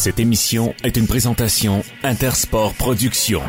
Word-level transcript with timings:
Cette 0.00 0.18
émission 0.18 0.74
est 0.82 0.96
une 0.96 1.06
présentation 1.06 1.84
Intersport 2.02 2.72
Productions. 2.72 3.42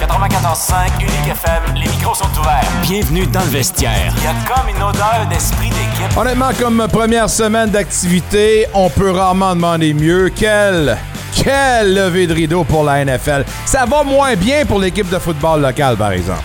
94.5 0.00 1.00
Unique 1.00 1.30
FM, 1.30 1.74
les 1.76 1.88
micros 1.88 2.12
sont 2.12 2.40
ouverts. 2.40 2.68
Bienvenue 2.82 3.24
dans 3.28 3.38
le 3.38 3.50
vestiaire. 3.50 4.12
Il 4.16 4.24
y 4.24 4.26
a 4.26 4.34
comme 4.52 4.68
une 4.68 4.82
odeur 4.82 5.28
d'esprit 5.30 5.68
d'équipe. 5.68 6.16
Honnêtement, 6.16 6.50
comme 6.58 6.88
première 6.90 7.30
semaine 7.30 7.70
d'activité, 7.70 8.66
on 8.74 8.90
peut 8.90 9.12
rarement 9.12 9.54
demander 9.54 9.94
mieux. 9.94 10.30
Quelle, 10.34 10.98
quelle 11.36 11.94
levée 11.94 12.26
de 12.26 12.34
rideau 12.34 12.64
pour 12.64 12.82
la 12.82 13.04
NFL. 13.04 13.44
Ça 13.64 13.84
va 13.86 14.02
moins 14.02 14.34
bien 14.34 14.66
pour 14.66 14.80
l'équipe 14.80 15.08
de 15.08 15.20
football 15.20 15.60
locale, 15.62 15.96
par 15.96 16.10
exemple. 16.10 16.42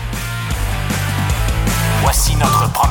Voici 2.04 2.36
notre 2.36 2.70
promesse. 2.70 2.87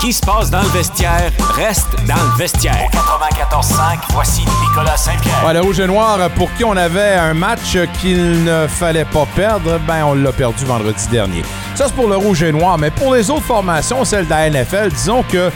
Ce 0.00 0.06
qui 0.06 0.12
se 0.14 0.20
passe 0.22 0.50
dans 0.50 0.62
le 0.62 0.68
vestiaire 0.68 1.30
reste 1.56 1.94
dans 2.08 2.14
le 2.14 2.38
vestiaire. 2.38 2.88
94.5, 2.90 3.98
voici 4.12 4.46
Nicolas 4.62 4.96
Saint-Pierre. 4.96 5.44
Ouais, 5.44 5.52
le 5.52 5.60
Rouge 5.60 5.78
et 5.78 5.86
Noir, 5.86 6.30
pour 6.36 6.50
qui 6.54 6.64
on 6.64 6.74
avait 6.74 7.16
un 7.16 7.34
match 7.34 7.76
qu'il 8.00 8.44
ne 8.44 8.66
fallait 8.66 9.04
pas 9.04 9.26
perdre, 9.36 9.78
ben 9.86 10.04
on 10.06 10.14
l'a 10.14 10.32
perdu 10.32 10.64
vendredi 10.64 11.06
dernier. 11.08 11.42
Ça, 11.74 11.88
c'est 11.88 11.94
pour 11.94 12.08
le 12.08 12.16
Rouge 12.16 12.42
et 12.42 12.50
Noir, 12.50 12.78
mais 12.78 12.90
pour 12.90 13.14
les 13.14 13.30
autres 13.30 13.44
formations, 13.44 14.06
celle 14.06 14.24
de 14.24 14.30
la 14.30 14.48
NFL, 14.48 14.88
disons 14.88 15.22
que 15.22 15.50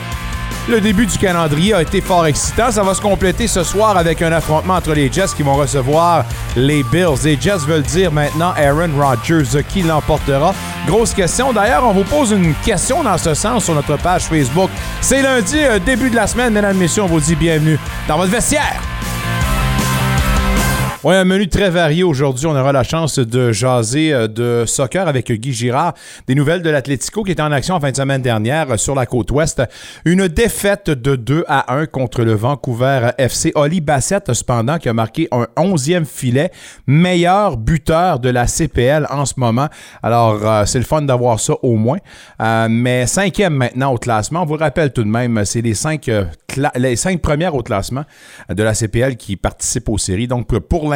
le 0.69 0.81
début 0.81 1.07
du 1.07 1.19
calendrier 1.19 1.75
a 1.75 1.83
été 1.83 2.01
fort 2.01 2.27
excitant. 2.27 2.71
Ça 2.71 2.83
va 2.83 2.95
se 2.95 3.01
compléter 3.01 3.47
ce 3.47 3.63
soir 3.63 3.97
avec 3.97 4.23
un 4.23 4.33
affrontement 4.33 4.75
entre 4.75 4.93
les 4.93 5.11
Jets 5.13 5.35
qui 5.37 5.43
vont 5.43 5.55
recevoir 5.55 6.25
les 6.57 6.83
Bills. 6.83 7.25
Les 7.25 7.39
Jets 7.41 7.67
veulent 7.67 7.83
dire 7.83 8.13
maintenant 8.13 8.53
Aaron 8.57 8.91
Rodgers 8.97 9.63
qui 9.69 9.83
l'emportera. 9.83 10.55
Grosse 10.87 11.15
question. 11.15 11.53
D'ailleurs, 11.53 11.85
on 11.85 11.93
vous 11.93 12.05
pose 12.05 12.33
une 12.33 12.55
question 12.65 13.03
dans 13.03 13.19
ce 13.19 13.35
sens 13.35 13.65
sur 13.65 13.75
notre 13.75 13.97
page 13.97 14.25
Facebook. 14.25 14.71
C'est 15.01 15.23
lundi, 15.23 15.59
euh, 15.59 15.79
début 15.79 16.11
de 16.11 16.17
la 16.17 16.27
semaine, 16.27 16.53
mesdames 16.53 16.77
messieurs. 16.77 17.03
On 17.03 17.07
vous 17.07 17.21
dit 17.21 17.37
bienvenue 17.37 17.79
dans 18.09 18.17
votre 18.17 18.31
vestiaire. 18.31 18.94
Oui, 21.05 21.15
un 21.15 21.27
menu 21.27 21.49
très 21.49 21.69
varié 21.69 22.03
aujourd'hui. 22.03 22.47
On 22.47 22.57
aura 22.57 22.73
la 22.73 22.83
chance 22.83 23.19
de 23.19 23.53
jaser 23.53 24.15
euh, 24.15 24.27
de 24.27 24.65
soccer 24.67 25.07
avec 25.07 25.31
Guy 25.31 25.53
Girard. 25.53 25.93
Des 26.27 26.35
nouvelles 26.35 26.63
de 26.63 26.71
l'Atlético 26.71 27.23
qui 27.25 27.33
était 27.33 27.43
en 27.43 27.53
action 27.53 27.75
en 27.75 27.81
fin 27.81 27.91
de 27.91 27.97
semaine 27.97 28.23
dernière 28.23 28.71
euh, 28.71 28.77
sur 28.79 28.95
la 28.95 29.05
côte 29.05 29.31
ouest. 29.31 29.63
Une 30.07 30.29
défaite 30.29 30.89
de 30.89 31.15
2 31.15 31.45
à 31.47 31.75
1 31.75 31.85
contre 31.89 32.23
le 32.23 32.33
Vancouver 32.33 33.11
FC. 33.19 33.53
Oli 33.55 33.83
Bassett, 33.83 34.33
cependant, 34.33 34.79
qui 34.79 34.89
a 34.89 34.95
marqué 34.95 35.29
un 35.31 35.47
11e 35.59 36.07
filet. 36.07 36.51
Meilleur 36.87 37.59
buteur 37.59 38.19
de 38.19 38.31
la 38.31 38.47
CPL 38.47 39.07
en 39.11 39.27
ce 39.27 39.35
moment. 39.37 39.69
Alors, 40.03 40.41
euh, 40.43 40.65
c'est 40.65 40.79
le 40.79 40.87
fun 40.87 41.03
d'avoir 41.03 41.39
ça 41.39 41.53
au 41.63 41.77
moins. 41.77 41.99
mais 42.71 43.07
cinquième 43.07 43.53
maintenant 43.53 43.93
au 43.93 43.99
classement. 43.99 44.41
On 44.41 44.47
vous 44.47 44.57
rappelle 44.57 44.91
tout 44.91 45.05
de 45.05 45.11
même, 45.11 45.45
c'est 45.45 45.61
les 45.61 45.75
cinq, 45.75 46.11
les 46.77 46.97
cinq 46.97 47.21
premières 47.21 47.55
au 47.55 47.63
classement 47.63 48.05
de 48.49 48.63
la 48.63 48.73
CPL 48.73 49.17
qui 49.17 49.37
participent 49.37 49.91
aux 49.91 49.99
séries. 49.99 50.29
Donc, 50.29 50.47
pour 50.47 50.94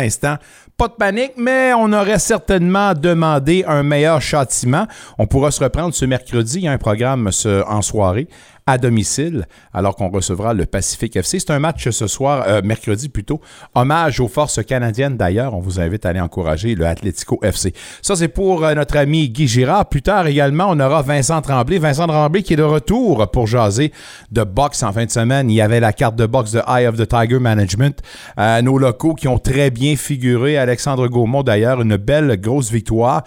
Pas 0.77 0.87
de 0.87 0.93
panique, 0.93 1.33
mais 1.37 1.73
on 1.75 1.93
aurait 1.93 2.21
certainement 2.21 2.95
demandé 2.95 3.65
un 3.67 3.83
meilleur 3.83 4.21
châtiment. 4.23 4.87
On 5.19 5.27
pourra 5.27 5.51
se 5.51 5.63
reprendre 5.63 5.93
ce 5.93 6.05
mercredi. 6.05 6.59
Il 6.59 6.65
y 6.65 6.69
a 6.69 6.73
un 6.73 6.79
programme 6.79 7.29
en 7.67 7.83
soirée 7.83 8.29
à 8.69 8.77
domicile, 8.77 9.47
alors 9.73 9.97
qu'on 9.97 10.11
recevra 10.11 10.53
le 10.53 10.67
Pacific 10.67 11.17
FC. 11.17 11.41
C'est 11.41 11.53
un 11.53 11.59
match 11.59 11.89
ce 11.89 12.07
soir, 12.07 12.45
euh, 12.47 12.61
mercredi 12.63 13.09
plutôt. 13.09 13.41
Hommage 13.75 14.21
aux 14.21 14.29
forces 14.29 14.63
canadiennes 14.63 15.17
d'ailleurs. 15.17 15.55
On 15.55 15.61
vous 15.61 15.81
invite 15.81 16.05
à 16.05 16.11
aller 16.11 16.21
encourager 16.21 16.75
le 16.75 16.87
Atlético 16.87 17.41
FC. 17.43 17.73
Ça, 18.03 18.15
c'est 18.15 18.29
pour 18.29 18.67
euh, 18.67 18.75
notre 18.75 18.99
ami 18.99 19.31
Guy 19.31 19.49
Girard. 19.49 19.89
Plus 19.89 20.03
tard 20.03 20.27
également, 20.27 20.67
on 20.69 20.79
aura 20.81 21.01
Vincent 21.01 21.41
Tremblay. 21.41 21.79
Vincent 21.79 22.07
Tremblay 22.07 22.43
qui 22.43 22.53
est 22.53 22.57
de 22.57 22.63
retour 22.63 23.31
pour 23.31 23.47
jaser 23.47 23.91
de 24.33 24.45
boxe 24.45 24.83
en 24.83 24.93
fin 24.93 25.07
de 25.07 25.11
semaine. 25.11 25.51
Il 25.51 25.55
y 25.55 25.63
avait 25.63 25.81
la 25.81 25.95
carte 25.95 26.17
de 26.17 26.27
boxe 26.27 26.53
de 26.53 26.61
Eye 26.69 26.87
of 26.87 26.99
the 26.99 27.09
Tiger 27.09 27.39
Management. 27.39 28.03
Euh, 28.39 28.61
nos 28.61 28.77
locaux 28.77 29.15
qui 29.15 29.29
ont 29.29 29.39
très 29.39 29.71
bien 29.71 29.97
figuré. 29.97 30.59
Alexandre 30.59 31.09
Gaumont 31.09 31.43
d'ailleurs, 31.43 31.81
une 31.81 31.97
belle 31.97 32.39
grosse 32.39 32.71
victoire 32.71 33.23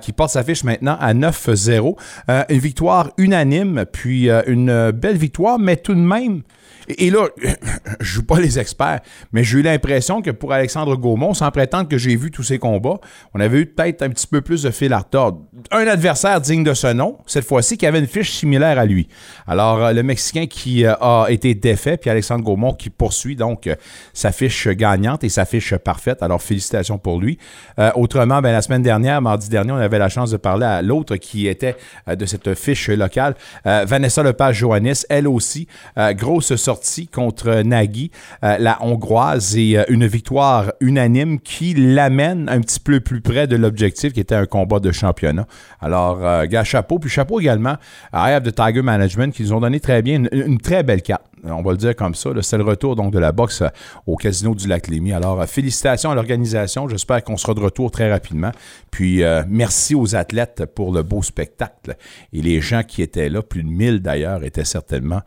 qui 0.00 0.12
porte 0.12 0.30
sa 0.30 0.42
fiche 0.42 0.64
maintenant 0.64 0.96
à 0.98 1.12
9-0. 1.12 1.96
une 2.48 2.58
victoire 2.58 3.10
unanime, 3.18 3.84
puis 3.92 4.30
une 4.46 4.69
belle 4.92 5.16
victoire, 5.16 5.58
mais 5.58 5.76
tout 5.76 5.94
de 5.94 6.00
même, 6.00 6.42
et, 6.98 7.10
là, 7.10 7.28
je 8.00 8.14
joue 8.14 8.22
pas 8.22 8.40
les 8.40 8.58
experts, 8.58 9.00
mais 9.32 9.44
j'ai 9.44 9.58
eu 9.58 9.62
l'impression 9.62 10.22
que 10.22 10.30
pour 10.30 10.52
Alexandre 10.52 10.96
Gaumont, 10.96 11.34
sans 11.34 11.50
prétendre 11.50 11.88
que 11.88 11.98
j'ai 11.98 12.16
vu 12.16 12.30
tous 12.30 12.42
ses 12.42 12.58
combats, 12.58 12.98
on 13.34 13.40
avait 13.40 13.60
eu 13.60 13.66
peut-être 13.66 14.02
un 14.02 14.10
petit 14.10 14.26
peu 14.26 14.40
plus 14.40 14.62
de 14.62 14.70
fil 14.70 14.92
à 14.92 14.98
retordre. 14.98 15.42
Un 15.70 15.86
adversaire 15.86 16.40
digne 16.40 16.64
de 16.64 16.74
ce 16.74 16.88
nom, 16.88 17.18
cette 17.26 17.44
fois-ci, 17.44 17.76
qui 17.76 17.86
avait 17.86 17.98
une 17.98 18.06
fiche 18.06 18.32
similaire 18.32 18.78
à 18.78 18.84
lui. 18.84 19.08
Alors, 19.46 19.84
euh, 19.84 19.92
le 19.92 20.02
Mexicain 20.02 20.46
qui 20.46 20.84
euh, 20.84 20.94
a 21.00 21.26
été 21.28 21.54
défait, 21.54 21.96
puis 21.96 22.10
Alexandre 22.10 22.44
Gaumont 22.44 22.72
qui 22.72 22.90
poursuit 22.90 23.36
donc 23.36 23.66
euh, 23.66 23.74
sa 24.12 24.32
fiche 24.32 24.68
gagnante 24.68 25.24
et 25.24 25.28
sa 25.28 25.44
fiche 25.44 25.74
parfaite. 25.76 26.22
Alors, 26.22 26.42
félicitations 26.42 26.98
pour 26.98 27.20
lui. 27.20 27.38
autrement, 27.94 28.40
ben, 28.40 28.52
la 28.52 28.62
semaine 28.62 28.82
dernière, 28.82 29.20
mardi 29.22 29.48
dernier, 29.48 29.72
on 29.72 29.76
avait 29.76 29.98
la 29.98 30.08
chance 30.08 30.30
de 30.30 30.36
parler 30.36 30.66
à 30.66 30.82
l'autre 30.82 31.16
qui 31.16 31.46
était 31.46 31.76
de 32.06 32.26
cette 32.26 32.54
fiche 32.54 32.88
locale, 32.88 33.34
Vanessa 33.64 34.22
Lepage-Joannis, 34.22 35.04
elle 35.08 35.28
aussi, 35.28 35.66
grosse 36.12 36.54
sortie 36.56 36.79
contre 37.12 37.62
Nagui, 37.62 38.10
euh, 38.44 38.56
la 38.58 38.82
Hongroise, 38.82 39.56
et 39.56 39.78
euh, 39.78 39.84
une 39.88 40.06
victoire 40.06 40.72
unanime 40.80 41.40
qui 41.40 41.74
l'amène 41.74 42.48
un 42.48 42.60
petit 42.60 42.80
peu 42.80 43.00
plus 43.00 43.20
près 43.20 43.46
de 43.46 43.56
l'objectif 43.56 44.12
qui 44.12 44.20
était 44.20 44.34
un 44.34 44.46
combat 44.46 44.80
de 44.80 44.92
championnat. 44.92 45.46
Alors, 45.80 46.24
euh, 46.24 46.46
gars, 46.46 46.64
chapeau. 46.64 46.98
Puis 46.98 47.10
chapeau 47.10 47.40
également 47.40 47.76
à 48.12 48.30
I 48.30 48.34
Have 48.34 48.44
the 48.44 48.54
Tiger 48.54 48.82
Management 48.82 49.34
qui 49.34 49.42
nous 49.42 49.52
ont 49.52 49.60
donné 49.60 49.80
très 49.80 50.02
bien 50.02 50.24
une, 50.32 50.58
très 50.58 50.82
belle 50.82 51.02
carte. 51.02 51.22
On 51.44 51.62
va 51.62 51.70
le 51.72 51.78
dire 51.78 51.96
comme 51.96 52.14
ça. 52.14 52.30
C'est 52.42 52.58
le 52.58 52.64
retour 52.64 52.96
donc 52.96 53.12
de 53.12 53.18
la 53.18 53.32
boxe 53.32 53.62
au 54.06 54.16
Casino 54.16 54.54
du 54.54 54.68
Lac 54.68 54.88
Lémy. 54.88 55.12
Alors, 55.12 55.42
félicitations 55.46 56.10
à 56.10 56.14
l'organisation. 56.14 56.86
J'espère 56.86 57.24
qu'on 57.24 57.38
sera 57.38 57.54
de 57.54 57.60
retour 57.60 57.90
très 57.90 58.10
rapidement. 58.10 58.50
Puis, 58.90 59.22
merci 59.48 59.94
aux 59.94 60.14
athlètes 60.14 60.66
pour 60.74 60.92
le 60.92 61.02
beau 61.02 61.22
spectacle. 61.22 61.96
Et 62.34 62.42
les 62.42 62.60
gens 62.60 62.82
qui 62.82 63.00
étaient 63.00 63.30
là, 63.30 63.40
plus 63.40 63.62
de 63.62 63.68
1000 63.68 64.00
d'ailleurs, 64.00 64.44
étaient 64.44 64.66
certainement 64.66 65.22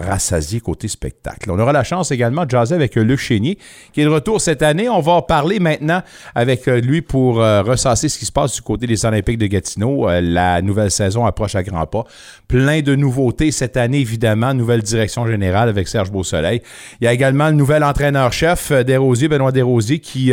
rassasié 0.00 0.60
côté 0.60 0.88
spectacle. 0.88 1.50
On 1.50 1.58
aura 1.58 1.72
la 1.72 1.84
chance 1.84 2.10
également 2.10 2.44
de 2.44 2.50
jaser 2.50 2.74
avec 2.74 2.96
euh, 2.96 3.02
Luc 3.02 3.18
Chénier, 3.18 3.58
qui 3.92 4.00
est 4.00 4.04
de 4.04 4.10
retour 4.10 4.40
cette 4.40 4.62
année. 4.62 4.88
On 4.88 5.00
va 5.00 5.12
en 5.12 5.22
parler 5.22 5.60
maintenant 5.60 6.02
avec 6.34 6.66
euh, 6.68 6.80
lui 6.80 7.02
pour 7.02 7.40
euh, 7.40 7.62
ressasser 7.62 8.08
ce 8.08 8.18
qui 8.18 8.24
se 8.24 8.32
passe 8.32 8.54
du 8.54 8.62
côté 8.62 8.86
des 8.86 9.04
Olympiques 9.04 9.38
de 9.38 9.46
Gatineau. 9.46 10.08
la 10.08 10.62
nouvelle 10.62 10.90
saison 10.90 11.26
approche 11.26 11.54
à 11.54 11.62
grands 11.62 11.86
pas. 11.86 12.04
Plein 12.48 12.80
de 12.80 12.94
nouveautés 12.94 13.50
cette 13.50 13.76
année, 13.76 14.00
évidemment. 14.00 14.54
Nouvelle 14.54 14.82
direction 14.82 15.26
générale 15.26 15.68
avec 15.68 15.88
Serge 15.88 16.10
Beausoleil. 16.10 16.62
Il 17.00 17.04
y 17.04 17.08
a 17.08 17.12
également 17.12 17.48
le 17.48 17.54
nouvel 17.54 17.84
entraîneur-chef 17.84 18.72
Desrosiers, 18.72 19.28
Benoît 19.28 19.52
Desrosiers, 19.52 19.98
qui, 19.98 20.32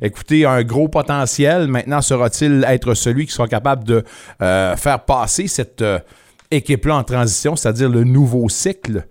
écoutez, 0.00 0.44
a 0.44 0.52
un 0.52 0.62
gros 0.62 0.88
potentiel. 0.88 1.66
Maintenant, 1.68 2.00
sera-t-il 2.00 2.64
être 2.68 2.94
celui 2.94 3.26
qui 3.26 3.32
sera 3.32 3.48
capable 3.48 3.84
de 3.84 4.04
faire 4.38 5.04
passer 5.06 5.46
cette 5.46 5.82
équipe-là 6.50 6.96
en 6.96 7.04
transition, 7.04 7.56
c'est-à-dire 7.56 7.88
le 7.88 8.04
nouveau 8.04 8.48
cycle. 8.48 9.06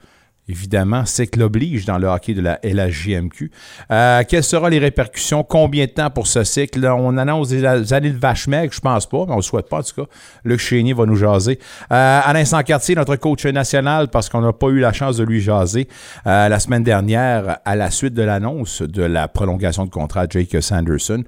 Évidemment, 0.49 1.05
cycle 1.05 1.43
oblige 1.43 1.85
dans 1.85 1.99
le 1.99 2.07
hockey 2.07 2.33
de 2.33 2.41
la 2.41 2.59
LHJMQ. 2.63 3.51
Euh, 3.91 4.23
quelles 4.27 4.43
seront 4.43 4.65
les 4.65 4.79
répercussions? 4.79 5.43
Combien 5.43 5.85
de 5.85 5.91
temps 5.91 6.09
pour 6.09 6.25
ce 6.25 6.43
cycle? 6.43 6.83
On 6.87 7.17
annonce 7.17 7.49
des 7.49 7.63
années 7.93 8.09
de 8.09 8.17
vache 8.17 8.47
maigre, 8.47 8.73
je 8.73 8.79
pense 8.79 9.05
pas, 9.05 9.25
mais 9.27 9.33
on 9.33 9.35
le 9.35 9.41
souhaite 9.43 9.69
pas 9.69 9.77
en 9.77 9.83
tout 9.83 10.01
cas. 10.01 10.09
Luc 10.43 10.59
Chénier 10.59 10.93
va 10.93 11.05
nous 11.05 11.15
jaser. 11.15 11.59
Euh, 11.91 12.21
Alain 12.23 12.45
Sancartier, 12.45 12.95
notre 12.95 13.15
coach 13.17 13.45
national, 13.45 14.07
parce 14.07 14.27
qu'on 14.27 14.41
n'a 14.41 14.51
pas 14.51 14.69
eu 14.69 14.79
la 14.79 14.91
chance 14.91 15.17
de 15.17 15.23
lui 15.23 15.39
jaser 15.39 15.87
euh, 16.25 16.49
la 16.49 16.59
semaine 16.59 16.83
dernière 16.83 17.59
à 17.63 17.75
la 17.75 17.91
suite 17.91 18.15
de 18.15 18.23
l'annonce 18.23 18.81
de 18.81 19.03
la 19.03 19.27
prolongation 19.27 19.85
de 19.85 19.91
contrat 19.91 20.25
de 20.25 20.31
Jake 20.31 20.63
Sanderson. 20.63 21.25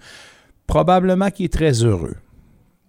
Probablement 0.66 1.30
qu'il 1.30 1.46
est 1.46 1.54
très 1.54 1.84
heureux. 1.84 2.16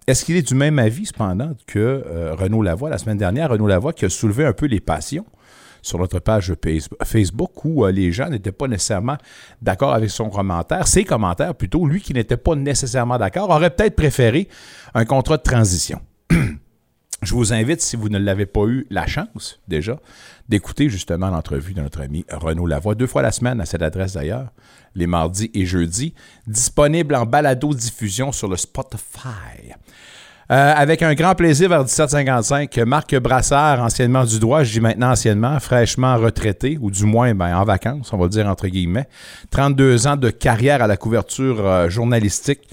Est-ce 0.05 0.25
qu'il 0.25 0.35
est 0.35 0.47
du 0.47 0.55
même 0.55 0.79
avis, 0.79 1.05
cependant, 1.05 1.53
que 1.65 1.79
euh, 1.79 2.35
Renaud 2.35 2.61
Lavoie, 2.61 2.89
la 2.89 2.97
semaine 2.97 3.17
dernière, 3.17 3.49
Renaud 3.49 3.67
Lavoie 3.67 3.93
qui 3.93 4.03
a 4.03 4.09
soulevé 4.09 4.45
un 4.45 4.51
peu 4.51 4.65
les 4.65 4.81
passions 4.81 5.25
sur 5.81 5.99
notre 5.99 6.19
page 6.19 6.53
Facebook 7.03 7.63
où 7.63 7.85
euh, 7.85 7.91
les 7.91 8.11
gens 8.11 8.29
n'étaient 8.29 8.51
pas 8.51 8.67
nécessairement 8.67 9.17
d'accord 9.61 9.93
avec 9.93 10.09
son 10.09 10.29
commentaire, 10.29 10.87
ses 10.87 11.05
commentaires 11.05 11.55
plutôt, 11.55 11.85
lui 11.85 12.01
qui 12.01 12.13
n'était 12.13 12.37
pas 12.37 12.55
nécessairement 12.55 13.17
d'accord, 13.17 13.49
aurait 13.49 13.69
peut-être 13.69 13.95
préféré 13.95 14.49
un 14.93 15.05
contrat 15.05 15.37
de 15.37 15.43
transition? 15.43 16.01
Je 17.23 17.33
vous 17.33 17.53
invite, 17.53 17.81
si 17.81 17.95
vous 17.95 18.09
ne 18.09 18.17
l'avez 18.17 18.45
pas 18.45 18.65
eu 18.65 18.85
la 18.89 19.07
chance 19.07 19.59
déjà, 19.67 19.99
d'écouter 20.49 20.89
justement 20.89 21.29
l'entrevue 21.29 21.73
de 21.73 21.81
notre 21.81 22.01
ami 22.01 22.25
Renaud 22.29 22.67
Lavoie, 22.67 22.95
deux 22.95 23.07
fois 23.07 23.21
la 23.21 23.31
semaine 23.31 23.61
à 23.61 23.65
cette 23.65 23.81
adresse 23.81 24.13
d'ailleurs, 24.13 24.49
les 24.95 25.07
mardis 25.07 25.49
et 25.53 25.65
jeudis, 25.65 26.13
disponible 26.47 27.15
en 27.15 27.25
balado-diffusion 27.25 28.31
sur 28.31 28.47
le 28.47 28.57
Spotify. 28.57 29.73
Euh, 30.51 30.73
avec 30.75 31.01
un 31.01 31.13
grand 31.13 31.35
plaisir 31.35 31.69
vers 31.69 31.79
1755, 31.79 32.77
Marc 32.79 33.15
Brassard, 33.15 33.81
anciennement 33.81 34.25
du 34.25 34.39
droit, 34.39 34.63
je 34.63 34.73
dis 34.73 34.81
maintenant 34.81 35.11
anciennement, 35.11 35.57
fraîchement 35.59 36.17
retraité, 36.17 36.77
ou 36.81 36.91
du 36.91 37.05
moins 37.05 37.33
ben, 37.33 37.55
en 37.55 37.63
vacances, 37.63 38.11
on 38.11 38.17
va 38.17 38.27
dire 38.27 38.47
entre 38.47 38.67
guillemets. 38.67 39.07
32 39.51 40.07
ans 40.07 40.17
de 40.17 40.29
carrière 40.29 40.81
à 40.81 40.87
la 40.87 40.97
couverture 40.97 41.65
euh, 41.65 41.89
journalistique. 41.89 42.67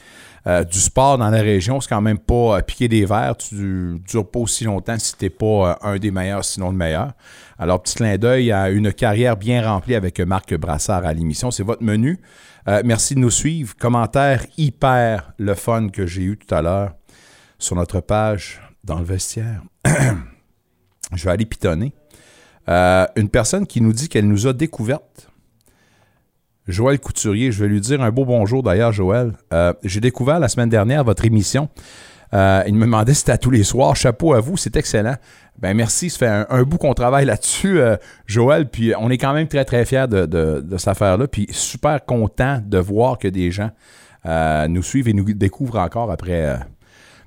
Euh, 0.46 0.64
du 0.64 0.78
sport 0.78 1.18
dans 1.18 1.28
la 1.28 1.42
région, 1.42 1.80
c'est 1.80 1.88
quand 1.88 2.00
même 2.00 2.18
pas 2.18 2.62
piquer 2.62 2.88
des 2.88 3.04
verres. 3.04 3.36
Tu 3.36 3.54
ne 3.54 3.98
dures 3.98 4.28
pas 4.28 4.40
aussi 4.40 4.64
longtemps 4.64 4.98
si 4.98 5.16
tu 5.16 5.24
n'es 5.24 5.30
pas 5.30 5.78
un 5.82 5.98
des 5.98 6.10
meilleurs, 6.10 6.44
sinon 6.44 6.70
le 6.70 6.76
meilleur. 6.76 7.12
Alors, 7.58 7.82
petit 7.82 7.96
clin 7.96 8.16
d'œil 8.16 8.52
à 8.52 8.70
une 8.70 8.92
carrière 8.92 9.36
bien 9.36 9.62
remplie 9.66 9.94
avec 9.94 10.18
Marc 10.20 10.54
Brassard 10.54 11.04
à 11.04 11.12
l'émission. 11.12 11.50
C'est 11.50 11.62
votre 11.62 11.82
menu. 11.82 12.18
Euh, 12.68 12.82
merci 12.84 13.14
de 13.14 13.20
nous 13.20 13.30
suivre. 13.30 13.74
Commentaire 13.76 14.44
hyper 14.56 15.32
le 15.38 15.54
fun 15.54 15.88
que 15.88 16.06
j'ai 16.06 16.22
eu 16.22 16.38
tout 16.38 16.54
à 16.54 16.62
l'heure 16.62 16.92
sur 17.58 17.76
notre 17.76 18.00
page 18.00 18.60
dans 18.84 18.98
le 18.98 19.04
vestiaire. 19.04 19.62
Je 21.14 21.24
vais 21.24 21.30
aller 21.30 21.46
pitonner. 21.46 21.92
Euh, 22.68 23.06
une 23.16 23.28
personne 23.28 23.66
qui 23.66 23.80
nous 23.80 23.92
dit 23.92 24.08
qu'elle 24.08 24.28
nous 24.28 24.46
a 24.46 24.52
découvertes. 24.52 25.29
Joël 26.70 26.98
Couturier, 26.98 27.52
je 27.52 27.62
vais 27.62 27.68
lui 27.68 27.80
dire 27.80 28.00
un 28.00 28.10
beau 28.10 28.24
bonjour 28.24 28.62
d'ailleurs, 28.62 28.92
Joël. 28.92 29.32
Euh, 29.52 29.72
j'ai 29.82 30.00
découvert 30.00 30.38
la 30.38 30.48
semaine 30.48 30.68
dernière 30.68 31.04
votre 31.04 31.24
émission. 31.24 31.68
Euh, 32.32 32.62
il 32.66 32.74
me 32.74 32.82
demandait 32.82 33.12
si 33.12 33.20
c'était 33.20 33.38
tous 33.38 33.50
les 33.50 33.64
soirs. 33.64 33.96
Chapeau 33.96 34.34
à 34.34 34.40
vous, 34.40 34.56
c'est 34.56 34.76
excellent. 34.76 35.16
Ben 35.58 35.74
merci, 35.76 36.10
ça 36.10 36.18
fait 36.18 36.46
un, 36.48 36.62
bout 36.62 36.78
qu'on 36.78 36.94
travaille 36.94 37.26
là-dessus, 37.26 37.80
euh, 37.80 37.96
Joël. 38.26 38.68
Puis 38.68 38.92
on 38.98 39.10
est 39.10 39.18
quand 39.18 39.32
même 39.32 39.48
très, 39.48 39.64
très 39.64 39.84
fiers 39.84 40.06
de, 40.08 40.26
de, 40.26 40.76
cette 40.78 40.88
affaire-là. 40.88 41.26
Puis 41.26 41.48
super 41.50 42.04
content 42.04 42.62
de 42.64 42.78
voir 42.78 43.18
que 43.18 43.28
des 43.28 43.50
gens 43.50 43.70
nous 44.68 44.82
suivent 44.82 45.08
et 45.08 45.12
nous 45.12 45.24
découvrent 45.32 45.78
encore 45.78 46.10
après 46.10 46.58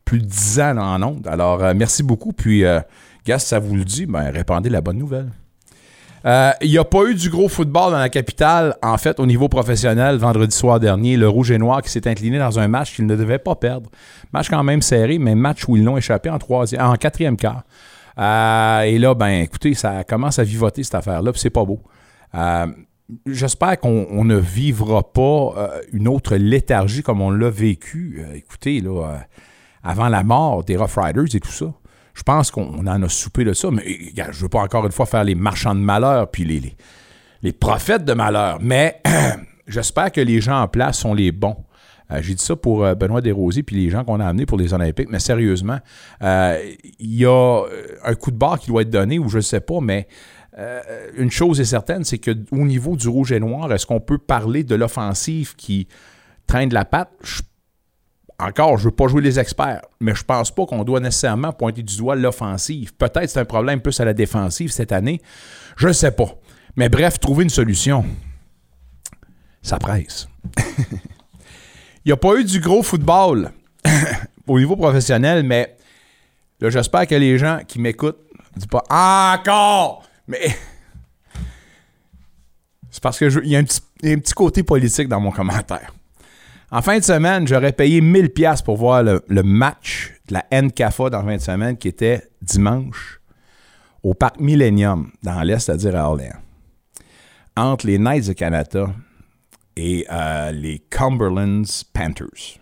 plus 0.05 0.19
de 0.19 0.25
10 0.25 0.59
ans 0.61 0.77
en 0.77 1.03
ondes. 1.03 1.27
Alors, 1.27 1.59
merci 1.75 2.03
beaucoup. 2.03 2.33
Puis, 2.33 2.63
si 3.25 3.39
ça 3.39 3.59
vous 3.59 3.75
le 3.75 3.83
dit, 3.83 4.05
ben, 4.05 4.29
répandez 4.29 4.69
la 4.69 4.81
bonne 4.81 4.97
nouvelle. 4.97 5.29
Euh, 6.25 6.51
Il 6.61 6.71
n'y 6.71 6.77
a 6.77 6.85
pas 6.85 7.03
eu 7.05 7.15
du 7.15 7.29
gros 7.29 7.49
football 7.49 7.91
dans 7.91 7.99
la 7.99 8.09
capitale, 8.09 8.75
en 8.81 8.97
fait, 8.97 9.19
au 9.19 9.25
niveau 9.25 9.49
professionnel, 9.49 10.17
vendredi 10.17 10.55
soir 10.55 10.79
dernier. 10.79 11.17
Le 11.17 11.27
Rouge 11.27 11.51
et 11.51 11.57
Noir 11.57 11.81
qui 11.81 11.89
s'est 11.89 12.07
incliné 12.07 12.39
dans 12.39 12.59
un 12.59 12.67
match 12.67 12.95
qu'il 12.95 13.05
ne 13.05 13.15
devait 13.15 13.39
pas 13.39 13.55
perdre. 13.55 13.89
Match 14.31 14.49
quand 14.49 14.63
même 14.63 14.81
serré, 14.81 15.19
mais 15.19 15.35
match 15.35 15.67
où 15.67 15.75
ils 15.75 15.83
l'ont 15.83 15.97
échappé 15.97 16.29
en, 16.29 16.95
quatrième 16.95 17.37
quart. 17.37 17.63
Euh, 18.19 18.81
et 18.81 18.99
là, 18.99 19.15
ben, 19.15 19.41
écoutez, 19.41 19.73
ça 19.73 20.03
commence 20.03 20.39
à 20.39 20.43
vivoter 20.43 20.83
cette 20.83 20.95
affaire-là, 20.95 21.31
puis 21.31 21.41
c'est 21.41 21.49
pas 21.49 21.65
beau. 21.65 21.79
Euh, 22.35 22.67
J'espère 23.25 23.79
qu'on 23.79 24.07
on 24.09 24.23
ne 24.23 24.37
vivra 24.37 25.03
pas 25.11 25.53
euh, 25.57 25.81
une 25.91 26.07
autre 26.07 26.35
léthargie 26.35 27.03
comme 27.03 27.21
on 27.21 27.31
l'a 27.31 27.49
vécu. 27.49 28.23
Euh, 28.25 28.35
écoutez, 28.35 28.79
là, 28.79 29.05
euh, 29.05 29.17
avant 29.83 30.07
la 30.07 30.23
mort 30.23 30.63
des 30.63 30.77
Rough 30.77 30.95
Riders 30.95 31.35
et 31.35 31.39
tout 31.39 31.51
ça. 31.51 31.73
Je 32.13 32.23
pense 32.23 32.51
qu'on 32.51 32.85
en 32.85 33.03
a 33.03 33.09
soupé 33.09 33.43
de 33.43 33.53
ça, 33.53 33.69
mais 33.71 33.81
regarde, 33.81 34.33
je 34.33 34.37
ne 34.37 34.41
veux 34.43 34.49
pas 34.49 34.59
encore 34.59 34.85
une 34.85 34.91
fois 34.91 35.05
faire 35.05 35.23
les 35.23 35.35
marchands 35.35 35.75
de 35.75 35.79
malheur 35.79 36.29
puis 36.29 36.45
les, 36.45 36.75
les, 37.41 37.53
prophètes 37.53 38.05
de 38.05 38.13
malheur, 38.13 38.59
mais 38.61 39.01
j'espère 39.67 40.11
que 40.11 40.21
les 40.21 40.39
gens 40.39 40.61
en 40.61 40.67
place 40.67 40.99
sont 40.99 41.13
les 41.13 41.31
bons. 41.31 41.57
Euh, 42.11 42.19
J'ai 42.21 42.35
dit 42.35 42.43
ça 42.43 42.55
pour 42.55 42.85
euh, 42.85 42.93
Benoît 42.93 43.21
Desrosiers 43.21 43.63
puis 43.63 43.77
les 43.77 43.89
gens 43.89 44.03
qu'on 44.03 44.19
a 44.19 44.27
amenés 44.27 44.45
pour 44.45 44.57
les 44.57 44.73
Olympiques, 44.73 45.09
mais 45.09 45.19
sérieusement, 45.19 45.79
euh, 46.21 46.61
il 46.99 47.15
y 47.15 47.25
a 47.25 47.63
un 48.03 48.15
coup 48.15 48.29
de 48.29 48.37
barre 48.37 48.59
qui 48.59 48.67
doit 48.67 48.83
être 48.83 48.91
donné 48.91 49.17
ou 49.17 49.29
je 49.29 49.37
ne 49.37 49.41
sais 49.41 49.61
pas, 49.61 49.79
mais 49.81 50.07
une 51.17 51.31
chose 51.31 51.59
est 51.59 51.65
certaine, 51.65 52.03
c'est 52.03 52.19
qu'au 52.19 52.35
niveau 52.51 52.95
du 52.95 53.07
rouge 53.07 53.31
et 53.31 53.39
noir, 53.39 53.73
est-ce 53.73 53.87
qu'on 53.87 53.99
peut 53.99 54.19
parler 54.19 54.63
de 54.63 54.75
l'offensive 54.75 55.55
qui 55.55 55.87
traîne 56.45 56.69
de 56.69 56.75
la 56.75 56.85
patte? 56.85 57.09
Encore, 58.39 58.77
je 58.77 58.83
ne 58.83 58.89
veux 58.89 58.95
pas 58.95 59.07
jouer 59.07 59.21
les 59.21 59.39
experts, 59.39 59.81
mais 59.99 60.15
je 60.15 60.23
pense 60.23 60.51
pas 60.51 60.65
qu'on 60.65 60.83
doit 60.83 60.99
nécessairement 60.99 61.51
pointer 61.51 61.83
du 61.83 61.97
doigt 61.97 62.15
l'offensive. 62.15 62.93
Peut-être 62.95 63.29
c'est 63.29 63.39
un 63.39 63.45
problème 63.45 63.81
plus 63.81 63.99
à 63.99 64.05
la 64.05 64.13
défensive 64.13 64.71
cette 64.71 64.91
année. 64.91 65.21
Je 65.77 65.87
ne 65.87 65.93
sais 65.93 66.11
pas. 66.11 66.29
Mais 66.75 66.89
bref, 66.89 67.19
trouver 67.19 67.43
une 67.43 67.49
solution, 67.49 68.03
ça 69.61 69.77
presse. 69.77 70.27
Il 72.05 72.09
n'y 72.09 72.11
a 72.11 72.17
pas 72.17 72.35
eu 72.35 72.43
du 72.43 72.59
gros 72.59 72.83
football 72.83 73.51
au 74.47 74.59
niveau 74.59 74.75
professionnel, 74.75 75.43
mais 75.43 75.77
là, 76.59 76.69
j'espère 76.69 77.07
que 77.07 77.15
les 77.15 77.37
gens 77.37 77.59
qui 77.65 77.79
m'écoutent 77.79 78.19
ne 78.55 78.59
disent 78.59 78.67
pas 78.67 78.83
encore, 78.89 80.03
mais 80.27 80.39
c'est 82.89 83.01
parce 83.01 83.19
que 83.19 83.43
il 83.43 83.49
y 83.49 83.55
a 83.55 83.59
un 83.59 83.63
petit 83.63 84.33
côté 84.33 84.63
politique 84.63 85.07
dans 85.07 85.21
mon 85.21 85.31
commentaire. 85.31 85.93
En 86.73 86.81
fin 86.81 86.97
de 86.97 87.03
semaine, 87.03 87.47
j'aurais 87.47 87.71
payé 87.71 88.01
1000 88.01 88.31
pièces 88.31 88.63
pour 88.63 88.77
voir 88.77 89.03
le, 89.03 89.43
match 89.43 90.11
de 90.27 90.33
la 90.33 90.43
NCAFA 90.51 91.11
dans 91.11 91.19
la 91.19 91.23
fin 91.23 91.35
de 91.35 91.41
semaine 91.41 91.77
qui 91.77 91.87
était 91.87 92.27
dimanche 92.41 93.21
au 94.01 94.15
parc 94.15 94.39
Millennium 94.39 95.11
dans 95.21 95.43
l'Est, 95.43 95.59
c'est-à-dire 95.59 95.95
à 95.95 96.09
Orléans. 96.09 96.39
Entre 97.55 97.85
les 97.85 97.99
Knights 97.99 98.29
de 98.29 98.33
Canada 98.33 98.87
et 99.77 100.07
euh, 100.11 100.51
les 100.51 100.79
Cumberlands 100.79 101.83
Panthers. 101.93 102.57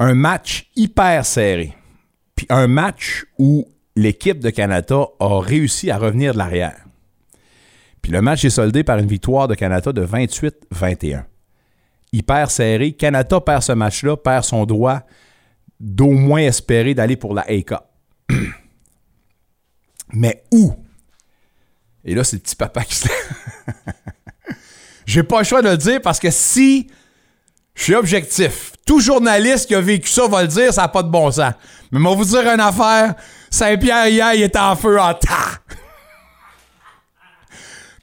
Un 0.00 0.14
match 0.14 0.68
hyper 0.74 1.24
serré. 1.24 1.76
Puis 2.34 2.48
un 2.50 2.66
match 2.66 3.24
où 3.38 3.68
l'équipe 3.94 4.40
de 4.40 4.50
Canada 4.50 5.04
a 5.20 5.40
réussi 5.40 5.92
à 5.92 5.96
revenir 5.96 6.32
de 6.32 6.38
l'arrière. 6.38 6.86
Puis 8.02 8.10
le 8.10 8.20
match 8.20 8.44
est 8.44 8.50
soldé 8.50 8.82
par 8.82 8.98
une 8.98 9.06
victoire 9.06 9.46
de 9.46 9.54
Canada 9.54 9.92
de 9.92 10.04
28-21 10.04 11.22
hyper 12.16 12.50
serré. 12.50 12.92
Canada 12.92 13.40
perd 13.40 13.62
ce 13.62 13.72
match-là, 13.72 14.16
perd 14.16 14.44
son 14.44 14.64
droit 14.64 15.02
d'au 15.78 16.10
moins 16.10 16.40
espérer 16.40 16.94
d'aller 16.94 17.16
pour 17.16 17.34
la 17.34 17.42
A-Cup. 17.42 17.82
Mais 20.12 20.44
où? 20.52 20.74
Et 22.04 22.14
là, 22.14 22.24
c'est 22.24 22.36
le 22.36 22.42
petit 22.42 22.56
papa 22.56 22.84
qui 22.84 22.94
se... 22.94 23.08
J'ai 25.06 25.22
pas 25.22 25.38
le 25.38 25.44
choix 25.44 25.62
de 25.62 25.68
le 25.68 25.76
dire 25.76 26.00
parce 26.02 26.18
que 26.18 26.30
si 26.30 26.88
je 27.74 27.82
suis 27.82 27.94
objectif, 27.94 28.72
tout 28.86 29.00
journaliste 29.00 29.66
qui 29.66 29.74
a 29.74 29.80
vécu 29.80 30.08
ça 30.08 30.26
va 30.26 30.42
le 30.42 30.48
dire, 30.48 30.72
ça 30.72 30.82
n'a 30.82 30.88
pas 30.88 31.02
de 31.02 31.08
bon 31.08 31.30
sens. 31.30 31.52
Mais 31.92 32.00
moi, 32.00 32.14
vous 32.14 32.24
dire 32.24 32.46
une 32.46 32.60
affaire, 32.60 33.14
Saint-Pierre 33.50 34.08
hier, 34.08 34.34
il 34.34 34.42
était 34.42 34.58
en 34.58 34.74
feu 34.74 34.98
en 34.98 35.14
tas. 35.14 35.60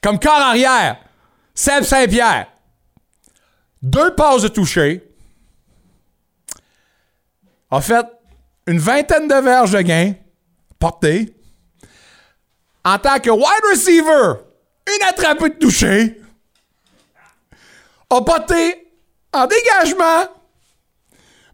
Comme 0.04 0.20
corps 0.20 0.34
arrière, 0.34 0.98
Seb 1.54 1.84
Saint-Pierre, 1.84 2.48
deux 3.84 4.16
passes 4.16 4.42
de 4.42 4.48
toucher, 4.48 5.04
a 7.70 7.82
fait 7.82 8.06
une 8.66 8.80
vingtaine 8.80 9.28
de 9.28 9.36
verges 9.36 9.72
de 9.72 9.82
gain, 9.82 10.14
portée. 10.80 11.36
En 12.86 12.98
tant 12.98 13.20
que 13.20 13.30
wide 13.30 13.66
receiver, 13.70 14.40
une 14.88 15.04
attrapée 15.08 15.50
de 15.50 15.56
toucher, 15.56 16.22
a 18.10 18.22
porté 18.22 18.92
en 19.34 19.46
dégagement. 19.48 20.28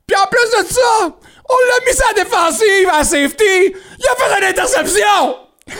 Puis 0.05 0.15
en 0.17 0.27
plus 0.27 0.49
de 0.51 0.65
ça, 0.71 1.19
on 1.49 1.55
l'a 1.67 1.79
mis 1.85 1.93
sa 1.93 2.13
défensive 2.13 2.89
à 2.91 3.03
safety. 3.03 3.73
Il 3.99 4.07
a 4.07 4.15
fait 4.15 4.37
une 4.39 4.45
interception. 4.45 5.49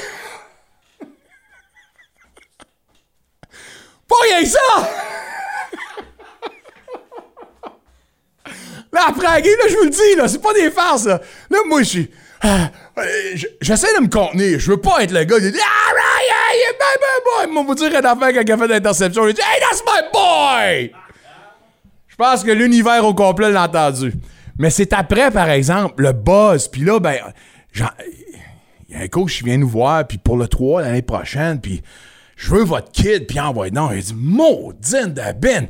Pas 4.07 4.16
rien 4.24 4.42
que 4.42 4.50
ça. 4.50 5.09
Là, 8.91 9.01
après 9.10 9.27
là, 9.27 9.39
je 9.69 9.75
vous 9.75 9.84
le 9.84 9.89
dis, 9.89 10.15
là, 10.17 10.27
c'est 10.27 10.41
pas 10.41 10.53
des 10.53 10.72
farces, 10.72 11.05
là. 11.05 11.22
Là, 11.50 11.58
moi, 11.67 11.79
je 11.84 11.88
suis... 11.89 12.10
euh, 12.46 12.65
je- 13.36 13.46
J'essaie 13.62 13.93
de 13.98 14.01
me 14.03 14.10
contenir. 14.10 14.60
Je 14.60 14.72
veux 14.72 14.81
pas 14.81 15.03
être 15.03 15.12
le 15.12 15.24
gars 15.25 15.39
qui 15.39 15.51
dit 15.51 15.60
Ah, 15.62 15.93
yeah, 16.53 16.72
my, 16.72 16.86
my 17.00 17.46
boy. 17.48 17.53
Moi, 17.53 17.63
vous 17.67 17.75
dire 17.75 17.89
une 18.00 18.05
affaire 18.05 18.34
quand 18.34 18.41
il 18.41 18.51
a 18.51 18.58
fait 18.58 18.67
l'interception. 18.67 19.27
Il 19.27 19.34
dit 19.34 19.41
Hey, 19.41 19.62
that's 19.62 19.84
my 19.86 20.01
boy! 20.12 20.91
Je 22.08 22.15
pense 22.15 22.43
que 22.43 22.51
l'univers 22.51 23.05
au 23.05 23.13
complet 23.13 23.51
l'a 23.51 23.63
entendu. 23.65 24.13
Mais 24.58 24.69
c'est 24.69 24.91
après, 24.93 25.31
par 25.31 25.50
exemple, 25.50 26.01
le 26.03 26.12
buzz. 26.12 26.67
Puis 26.67 26.81
là, 26.81 27.00
ben, 27.00 27.15
il 27.75 27.81
y 28.89 28.96
a 28.96 29.03
un 29.03 29.08
coach 29.08 29.38
qui 29.38 29.43
vient 29.46 29.58
nous 29.58 29.69
voir, 29.69 30.05
puis 30.08 30.17
pour 30.17 30.36
le 30.36 30.48
3 30.48 30.81
l'année 30.81 31.01
prochaine, 31.01 31.62
puis 31.62 31.81
je 32.36 32.50
veux 32.53 32.63
votre 32.63 32.91
kid, 32.91 33.25
puis 33.27 33.39
envoie 33.39 33.69
non. 33.69 33.91
Il 33.93 34.01
dit 34.01 34.13
Maudine 34.17 35.13
de 35.13 35.22
Ben. 35.38 35.67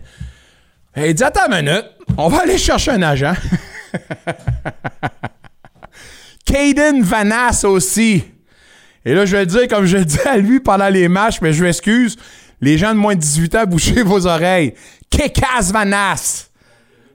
Il 0.97 1.13
dit 1.13 1.23
Attends 1.23 1.49
minute, 1.49 1.85
on 2.17 2.29
va 2.29 2.41
aller 2.41 2.57
chercher 2.57 2.91
un 2.91 3.01
agent. 3.01 3.33
Caden 6.45 7.03
Vanas 7.03 7.63
aussi. 7.63 8.23
Et 9.05 9.13
là, 9.13 9.25
je 9.25 9.35
vais 9.35 9.41
le 9.41 9.45
dire 9.45 9.67
comme 9.67 9.85
je 9.85 9.97
le 9.97 10.05
dis 10.05 10.19
à 10.25 10.37
lui 10.37 10.59
pendant 10.59 10.89
les 10.89 11.07
matchs, 11.07 11.41
mais 11.41 11.53
je 11.53 11.63
m'excuse. 11.63 12.17
Les 12.61 12.77
gens 12.77 12.93
de 12.93 12.99
moins 12.99 13.15
de 13.15 13.21
18 13.21 13.55
ans, 13.55 13.65
bouchez 13.65 14.03
vos 14.03 14.27
oreilles. 14.27 14.73
Kekas 15.09 15.71
Vanas. 15.71 16.49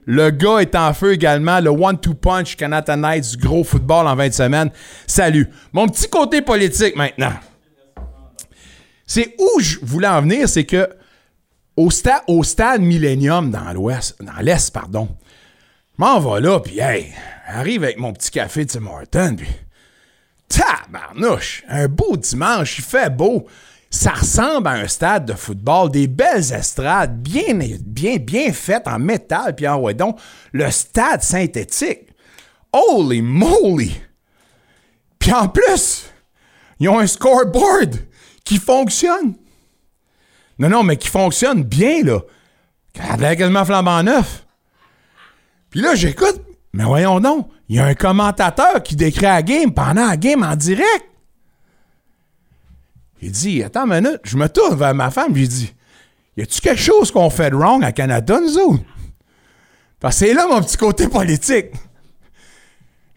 Le 0.05 0.29
gars 0.29 0.59
est 0.59 0.75
en 0.75 0.93
feu 0.93 1.13
également. 1.13 1.59
Le 1.59 1.69
one-two 1.69 2.13
punch 2.13 2.55
Canada 2.55 2.95
Knights 2.95 3.31
du 3.31 3.37
gros 3.37 3.63
football 3.63 4.07
en 4.07 4.15
20 4.15 4.33
semaines. 4.33 4.71
Salut. 5.07 5.49
Mon 5.73 5.87
petit 5.87 6.07
côté 6.07 6.41
politique 6.41 6.95
maintenant. 6.95 7.33
C'est 9.05 9.35
où 9.37 9.59
je 9.59 9.77
voulais 9.81 10.07
en 10.07 10.21
venir, 10.21 10.49
c'est 10.49 10.63
que 10.63 10.89
au, 11.77 11.89
sta- 11.89 12.23
au 12.27 12.43
stade 12.43 12.81
Millennium 12.81 13.51
dans 13.51 13.73
l'ouest, 13.73 14.15
dans 14.21 14.41
l'est, 14.41 14.71
pardon, 14.71 15.09
je 15.97 16.03
m'en 16.03 16.19
vais 16.19 16.41
là, 16.41 16.59
puis 16.59 16.79
hey, 16.79 17.13
arrive 17.47 17.83
avec 17.83 17.97
mon 17.97 18.13
petit 18.13 18.31
café 18.31 18.65
de 18.65 18.71
Tim 18.71 18.85
Hortons, 18.87 19.35
puis 19.37 19.47
tabarnouche, 20.47 21.63
un 21.67 21.87
beau 21.87 22.17
dimanche, 22.17 22.79
il 22.79 22.83
fait 22.83 23.09
beau. 23.09 23.47
Ça 23.89 24.11
ressemble 24.11 24.67
à 24.67 24.71
un 24.71 24.87
stade 24.87 25.25
de 25.25 25.33
football, 25.33 25.89
des 25.89 26.07
belles 26.07 26.51
estrades, 26.51 27.17
bien, 27.17 27.57
bien, 27.81 28.17
bien 28.17 28.51
faites 28.51 28.87
en 28.87 28.99
métal, 28.99 29.55
puis 29.55 29.67
en 29.67 29.81
donc, 29.93 30.19
le 30.51 30.69
stade 30.69 31.21
synthétique. 31.21 32.09
Holy 32.73 33.21
moly! 33.21 33.95
Puis 35.17 35.31
en 35.31 35.47
plus, 35.47 36.11
ils 36.79 36.89
ont 36.89 36.99
un 36.99 37.07
scoreboard 37.07 37.95
qui 38.43 38.57
fonctionne. 38.57 39.35
Non, 40.59 40.69
non, 40.69 40.83
mais 40.83 40.97
qui 40.97 41.07
fonctionne 41.07 41.63
bien, 41.63 42.03
là. 42.03 42.19
Elle 42.95 43.25
avait 43.25 43.35
quasiment 43.35 43.65
flambant 43.65 44.03
neuf. 44.03 44.45
Puis 45.69 45.81
là, 45.81 45.95
j'écoute, 45.95 46.41
mais 46.73 46.85
voyons 46.85 47.19
donc, 47.19 47.49
il 47.67 47.75
y 47.75 47.79
a 47.79 47.85
un 47.85 47.95
commentateur 47.95 48.81
qui 48.83 48.95
décrit 48.95 49.23
la 49.23 49.43
game 49.43 49.73
pendant 49.73 50.07
la 50.07 50.17
game 50.17 50.43
en 50.43 50.55
direct. 50.55 51.05
Il 53.21 53.31
dit, 53.31 53.63
attends 53.63 53.89
une 53.91 54.01
minute, 54.01 54.21
je 54.23 54.37
me 54.37 54.47
tourne 54.47 54.77
vers 54.77 54.93
ma 54.93 55.09
femme, 55.09 55.33
lui 55.33 55.47
dis, 55.47 55.73
y 56.37 56.41
a-tu 56.41 56.61
quelque 56.61 56.81
chose 56.81 57.11
qu'on 57.11 57.29
fait 57.29 57.49
de 57.49 57.55
wrong 57.55 57.83
à 57.83 57.91
Canada, 57.91 58.39
nous 58.39 58.57
autres? 58.57 58.83
Parce 59.99 60.19
que 60.19 60.27
c'est 60.27 60.33
là 60.33 60.47
mon 60.47 60.61
petit 60.61 60.77
côté 60.77 61.07
politique. 61.07 61.67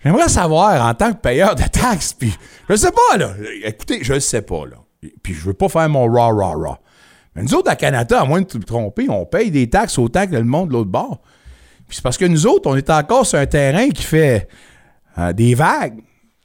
J'aimerais 0.02 0.28
savoir, 0.28 0.85
en 0.87 0.95
tant 0.95 1.12
que 1.12 1.18
payeur 1.18 1.54
de 1.54 1.64
taxes, 1.64 2.14
puis 2.14 2.33
je 2.68 2.76
sais 2.76 2.92
pas, 2.92 3.16
là. 3.16 3.35
Écoutez, 3.64 3.99
je 4.02 4.18
sais 4.18 4.42
pas, 4.42 4.64
là. 4.66 4.76
Puis 5.23 5.35
je 5.35 5.45
veux 5.45 5.54
pas 5.54 5.68
faire 5.68 5.88
mon 5.88 6.07
raw, 6.07 6.35
raw, 6.35 6.59
raw. 6.59 6.76
Nous 7.42 7.54
autres, 7.54 7.71
à 7.71 7.76
Canada, 7.76 8.21
à 8.21 8.25
moins 8.25 8.40
de 8.40 8.47
te 8.47 8.59
tromper, 8.59 9.09
on 9.09 9.25
paye 9.25 9.50
des 9.50 9.68
taxes 9.68 9.99
autant 9.99 10.26
que 10.26 10.35
le 10.35 10.45
monde 10.45 10.68
de 10.68 10.75
l'autre 10.75 10.90
bord. 10.90 11.21
Puis 11.87 11.97
c'est 11.97 12.02
parce 12.02 12.18
que 12.18 12.25
nous 12.25 12.47
autres, 12.47 12.68
on 12.71 12.76
est 12.76 12.90
encore 12.90 13.26
sur 13.26 13.38
un 13.38 13.47
terrain 13.47 13.88
qui 13.88 14.02
fait 14.02 14.49
euh, 15.18 15.33
des 15.33 15.54
vagues 15.54 16.00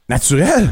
naturelles. 0.08 0.70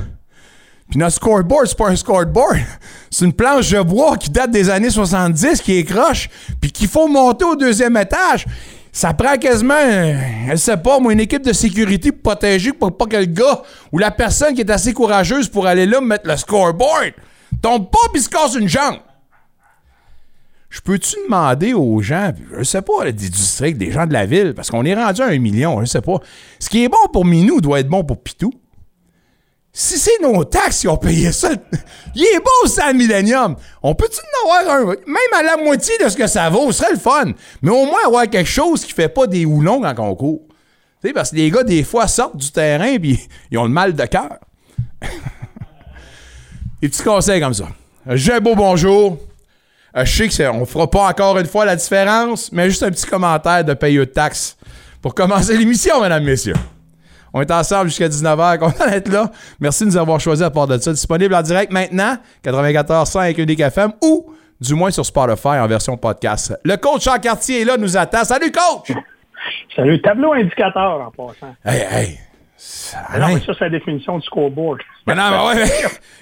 Puis 0.88 0.98
notre 0.98 1.16
scoreboard, 1.16 1.66
c'est 1.66 1.76
pas 1.76 1.88
un 1.88 1.96
scoreboard. 1.96 2.58
C'est 3.10 3.26
une 3.26 3.32
planche 3.32 3.70
de 3.70 3.80
bois 3.82 4.16
qui 4.16 4.30
date 4.30 4.50
des 4.50 4.70
années 4.70 4.90
70, 4.90 5.60
qui 5.60 5.78
est 5.78 5.84
croche, 5.84 6.30
puis 6.60 6.72
qu'il 6.72 6.88
faut 6.88 7.08
monter 7.08 7.44
au 7.44 7.56
deuxième 7.56 7.96
étage. 7.98 8.46
Ça 8.90 9.12
prend 9.14 9.36
quasiment, 9.36 9.74
euh, 9.74 10.14
je 10.50 10.56
sais 10.56 10.76
pas, 10.76 10.98
moi, 10.98 11.12
une 11.12 11.20
équipe 11.20 11.42
de 11.42 11.52
sécurité 11.52 12.10
pour 12.12 12.22
protéger 12.22 12.72
pour 12.72 12.96
pas 12.96 13.06
que 13.06 13.16
le 13.16 13.26
gars 13.26 13.62
ou 13.90 13.98
la 13.98 14.10
personne 14.10 14.54
qui 14.54 14.60
est 14.60 14.70
assez 14.70 14.92
courageuse 14.92 15.48
pour 15.48 15.66
aller 15.66 15.86
là 15.86 16.00
mettre 16.00 16.26
le 16.26 16.36
scoreboard 16.36 17.12
tombe 17.62 17.90
pas 17.90 18.10
puis 18.12 18.22
se 18.22 18.28
casse 18.28 18.54
une 18.54 18.68
jambe. 18.68 18.98
Je 20.72 20.80
peux-tu 20.80 21.16
demander 21.26 21.74
aux 21.74 22.00
gens, 22.00 22.32
je 22.56 22.62
sais 22.62 22.80
pas, 22.80 23.04
des 23.04 23.28
districts, 23.28 23.76
des 23.76 23.92
gens 23.92 24.06
de 24.06 24.14
la 24.14 24.24
ville, 24.24 24.54
parce 24.54 24.70
qu'on 24.70 24.86
est 24.86 24.94
rendu 24.94 25.20
à 25.20 25.26
un 25.26 25.38
million, 25.38 25.78
je 25.82 25.84
sais 25.84 26.00
pas. 26.00 26.18
Ce 26.58 26.70
qui 26.70 26.82
est 26.82 26.88
bon 26.88 26.96
pour 27.12 27.26
Minou 27.26 27.60
doit 27.60 27.80
être 27.80 27.88
bon 27.88 28.02
pour 28.04 28.22
Pitou. 28.22 28.50
Si 29.70 29.98
c'est 29.98 30.22
nos 30.22 30.44
taxes 30.44 30.80
qui 30.80 30.88
ont 30.88 30.96
payé 30.96 31.30
ça, 31.30 31.50
il 32.14 32.22
est 32.22 32.38
bon 32.38 32.70
ça 32.70 32.90
le 32.90 32.96
Millennium. 32.96 33.54
On 33.82 33.94
peut-tu 33.94 34.16
en 34.18 34.50
avoir 34.50 34.76
un, 34.76 34.86
même 34.86 35.32
à 35.38 35.42
la 35.42 35.62
moitié 35.62 35.92
de 36.02 36.08
ce 36.08 36.16
que 36.16 36.26
ça 36.26 36.48
vaut, 36.48 36.72
ce 36.72 36.78
serait 36.78 36.92
le 36.92 36.98
fun. 36.98 37.32
Mais 37.60 37.70
au 37.70 37.84
moins 37.84 38.06
avoir 38.06 38.26
quelque 38.30 38.48
chose 38.48 38.82
qui 38.82 38.94
fait 38.94 39.10
pas 39.10 39.26
des 39.26 39.44
houlons 39.44 39.82
quand 39.82 39.94
on 39.98 40.14
court. 40.14 40.40
Tu 41.02 41.08
sais, 41.08 41.12
parce 41.12 41.32
que 41.32 41.36
les 41.36 41.50
gars, 41.50 41.64
des 41.64 41.82
fois, 41.82 42.08
sortent 42.08 42.38
du 42.38 42.50
terrain 42.50 42.98
puis 42.98 43.20
ils 43.50 43.58
ont 43.58 43.64
le 43.64 43.68
mal 43.68 43.92
de 43.92 44.04
cœur. 44.06 44.38
des 46.80 46.88
petits 46.88 47.02
conseils 47.02 47.42
comme 47.42 47.52
ça. 47.52 47.68
J'ai 48.06 48.40
beau 48.40 48.54
bonjour. 48.54 49.18
Euh, 49.96 50.04
je 50.04 50.28
sais 50.30 50.48
qu'on 50.50 50.64
fera 50.64 50.90
pas 50.90 51.08
encore 51.08 51.38
une 51.38 51.46
fois 51.46 51.64
la 51.64 51.76
différence, 51.76 52.50
mais 52.52 52.68
juste 52.70 52.82
un 52.82 52.90
petit 52.90 53.06
commentaire 53.06 53.64
de 53.64 53.74
payeux 53.74 54.06
de 54.06 54.10
taxes 54.10 54.56
pour 55.00 55.14
commencer 55.14 55.56
l'émission, 55.58 56.00
mesdames, 56.00 56.24
messieurs. 56.24 56.54
On 57.34 57.40
est 57.40 57.50
ensemble 57.50 57.88
jusqu'à 57.88 58.08
19h. 58.08 58.58
Content 58.58 58.86
d'être 58.88 59.08
là. 59.08 59.30
Merci 59.58 59.84
de 59.84 59.90
nous 59.90 59.96
avoir 59.96 60.20
choisi 60.20 60.42
à 60.44 60.50
part 60.50 60.66
de 60.66 60.78
ça. 60.78 60.92
Disponible 60.92 61.34
en 61.34 61.42
direct 61.42 61.72
maintenant, 61.72 62.16
94.5 62.44 63.18
avec 63.18 63.38
Unique 63.38 63.60
FM 63.60 63.92
ou 64.02 64.32
du 64.60 64.74
moins 64.74 64.90
sur 64.90 65.04
Spotify 65.04 65.58
en 65.58 65.66
version 65.66 65.96
podcast. 65.96 66.54
Le 66.64 66.76
coach 66.76 67.04
Jean 67.04 67.18
Cartier 67.18 67.62
est 67.62 67.64
là, 67.64 67.76
nous 67.76 67.96
attend. 67.96 68.24
Salut, 68.24 68.52
coach! 68.52 68.92
Salut, 69.74 70.00
tableau 70.02 70.32
indicateur 70.34 71.00
en 71.00 71.10
passant. 71.10 71.54
Hey, 71.64 71.80
hey! 71.90 72.18
Ah 72.94 73.18
non, 73.18 73.34
mais 73.34 73.40
ça, 73.40 73.52
c'est 73.58 73.64
la 73.64 73.70
définition 73.70 74.18
du 74.18 74.26
scoreboard. 74.26 74.80
Mais 75.06 75.14
non, 75.16 75.30
mais 75.30 75.62
ouais, 75.62 75.64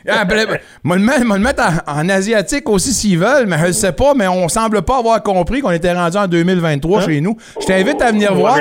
mais. 0.85 0.95
Le 0.97 1.39
mettre 1.39 1.63
en, 1.87 2.01
en, 2.01 2.09
asiatique 2.09 2.69
aussi 2.69 2.95
s'ils 2.95 3.19
veulent, 3.19 3.47
mais 3.47 3.59
je 3.59 3.67
ne 3.67 3.73
sais 3.73 3.93
pas, 3.93 4.15
mais 4.15 4.27
on 4.27 4.49
semble 4.49 4.81
pas 4.81 4.99
avoir 4.99 5.23
compris 5.23 5.61
qu'on 5.61 5.71
était 5.71 5.93
rendu 5.93 6.17
en 6.17 6.27
2023 6.27 6.99
hein? 7.03 7.07
chez 7.07 7.21
nous. 7.21 7.37
Je 7.61 7.67
t'invite 7.67 8.01
à 8.01 8.11
venir 8.11 8.35
voir. 8.35 8.57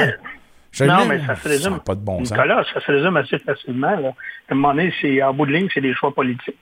Je 0.71 0.83
non, 0.83 1.05
mais 1.05 1.21
ça 1.25 1.35
se 1.35 1.47
résume. 1.47 1.79
pas 1.79 1.95
de 1.95 2.01
bon 2.01 2.19
sens. 2.19 2.31
Nicolas, 2.31 2.63
ça 2.73 2.81
se 2.81 2.91
résume 2.91 3.15
assez 3.15 3.39
facilement. 3.39 3.95
Là. 3.95 4.09
À 4.49 4.53
un 4.53 4.55
moment 4.55 4.73
donné, 4.73 4.93
c'est, 5.01 5.21
en 5.23 5.33
bout 5.33 5.45
de 5.45 5.53
ligne, 5.53 5.67
c'est 5.73 5.81
des 5.81 5.93
choix 5.93 6.13
politiques. 6.13 6.57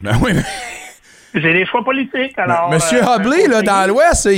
Ben 0.00 0.18
oui, 0.22 0.32
mais. 0.34 0.42
C'est 1.30 1.42
des 1.42 1.66
choix 1.66 1.84
politiques. 1.84 2.36
Alors, 2.38 2.70
Monsieur 2.70 3.02
euh, 3.02 3.16
Hubley, 3.16 3.46
là, 3.48 3.60
dans 3.60 3.86
l'Ouest, 3.86 4.28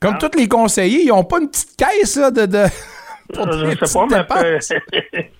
comme 0.00 0.16
ah. 0.16 0.18
tous 0.20 0.38
les 0.38 0.48
conseillers, 0.48 1.04
ils 1.04 1.08
n'ont 1.08 1.24
pas 1.24 1.40
une 1.40 1.48
petite 1.48 1.76
caisse 1.76 2.16
là, 2.16 2.30
de. 2.30 2.44
de... 2.44 2.64
je 3.34 3.64
ne 3.64 3.74
sais 3.74 3.94
pas, 3.94 4.06
mais. 4.06 5.30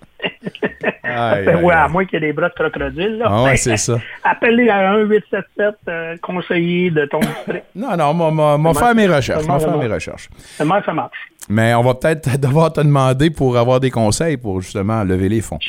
Oui, 1.61 1.73
à 1.73 1.87
moins 1.87 2.05
qu'il 2.05 2.21
y 2.21 2.23
ait 2.23 2.27
des 2.27 2.33
bras 2.33 2.49
de 2.49 2.53
crocodile. 2.53 3.17
Là. 3.17 3.25
Ah 3.27 3.43
ouais, 3.43 3.57
c'est 3.57 3.77
ça. 3.77 3.99
Appelez 4.23 4.69
à 4.69 4.95
1-877 4.95 5.73
euh, 5.87 6.17
conseiller 6.21 6.91
de 6.91 7.05
ton 7.05 7.19
district. 7.19 7.65
non, 7.75 7.97
non, 7.97 8.15
on 8.17 8.57
va 8.57 8.73
faire 8.73 8.95
mes 8.95 9.07
recherches. 9.07 9.43
On 9.47 9.53
va 9.53 9.59
faire 9.59 9.77
mes 9.77 9.87
recherches. 9.87 10.29
Comment 10.57 10.81
ça 10.83 10.93
marche? 10.93 11.17
Mais 11.49 11.73
on 11.73 11.81
va 11.81 11.95
peut-être 11.95 12.37
devoir 12.39 12.71
te 12.71 12.81
demander 12.81 13.29
pour 13.29 13.57
avoir 13.57 13.79
des 13.79 13.91
conseils 13.91 14.37
pour 14.37 14.61
justement 14.61 15.03
lever 15.03 15.29
les 15.29 15.41
fonds. 15.41 15.59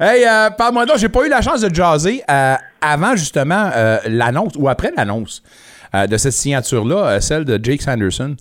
Hey, 0.00 0.24
euh, 0.26 0.50
parle-moi 0.50 0.86
donc, 0.86 0.98
j'ai 0.98 1.08
pas 1.08 1.24
eu 1.24 1.28
la 1.28 1.42
chance 1.42 1.60
de 1.60 1.72
jaser 1.72 2.22
euh, 2.28 2.56
avant 2.80 3.14
justement 3.14 3.70
euh, 3.74 3.98
l'annonce 4.06 4.54
ou 4.56 4.68
après 4.68 4.92
l'annonce 4.96 5.42
euh, 5.94 6.06
de 6.06 6.16
cette 6.16 6.32
signature-là, 6.32 6.96
euh, 6.96 7.20
celle 7.20 7.44
de 7.44 7.60
Jake 7.62 7.82
Sanderson. 7.82 8.34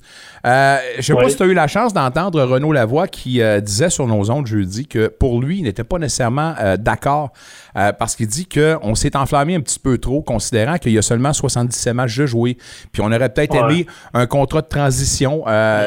Euh, 0.45 0.77
je 0.93 0.97
ne 0.97 1.01
sais 1.01 1.13
pas 1.23 1.29
si 1.29 1.35
tu 1.35 1.43
as 1.43 1.47
eu 1.47 1.53
la 1.53 1.67
chance 1.67 1.93
d'entendre 1.93 2.41
Renaud 2.43 2.71
Lavoie 2.71 3.07
qui 3.07 3.41
disait 3.61 3.89
sur 3.89 4.07
nos 4.07 4.31
ondes 4.31 4.47
jeudi 4.47 4.87
que 4.87 5.07
pour 5.07 5.41
lui, 5.41 5.59
il 5.59 5.63
n'était 5.63 5.83
pas 5.83 5.99
nécessairement 5.99 6.55
d'accord 6.79 7.31
parce 7.73 8.15
qu'il 8.15 8.27
dit 8.27 8.47
qu'on 8.47 8.95
s'est 8.95 9.15
enflammé 9.15 9.55
un 9.55 9.61
petit 9.61 9.79
peu 9.79 9.97
trop, 9.97 10.21
considérant 10.21 10.77
qu'il 10.77 10.91
y 10.91 10.97
a 10.97 11.01
seulement 11.01 11.33
77 11.33 11.93
matchs 11.93 12.17
de 12.17 12.25
jouer. 12.25 12.57
Puis 12.91 13.01
on 13.01 13.11
aurait 13.11 13.29
peut-être 13.29 13.55
aimé 13.55 13.85
un 14.13 14.25
contrat 14.27 14.61
de 14.61 14.67
transition. 14.67 15.43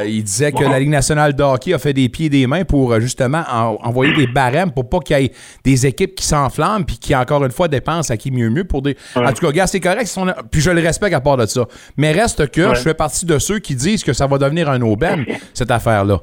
il 0.07 0.23
disait 0.23 0.53
que 0.53 0.64
la 0.64 0.79
Ligue 0.79 0.91
nationale 0.91 1.35
de 1.35 1.43
hockey 1.43 1.73
a 1.73 1.79
fait 1.79 1.93
des 1.93 2.09
pieds 2.09 2.26
et 2.26 2.31
des 2.31 2.47
mains 2.47 2.64
pour 2.64 2.99
justement 3.00 3.45
envoyer 3.83 4.14
des 4.14 4.26
barèmes 4.26 4.71
pour 4.71 4.88
pas 4.88 5.00
qu'il 5.00 5.19
y 5.19 5.25
ait 5.25 5.33
des 5.64 5.87
équipes 5.87 6.14
qui 6.14 6.26
s'enflamment 6.26 6.85
puis 6.85 6.99
qui, 6.99 7.14
encore 7.14 7.45
une 7.45 7.53
fois, 7.53 7.69
dépensent 7.69 8.12
à 8.12 8.17
qui 8.17 8.31
mieux 8.31 8.50
mieux 8.50 8.64
pour 8.64 8.83
des. 8.83 8.97
En 9.14 9.33
tout 9.33 9.47
cas, 9.47 9.53
gars, 9.53 9.67
c'est 9.67 9.81
correct. 9.81 10.14
Puis 10.50 10.61
je 10.61 10.71
le 10.71 10.81
respecte 10.81 11.14
à 11.14 11.21
part 11.21 11.37
de 11.37 11.47
ça. 11.47 11.67
Mais 11.97 12.12
reste 12.12 12.50
que 12.50 12.75
je 12.75 12.81
fais 12.81 12.95
partie 12.95 13.26
de 13.26 13.38
ceux 13.38 13.59
qui 13.59 13.75
disent 13.75 14.05
que 14.05 14.12
ça 14.12 14.26
va 14.26 14.38
devenir 14.38 14.69
un 14.69 14.81
aubaine, 14.83 15.25
cette 15.55 15.71
affaire-là. 15.71 16.21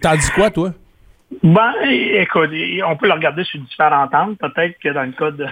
T'en 0.00 0.16
dis 0.16 0.30
quoi, 0.34 0.50
toi? 0.50 0.72
Ben, 1.42 1.72
écoute, 1.84 2.50
on 2.86 2.96
peut 2.96 3.08
le 3.08 3.12
regarder 3.12 3.44
sur 3.44 3.60
différentes 3.60 4.14
angles. 4.14 4.36
Peut-être 4.36 4.78
que 4.78 4.90
dans 4.90 5.02
le 5.02 5.12
cas 5.12 5.30
de, 5.30 5.46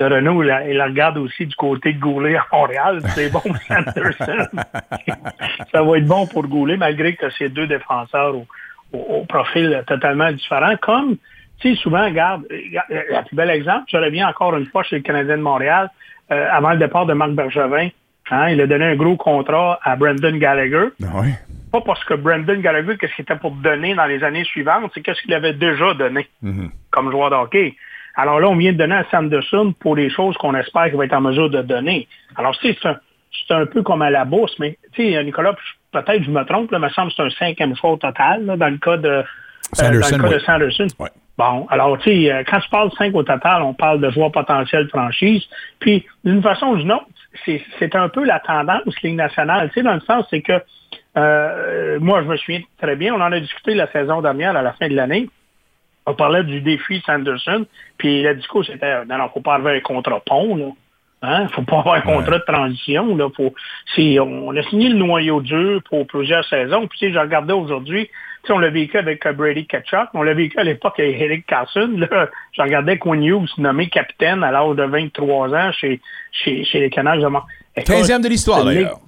Renault, 0.00 0.42
il 0.42 0.76
la 0.76 0.84
regarde 0.84 1.18
aussi 1.18 1.46
du 1.46 1.56
côté 1.56 1.94
de 1.94 1.98
Goulet 1.98 2.36
à 2.36 2.46
Montréal. 2.52 3.00
C'est 3.14 3.30
bon 3.32 3.40
pour 3.40 3.56
Anderson. 3.70 4.46
ça 5.72 5.82
va 5.82 5.98
être 5.98 6.06
bon 6.06 6.26
pour 6.26 6.46
Goulet, 6.46 6.76
malgré 6.76 7.16
que 7.16 7.30
c'est 7.30 7.48
deux 7.48 7.66
défenseurs 7.66 8.34
au, 8.92 9.24
profil 9.24 9.82
totalement 9.86 10.30
différent. 10.30 10.74
Comme, 10.80 11.16
tu 11.58 11.74
sais, 11.74 11.80
souvent, 11.80 12.04
regarde, 12.04 12.44
le 12.50 13.24
plus 13.26 13.36
bel 13.36 13.50
exemple, 13.50 13.84
je 13.88 13.96
reviens 13.96 14.28
encore 14.28 14.56
une 14.56 14.66
fois 14.66 14.82
chez 14.82 14.96
le 14.96 15.02
Canadien 15.02 15.38
de 15.38 15.42
Montréal, 15.42 15.90
euh, 16.30 16.46
avant 16.50 16.70
le 16.72 16.78
départ 16.78 17.06
de 17.06 17.14
Marc 17.14 17.32
Bergevin. 17.32 17.88
Hein, 18.30 18.50
il 18.50 18.60
a 18.60 18.66
donné 18.66 18.84
un 18.84 18.96
gros 18.96 19.16
contrat 19.16 19.78
à 19.82 19.96
Brendan 19.96 20.38
Gallagher. 20.38 20.88
Ah 21.02 21.22
Pas 21.70 21.80
parce 21.80 22.02
que 22.04 22.14
Brendan 22.14 22.60
Gallagher, 22.60 22.96
qu'est-ce 22.98 23.14
qu'il 23.14 23.22
était 23.22 23.36
pour 23.36 23.50
donner 23.52 23.94
dans 23.94 24.06
les 24.06 24.22
années 24.24 24.44
suivantes, 24.44 24.90
c'est 24.94 25.02
qu'est-ce 25.02 25.20
qu'il 25.22 25.34
avait 25.34 25.52
déjà 25.52 25.94
donné 25.94 26.26
mm-hmm. 26.42 26.70
comme 26.90 27.10
joueur 27.10 27.30
de 27.30 27.36
hockey. 27.36 27.76
Alors 28.14 28.40
là, 28.40 28.48
on 28.48 28.56
vient 28.56 28.72
de 28.72 28.78
donner 28.78 28.96
à 28.96 29.04
Sanderson 29.10 29.74
pour 29.78 29.94
les 29.94 30.10
choses 30.10 30.36
qu'on 30.38 30.54
espère 30.54 30.86
qu'il 30.86 30.96
va 30.96 31.04
être 31.04 31.12
en 31.12 31.20
mesure 31.20 31.50
de 31.50 31.62
donner. 31.62 32.08
Alors, 32.36 32.56
c'est 32.60 32.76
un, 32.84 32.96
c'est 33.46 33.54
un 33.54 33.66
peu 33.66 33.82
comme 33.82 34.02
à 34.02 34.10
la 34.10 34.24
bourse, 34.24 34.58
mais 34.58 34.76
tu 34.92 35.12
sais, 35.12 35.24
Nicolas, 35.24 35.54
peut-être 35.92 36.22
je 36.22 36.30
me 36.30 36.42
trompe, 36.44 36.70
là, 36.70 36.78
me 36.78 36.88
semble 36.88 37.10
que 37.10 37.16
c'est 37.16 37.22
un 37.22 37.30
cinquième 37.30 37.76
choix 37.76 37.92
au 37.92 37.96
total 37.96 38.44
dans 38.46 38.68
le 38.68 38.78
cas 38.78 38.96
de 38.96 39.22
Sanderson. 39.72 40.14
Euh, 40.14 40.18
dans 40.18 40.24
le 40.24 40.30
cas 40.30 40.36
de 40.36 40.42
Sanderson. 40.42 40.86
Bon, 41.38 41.68
alors, 41.70 41.96
tu 41.98 42.10
sais, 42.10 42.32
euh, 42.32 42.42
quand 42.50 42.58
tu 42.58 42.68
parles 42.68 42.90
de 42.90 42.96
5 42.96 43.14
au 43.14 43.22
total, 43.22 43.62
on 43.62 43.72
parle 43.72 44.00
de 44.00 44.10
joueurs 44.10 44.32
potentiels 44.32 44.88
franchise. 44.88 45.44
Puis, 45.78 46.04
d'une 46.24 46.42
façon 46.42 46.66
ou 46.66 46.76
d'une 46.78 46.90
autre, 46.90 47.06
c'est 47.44 47.94
un 47.94 48.08
peu 48.08 48.24
la 48.24 48.40
tendance 48.40 49.00
Ligue 49.04 49.14
nationale. 49.14 49.68
Tu 49.68 49.74
sais, 49.74 49.82
dans 49.82 49.94
le 49.94 50.00
sens, 50.00 50.26
c'est 50.30 50.42
que 50.42 50.60
euh, 51.18 51.98
moi, 52.00 52.22
je 52.22 52.28
me 52.28 52.36
souviens 52.36 52.60
très 52.80 52.96
bien, 52.96 53.14
on 53.14 53.20
en 53.20 53.32
a 53.32 53.40
discuté 53.40 53.74
la 53.74 53.90
saison 53.90 54.20
dernière, 54.20 54.56
à 54.56 54.62
la 54.62 54.72
fin 54.72 54.88
de 54.88 54.94
l'année. 54.94 55.28
On 56.06 56.14
parlait 56.14 56.44
du 56.44 56.60
défi 56.60 57.02
Sanderson, 57.04 57.66
puis 57.98 58.22
le 58.22 58.34
discours, 58.34 58.64
c'était, 58.64 59.04
non, 59.04 59.18
non, 59.18 59.28
faut 59.28 59.40
pas 59.40 59.56
avoir 59.56 59.74
un 59.74 59.80
contrat 59.80 60.20
pont, 60.20 60.56
là. 60.56 60.66
Hein? 61.20 61.48
Faut 61.48 61.62
pas 61.62 61.80
avoir 61.80 61.96
un 61.96 62.00
contrat 62.00 62.38
de 62.38 62.44
transition. 62.44 63.16
Là. 63.16 63.28
Faut, 63.36 63.52
on 63.98 64.56
a 64.56 64.62
signé 64.62 64.88
le 64.88 64.94
noyau 64.94 65.40
dur 65.40 65.82
pour 65.90 66.06
plusieurs 66.06 66.44
saisons. 66.44 66.86
Puis, 66.86 67.00
tu 67.00 67.06
sais, 67.06 67.12
je 67.12 67.18
regardais 67.18 67.52
aujourd'hui, 67.52 68.08
on 68.50 68.58
l'a 68.58 68.70
vécu 68.70 68.96
avec 68.96 69.24
euh, 69.26 69.32
Brady 69.32 69.66
Ketchuk, 69.66 70.08
on 70.14 70.22
l'a 70.22 70.34
vécu 70.34 70.58
à 70.58 70.64
l'époque 70.64 70.98
avec 70.98 71.20
Eric 71.20 71.46
Carson. 71.46 71.90
Là, 71.96 72.28
je 72.52 72.62
regardais 72.62 72.98
Quinn 72.98 73.22
Hughes 73.22 73.50
nommé 73.58 73.88
capitaine 73.88 74.42
à 74.42 74.50
l'âge 74.50 74.76
de 74.76 74.84
23 74.84 75.54
ans 75.54 75.72
chez, 75.72 76.00
chez, 76.32 76.64
chez 76.64 76.80
les 76.80 77.02
Montréal. 77.02 77.42
15e 77.76 78.22
de 78.22 78.28
l'histoire, 78.28 78.64
d'ailleurs. 78.64 78.98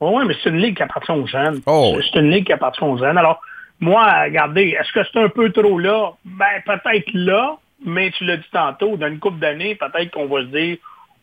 Oui, 0.00 0.24
mais 0.26 0.34
c'est 0.42 0.50
une 0.50 0.58
ligue 0.58 0.76
qui 0.76 0.82
appartient 0.82 1.12
aux 1.12 1.26
jeunes. 1.26 1.60
Oh. 1.66 1.96
C'est 2.00 2.20
une 2.20 2.30
ligue 2.30 2.46
qui 2.46 2.52
appartient 2.52 2.84
aux 2.84 2.96
jeunes. 2.96 3.18
Alors, 3.18 3.40
moi, 3.80 4.22
regardez, 4.24 4.76
est-ce 4.78 4.92
que 4.92 5.00
c'est 5.04 5.20
un 5.20 5.28
peu 5.28 5.50
trop 5.50 5.78
là? 5.78 6.12
Ben, 6.24 6.62
peut-être 6.64 7.10
là, 7.14 7.56
mais 7.84 8.10
tu 8.10 8.24
l'as 8.24 8.36
dit 8.36 8.50
tantôt, 8.52 8.96
dans 8.96 9.08
une 9.08 9.18
couple 9.18 9.38
d'années, 9.38 9.74
peut-être 9.74 10.10
qu'on 10.10 10.26
va 10.26 10.40
se 10.42 10.46
dire, 10.46 10.76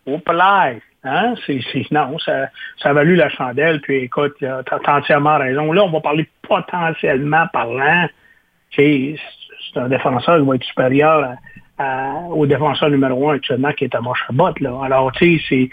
au 0.05 0.19
oh, 0.25 0.31
Hein? 1.07 1.35
C'est, 1.45 1.61
non, 1.91 2.17
ça, 2.17 2.47
ça 2.81 2.89
a 2.89 2.93
valu 2.93 3.15
la 3.15 3.29
chandelle. 3.29 3.79
Puis 3.81 3.97
écoute, 3.97 4.33
tu 4.39 4.47
as, 4.47 4.63
entièrement 4.87 5.37
raison. 5.37 5.71
Là, 5.71 5.83
on 5.83 5.91
va 5.91 6.01
parler 6.01 6.27
potentiellement 6.41 7.45
parlant. 7.53 8.07
C'est, 8.75 9.15
un 9.75 9.87
défenseur 9.89 10.39
qui 10.39 10.47
va 10.47 10.55
être 10.55 10.63
supérieur 10.63 11.35
au 12.31 12.45
défenseur 12.45 12.89
numéro 12.89 13.29
un 13.29 13.35
actuellement 13.35 13.73
qui 13.73 13.83
est 13.83 13.93
à 13.93 13.99
Chabot. 14.25 14.53
Là. 14.61 14.79
Alors, 14.83 15.11
tu 15.11 15.37
sais, 15.37 15.43
c'est. 15.47 15.69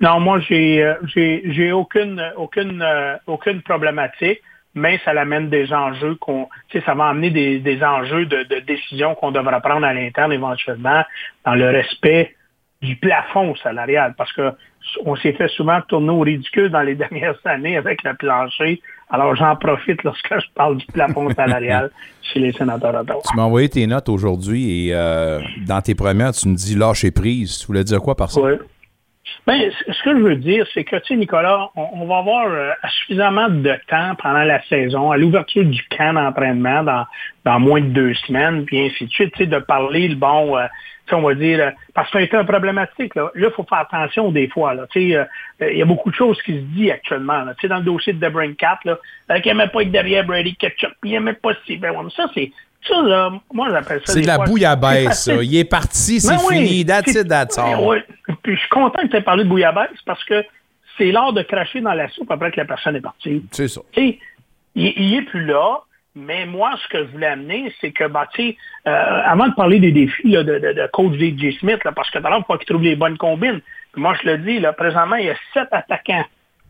Non, 0.00 0.20
moi, 0.20 0.40
j'ai, 0.40 0.82
euh, 0.82 0.94
j'ai, 1.14 1.42
j'ai 1.52 1.72
aucune, 1.72 2.22
aucune, 2.36 2.82
euh, 2.82 3.16
aucune 3.26 3.62
problématique 3.62 4.40
mais 4.74 5.00
ça 5.04 5.12
amène 5.12 5.48
des 5.48 5.72
enjeux 5.72 6.16
qu'on, 6.16 6.48
tu 6.68 6.78
sais, 6.78 6.84
ça 6.84 6.94
va 6.94 7.06
amener 7.06 7.30
des, 7.30 7.60
des 7.60 7.82
enjeux 7.82 8.26
de, 8.26 8.42
de 8.42 8.60
décision 8.60 9.14
qu'on 9.14 9.30
devra 9.30 9.60
prendre 9.60 9.86
à 9.86 9.94
l'interne 9.94 10.32
éventuellement 10.32 11.02
dans 11.46 11.54
le 11.54 11.70
respect 11.70 12.34
du 12.82 12.96
plafond 12.96 13.54
salarial, 13.56 14.14
parce 14.18 14.32
que 14.32 14.52
on 15.06 15.16
s'est 15.16 15.32
fait 15.32 15.48
souvent 15.48 15.80
tourner 15.88 16.10
au 16.10 16.20
ridicule 16.20 16.68
dans 16.70 16.82
les 16.82 16.94
dernières 16.96 17.38
années 17.44 17.76
avec 17.76 18.02
le 18.02 18.14
plancher. 18.14 18.82
Alors 19.08 19.34
j'en 19.36 19.56
profite 19.56 20.02
lorsque 20.02 20.28
je 20.28 20.46
parle 20.54 20.76
du 20.76 20.86
plafond 20.86 21.30
salarial 21.34 21.90
chez 22.22 22.40
les 22.40 22.52
sénateurs 22.52 22.92
d'Ottawa. 22.92 23.22
Tu 23.30 23.36
m'as 23.36 23.44
envoyé 23.44 23.68
tes 23.68 23.86
notes 23.86 24.08
aujourd'hui 24.08 24.88
et 24.88 24.94
euh, 24.94 25.40
dans 25.66 25.80
tes 25.80 25.94
premières, 25.94 26.32
tu 26.32 26.48
me 26.48 26.54
dis 26.54 26.74
lâcher 26.74 27.10
prise. 27.10 27.58
Tu 27.58 27.66
voulais 27.66 27.84
dire 27.84 28.00
quoi 28.00 28.16
par 28.16 28.30
ça? 28.30 28.40
Oui. 28.40 28.54
Ben, 29.46 29.70
ce 29.70 30.02
que 30.02 30.16
je 30.16 30.22
veux 30.22 30.36
dire, 30.36 30.66
c'est 30.72 30.84
que, 30.84 30.96
tu 30.96 31.08
sais, 31.08 31.16
Nicolas, 31.16 31.68
on, 31.76 32.06
va 32.06 32.18
avoir 32.18 32.46
euh, 32.46 32.70
suffisamment 33.00 33.48
de 33.48 33.74
temps 33.88 34.14
pendant 34.22 34.42
la 34.42 34.62
saison, 34.64 35.10
à 35.10 35.16
l'ouverture 35.18 35.64
du 35.64 35.82
camp 35.96 36.14
d'entraînement 36.14 36.82
dans, 37.44 37.60
moins 37.60 37.82
de 37.82 37.88
deux 37.88 38.14
semaines, 38.14 38.64
puis 38.64 38.86
ainsi 38.86 39.04
de 39.04 39.10
suite, 39.10 39.32
tu 39.34 39.44
sais, 39.44 39.46
de 39.46 39.58
parler, 39.58 40.08
le 40.08 40.14
bon, 40.14 40.56
euh, 40.56 40.66
on 41.12 41.20
va 41.20 41.34
dire, 41.34 41.60
euh, 41.60 41.70
parce 41.94 42.10
que 42.10 42.18
c'est 42.20 42.34
un 42.34 42.44
problématique. 42.44 43.14
Là, 43.14 43.30
il 43.34 43.50
faut 43.54 43.66
faire 43.68 43.80
attention 43.80 44.32
des 44.32 44.48
fois. 44.48 44.74
Là, 44.74 44.86
il 44.94 45.26
y 45.60 45.82
a 45.82 45.84
beaucoup 45.84 46.10
de 46.10 46.16
choses 46.16 46.40
qui 46.42 46.52
se 46.52 46.64
disent 46.74 46.92
actuellement. 46.92 47.44
Là, 47.44 47.54
dans 47.62 47.78
le 47.78 47.84
dossier 47.84 48.14
de 48.14 48.18
Debrin 48.18 48.54
Cat, 48.54 48.78
là, 48.84 48.98
qui 49.40 49.48
n'aimait 49.48 49.68
pas 49.68 49.82
être 49.82 49.90
derrière 49.90 50.24
Brady 50.24 50.56
Ketchup, 50.56 50.92
il 51.04 51.10
n'aimait 51.10 51.34
pas 51.34 51.52
si. 51.66 51.76
Ben, 51.76 51.92
ça, 52.16 52.30
c'est 52.34 52.50
ça, 52.86 53.02
là, 53.02 53.30
moi, 53.52 53.68
j'appelle 53.70 54.00
ça. 54.04 54.12
C'est 54.12 54.22
de 54.22 54.26
la 54.26 54.38
bouillabaisse, 54.38 55.24
ça. 55.24 55.34
Il 55.42 55.56
est 55.56 55.64
parti, 55.64 56.20
c'est 56.20 56.36
ben 56.36 56.38
fini. 56.38 56.84
That's 56.84 57.14
it, 57.14 57.28
that's 57.28 57.58
all. 57.58 57.78
Oui. 57.80 57.98
Puis 58.42 58.54
je 58.54 58.60
suis 58.60 58.68
content 58.68 59.02
que 59.02 59.08
tu 59.08 59.16
aies 59.16 59.22
parlé 59.22 59.44
de 59.44 59.48
bouillabaisse 59.48 60.00
parce 60.04 60.22
que 60.24 60.44
c'est 60.96 61.10
l'art 61.12 61.32
de 61.32 61.42
cracher 61.42 61.80
dans 61.80 61.94
la 61.94 62.08
soupe 62.08 62.30
après 62.30 62.50
que 62.50 62.58
la 62.58 62.66
personne 62.66 62.96
est 62.96 63.00
partie. 63.00 63.44
C'est 63.50 63.68
ça. 63.68 63.80
il, 63.96 64.18
il 64.74 65.14
est 65.14 65.22
plus 65.22 65.44
là. 65.44 65.80
Mais 66.16 66.46
moi, 66.46 66.76
ce 66.80 66.88
que 66.88 67.04
je 67.04 67.10
voulais 67.10 67.26
amener, 67.26 67.74
c'est 67.80 67.90
que, 67.90 68.06
bah, 68.06 68.28
tu 68.32 68.42
sais, 68.50 68.56
euh, 68.86 69.20
avant 69.24 69.48
de 69.48 69.54
parler 69.54 69.80
des 69.80 69.90
défis 69.90 70.30
là, 70.30 70.44
de, 70.44 70.58
de, 70.60 70.72
de, 70.72 70.88
coach 70.92 71.14
J. 71.14 71.56
Smith, 71.58 71.82
là, 71.84 71.90
parce 71.90 72.08
que 72.10 72.20
d'abord, 72.20 72.38
il 72.38 72.44
faut 72.44 72.56
qu'il 72.56 72.66
trouve 72.66 72.82
les 72.82 72.94
bonnes 72.94 73.18
combines. 73.18 73.60
moi, 73.96 74.14
je 74.22 74.28
le 74.28 74.38
dis, 74.38 74.60
là, 74.60 74.72
présentement, 74.72 75.16
il 75.16 75.26
y 75.26 75.30
a 75.30 75.36
sept 75.52 75.68
attaquants 75.72 76.24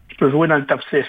qui 0.08 0.16
peuvent 0.16 0.30
jouer 0.30 0.48
dans 0.48 0.56
le 0.56 0.64
top 0.64 0.80
6. 0.88 1.04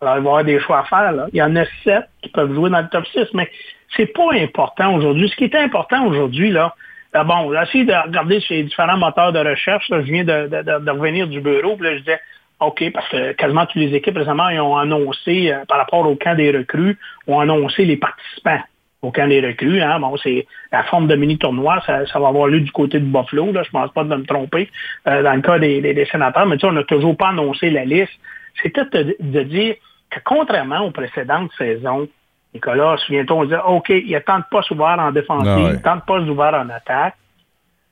Alors, 0.00 0.16
il 0.16 0.22
va 0.22 0.30
y 0.30 0.32
avoir 0.32 0.44
des 0.44 0.60
choix 0.60 0.80
à 0.80 0.84
faire. 0.84 1.12
Là. 1.12 1.26
Il 1.32 1.38
y 1.38 1.42
en 1.42 1.54
a 1.56 1.64
sept 1.84 2.04
qui 2.22 2.28
peuvent 2.30 2.52
jouer 2.54 2.70
dans 2.70 2.80
le 2.80 2.88
top 2.88 3.06
6, 3.06 3.26
mais 3.34 3.50
c'est 3.96 4.06
pas 4.06 4.32
important 4.34 4.94
aujourd'hui. 4.94 5.28
Ce 5.28 5.36
qui 5.36 5.44
est 5.44 5.54
important 5.54 6.06
aujourd'hui, 6.06 6.50
là, 6.50 6.74
bon, 7.14 7.52
j'ai 7.72 7.84
de 7.84 7.92
regarder 7.92 8.40
ces 8.46 8.62
différents 8.62 8.96
moteurs 8.96 9.32
de 9.32 9.40
recherche. 9.40 9.88
Là, 9.88 10.00
je 10.02 10.12
viens 10.12 10.24
de, 10.24 10.48
de, 10.48 10.84
de, 10.84 10.90
revenir 10.90 11.26
du 11.26 11.40
bureau, 11.40 11.76
puis 11.76 11.86
là, 11.86 11.94
je 11.94 12.00
disais, 12.00 12.20
OK, 12.60 12.90
parce 12.92 13.08
que 13.08 13.32
quasiment 13.32 13.66
toutes 13.66 13.82
les 13.82 13.94
équipes 13.94 14.16
récemment 14.16 14.48
ils 14.48 14.60
ont 14.60 14.76
annoncé, 14.76 15.52
euh, 15.52 15.64
par 15.66 15.78
rapport 15.78 16.08
au 16.08 16.16
camp 16.16 16.34
des 16.34 16.50
recrues, 16.50 16.98
ont 17.26 17.40
annoncé 17.40 17.84
les 17.84 17.96
participants 17.96 18.60
au 19.00 19.12
camp 19.12 19.28
des 19.28 19.40
recrues. 19.40 19.80
Hein. 19.80 20.00
Bon, 20.00 20.16
c'est 20.16 20.46
la 20.72 20.82
forme 20.84 21.06
de 21.06 21.14
mini-tournoi, 21.14 21.80
ça, 21.86 22.04
ça, 22.06 22.18
va 22.18 22.28
avoir 22.28 22.48
lieu 22.48 22.60
du 22.60 22.72
côté 22.72 22.98
de 22.98 23.04
Buffalo, 23.04 23.52
là, 23.52 23.62
je 23.62 23.70
pense 23.70 23.92
pas 23.92 24.02
de 24.02 24.14
me 24.14 24.24
tromper, 24.24 24.68
euh, 25.06 25.22
dans 25.22 25.34
le 25.34 25.40
cas 25.40 25.58
des, 25.60 25.80
des, 25.80 26.06
sénateurs, 26.06 26.46
mais 26.46 26.56
tu 26.56 26.62
sais, 26.62 26.66
on 26.66 26.72
n'a 26.72 26.82
toujours 26.82 27.16
pas 27.16 27.28
annoncé 27.28 27.70
la 27.70 27.84
liste. 27.84 28.12
C'est 28.60 28.70
peut-être 28.70 29.16
de, 29.20 29.42
dire 29.42 29.76
que 30.10 30.20
contrairement 30.24 30.80
aux 30.80 30.90
précédentes 30.90 31.50
saisons, 31.58 32.08
Nicolas, 32.54 32.96
souviens-toi, 32.98 33.36
on 33.36 33.44
disait, 33.44 33.60
OK, 33.66 33.88
il 33.90 34.08
y 34.08 34.16
a 34.16 34.20
tant 34.20 34.38
de 34.38 34.44
postes 34.50 34.70
ouverts 34.70 34.98
en 34.98 35.12
défensive, 35.12 35.76
ah 35.76 35.82
tant 35.82 35.96
de 35.96 36.02
postes 36.02 36.28
ouverts 36.28 36.54
en 36.54 36.68
attaque. 36.70 37.14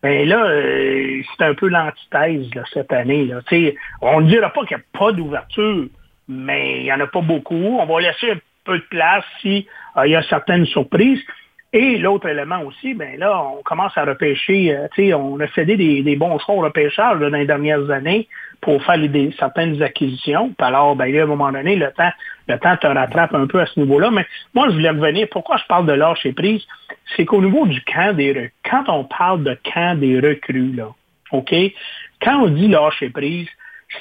Mais 0.02 0.24
là, 0.24 0.44
euh, 0.44 1.22
c'est 1.36 1.44
un 1.44 1.54
peu 1.54 1.68
l'antithèse 1.68 2.48
cette 2.72 2.92
année. 2.92 3.26
Là. 3.26 3.40
on 4.00 4.20
ne 4.20 4.28
dira 4.28 4.50
pas 4.50 4.64
qu'il 4.64 4.76
n'y 4.76 4.82
a 4.82 4.98
pas 4.98 5.12
d'ouverture, 5.12 5.86
mais 6.28 6.78
il 6.78 6.84
n'y 6.84 6.92
en 6.92 7.00
a 7.00 7.06
pas 7.06 7.20
beaucoup. 7.20 7.78
On 7.80 7.84
va 7.86 8.00
laisser 8.00 8.32
un 8.32 8.38
peu 8.64 8.78
de 8.78 8.84
place 8.84 9.24
si 9.40 9.66
euh, 9.96 10.06
y 10.06 10.14
a 10.14 10.22
certaines 10.22 10.66
surprises. 10.66 11.20
Et 11.72 11.98
l'autre 11.98 12.28
élément 12.28 12.62
aussi, 12.62 12.94
ben 12.94 13.18
là, 13.18 13.42
on 13.42 13.62
commence 13.62 13.96
à 13.98 14.04
repêcher, 14.04 14.74
euh, 14.74 15.16
on 15.16 15.40
a 15.40 15.48
cédé 15.48 15.76
des, 15.76 16.16
bons 16.16 16.38
choix 16.38 16.54
au 16.54 16.60
repêchage 16.60 17.18
dans 17.18 17.28
les 17.28 17.44
dernières 17.44 17.90
années 17.90 18.28
pour 18.60 18.82
faire 18.84 18.98
des, 18.98 19.34
certaines 19.38 19.82
acquisitions. 19.82 20.48
Puis 20.48 20.66
alors, 20.66 20.96
ben, 20.96 21.14
à 21.14 21.22
un 21.22 21.26
moment 21.26 21.52
donné, 21.52 21.76
le 21.76 21.90
temps, 21.92 22.10
le 22.48 22.58
temps 22.58 22.76
te 22.76 22.86
rattrape 22.86 23.34
un 23.34 23.46
peu 23.46 23.60
à 23.60 23.66
ce 23.66 23.78
niveau-là. 23.80 24.10
Mais 24.10 24.26
moi, 24.54 24.68
je 24.68 24.74
voulais 24.74 24.90
revenir. 24.90 25.28
Pourquoi 25.30 25.56
je 25.56 25.64
parle 25.66 25.86
de 25.86 25.92
lâcher 25.92 26.32
prise? 26.32 26.62
C'est 27.16 27.24
qu'au 27.24 27.40
niveau 27.40 27.66
du 27.66 27.80
camp 27.82 28.14
des 28.14 28.28
recrues, 28.28 28.52
quand 28.68 28.88
on 28.88 29.04
parle 29.04 29.42
de 29.44 29.56
camp 29.72 29.98
des 29.98 30.18
recrues, 30.20 30.72
là, 30.72 30.88
OK? 31.32 31.54
Quand 32.20 32.42
on 32.42 32.48
dit 32.48 32.68
lâcher 32.68 33.10
prise, 33.10 33.48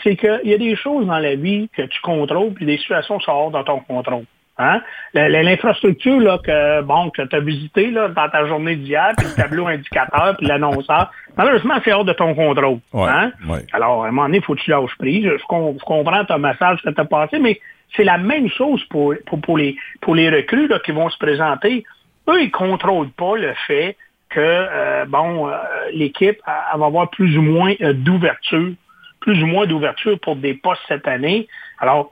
c'est 0.04 0.16
qu'il 0.16 0.42
y 0.46 0.54
a 0.54 0.58
des 0.58 0.76
choses 0.76 1.06
dans 1.06 1.20
la 1.20 1.36
vie 1.36 1.70
que 1.76 1.84
tu 1.84 2.02
contrôles, 2.02 2.54
puis 2.54 2.66
des 2.66 2.78
situations 2.78 3.20
sortent 3.20 3.54
dans 3.54 3.64
ton 3.64 3.80
contrôle. 3.80 4.26
Hein? 4.58 4.82
L'infrastructure 5.14 6.20
là, 6.20 6.38
que 6.44 6.82
bon 6.82 7.10
que 7.10 7.24
tu 7.24 7.36
as 7.36 7.40
visité 7.42 7.92
là, 7.92 8.08
dans 8.08 8.30
ta 8.30 8.48
journée 8.48 8.78
d'hier, 8.78 9.12
puis 9.18 9.28
le 9.28 9.36
tableau 9.36 9.68
indicateur, 9.68 10.36
puis 10.38 10.48
l'annonceur, 10.48 11.12
malheureusement, 11.38 11.76
c'est 11.84 11.92
hors 11.92 12.06
de 12.06 12.14
ton 12.14 12.34
contrôle. 12.34 12.80
hein? 12.94 13.32
Alors, 13.74 14.06
à 14.06 14.08
un 14.08 14.12
moment 14.12 14.28
donné, 14.28 14.38
il 14.38 14.44
faut 14.44 14.56
que 14.56 14.62
tu 14.62 14.72
lâches 14.72 14.96
prise. 14.98 15.26
Je, 15.26 15.44
comprends 15.46 16.26
ton 16.26 16.40
message 16.40 16.82
que 16.84 16.90
tu 16.90 17.02
as 17.02 17.06
passé, 17.06 17.40
mais 17.40 17.60
c'est 17.96 18.06
la 18.06 18.18
même 18.18 18.50
chose 18.50 18.84
pour, 18.86 19.14
pour, 19.44 19.58
les, 19.58 19.76
pour 20.02 20.16
les 20.16 20.30
recrues 20.30 20.68
là, 20.68 20.80
qui 20.80 20.92
vont 20.92 21.10
se 21.10 21.18
présenter. 21.18 21.84
Eux, 22.30 22.42
ils 22.42 22.48
ne 22.48 22.52
contrôlent 22.52 23.12
pas 23.12 23.36
le 23.36 23.54
fait 23.68 23.98
que 24.30 24.40
euh, 24.40 25.06
bon, 25.06 25.48
euh, 25.48 25.54
l'équipe 25.94 26.40
va 26.46 26.86
avoir 26.86 27.10
plus 27.10 27.38
ou 27.38 27.42
moins 27.42 27.74
euh, 27.82 27.94
d'ouverture, 27.94 28.74
plus 29.20 29.44
ou 29.44 29.48
moins 29.48 29.66
d'ouverture 29.66 30.20
pour 30.20 30.36
des 30.36 30.54
postes 30.54 30.82
cette 30.88 31.08
année. 31.08 31.48
Alors, 31.80 32.12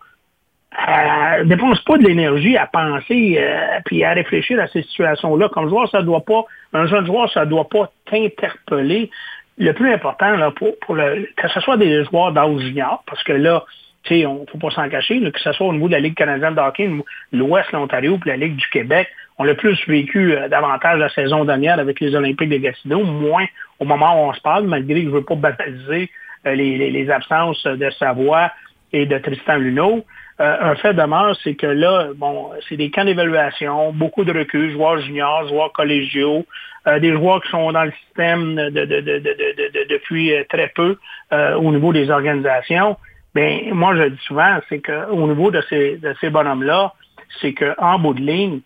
ne 1.39 1.43
dépense 1.43 1.79
pas 1.81 1.97
de 1.97 2.03
l'énergie 2.03 2.57
à 2.57 2.67
penser 2.67 3.37
euh, 3.39 3.79
puis 3.85 4.03
à 4.03 4.13
réfléchir 4.13 4.59
à 4.59 4.67
ces 4.67 4.83
situations-là. 4.83 5.49
Comme 5.49 5.69
joueur, 5.69 5.89
ça 5.89 6.01
doit 6.01 6.25
pas, 6.25 6.45
un 6.73 6.87
jeune 6.87 7.05
joueur, 7.05 7.31
ça 7.31 7.45
doit 7.45 7.69
pas 7.69 7.91
t'interpeller. 8.09 9.09
Le 9.57 9.71
plus 9.73 9.93
important, 9.93 10.35
là, 10.35 10.51
pour, 10.51 10.95
le, 10.95 11.29
que 11.37 11.47
ce 11.47 11.59
soit 11.59 11.77
des 11.77 12.03
joueurs 12.05 12.31
d'âge 12.31 12.73
parce 13.05 13.23
que 13.23 13.33
là, 13.33 13.63
tu 14.03 14.15
sais, 14.15 14.25
on 14.25 14.45
faut 14.51 14.57
pas 14.57 14.71
s'en 14.71 14.89
cacher, 14.89 15.21
que 15.31 15.39
ce 15.39 15.53
soit 15.53 15.67
au 15.67 15.73
niveau 15.73 15.87
de 15.87 15.93
la 15.93 15.99
Ligue 15.99 16.15
canadienne 16.15 16.55
de 16.55 16.59
hockey, 16.59 16.89
l'Ouest, 17.31 17.71
l'Ontario, 17.71 18.17
puis 18.17 18.31
la 18.31 18.37
Ligue 18.37 18.57
du 18.57 18.67
Québec, 18.69 19.07
on 19.37 19.43
l'a 19.43 19.55
plus 19.55 19.79
vécu 19.87 20.35
euh, 20.35 20.49
davantage 20.49 20.99
la 20.99 21.09
saison 21.09 21.45
dernière 21.45 21.79
avec 21.79 21.99
les 21.99 22.13
Olympiques 22.15 22.49
de 22.49 22.57
Gatineau, 22.57 23.03
moins 23.03 23.45
au 23.79 23.85
moment 23.85 24.13
où 24.13 24.29
on 24.29 24.33
se 24.33 24.41
parle, 24.41 24.65
malgré 24.67 25.01
que 25.01 25.09
je 25.09 25.13
veux 25.13 25.23
pas 25.23 25.35
banaliser 25.35 26.09
euh, 26.45 26.55
les, 26.55 26.91
les, 26.91 27.09
absences 27.09 27.65
de 27.65 27.89
Savoie 27.91 28.51
et 28.91 29.05
de 29.05 29.17
Tristan 29.19 29.55
Luneau. 29.55 30.05
Euh, 30.41 30.71
un 30.71 30.75
fait 30.75 30.93
demeure, 30.93 31.35
c'est 31.43 31.53
que 31.53 31.67
là, 31.67 32.07
bon, 32.15 32.49
c'est 32.67 32.75
des 32.75 32.89
camps 32.89 33.05
d'évaluation, 33.05 33.93
beaucoup 33.93 34.23
de 34.23 34.33
recul, 34.35 34.71
joueurs 34.71 34.99
juniors, 34.99 35.47
joueurs 35.47 35.71
collégiaux, 35.71 36.45
euh, 36.87 36.99
des 36.99 37.11
joueurs 37.11 37.41
qui 37.43 37.49
sont 37.51 37.71
dans 37.71 37.83
le 37.83 37.91
système 38.05 38.55
de, 38.55 38.85
de, 38.85 39.01
de, 39.01 39.87
depuis 39.89 40.33
euh, 40.33 40.43
très 40.49 40.69
peu 40.69 40.97
au 41.31 41.71
niveau 41.71 41.93
des 41.93 42.09
organisations. 42.09 42.97
Ben, 43.33 43.73
moi, 43.73 43.95
je 43.95 44.09
dis 44.09 44.21
souvent, 44.27 44.59
c'est 44.69 44.81
qu'au 44.81 45.27
niveau 45.27 45.49
de 45.49 45.61
ces, 45.69 45.99
ces 46.21 46.29
bonhommes-là, 46.29 46.93
c'est 47.41 47.53
qu'en 47.53 47.97
bout 47.97 48.13
de 48.13 48.21
ligne, 48.21 48.59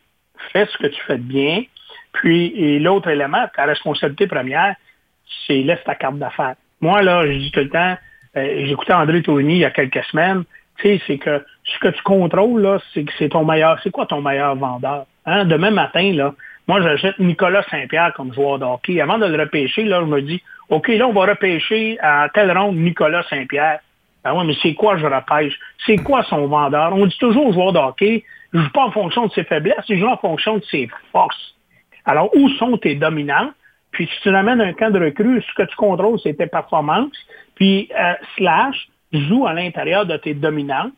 fais 0.51 0.65
ce 0.65 0.77
que 0.77 0.87
tu 0.87 1.01
fais 1.03 1.17
de 1.17 1.23
bien. 1.23 1.63
Puis, 2.11 2.79
l'autre 2.79 3.09
élément, 3.09 3.45
ta 3.55 3.65
responsabilité 3.65 4.27
première, 4.27 4.75
c'est 5.45 5.61
laisse 5.61 5.83
ta 5.85 5.95
carte 5.95 6.17
d'affaires. 6.17 6.55
Moi, 6.81 7.01
là, 7.01 7.25
je 7.25 7.37
dis 7.37 7.51
tout 7.51 7.61
le 7.61 7.69
temps, 7.69 7.97
j'écoutais 8.35 8.93
André 8.93 9.21
Tourny 9.21 9.53
il 9.53 9.59
y 9.59 9.65
a 9.65 9.71
quelques 9.71 10.03
semaines, 10.05 10.43
tu 10.77 10.87
sais, 10.87 11.01
c'est 11.07 11.17
que 11.17 11.43
ce 11.67 11.79
que 11.79 11.89
tu 11.89 12.01
contrôles, 12.03 12.79
c'est 12.93 13.03
que 13.03 13.11
c'est 13.17 13.29
ton 13.29 13.45
meilleur, 13.45 13.79
c'est 13.83 13.91
quoi 13.91 14.05
ton 14.05 14.21
meilleur 14.21 14.55
vendeur? 14.55 15.05
Hein? 15.25 15.45
Demain 15.45 15.71
matin, 15.71 16.13
là, 16.13 16.33
moi, 16.67 16.81
j'achète 16.81 17.17
Nicolas 17.19 17.63
Saint-Pierre 17.71 18.13
comme 18.13 18.33
joueur 18.33 18.59
de 18.59 18.65
hockey. 18.65 18.99
Avant 18.99 19.17
de 19.17 19.25
le 19.25 19.39
repêcher, 19.39 19.83
là, 19.83 20.01
je 20.01 20.05
me 20.05 20.21
dis, 20.21 20.41
OK, 20.69 20.89
là, 20.89 21.07
on 21.07 21.13
va 21.13 21.27
repêcher 21.27 21.97
à 22.01 22.27
telle 22.33 22.55
ronde 22.57 22.75
Nicolas 22.75 23.23
Saint-Pierre. 23.29 23.79
Ben 24.23 24.33
ouais, 24.33 24.43
mais 24.43 24.55
c'est 24.61 24.73
quoi 24.73 24.97
je 24.97 25.05
repêche? 25.05 25.57
C'est 25.85 25.97
quoi 25.97 26.23
son 26.23 26.47
vendeur? 26.47 26.93
On 26.93 27.05
dit 27.05 27.17
toujours 27.17 27.53
joueur 27.53 27.71
de 27.71 27.79
je 28.53 28.59
joue 28.59 28.69
pas 28.71 28.85
en 28.85 28.91
fonction 28.91 29.27
de 29.27 29.31
ses 29.33 29.43
faiblesses, 29.43 29.85
je 29.87 29.95
joue 29.95 30.07
en 30.07 30.17
fonction 30.17 30.57
de 30.57 30.63
ses 30.65 30.89
forces. 31.11 31.55
Alors, 32.05 32.35
où 32.35 32.49
sont 32.51 32.77
tes 32.77 32.95
dominants? 32.95 33.51
Puis 33.91 34.07
si 34.07 34.21
tu 34.21 34.29
amènes 34.29 34.61
un 34.61 34.73
camp 34.73 34.91
de 34.91 34.99
recrue, 34.99 35.41
ce 35.41 35.53
que 35.53 35.67
tu 35.67 35.75
contrôles, 35.75 36.19
c'est 36.21 36.33
tes 36.33 36.47
performances. 36.47 37.17
Puis, 37.55 37.89
euh, 37.97 38.13
slash, 38.37 38.89
joue 39.11 39.47
à 39.47 39.53
l'intérieur 39.53 40.05
de 40.05 40.17
tes 40.17 40.33
dominants. 40.33 40.91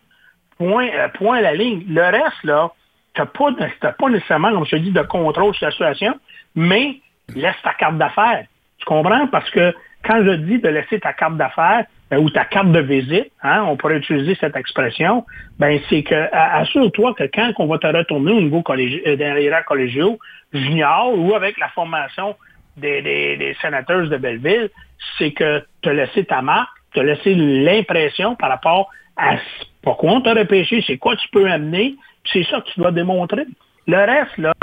Point, 0.59 0.89
euh, 0.93 1.07
point 1.09 1.37
à 1.37 1.41
la 1.41 1.55
ligne. 1.55 1.83
Le 1.89 2.01
reste, 2.01 2.43
là, 2.43 2.71
tu 3.15 3.21
n'as 3.21 3.27
pas, 3.27 3.51
pas 3.97 4.09
nécessairement, 4.09 4.51
comme 4.51 4.65
je 4.65 4.71
te 4.71 4.75
dis, 4.75 4.91
de 4.91 5.01
contrôle 5.01 5.55
sur 5.55 5.65
la 5.65 5.71
situation, 5.71 6.13
mais 6.55 6.97
laisse 7.35 7.55
ta 7.63 7.73
carte 7.73 7.97
d'affaires. 7.97 8.45
Tu 8.77 8.85
comprends? 8.85 9.27
Parce 9.27 9.49
que 9.49 9.73
quand 10.03 10.23
je 10.23 10.31
dis 10.31 10.59
de 10.59 10.69
laisser 10.69 10.99
ta 10.99 11.13
carte 11.13 11.37
d'affaires, 11.37 11.85
ben, 12.09 12.19
ou 12.19 12.29
ta 12.29 12.45
carte 12.45 12.71
de 12.71 12.79
visite, 12.79 13.31
hein, 13.43 13.63
on 13.67 13.77
pourrait 13.77 13.97
utiliser 13.97 14.35
cette 14.39 14.55
expression, 14.55 15.25
ben 15.59 15.79
c'est 15.89 16.01
que 16.01 16.33
assure-toi 16.33 17.13
que 17.13 17.23
quand 17.25 17.51
on 17.59 17.67
va 17.67 17.77
te 17.77 17.85
retourner 17.85 18.31
au 18.31 18.41
niveau 18.41 18.63
collégio, 18.63 18.99
euh, 19.05 19.15
des 19.15 19.51
collégiaux, 19.67 20.17
junior 20.51 21.13
ou 21.15 21.35
avec 21.35 21.59
la 21.59 21.69
formation 21.69 22.35
des, 22.77 23.01
des, 23.01 23.55
sénateurs 23.61 24.07
de 24.07 24.17
Belleville, 24.17 24.69
c'est 25.17 25.31
que 25.31 25.63
tu 25.81 25.89
as 25.89 25.93
laissé 25.93 26.25
ta 26.25 26.41
marque, 26.41 26.71
tu 26.93 26.99
as 26.99 27.03
laissé 27.03 27.35
l'impression 27.35 28.35
par 28.35 28.49
rapport 28.49 28.89
à 29.15 29.35
pourquoi 29.81 30.11
on 30.11 30.21
t'a 30.21 30.33
repêché, 30.33 30.83
c'est 30.85 30.97
quoi 30.97 31.15
tu 31.15 31.27
peux 31.29 31.49
amener, 31.49 31.95
c'est 32.31 32.43
ça 32.43 32.61
que 32.61 32.69
tu 32.71 32.79
dois 32.79 32.91
démontrer. 32.91 33.45
Le 33.87 33.97
reste, 33.97 34.37
là, 34.37 34.53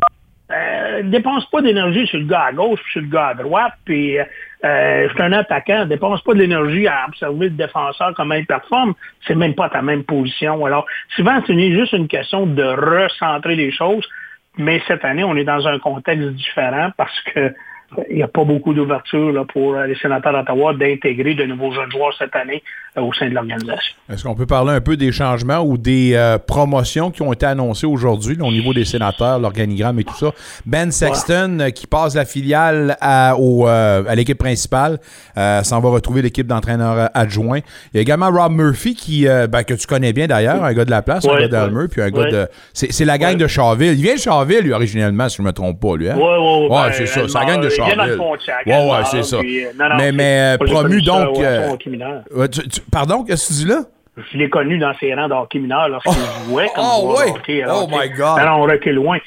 euh, 0.53 1.03
dépense 1.03 1.45
pas 1.51 1.61
d'énergie 1.61 2.07
sur 2.07 2.19
le 2.19 2.27
gars 2.27 2.45
à 2.45 2.53
gauche 2.53 2.79
puis 2.85 2.93
sur 2.93 3.01
le 3.01 3.09
gars 3.09 3.29
à 3.29 3.35
droite, 3.35 3.73
puis 3.85 4.17
euh, 4.19 4.25
je 5.09 5.13
suis 5.13 5.23
un 5.23 5.33
attaquant, 5.33 5.87
dépense 5.87 6.23
pas 6.23 6.35
de 6.35 6.39
l'énergie 6.39 6.87
à 6.87 7.07
observer 7.09 7.47
le 7.47 7.57
défenseur 7.57 8.13
comment 8.15 8.35
il 8.35 8.47
performe, 8.47 8.95
c'est 9.27 9.35
même 9.35 9.55
pas 9.55 9.69
ta 9.69 9.83
même 9.83 10.05
position. 10.05 10.65
Alors, 10.65 10.87
souvent, 11.17 11.41
c'est 11.47 11.73
juste 11.73 11.93
une 11.93 12.07
question 12.07 12.47
de 12.47 12.63
recentrer 12.63 13.57
les 13.57 13.73
choses, 13.73 14.09
mais 14.57 14.81
cette 14.87 15.05
année, 15.05 15.25
on 15.25 15.37
est 15.37 15.45
dans 15.45 15.67
un 15.67 15.81
contexte 15.81 16.29
différent 16.29 16.91
parce 16.97 17.21
que 17.23 17.53
il 18.11 18.17
n'y 18.17 18.23
a 18.23 18.29
pas 18.29 18.45
beaucoup 18.45 18.75
d'ouverture 18.75 19.47
pour 19.53 19.77
les 19.77 19.95
sénateurs 19.97 20.33
d'Ottawa 20.33 20.75
d'intégrer 20.75 21.35
de 21.35 21.45
nouveaux 21.45 21.73
jeunes 21.73 21.91
joueurs 21.91 22.15
cette 22.19 22.35
année 22.35 22.63
euh, 22.99 23.03
au 23.03 23.13
sein 23.13 23.29
de 23.29 23.35
l'organisation. 23.35 23.95
Est-ce 24.11 24.25
qu'on 24.25 24.35
peut 24.35 24.47
parler 24.47 24.73
un 24.73 24.81
peu 24.81 24.97
des 24.97 25.13
changements 25.13 25.61
ou 25.61 25.77
des 25.77 26.13
euh, 26.15 26.39
promotions 26.39 27.11
qui 27.11 27.23
ont 27.23 27.33
été 27.33 27.47
annoncées 27.47 27.87
aujourd'hui 27.87 28.37
au 28.41 28.51
niveau 28.51 28.73
des 28.73 28.85
sénateurs, 28.85 29.39
l'organigramme 29.39 30.01
et 30.01 30.05
tout 30.05 30.17
ça? 30.17 30.33
Ben 30.65 30.91
Sexton 30.91 31.59
euh, 31.61 31.71
qui 31.71 31.87
passe 31.87 32.15
la 32.17 32.25
filiale 32.25 32.97
à, 33.01 33.35
l'équipe 34.15 34.39
principale, 34.39 34.99
s'en 35.37 35.81
va 35.81 35.91
retrouver 35.91 36.23
l'équipe 36.23 36.47
d'entraîneurs 36.47 37.11
adjoints. 37.15 37.61
Il 37.93 37.97
y 37.97 37.99
a 37.99 38.01
également 38.01 38.31
Rob 38.31 38.53
Murphy 38.53 38.95
qui, 38.95 39.27
ben, 39.27 39.63
que 39.63 39.75
tu 39.75 39.87
connais 39.87 40.13
bien 40.13 40.27
d'ailleurs, 40.27 40.65
un 40.65 40.73
gars 40.73 40.85
de 40.85 40.91
la 40.91 41.03
place, 41.03 41.27
un 41.27 41.39
gars 41.39 41.49
d'Almer, 41.49 41.89
puis 41.91 42.01
un 42.03 42.11
gars 42.11 42.31
de... 42.31 42.49
C'est 42.73 43.05
la 43.05 43.19
gang 43.19 43.37
de 43.37 43.47
Charville. 43.47 43.93
Il 43.93 44.03
vient 44.03 44.15
de 44.15 44.21
Charville, 44.21 44.61
lui, 44.61 44.73
originellement, 44.73 45.29
si 45.29 45.37
je 45.37 45.43
ne 45.43 45.49
me 45.49 45.53
trompe 45.53 45.81
pas, 45.81 45.97
lui. 45.97 46.09
Hein? 46.09 46.17
Oui, 46.17 46.23
oui, 46.23 46.69
ouais. 46.71 46.93
c'est 46.93 47.07
ça, 47.07 47.29
c'est 47.29 47.39
la 47.39 47.45
gang 47.45 47.61
de 47.61 47.69
Ouais, 48.67 48.91
ouais, 48.91 49.05
c'est 49.05 49.23
ça. 49.23 49.39
mais 49.97 50.13
mais 50.13 50.57
promu 50.59 51.03
donc... 51.03 51.39
Pardon, 52.91 53.25
qu'est-ce 53.25 53.49
que 53.49 53.53
tu 53.53 53.65
dis 53.65 53.69
là? 53.69 53.83
Je 54.33 54.39
l'ai 54.39 54.49
connu 54.49 54.79
dans 54.79 54.95
ses 54.95 55.15
rangs 55.15 55.29
d'hockey 55.29 55.59
mineur 55.59 55.89
lorsqu'il 55.91 56.13
oh! 56.15 56.51
jouait 56.51 56.71
comme 56.75 56.85
oh, 56.87 57.17
ouais. 57.19 57.65
oh 57.69 57.87
my 57.91 58.09
God! 58.17 58.39
Alors, 58.39 58.61
on 58.61 58.63
recule 58.63 58.95
loin. 58.95 59.19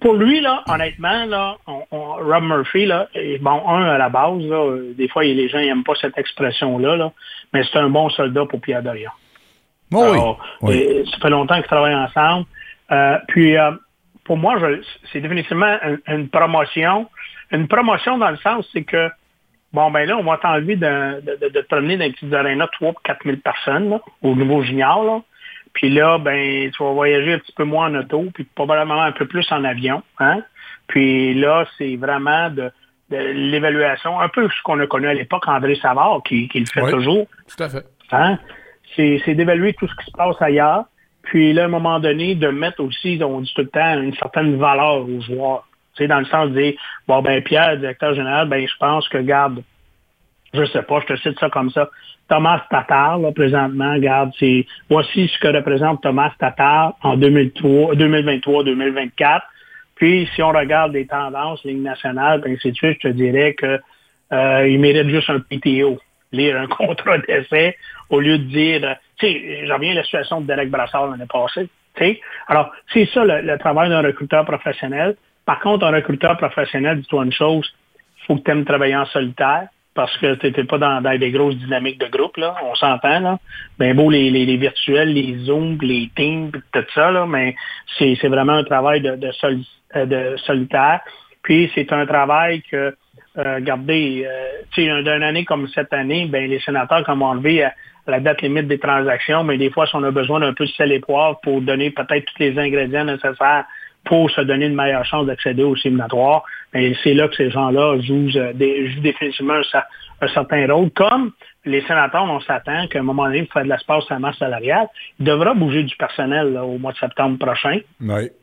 Pour 0.00 0.14
lui, 0.14 0.40
là, 0.40 0.62
honnêtement, 0.68 1.24
là, 1.24 1.56
Rob 1.90 2.42
Murphy, 2.42 2.84
là, 2.84 3.08
bon, 3.40 3.62
un 3.68 3.84
à 3.84 3.96
la 3.96 4.08
base, 4.08 4.42
là, 4.42 4.76
des 4.96 5.08
fois, 5.08 5.22
les 5.22 5.48
gens 5.48 5.58
n'aiment 5.58 5.84
pas 5.84 5.94
cette 6.00 6.18
expression-là, 6.18 6.96
là, 6.96 7.12
mais 7.52 7.62
c'est 7.64 7.78
un 7.78 7.88
bon 7.88 8.10
soldat 8.10 8.44
pour 8.46 8.60
Pierre 8.60 8.82
Dorian. 8.82 9.12
Oh, 9.92 10.36
oui. 10.62 11.08
Ça 11.10 11.18
fait 11.18 11.30
longtemps 11.30 11.54
qu'ils 11.54 11.64
travaillent 11.64 11.94
ensemble. 11.94 12.46
Euh, 12.90 13.18
puis, 13.28 13.56
euh, 13.56 13.70
pour 14.24 14.36
moi, 14.36 14.56
c'est 15.12 15.20
définitivement 15.20 15.76
une, 16.06 16.28
promotion. 16.28 17.06
Une 17.54 17.68
promotion 17.68 18.18
dans 18.18 18.30
le 18.30 18.36
sens, 18.38 18.68
c'est 18.72 18.84
que 18.84 19.10
Bon, 19.74 19.90
ben 19.90 20.06
là, 20.08 20.16
on 20.16 20.22
va 20.22 20.36
t'enlever 20.36 20.76
de, 20.76 21.20
de, 21.20 21.48
de, 21.48 21.60
te 21.60 21.66
promener 21.66 21.96
dans 21.96 22.04
les 22.04 22.12
petites 22.12 22.32
arénas 22.32 22.68
3 22.74 22.90
ou 22.90 22.94
4 23.02 23.24
000 23.24 23.38
personnes 23.38 23.98
au 24.22 24.36
niveau 24.36 24.62
junior. 24.62 25.02
Là. 25.02 25.20
Puis 25.72 25.90
là, 25.90 26.18
ben, 26.18 26.70
tu 26.70 26.82
vas 26.82 26.92
voyager 26.92 27.32
un 27.34 27.38
petit 27.40 27.52
peu 27.52 27.64
moins 27.64 27.88
en 27.90 27.96
auto, 27.96 28.24
puis 28.32 28.44
probablement 28.54 29.02
un 29.02 29.10
peu 29.10 29.26
plus 29.26 29.44
en 29.50 29.64
avion. 29.64 30.04
Hein? 30.20 30.42
Puis 30.86 31.34
là, 31.34 31.66
c'est 31.76 31.96
vraiment 31.96 32.50
de, 32.50 32.70
l'évaluation, 33.10 34.20
un 34.20 34.28
peu 34.28 34.48
ce 34.48 34.62
qu'on 34.62 34.78
a 34.78 34.86
connu 34.86 35.08
à 35.08 35.14
l'époque, 35.14 35.48
André 35.48 35.74
Savard, 35.74 36.22
qui, 36.24 36.48
qui 36.48 36.60
le 36.60 36.66
fait 36.66 36.88
toujours. 36.92 37.26
Tout 37.48 37.62
à 37.64 37.68
fait. 37.68 37.84
Hein? 38.12 38.38
C'est 38.94 39.34
d'évaluer 39.34 39.74
tout 39.74 39.88
ce 39.88 39.94
qui 39.96 40.06
se 40.06 40.16
passe 40.16 40.40
ailleurs. 40.40 40.84
Puis 41.24 41.52
là, 41.52 41.62
à 41.62 41.64
un 41.64 41.68
moment 41.68 41.98
donné, 41.98 42.36
de 42.36 42.46
mettre 42.48 42.80
aussi, 42.80 43.20
on 43.24 43.40
dit 43.40 43.52
tout 43.56 43.62
le 43.62 43.68
temps, 43.68 44.00
une 44.00 44.14
certaine 44.14 44.56
valeur 44.56 45.08
aux 45.08 45.20
joueurs 45.20 45.66
sais, 45.96 46.08
dans 46.08 46.18
le 46.18 46.24
sens 46.26 46.50
de 46.50 46.60
dire, 46.60 46.74
bon, 47.06 47.22
ben, 47.22 47.42
Pierre, 47.42 47.76
directeur 47.76 48.14
général, 48.14 48.48
ben, 48.48 48.66
je 48.66 48.76
pense 48.78 49.08
que, 49.08 49.18
garde, 49.18 49.62
je 50.52 50.64
sais 50.66 50.82
pas, 50.82 51.00
je 51.00 51.14
te 51.14 51.20
cite 51.20 51.38
ça 51.38 51.50
comme 51.50 51.70
ça. 51.70 51.88
Thomas 52.28 52.62
Tatar, 52.70 53.20
présentement, 53.34 53.98
garde, 53.98 54.32
c'est, 54.38 54.66
voici 54.88 55.28
ce 55.28 55.38
que 55.38 55.48
représente 55.48 56.02
Thomas 56.02 56.32
Tatar 56.38 56.94
en 57.02 57.16
2023-2024. 57.18 59.42
Puis, 59.96 60.28
si 60.34 60.42
on 60.42 60.50
regarde 60.50 60.92
les 60.92 61.06
tendances, 61.06 61.62
ligne 61.64 61.82
nationale, 61.82 62.40
ben, 62.40 62.54
ainsi 62.54 62.72
de 62.72 62.76
suite, 62.76 62.98
je 63.02 63.08
te 63.08 63.12
dirais 63.12 63.54
que, 63.54 63.80
euh, 64.32 64.68
il 64.68 64.80
mérite 64.80 65.08
juste 65.08 65.30
un 65.30 65.40
PTO, 65.40 65.98
lire 66.32 66.56
un 66.56 66.66
contrat 66.66 67.18
d'essai, 67.18 67.76
au 68.10 68.20
lieu 68.20 68.38
de 68.38 68.44
dire, 68.44 68.96
tu 69.18 69.26
sais, 69.26 69.66
j'en 69.66 69.74
reviens 69.74 69.92
à 69.92 69.96
la 69.96 70.04
situation 70.04 70.40
de 70.40 70.46
Derek 70.46 70.70
Brassard 70.70 71.10
l'année 71.10 71.26
passée. 71.30 71.68
sais. 71.98 72.20
Alors, 72.48 72.72
c'est 72.92 73.06
ça 73.12 73.24
le 73.24 73.58
travail 73.58 73.90
d'un 73.90 74.02
recruteur 74.02 74.44
professionnel. 74.44 75.16
Par 75.46 75.60
contre, 75.60 75.86
un 75.86 75.92
recruteur 75.92 76.36
professionnel, 76.36 77.00
dis-toi 77.00 77.24
une 77.24 77.32
chose, 77.32 77.72
il 78.22 78.26
faut 78.26 78.36
que 78.36 78.42
tu 78.42 78.50
aimes 78.50 78.64
travailler 78.64 78.96
en 78.96 79.06
solitaire 79.06 79.68
parce 79.94 80.16
que 80.18 80.34
tu 80.34 80.46
n'étais 80.46 80.64
pas 80.64 80.78
dans, 80.78 81.00
des 81.00 81.30
grosses 81.30 81.56
dynamiques 81.56 82.00
de 82.00 82.08
groupe, 82.08 82.36
là. 82.36 82.56
On 82.64 82.74
s'entend, 82.74 83.20
là. 83.20 83.38
Ben 83.78 83.94
beau 83.94 84.10
les, 84.10 84.56
virtuels, 84.56 85.12
les 85.12 85.36
Zooms, 85.44 85.78
les 85.82 86.10
Teams, 86.16 86.50
tout 86.50 86.84
ça, 86.94 87.12
là, 87.12 87.26
mais 87.26 87.54
c'est 87.98 88.28
vraiment 88.28 88.54
un 88.54 88.64
travail 88.64 89.06
euh, 89.06 89.16
de 90.06 90.36
solitaire. 90.38 91.00
Puis 91.44 91.70
c'est 91.74 91.92
un 91.92 92.06
travail 92.06 92.62
que, 92.62 92.96
euh, 93.38 93.54
regardez, 93.56 94.26
euh, 94.26 94.62
tu 94.72 94.86
sais, 94.86 95.02
d'une 95.02 95.22
année 95.22 95.44
comme 95.44 95.68
cette 95.68 95.92
année, 95.92 96.26
ben 96.26 96.50
les 96.50 96.58
sénateurs, 96.60 97.04
comme 97.04 97.22
enlevé 97.22 97.62
à, 97.62 97.74
la 98.06 98.20
date 98.20 98.42
limite 98.42 98.66
des 98.66 98.78
transactions, 98.78 99.44
mais 99.44 99.56
des 99.56 99.70
fois, 99.70 99.86
si 99.86 99.94
on 99.96 100.02
a 100.02 100.10
besoin 100.10 100.40
d'un 100.40 100.52
peu 100.52 100.64
de 100.66 100.70
sel 100.70 100.92
et 100.92 101.00
poivre 101.00 101.40
pour 101.42 101.62
donner 101.62 101.90
peut-être 101.90 102.26
tous 102.26 102.38
les 102.38 102.58
ingrédients 102.58 103.04
nécessaires 103.04 103.64
pour 104.04 104.30
se 104.30 104.40
donner 104.42 104.66
une 104.66 104.74
meilleure 104.74 105.04
chance 105.04 105.26
d'accéder 105.26 105.62
au 105.62 105.76
séminatoire. 105.76 106.42
Et 106.74 106.94
c'est 107.02 107.14
là 107.14 107.28
que 107.28 107.36
ces 107.36 107.50
gens-là 107.50 108.00
jouent, 108.00 108.36
euh, 108.36 108.52
définitivement 108.52 109.54
un, 109.54 110.28
certain 110.28 110.66
rôle. 110.72 110.90
Comme 110.90 111.32
les 111.64 111.82
sénateurs, 111.82 112.24
on 112.24 112.40
s'attend 112.40 112.86
qu'à 112.88 112.98
un 112.98 113.02
moment 113.02 113.24
donné, 113.24 113.42
pour 113.44 113.54
faire 113.54 113.64
de 113.64 113.70
l'espace 113.70 114.04
à 114.10 114.14
la 114.14 114.20
masse 114.20 114.38
salariale, 114.38 114.86
il 115.18 115.24
devra 115.24 115.54
bouger 115.54 115.82
du 115.82 115.94
personnel 115.96 116.56
au 116.58 116.78
mois 116.78 116.92
de 116.92 116.98
septembre 116.98 117.38
prochain 117.38 117.78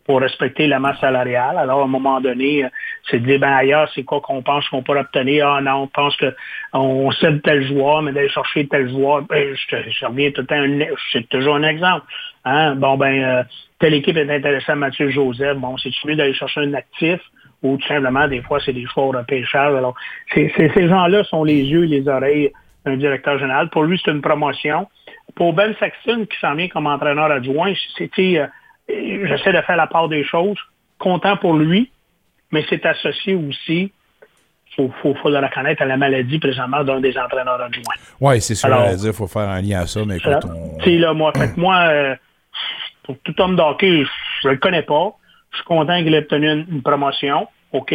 pour 0.05 0.21
respecter 0.21 0.67
la 0.67 0.79
masse 0.79 0.99
salariale. 0.99 1.57
Alors, 1.57 1.81
à 1.81 1.83
un 1.83 1.87
moment 1.87 2.21
donné, 2.21 2.65
euh, 2.65 2.69
c'est 3.09 3.19
de 3.19 3.25
dire, 3.25 3.39
ben, 3.39 3.51
ailleurs, 3.51 3.89
c'est 3.93 4.03
quoi 4.03 4.21
qu'on 4.21 4.41
pense 4.41 4.67
qu'on 4.69 4.81
pourra 4.81 5.01
obtenir? 5.01 5.47
Ah 5.47 5.61
non, 5.61 5.83
on 5.83 5.87
pense 5.87 6.15
qu'on 6.17 7.11
cède 7.11 7.41
tel 7.43 7.67
joueur, 7.67 8.01
mais 8.01 8.11
d'aller 8.11 8.29
chercher 8.29 8.67
tel 8.67 8.89
joueur. 8.89 9.23
Ben, 9.23 9.55
je, 9.55 10.05
reviens 10.05 10.31
tout 10.31 10.41
le 10.41 10.47
temps, 10.47 10.95
c'est 11.11 11.27
toujours 11.29 11.55
un 11.55 11.63
exemple. 11.63 12.05
Hein? 12.45 12.75
Bon, 12.75 12.97
ben, 12.97 13.23
euh, 13.23 13.43
telle 13.79 13.93
équipe 13.93 14.17
est 14.17 14.29
intéressée 14.29 14.71
à 14.71 14.75
Mathieu 14.75 15.09
Joseph. 15.09 15.57
Bon, 15.57 15.77
c'est 15.77 15.91
mieux 16.05 16.15
d'aller 16.15 16.33
chercher 16.33 16.61
un 16.61 16.73
actif 16.73 17.19
ou 17.63 17.77
tout 17.77 17.87
simplement, 17.87 18.27
des 18.27 18.41
fois, 18.41 18.59
c'est 18.63 18.73
des 18.73 18.85
choix 18.87 19.03
au 19.03 19.11
repêchage. 19.11 19.75
Alors, 19.75 19.93
ces 20.33 20.87
gens-là 20.87 21.23
sont 21.25 21.43
les 21.43 21.61
yeux 21.61 21.83
et 21.83 21.87
les 21.87 22.07
oreilles 22.07 22.51
d'un 22.85 22.97
directeur 22.97 23.37
général. 23.37 23.69
Pour 23.69 23.83
lui, 23.83 24.01
c'est 24.03 24.11
une 24.11 24.21
promotion. 24.21 24.87
Pour 25.35 25.53
Ben 25.53 25.73
Saxton, 25.79 26.25
qui 26.25 26.37
s'en 26.39 26.55
vient 26.55 26.67
comme 26.67 26.87
entraîneur 26.87 27.29
adjoint, 27.31 27.73
c'était, 27.97 28.39
euh, 28.39 29.27
j'essaie 29.27 29.53
de 29.53 29.61
faire 29.61 29.77
la 29.77 29.87
part 29.87 30.09
des 30.09 30.23
choses. 30.23 30.57
Content 30.97 31.37
pour 31.37 31.55
lui, 31.55 31.91
mais 32.51 32.65
c'est 32.69 32.85
associé 32.85 33.35
aussi 33.35 33.91
il 34.77 34.89
faut, 35.01 35.13
faut, 35.21 35.29
le 35.29 35.39
reconnaître 35.39 35.81
à 35.81 35.85
la 35.85 35.97
maladie 35.97 36.39
présentement 36.39 36.83
d'un 36.83 37.01
des 37.01 37.17
entraîneurs 37.17 37.61
adjoints. 37.61 37.95
Oui, 38.19 38.39
c'est 38.41 38.55
sûr, 38.55 38.69
il 38.69 39.13
faut 39.13 39.27
faire 39.27 39.49
un 39.49 39.61
lien 39.61 39.81
à 39.81 39.87
ça, 39.87 40.01
mais 40.05 40.17
écoute, 40.17 40.45
on... 40.45 40.89
là, 40.89 41.13
moi, 41.13 41.33
fait 41.35 41.57
moi, 41.57 41.75
euh, 41.89 42.15
pour 43.13 43.33
tout 43.33 43.41
homme 43.41 43.55
d'hockey, 43.55 44.05
je 44.41 44.47
ne 44.47 44.53
le 44.53 44.59
connais 44.59 44.83
pas. 44.83 45.13
Je 45.51 45.57
suis 45.57 45.65
content 45.65 46.01
qu'il 46.01 46.13
ait 46.13 46.19
obtenu 46.19 46.65
une 46.69 46.81
promotion, 46.81 47.47
OK? 47.73 47.93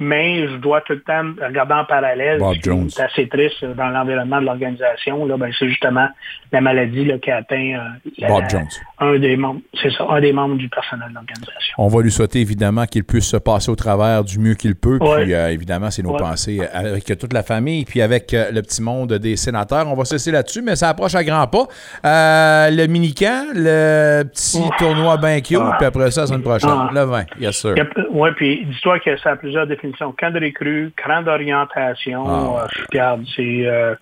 Mais 0.00 0.48
je 0.48 0.56
dois 0.56 0.80
tout 0.80 0.94
le 0.94 1.02
temps 1.02 1.22
regarder 1.46 1.74
en 1.74 1.84
parallèle. 1.84 2.40
C'est 2.88 3.02
assez 3.02 3.28
triste 3.28 3.62
dans 3.76 3.90
l'environnement 3.90 4.40
de 4.40 4.46
l'organisation. 4.46 5.26
Là, 5.26 5.36
ben, 5.36 5.52
c'est 5.56 5.68
justement 5.68 6.08
la 6.52 6.60
maladie 6.62 7.04
là, 7.04 7.18
qui 7.18 7.30
a 7.30 7.36
atteint 7.36 7.78
euh, 8.22 8.60
un 8.98 9.18
des 9.18 9.36
membres. 9.36 9.60
C'est 9.80 9.92
ça, 9.92 10.06
un 10.08 10.20
des 10.22 10.32
membres 10.32 10.56
du 10.56 10.70
personnel 10.70 11.10
de 11.10 11.14
l'organisation. 11.14 11.74
On 11.76 11.88
va 11.88 12.02
lui 12.02 12.10
souhaiter 12.10 12.40
évidemment 12.40 12.86
qu'il 12.86 13.04
puisse 13.04 13.28
se 13.28 13.36
passer 13.36 13.70
au 13.70 13.76
travers 13.76 14.24
du 14.24 14.38
mieux 14.38 14.54
qu'il 14.54 14.74
peut. 14.74 14.98
Puis 14.98 15.34
euh, 15.34 15.52
évidemment, 15.52 15.90
c'est 15.90 16.02
nos 16.02 16.16
pensées 16.16 16.60
avec 16.72 17.04
toute 17.18 17.34
la 17.34 17.42
famille, 17.42 17.84
puis 17.84 18.00
avec 18.00 18.32
euh, 18.32 18.50
le 18.52 18.62
petit 18.62 18.82
monde 18.82 19.12
des 19.12 19.36
sénateurs. 19.36 19.86
On 19.86 19.94
va 19.94 20.06
se 20.06 20.14
laisser 20.14 20.30
là-dessus, 20.30 20.62
mais 20.62 20.76
ça 20.76 20.88
approche 20.88 21.14
à 21.14 21.22
grands 21.22 21.46
pas. 21.46 21.66
le 22.02 22.86
mini-camp, 22.86 23.48
le 23.54 24.22
petit 24.22 24.62
tournoi 24.78 25.18
bien 25.18 25.42
cute, 25.42 25.58
puis 25.78 25.86
après 25.86 26.10
ça, 26.10 26.22
la 26.22 26.26
semaine 26.28 26.42
prochaine. 26.42 26.70
Le 26.94 27.02
20, 27.02 27.24
yes 27.38 27.56
sir. 27.56 27.74
Oui, 28.12 28.30
puis 28.36 28.64
dis-toi 28.64 28.98
que 29.00 29.14
ça 29.18 29.32
a 29.32 29.36
plusieurs 29.36 29.66
définitions 29.66 29.89
sont 29.98 30.12
camp 30.12 30.32
de 30.32 30.40
recrues, 30.40 30.92
camp 30.96 31.22
d'orientation. 31.22 32.24
Ah, 32.26 32.66
euh, 32.94 33.16
c'est. 33.34 33.66
Euh, 33.66 33.94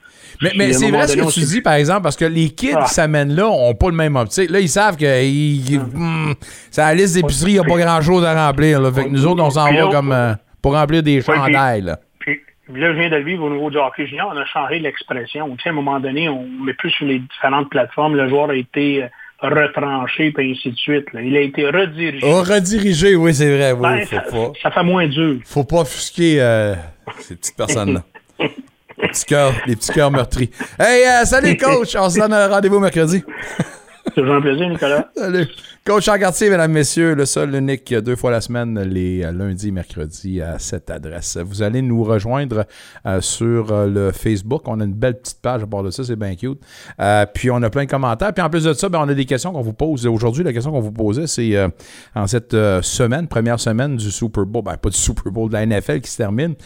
mais, 0.43 0.53
mais 0.57 0.73
c'est 0.73 0.91
vrai 0.91 1.07
ce 1.07 1.17
que 1.17 1.33
tu 1.33 1.41
dis, 1.41 1.61
par 1.61 1.75
exemple, 1.75 2.03
parce 2.03 2.17
que 2.17 2.25
les 2.25 2.51
kids 2.51 2.75
ah. 2.77 2.85
qui 2.85 2.95
s'amènent 2.95 3.35
là 3.35 3.45
n'ont 3.45 3.75
pas 3.75 3.89
le 3.89 3.97
même 3.97 4.17
optique. 4.17 4.51
Là, 4.51 4.61
ils 4.61 4.69
savent 4.69 4.97
que 4.97 5.25
ils, 5.25 5.81
hmm, 5.81 6.35
la 6.77 6.95
liste 6.95 7.15
d'épicerie, 7.15 7.53
il 7.53 7.55
n'y 7.55 7.61
a 7.61 7.65
pas 7.65 7.79
grand-chose 7.79 8.25
à 8.25 8.47
remplir. 8.47 8.81
Fait 8.95 9.05
que 9.05 9.11
nous 9.11 9.27
autres, 9.27 9.43
on 9.43 9.51
s'en 9.51 9.73
va 9.73 9.89
comme 9.91 10.13
euh, 10.13 10.35
pour 10.63 10.75
remplir 10.75 11.03
des 11.03 11.21
chandails. 11.21 11.83
là, 11.83 11.99
je 12.69 12.87
viens 12.87 13.11
de 13.11 13.17
le 13.17 13.25
vivre 13.25 13.45
au 13.45 13.51
niveau 13.51 13.71
du 13.71 13.79
hockey 13.79 14.07
junior, 14.07 14.31
on 14.33 14.37
a 14.37 14.45
changé 14.47 14.79
l'expression. 14.79 15.49
Tu 15.57 15.63
sais, 15.63 15.69
à 15.69 15.73
un 15.73 15.75
moment 15.75 16.01
donné, 16.01 16.29
on 16.29 16.47
met 16.47 16.75
plus 16.75 16.91
sur 16.91 17.07
les 17.07 17.19
différentes 17.19 17.71
plateformes. 17.71 18.17
Le 18.17 18.29
joueur 18.29 18.51
a 18.51 18.55
été 18.55 19.09
retranché, 19.41 20.33
puis 20.33 20.53
ainsi 20.53 20.71
de 20.71 20.77
suite. 20.77 21.07
Il 21.15 21.37
a 21.37 21.41
été 21.41 21.65
redirigé. 21.67 22.21
Oh, 22.27 22.43
redirigé, 22.43 23.15
oui, 23.17 23.35
c'est 23.35 23.55
vrai. 23.57 23.73
Oui, 23.73 23.81
Ben, 23.83 24.07
faut 24.07 24.17
ça, 24.17 24.23
pas, 24.23 24.53
ça 24.63 24.71
fait 24.71 24.83
moins 24.83 25.07
dur. 25.07 25.39
faut 25.45 25.65
pas 25.65 25.81
offusquer 25.83 26.41
euh, 26.41 26.75
ces 27.21 27.37
petites 27.37 27.57
personnes-là. 27.57 28.03
les 28.41 28.49
petits 29.09 29.25
cœurs, 29.27 29.53
les 29.67 29.77
petits 29.77 29.93
cœurs 29.93 30.11
meurtris. 30.11 30.51
Hey, 30.79 31.05
euh, 31.07 31.25
salut 31.25 31.57
coach, 31.57 31.95
on 31.97 32.11
se 32.11 32.19
donne 32.19 32.33
un 32.33 32.49
rendez-vous 32.49 32.81
mercredi. 32.81 33.23
C'est 34.19 34.23
toujours 34.23 34.39
un 34.39 34.41
plaisir, 34.41 34.69
Nicolas. 34.69 35.09
Salut. 35.17 35.47
Coach 35.85 36.07
Jean 36.07 36.19
Cartier, 36.19 36.51
mesdames, 36.51 36.73
messieurs, 36.73 37.15
le 37.15 37.25
seul, 37.25 37.53
l'unique, 37.53 37.95
deux 37.95 38.17
fois 38.17 38.33
la 38.33 38.41
semaine, 38.41 38.81
les 38.81 39.21
lundis, 39.21 39.71
mercredis, 39.71 40.43
à 40.43 40.59
cette 40.59 40.91
adresse. 40.91 41.37
Vous 41.37 41.63
allez 41.63 41.83
nous 41.83 42.03
rejoindre 42.03 42.67
euh, 43.07 43.21
sur 43.21 43.71
euh, 43.71 43.87
le 43.87 44.11
Facebook. 44.11 44.63
On 44.67 44.81
a 44.81 44.85
une 44.85 44.93
belle 44.93 45.21
petite 45.21 45.41
page 45.41 45.63
à 45.63 45.67
part 45.69 45.85
de 45.85 45.91
ça, 45.91 46.03
c'est 46.03 46.17
bien 46.17 46.35
cute. 46.35 46.59
Euh, 47.01 47.27
puis 47.33 47.49
on 47.53 47.63
a 47.63 47.71
plein 47.71 47.85
de 47.85 47.91
commentaires. 47.91 48.35
Puis 48.35 48.43
en 48.43 48.51
plus 48.51 48.65
de 48.65 48.73
ça, 48.73 48.89
ben, 48.89 48.99
on 49.01 49.09
a 49.09 49.15
des 49.15 49.25
questions 49.25 49.53
qu'on 49.53 49.63
vous 49.63 49.73
pose. 49.73 50.05
Aujourd'hui, 50.05 50.43
la 50.43 50.53
question 50.53 50.73
qu'on 50.73 50.81
vous 50.81 50.91
posait, 50.91 51.29
c'est 51.29 51.55
en 52.17 52.27
cette 52.27 52.57
semaine, 52.83 53.29
première 53.29 53.61
semaine 53.61 53.97
du 53.97 54.11
Super 54.11 54.47
Bowl, 54.47 54.65
ben 54.65 54.77
pas 54.77 54.91
du 54.91 54.99
Super 54.99 55.31
Bowl, 55.31 55.49
de 55.49 55.55
la 55.55 55.65
NFL 55.65 56.01
qui 56.01 56.11
se 56.11 56.17
termine, 56.17 56.57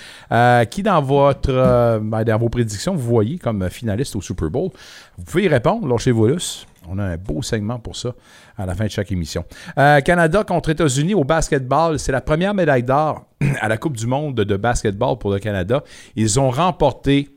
qui 0.71 0.83
dans 0.83 1.03
votre 1.03 2.01
ben, 2.01 2.25
dans 2.25 2.39
vos 2.39 2.49
prédictions, 2.49 2.95
vous 2.95 3.11
voyez 3.11 3.37
comme 3.37 3.69
finaliste 3.69 4.17
au 4.17 4.23
Super 4.23 4.49
Bowl? 4.49 4.71
Vous 5.19 5.25
pouvez 5.25 5.45
y 5.45 5.49
répondre, 5.49 5.87
lâchez-vous 5.87 6.29
lousse. 6.29 6.67
On 6.89 6.99
a 6.99 7.05
un 7.05 7.17
beau 7.17 7.43
segment 7.43 7.79
pour 7.79 7.97
ça 7.97 8.15
à 8.57 8.67
la 8.67 8.75
fin 8.75 8.85
de 8.85 8.91
chaque 8.91 9.13
émission. 9.13 9.45
Euh, 9.79 10.01
Canada 10.01 10.45
contre 10.45 10.71
États-Unis 10.71 11.15
au 11.15 11.25
basketball, 11.25 11.99
c'est 11.99 12.13
la 12.13 12.21
première 12.21 12.55
médaille 12.55 12.83
d'or 12.83 13.27
à 13.61 13.69
la 13.69 13.77
Coupe 13.77 13.97
du 13.97 14.07
monde 14.07 14.35
de 14.35 14.57
basketball 14.57 15.19
pour 15.19 15.33
le 15.33 15.39
Canada. 15.39 15.83
Ils 16.17 16.41
ont 16.41 16.51
remporté 16.51 17.29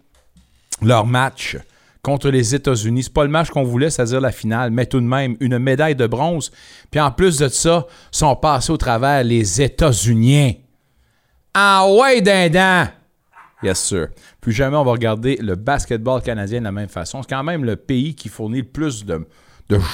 leur 0.81 1.05
match 1.05 1.57
contre 2.01 2.29
les 2.29 2.53
États-Unis. 2.53 3.03
C'est 3.03 3.13
pas 3.13 3.23
le 3.23 3.31
match 3.31 3.49
qu'on 3.49 3.63
voulait, 3.63 3.89
c'est-à-dire 3.89 4.21
la 4.21 4.31
finale, 4.31 4.69
mais 4.69 4.85
tout 4.85 4.99
de 4.99 5.05
même 5.05 5.35
une 5.39 5.57
médaille 5.57 5.95
de 5.95 6.05
bronze. 6.05 6.51
Puis 6.91 6.99
en 6.99 7.11
plus 7.11 7.39
de 7.39 7.47
ça, 7.47 7.87
sont 8.11 8.35
passés 8.35 8.71
au 8.71 8.77
travers 8.77 9.23
les 9.23 9.61
États-Uniens. 9.61 10.53
Ah 11.53 11.87
ouais, 11.89 12.21
dindin! 12.21 12.89
Yes, 13.63 13.79
sir. 13.79 14.09
Plus 14.45 14.53
jamais 14.53 14.77
on 14.77 14.83
va 14.83 14.91
regarder 14.91 15.37
le 15.37 15.55
basketball 15.55 16.21
canadien 16.21 16.59
de 16.59 16.65
la 16.65 16.71
même 16.71 16.87
façon. 16.87 17.23
C'est 17.23 17.29
quand 17.29 17.43
même 17.43 17.65
le 17.65 17.75
pays 17.75 18.13
qui 18.13 18.29
fournit 18.29 18.59
le 18.59 18.67
plus 18.67 19.03
de, 19.03 19.25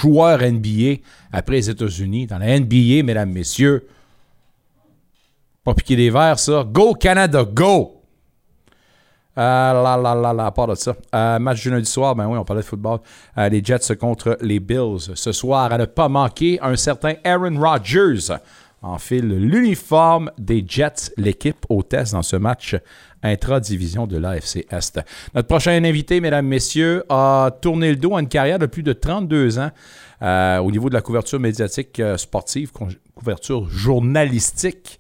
joueurs 0.01 0.41
NBA 0.41 0.99
après 1.31 1.55
les 1.55 1.69
États-Unis. 1.69 2.27
Dans 2.27 2.37
la 2.37 2.59
NBA, 2.59 3.01
mesdames, 3.05 3.31
messieurs, 3.31 3.87
pas 5.63 5.73
piquer 5.73 5.95
des 5.95 6.09
verres, 6.09 6.37
ça. 6.37 6.65
Go 6.69 6.95
Canada, 6.95 7.45
go! 7.45 8.01
Euh, 9.37 9.41
là, 9.41 9.95
là, 9.95 10.13
là, 10.13 10.33
là, 10.33 10.47
à 10.47 10.51
part 10.51 10.67
de 10.67 10.75
ça. 10.75 10.97
Euh, 11.15 11.39
match 11.39 11.61
du 11.61 11.69
lundi 11.69 11.89
soir, 11.89 12.13
ben 12.13 12.27
oui, 12.27 12.37
on 12.37 12.43
parlait 12.43 12.61
de 12.61 12.67
football. 12.67 12.99
Euh, 13.37 13.47
les 13.47 13.63
Jets 13.63 13.95
contre 13.95 14.37
les 14.41 14.59
Bills. 14.59 15.15
Ce 15.15 15.31
soir, 15.31 15.71
à 15.71 15.77
ne 15.77 15.85
pas 15.85 16.09
manquer, 16.09 16.59
un 16.61 16.75
certain 16.75 17.13
Aaron 17.23 17.57
Rodgers 17.57 18.35
enfile 18.81 19.29
l'uniforme 19.29 20.31
des 20.37 20.65
Jets, 20.67 21.13
l'équipe 21.17 21.65
hôtesse 21.69 22.11
dans 22.11 22.23
ce 22.23 22.35
match 22.35 22.75
intra-division 23.23 24.07
de 24.07 24.17
l'AFC 24.17 24.65
Est. 24.71 24.99
Notre 25.35 25.47
prochain 25.47 25.83
invité, 25.83 26.21
mesdames, 26.21 26.47
messieurs, 26.47 27.03
a 27.09 27.51
tourné 27.61 27.89
le 27.89 27.95
dos 27.95 28.15
à 28.15 28.21
une 28.21 28.27
carrière 28.27 28.59
de 28.59 28.65
plus 28.65 28.83
de 28.83 28.93
32 28.93 29.59
ans 29.59 29.71
euh, 30.21 30.57
au 30.59 30.71
niveau 30.71 30.89
de 30.89 30.93
la 30.93 31.01
couverture 31.01 31.39
médiatique 31.39 31.99
euh, 31.99 32.17
sportive, 32.17 32.71
couverture 33.15 33.69
journalistique 33.69 34.99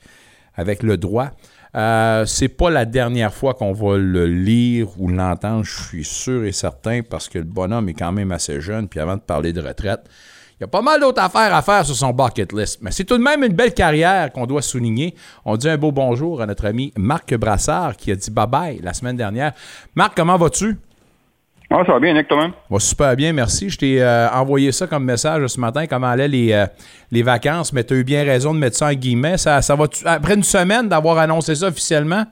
avec 0.55 0.83
le 0.83 0.97
droit. 0.97 1.31
Euh, 1.75 2.25
c'est 2.25 2.49
pas 2.49 2.69
la 2.69 2.85
dernière 2.85 3.33
fois 3.33 3.53
qu'on 3.53 3.71
va 3.71 3.97
le 3.97 4.25
lire 4.25 4.87
ou 4.99 5.07
l'entendre, 5.07 5.63
je 5.63 5.83
suis 5.83 6.03
sûr 6.03 6.43
et 6.43 6.51
certain, 6.51 7.01
parce 7.01 7.29
que 7.29 7.37
le 7.37 7.45
bonhomme 7.45 7.87
est 7.87 7.93
quand 7.93 8.11
même 8.11 8.31
assez 8.31 8.59
jeune. 8.59 8.87
Puis 8.87 8.99
avant 8.99 9.15
de 9.15 9.21
parler 9.21 9.53
de 9.53 9.61
retraite, 9.61 10.01
il 10.61 10.65
y 10.65 10.65
a 10.65 10.67
pas 10.67 10.83
mal 10.83 10.99
d'autres 10.99 11.23
affaires 11.23 11.55
à 11.55 11.63
faire 11.63 11.83
sur 11.83 11.95
son 11.95 12.11
bucket 12.11 12.53
list. 12.53 12.83
Mais 12.83 12.91
c'est 12.91 13.03
tout 13.03 13.17
de 13.17 13.23
même 13.23 13.43
une 13.43 13.53
belle 13.53 13.73
carrière 13.73 14.31
qu'on 14.31 14.45
doit 14.45 14.61
souligner. 14.61 15.15
On 15.43 15.57
dit 15.57 15.67
un 15.67 15.75
beau 15.75 15.91
bonjour 15.91 16.39
à 16.39 16.45
notre 16.45 16.67
ami 16.67 16.93
Marc 16.95 17.33
Brassard 17.33 17.97
qui 17.97 18.11
a 18.11 18.15
dit 18.15 18.29
bye-bye 18.29 18.79
la 18.83 18.93
semaine 18.93 19.17
dernière. 19.17 19.53
Marc, 19.95 20.15
comment 20.15 20.37
vas-tu? 20.37 20.77
Ah, 21.71 21.81
ça 21.83 21.93
va 21.93 21.99
bien, 21.99 22.13
Nick, 22.13 22.27
toi-même? 22.27 22.51
Va 22.69 22.79
super 22.79 23.15
bien, 23.15 23.33
merci. 23.33 23.71
Je 23.71 23.77
t'ai 23.79 24.03
euh, 24.03 24.29
envoyé 24.29 24.71
ça 24.71 24.85
comme 24.85 25.03
message 25.03 25.47
ce 25.47 25.59
matin, 25.59 25.87
comment 25.87 26.09
allaient 26.09 26.27
les, 26.27 26.51
euh, 26.51 26.67
les 27.11 27.23
vacances, 27.23 27.73
mais 27.73 27.83
tu 27.83 27.95
as 27.95 27.97
eu 27.97 28.03
bien 28.03 28.23
raison 28.23 28.53
de 28.53 28.59
mettre 28.59 28.75
ça 28.77 28.89
en 28.89 28.93
guillemets. 28.93 29.37
Ça, 29.39 29.63
ça 29.63 29.75
va 29.75 29.85
après 30.05 30.35
une 30.35 30.43
semaine 30.43 30.87
d'avoir 30.89 31.17
annoncé 31.17 31.55
ça 31.55 31.69
officiellement, 31.69 32.25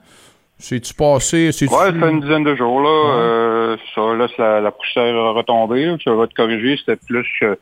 c'est-tu 0.56 0.94
passé? 0.94 1.46
Ouais, 1.62 1.68
ça 1.68 1.92
fait 1.92 2.10
une 2.10 2.20
dizaine 2.20 2.44
de 2.44 2.54
jours, 2.54 2.80
là. 2.80 2.90
Euh, 2.90 3.76
ça, 3.92 4.02
c'est 4.36 4.40
la, 4.40 4.60
la 4.60 4.70
poussière 4.70 5.16
a 5.16 5.32
retombé. 5.32 5.86
là. 5.86 5.96
Tu 5.98 6.10
vas 6.10 6.28
te 6.28 6.34
corriger, 6.34 6.76
c'était 6.76 6.94
plus 7.04 7.26
que, 7.40 7.58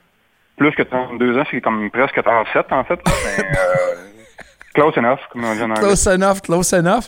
plus 0.58 0.72
que 0.72 0.82
32 0.82 1.38
ans, 1.38 1.44
c'est 1.50 1.60
comme 1.60 1.90
presque 1.90 2.22
37, 2.22 2.66
en 2.72 2.84
fait. 2.84 3.00
Mais, 3.06 3.44
euh, 3.44 3.94
close 4.78 4.96
enough, 4.96 5.18
comme 5.32 5.44
on 5.44 5.54
dit 5.54 5.62
en 5.62 5.70
anglais. 5.70 5.80
Close 5.80 6.06
enough, 6.06 6.40
close 6.40 6.72
enough. 6.72 7.04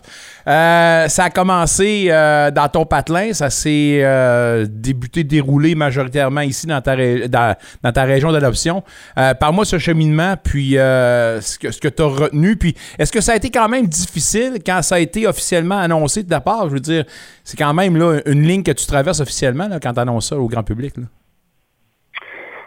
Euh, 0.46 1.08
ça 1.08 1.24
a 1.24 1.30
commencé 1.30 2.06
euh, 2.08 2.50
dans 2.50 2.68
ton 2.68 2.84
patelin, 2.84 3.32
ça 3.32 3.50
s'est 3.50 4.00
euh, 4.02 4.66
débuté, 4.68 5.22
déroulé 5.22 5.74
majoritairement 5.74 6.40
ici 6.40 6.66
dans 6.66 6.80
ta, 6.80 6.96
dans, 7.28 7.54
dans 7.82 7.92
ta 7.92 8.04
région 8.04 8.32
d'adoption. 8.32 8.82
Parle-moi 9.14 9.64
ce 9.64 9.78
cheminement, 9.78 10.34
puis 10.42 10.72
ce 10.72 11.58
que, 11.58 11.70
ce 11.70 11.80
que 11.80 11.88
tu 11.88 12.02
as 12.02 12.06
retenu. 12.06 12.56
Puis 12.56 12.74
est-ce 12.98 13.12
que 13.12 13.20
ça 13.20 13.32
a 13.32 13.36
été 13.36 13.50
quand 13.50 13.68
même 13.68 13.86
difficile 13.86 14.58
quand 14.64 14.82
ça 14.82 14.96
a 14.96 14.98
été 14.98 15.26
officiellement 15.26 15.78
annoncé 15.78 16.22
de 16.22 16.28
ta 16.28 16.40
part? 16.40 16.68
Je 16.68 16.74
veux 16.74 16.80
dire, 16.80 17.04
c'est 17.44 17.56
quand 17.56 17.74
même 17.74 17.96
là, 17.96 18.20
une 18.26 18.42
ligne 18.42 18.62
que 18.62 18.72
tu 18.72 18.86
traverses 18.86 19.20
officiellement 19.20 19.68
là, 19.68 19.78
quand 19.80 19.92
tu 19.92 20.00
annonces 20.00 20.30
ça 20.30 20.36
au 20.36 20.48
grand 20.48 20.62
public. 20.64 20.96
là. 20.96 21.04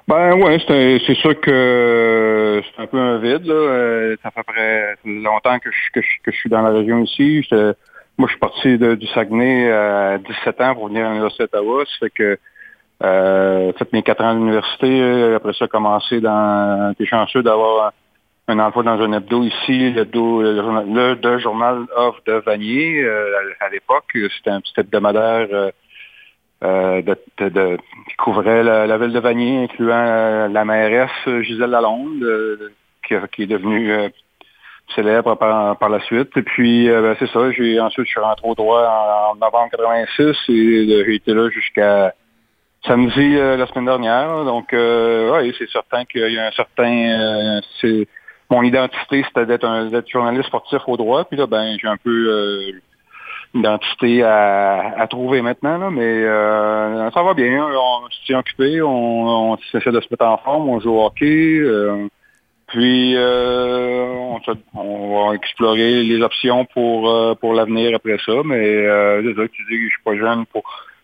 Ben 0.07 0.33
ouais, 0.35 0.57
c'est 0.67 1.15
sûr 1.15 1.39
que 1.39 2.61
c'est 2.65 2.81
un 2.81 2.87
peu 2.87 2.97
un 2.99 3.17
vide. 3.19 3.45
Là. 3.45 3.53
Euh, 3.53 4.15
Ça 4.21 4.31
fait 4.31 4.43
près 4.43 4.95
longtemps 5.05 5.59
que 5.59 5.69
je, 5.71 5.91
que, 5.93 6.01
je, 6.01 6.21
que 6.23 6.31
je 6.31 6.37
suis 6.37 6.49
dans 6.49 6.61
la 6.61 6.71
région 6.71 6.99
ici. 7.03 7.47
Moi, 8.17 8.27
je 8.27 8.33
suis 8.33 8.39
parti 8.39 8.77
de- 8.77 8.95
du 8.95 9.07
Saguenay 9.07 9.71
à 9.71 10.17
17 10.19 10.61
ans 10.61 10.75
pour 10.75 10.87
venir 10.89 11.05
à 11.05 11.09
l'Université 11.09 11.43
d'Ottawa. 11.45 11.83
Ça 11.85 11.95
fait 12.01 12.09
que 12.11 12.37
euh, 13.03 13.73
fait 13.73 13.91
mes 13.93 14.03
quatre 14.03 14.23
ans 14.23 14.31
à 14.31 14.33
l'université. 14.33 15.01
euh, 15.01 15.35
Après 15.37 15.53
ça, 15.53 15.67
commencé 15.67 16.19
dans... 16.21 16.93
T'es 16.97 17.05
chanceux 17.05 17.41
d'avoir 17.41 17.91
un 18.49 18.59
emploi 18.59 18.83
dans 18.83 19.01
un 19.01 19.13
hebdo 19.13 19.43
ici, 19.43 19.91
le, 19.93 20.03
le, 20.03 20.55
journal- 20.61 20.85
le, 20.93 21.15
The 21.15 21.39
Journal 21.39 21.85
of 21.95 22.15
de 22.25 22.33
Vanier. 22.33 23.01
euh, 23.03 23.33
à, 23.61 23.65
à 23.65 23.69
l'époque, 23.69 24.05
c'était 24.13 24.51
un 24.51 24.59
petit 24.61 24.73
hebdomadaire 24.77 25.47
euh, 25.53 25.71
euh, 26.63 27.01
de, 27.01 27.77
qui 28.07 28.15
couvrait 28.17 28.63
la, 28.63 28.97
ville 28.97 29.11
de 29.11 29.19
Vanier, 29.19 29.63
incluant 29.63 30.05
euh, 30.07 30.47
la 30.47 30.63
mairesse 30.63 31.09
euh, 31.27 31.41
Gisèle 31.41 31.71
Lalonde, 31.71 32.25
qui, 33.05 33.15
est 33.15 33.47
devenue 33.47 33.91
célèbre 34.95 35.35
par, 35.35 35.77
par 35.77 35.89
la 35.89 35.99
suite. 36.01 36.37
Et 36.37 36.41
puis, 36.41 36.87
ben, 36.87 37.15
c'est 37.19 37.29
ça, 37.29 37.51
j'ai 37.51 37.81
ensuite, 37.81 38.05
je 38.05 38.11
suis 38.11 38.19
rentré 38.19 38.47
au 38.47 38.55
droit 38.55 38.87
en, 38.87 39.35
novembre 39.35 39.71
86 39.71 40.37
et 40.49 41.03
j'ai 41.05 41.15
été 41.15 41.33
là 41.33 41.49
jusqu'à 41.49 42.13
samedi 42.87 43.35
la 43.35 43.67
semaine 43.67 43.85
dernière. 43.85 44.45
Donc, 44.45 44.69
oui, 44.71 45.53
c'est 45.57 45.69
certain 45.69 46.05
qu'il 46.05 46.31
y 46.31 46.39
a 46.39 46.47
un 46.47 46.51
certain... 46.51 47.59
c'est 47.81 48.07
Mon 48.49 48.63
identité, 48.63 49.25
c'était 49.27 49.45
d'être 49.45 49.65
un 49.65 49.87
d'être 49.87 50.09
journaliste 50.09 50.47
sportif 50.47 50.79
au 50.87 50.95
droit. 50.95 51.25
Puis 51.25 51.37
là, 51.37 51.45
ben, 51.45 51.77
j'ai 51.81 51.87
un 51.89 51.97
peu... 51.97 52.71
identité 53.53 54.23
à, 54.23 54.93
à 54.99 55.07
trouver 55.07 55.41
maintenant, 55.41 55.77
là, 55.77 55.89
mais 55.91 56.01
euh, 56.01 57.11
ça 57.11 57.21
va 57.23 57.33
bien. 57.33 57.65
On 57.65 58.09
se 58.09 58.25
tient 58.25 58.39
occupé, 58.39 58.81
on, 58.81 59.51
on 59.53 59.57
essaie 59.57 59.91
de 59.91 60.01
se 60.01 60.07
mettre 60.09 60.25
en 60.25 60.37
forme, 60.37 60.69
on 60.69 60.79
joue 60.79 60.91
au 60.91 61.05
hockey. 61.05 61.59
euh, 61.59 62.07
puis 62.67 63.15
euh, 63.15 64.07
on, 64.73 65.27
va 65.27 65.35
explorer 65.35 66.01
les 66.03 66.21
options 66.21 66.65
pour 66.65 67.09
euh, 67.09 67.35
pour 67.35 67.53
l'avenir 67.53 67.95
après 67.95 68.17
ça. 68.25 68.33
Mais 68.43 68.87
euh, 68.87 69.21
tu 69.21 69.63
dis 69.69 69.77
que 69.77 69.83
je 69.83 69.89
suis 69.89 70.03
pas 70.03 70.15
jeune 70.15 70.45
pour 70.47 70.63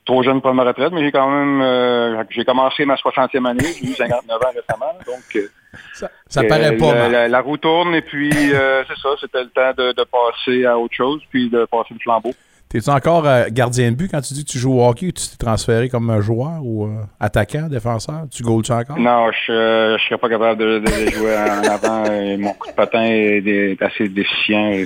trop 0.09 0.23
jeune 0.23 0.41
pour 0.41 0.53
ma 0.55 0.63
retraite, 0.63 0.91
mais 0.91 1.03
j'ai 1.03 1.11
quand 1.11 1.29
même 1.29 1.61
euh, 1.61 2.23
j'ai 2.31 2.43
commencé 2.43 2.83
ma 2.85 2.95
60e 2.95 3.47
année, 3.47 3.63
j'ai 3.79 3.89
eu 3.91 3.93
59 3.93 4.37
ans 4.41 4.51
récemment. 4.55 4.93
Donc 5.05 5.23
euh, 5.35 5.47
Ça, 5.93 6.09
ça 6.27 6.41
euh, 6.41 6.47
paraît 6.47 6.75
pas. 6.77 6.87
la, 6.93 6.99
Marc. 7.01 7.11
la- 7.11 7.27
la 7.27 7.41
roue 7.41 7.57
tourne 7.57 7.93
et 7.93 8.01
puis 8.01 8.31
euh, 8.53 8.83
c'est 8.87 8.97
ça, 8.97 9.09
c'était 9.21 9.43
le 9.43 9.49
temps 9.49 9.71
de, 9.77 9.91
de 9.91 10.03
passer 10.03 10.65
à 10.65 10.77
autre 10.79 10.95
chose, 10.95 11.21
puis 11.29 11.49
de 11.49 11.65
passer 11.65 11.93
le 11.93 11.99
flambeau. 11.99 12.33
T'es-tu 12.69 12.89
encore 12.91 13.27
euh, 13.27 13.45
gardien 13.49 13.89
de 13.89 13.95
but 13.95 14.11
quand 14.11 14.21
tu 14.21 14.35
dis 14.35 14.45
que 14.45 14.51
tu 14.51 14.59
joues 14.59 14.73
au 14.73 14.87
hockey 14.87 15.07
ou 15.07 15.11
tu 15.11 15.27
t'es 15.27 15.43
transféré 15.43 15.89
comme 15.89 16.07
un 16.11 16.21
joueur 16.21 16.59
ou 16.61 16.85
euh, 16.85 17.01
attaquant, 17.19 17.67
défenseur? 17.67 18.25
Tu 18.31 18.43
goals-tu 18.43 18.71
encore? 18.71 18.99
Non, 18.99 19.31
je 19.31 19.93
ne 19.93 19.97
serais 19.97 20.19
pas 20.19 20.29
capable 20.29 20.59
de, 20.59 20.77
de 20.77 21.11
jouer 21.11 21.35
en 21.35 21.63
avant. 21.67 22.05
et 22.05 22.37
mon 22.37 22.53
coup 22.53 22.67
de 22.69 22.75
patin 22.75 23.05
est, 23.05 23.43
est 23.43 23.81
assez 23.81 24.07
déficient. 24.07 24.85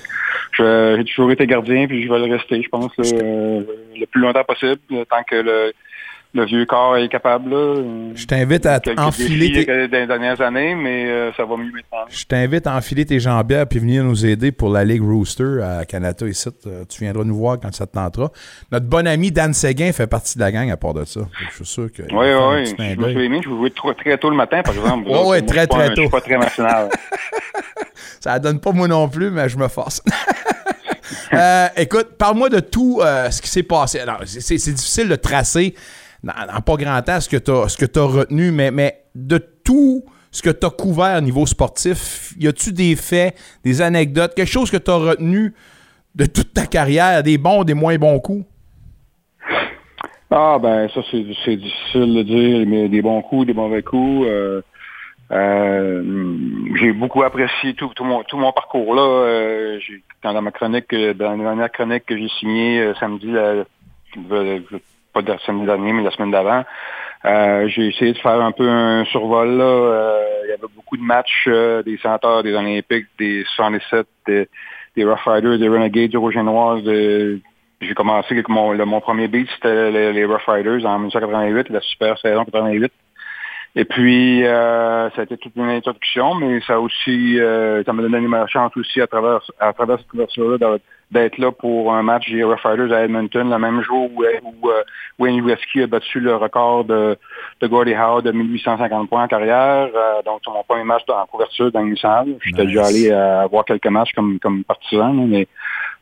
J'ai 0.58 1.04
toujours 1.04 1.32
été 1.32 1.46
gardien, 1.46 1.86
puis 1.88 2.04
je 2.04 2.10
vais 2.10 2.26
le 2.26 2.34
rester, 2.34 2.62
je 2.64 2.70
pense, 2.70 2.92
là, 2.98 3.04
euh, 3.22 3.64
le 4.00 4.06
plus 4.06 4.22
longtemps 4.22 4.46
possible, 4.46 4.80
tant 5.10 5.24
que 5.30 5.36
le 5.36 5.74
le 6.36 6.46
vieux 6.46 6.66
corps 6.66 6.98
est 6.98 7.10
capable. 7.10 7.52
Là. 7.52 7.82
Je 8.16 8.26
t'invite 8.26 8.66
à 8.66 8.80
enfiler 8.98 9.66
tes... 9.66 9.72
euh, 9.72 9.88
dans 9.88 9.98
les 10.00 10.08
dernières 10.08 10.42
années, 10.42 10.74
mais 10.76 11.06
euh, 11.10 11.32
ça 11.38 11.46
va 11.46 11.56
mieux 11.58 11.72
maintenant. 11.72 12.06
Je 12.10 12.24
t'invite 12.26 12.66
à 12.66 12.76
enfiler 12.76 13.06
tes 13.06 13.20
jambières 13.20 13.68
puis 13.68 13.80
venir 13.80 14.04
nous 14.04 14.26
aider 14.26 14.52
pour 14.52 14.70
la 14.70 14.84
Ligue 14.84 15.04
Rooster 15.04 15.62
à 15.62 15.86
Canada 15.86 16.28
ici. 16.28 16.50
Euh, 16.66 16.86
Tu 16.90 17.04
viendras 17.04 17.24
nous 17.24 17.36
voir 17.36 17.60
quand 17.60 17.74
ça 17.74 17.86
te 17.86 17.94
tentera. 17.94 18.32
Notre 18.72 18.88
bon 18.88 19.06
ami 19.08 19.32
Dan 19.32 19.54
Séguin 19.54 19.92
fait 19.92 20.08
partie 20.08 20.36
de 20.38 20.44
la 20.44 20.52
gang 20.52 20.70
à 20.72 20.78
part 20.78 20.94
de 20.96 21.06
ça. 21.06 21.22
Je 21.52 21.56
suis 21.56 21.66
sûr 21.66 21.92
que. 21.92 22.02
Oui, 22.04 22.10
oui, 22.12 22.74
oui. 22.80 22.94
Je 22.96 23.00
me 23.00 23.10
suis 23.12 23.26
aimé, 23.26 23.40
je 23.44 23.50
jouais 23.50 23.70
très, 23.70 23.94
très 23.94 24.18
tôt 24.18 24.30
le 24.32 24.36
matin, 24.36 24.62
par 24.64 24.74
exemple. 24.74 25.08
Ouais, 25.14 25.24
Moi, 25.24 25.42
très, 25.44 25.68
très 25.68 25.84
un- 25.84 25.90
Je 25.92 25.96
tôt. 25.96 26.02
suis 26.02 26.10
pas 26.10 26.22
très 26.22 26.38
matinal. 26.38 26.90
Ça 28.20 28.40
donne 28.40 28.60
pas 28.60 28.72
moi 28.72 28.88
non 28.88 29.08
plus, 29.08 29.30
mais 29.30 29.48
je 29.50 29.58
me 29.58 29.68
force. 29.68 30.02
Euh, 31.34 31.68
écoute, 31.78 32.10
parle-moi 32.18 32.50
de 32.50 32.60
tout 32.60 33.00
euh, 33.02 33.30
ce 33.30 33.42
qui 33.42 33.48
s'est 33.50 33.64
passé. 33.64 34.00
Alors, 34.00 34.20
c'est 34.26 34.56
difficile 34.56 35.10
de 35.10 35.16
tracer 35.16 35.74
dans 36.24 36.62
pas 36.62 36.76
grand 36.76 37.02
temps 37.02 37.20
ce 37.20 37.30
que 37.30 37.38
tu 37.86 38.00
as, 38.00 38.04
retenu, 38.04 38.52
mais, 38.52 38.72
mais 38.72 39.04
de 39.14 39.38
tout 39.38 40.04
ce 40.32 40.42
que 40.42 40.50
tu 40.50 40.66
as 40.66 40.70
couvert 40.70 41.18
au 41.18 41.22
niveau 41.22 41.46
sportif, 41.46 42.34
y 42.40 42.48
a-tu 42.48 42.72
des 42.72 42.96
faits, 42.96 43.36
des 43.64 43.82
anecdotes, 43.82 44.34
quelque 44.34 44.50
chose 44.50 44.72
que 44.72 44.78
tu 44.78 44.90
as 44.90 44.96
retenu 44.96 45.54
de 46.16 46.26
toute 46.26 46.54
ta 46.54 46.66
carrière, 46.66 47.22
des 47.24 47.38
bons, 47.38 47.64
des 47.64 47.74
moins 47.74 47.98
bons 47.98 48.20
coups? 48.20 48.46
Ah, 50.32 50.58
ben, 50.60 50.90
ça, 50.90 51.02
c'est 51.12 51.22
difficile 51.22 52.16
de 52.16 52.24
dire, 52.24 52.68
mais 52.68 52.90
des 52.90 53.02
bons 53.02 53.22
coups, 53.22 53.46
des 53.46 53.54
mauvais 53.54 53.84
coups. 53.84 54.26
euh, 54.28 54.62
euh, 55.32 56.04
j'ai 56.76 56.92
beaucoup 56.92 57.24
apprécié 57.24 57.74
tout, 57.74 57.90
tout, 57.96 58.04
mon, 58.04 58.24
tout 58.24 58.38
mon 58.38 58.52
parcours 58.52 58.94
là. 58.94 59.02
Euh, 59.02 59.80
dans 60.22 60.42
ma 60.42 60.52
chronique, 60.52 60.94
dans 60.94 61.32
la 61.32 61.38
dernière 61.38 61.72
chronique 61.72 62.06
que 62.06 62.18
j'ai 62.18 62.30
signée 62.40 62.82
euh, 62.82 62.94
samedi, 62.96 63.32
pas 65.14 65.22
de 65.22 65.34
samedi 65.46 65.66
dernier, 65.66 65.94
mais 65.94 66.04
la 66.04 66.12
semaine 66.12 66.32
d'avant, 66.32 66.64
euh, 67.26 67.68
j'ai 67.68 67.88
essayé 67.88 68.14
de 68.14 68.18
faire 68.18 68.42
un 68.42 68.52
peu 68.52 68.68
un 68.68 69.06
survol 69.06 69.58
là. 69.58 69.64
Euh, 69.64 70.24
il 70.46 70.50
y 70.50 70.54
avait 70.54 70.74
beaucoup 70.76 70.98
de 70.98 71.04
matchs 71.04 71.46
euh, 71.48 71.82
des 71.84 71.98
Centaures, 71.98 72.44
des 72.44 72.54
Olympiques, 72.54 73.08
des 73.18 73.46
77, 73.56 74.06
des, 74.28 75.06
Rough 75.06 75.24
Riders, 75.26 75.58
des 75.58 75.70
Renegades, 75.70 76.12
des 76.12 76.18
Rouges 76.18 76.36
J'ai 77.82 77.94
commencé 77.96 78.34
avec 78.34 78.50
mon, 78.50 79.00
premier 79.00 79.28
beat, 79.28 79.48
c'était 79.56 79.92
les, 79.92 80.26
Rough 80.26 80.46
Riders 80.48 80.86
en 80.86 81.00
1988, 81.00 81.70
la 81.70 81.82
super 81.82 82.18
saison 82.20 82.44
88. 82.44 82.92
Et 83.76 83.86
puis, 83.86 84.46
euh, 84.46 85.10
ça 85.12 85.22
a 85.22 85.24
été 85.24 85.36
toute 85.38 85.56
une 85.56 85.70
introduction, 85.70 86.36
mais 86.36 86.62
ça 86.62 86.80
aussi, 86.80 87.40
euh, 87.40 87.84
ça 87.84 87.92
m'a 87.92 88.04
donné 88.04 88.20
ma 88.20 88.46
chance 88.46 88.72
aussi 88.78 89.02
à 89.02 89.08
travers, 89.08 89.40
à 89.60 89.74
travers 89.74 89.98
cette 89.98 90.10
couverture-là 90.10 90.78
d'être 91.14 91.38
là 91.38 91.52
pour 91.52 91.94
un 91.94 92.04
match 92.04 92.30
des 92.30 92.44
Rough 92.44 92.64
Riders 92.64 92.92
à 92.92 93.04
Edmonton, 93.04 93.50
le 93.50 93.58
même 93.60 93.82
jour 93.82 94.10
où, 94.14 94.24
où 94.24 94.70
euh, 94.70 94.84
Wayne 95.20 95.42
Gretzky 95.42 95.84
a 95.84 95.88
battu 95.88 96.20
le 96.20 96.36
record 96.36 96.86
de, 96.86 97.18
de 97.62 97.68
Gordie 97.68 97.94
Howe 97.96 98.22
de 98.22 98.32
1850 98.32 99.10
points 99.10 99.24
en 99.24 99.28
carrière. 99.28 99.90
Euh, 99.96 100.22
donc, 100.26 100.42
c'est 100.44 100.52
mon 100.52 100.64
premier 100.64 100.84
match 100.84 101.04
en 101.10 101.26
couverture 101.28 101.72
dans 101.72 101.86
une 101.86 101.98
salle. 101.98 102.36
J'étais 102.44 102.64
Nice. 102.64 102.68
déjà 102.72 102.86
allé 102.88 103.12
euh, 103.12 103.46
voir 103.52 103.64
quelques 103.64 103.88
matchs 103.88 104.14
comme, 104.14 104.40
comme 104.40 104.64
partisan, 104.64 105.14
mais 105.14 105.48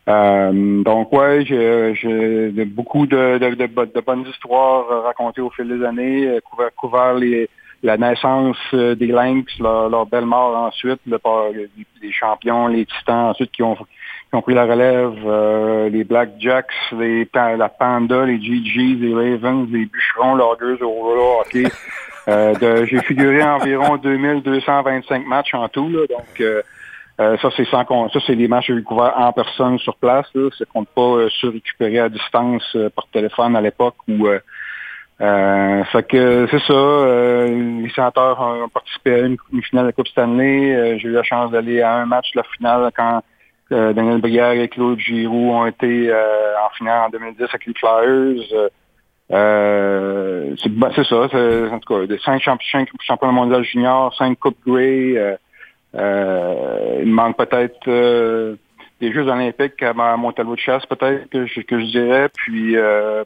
euh, 0.10 0.82
donc 0.84 1.14
ouais, 1.14 1.46
j'ai 1.46 2.66
beaucoup 2.66 3.06
de, 3.06 3.38
de, 3.38 3.50
de 3.56 3.68
de 3.86 4.02
bonnes 4.02 4.26
histoires 4.28 5.04
racontées 5.04 5.42
au 5.42 5.52
fil 5.52 5.68
des 5.68 5.86
années, 5.86 6.28
euh, 6.28 6.40
couvert, 6.42 6.70
couvert 6.76 7.14
les, 7.14 7.50
la 7.84 7.98
naissance 7.98 8.58
euh, 8.74 8.96
des 8.96 9.08
Lynx, 9.08 9.46
leur, 9.60 9.90
leur 9.90 10.06
belle 10.06 10.26
mort 10.26 10.56
ensuite, 10.56 11.00
le, 11.06 11.20
les 12.02 12.12
champions, 12.12 12.68
les 12.68 12.86
titans 12.86 13.30
ensuite 13.30 13.52
qui 13.52 13.64
ont, 13.64 13.78
qui 14.32 14.38
ont 14.38 14.42
pris 14.42 14.54
la 14.54 14.64
relève, 14.66 15.14
euh, 15.26 15.90
les 15.90 16.06
Blackjacks, 16.06 16.72
les 16.98 17.28
la 17.34 17.68
Panda, 17.70 18.26
les 18.26 18.42
GGs, 18.42 18.98
les 19.02 19.14
Ravens, 19.14 19.68
les 19.70 19.86
Bûcherons, 19.86 20.36
Loggers 20.36 20.82
au 20.82 20.90
roller 20.90 21.40
hockey. 21.42 21.64
Euh, 22.28 22.54
de- 22.54 22.86
j'ai 22.86 23.00
figuré 23.02 23.42
environ 23.42 23.98
2225 23.98 25.26
matchs 25.26 25.56
en 25.56 25.68
tout, 25.70 25.90
là, 25.90 26.02
donc 26.08 26.40
euh, 26.40 26.62
euh, 27.20 27.36
ça, 27.42 27.50
c'est 27.58 27.66
sans 27.66 27.84
ça, 28.10 28.20
c'est 28.28 28.36
des 28.36 28.48
matchs 28.48 28.68
que 28.68 28.78
j'ai 28.78 28.84
couverts 28.84 29.16
en 29.18 29.34
personne 29.34 29.80
sur 29.80 29.96
place. 29.96 30.28
Là. 30.36 30.50
Ça 30.56 30.66
compte 30.72 30.88
pas 30.90 31.02
euh, 31.02 31.30
sur 31.30 31.52
récupérer 31.52 31.98
à 31.98 32.10
distance 32.10 32.64
euh, 32.76 32.92
par 32.92 33.08
téléphone 33.08 33.56
à 33.56 33.62
l'époque 33.62 33.96
où 34.08 34.28
euh, 34.28 34.40
euh, 35.20 35.84
fait 35.86 36.04
que 36.08 36.48
c'est 36.52 36.62
ça. 36.62 36.74
euh, 36.74 37.82
les 37.82 37.90
sénateurs 37.90 38.40
ont 38.40 38.70
participé 38.70 39.14
à 39.16 39.18
une, 39.20 39.38
une 39.52 39.64
finale 39.64 39.86
de 39.86 39.90
la 39.90 39.94
Coupe 39.94 40.08
Stanley. 40.08 40.76
Euh, 40.76 40.98
j'ai 41.00 41.08
eu 41.10 41.14
la 41.14 41.24
chance 41.24 41.50
d'aller 41.50 41.82
à 41.82 41.96
un 41.96 42.06
match 42.06 42.32
de 42.34 42.40
la 42.40 42.44
finale 42.56 42.92
quand 42.96 43.22
euh, 43.72 43.94
Daniel 43.94 44.20
Brière 44.20 44.52
et 44.52 44.68
Claude 44.68 45.00
Giroux 45.00 45.52
ont 45.52 45.66
été 45.66 46.10
euh, 46.10 46.54
en 46.66 46.70
finale 46.72 47.04
en 47.06 47.10
2010 47.10 47.44
avec 47.44 47.66
les 47.66 47.74
Flyers. 47.74 48.70
Euh, 49.32 50.56
c'est 50.62 50.70
ben, 50.70 50.92
ça. 50.92 51.16
En 51.16 51.80
tout 51.80 52.08
cas, 52.08 52.16
cinq, 52.24 52.42
champ 52.42 52.58
cinq 52.72 52.90
championnats 53.02 53.34
mondiaux 53.34 53.64
juniors, 53.64 54.14
cinq 54.16 54.38
Coupes 54.40 54.58
Grey. 54.66 55.14
Euh, 55.16 55.36
euh, 55.96 57.00
il 57.02 57.12
manque 57.12 57.38
peut-être 57.38 58.58
des 59.00 59.12
Jeux 59.12 59.28
olympiques 59.28 59.82
à, 59.84 59.94
ma- 59.94 60.14
à 60.14 60.18
mon 60.18 60.32
tableau 60.32 60.56
de 60.56 60.60
chasse, 60.60 60.86
peut-être 60.86 61.30
que 61.30 61.62
que 61.62 61.80
je 61.80 61.86
dirais, 61.86 62.30
puis 62.34 62.76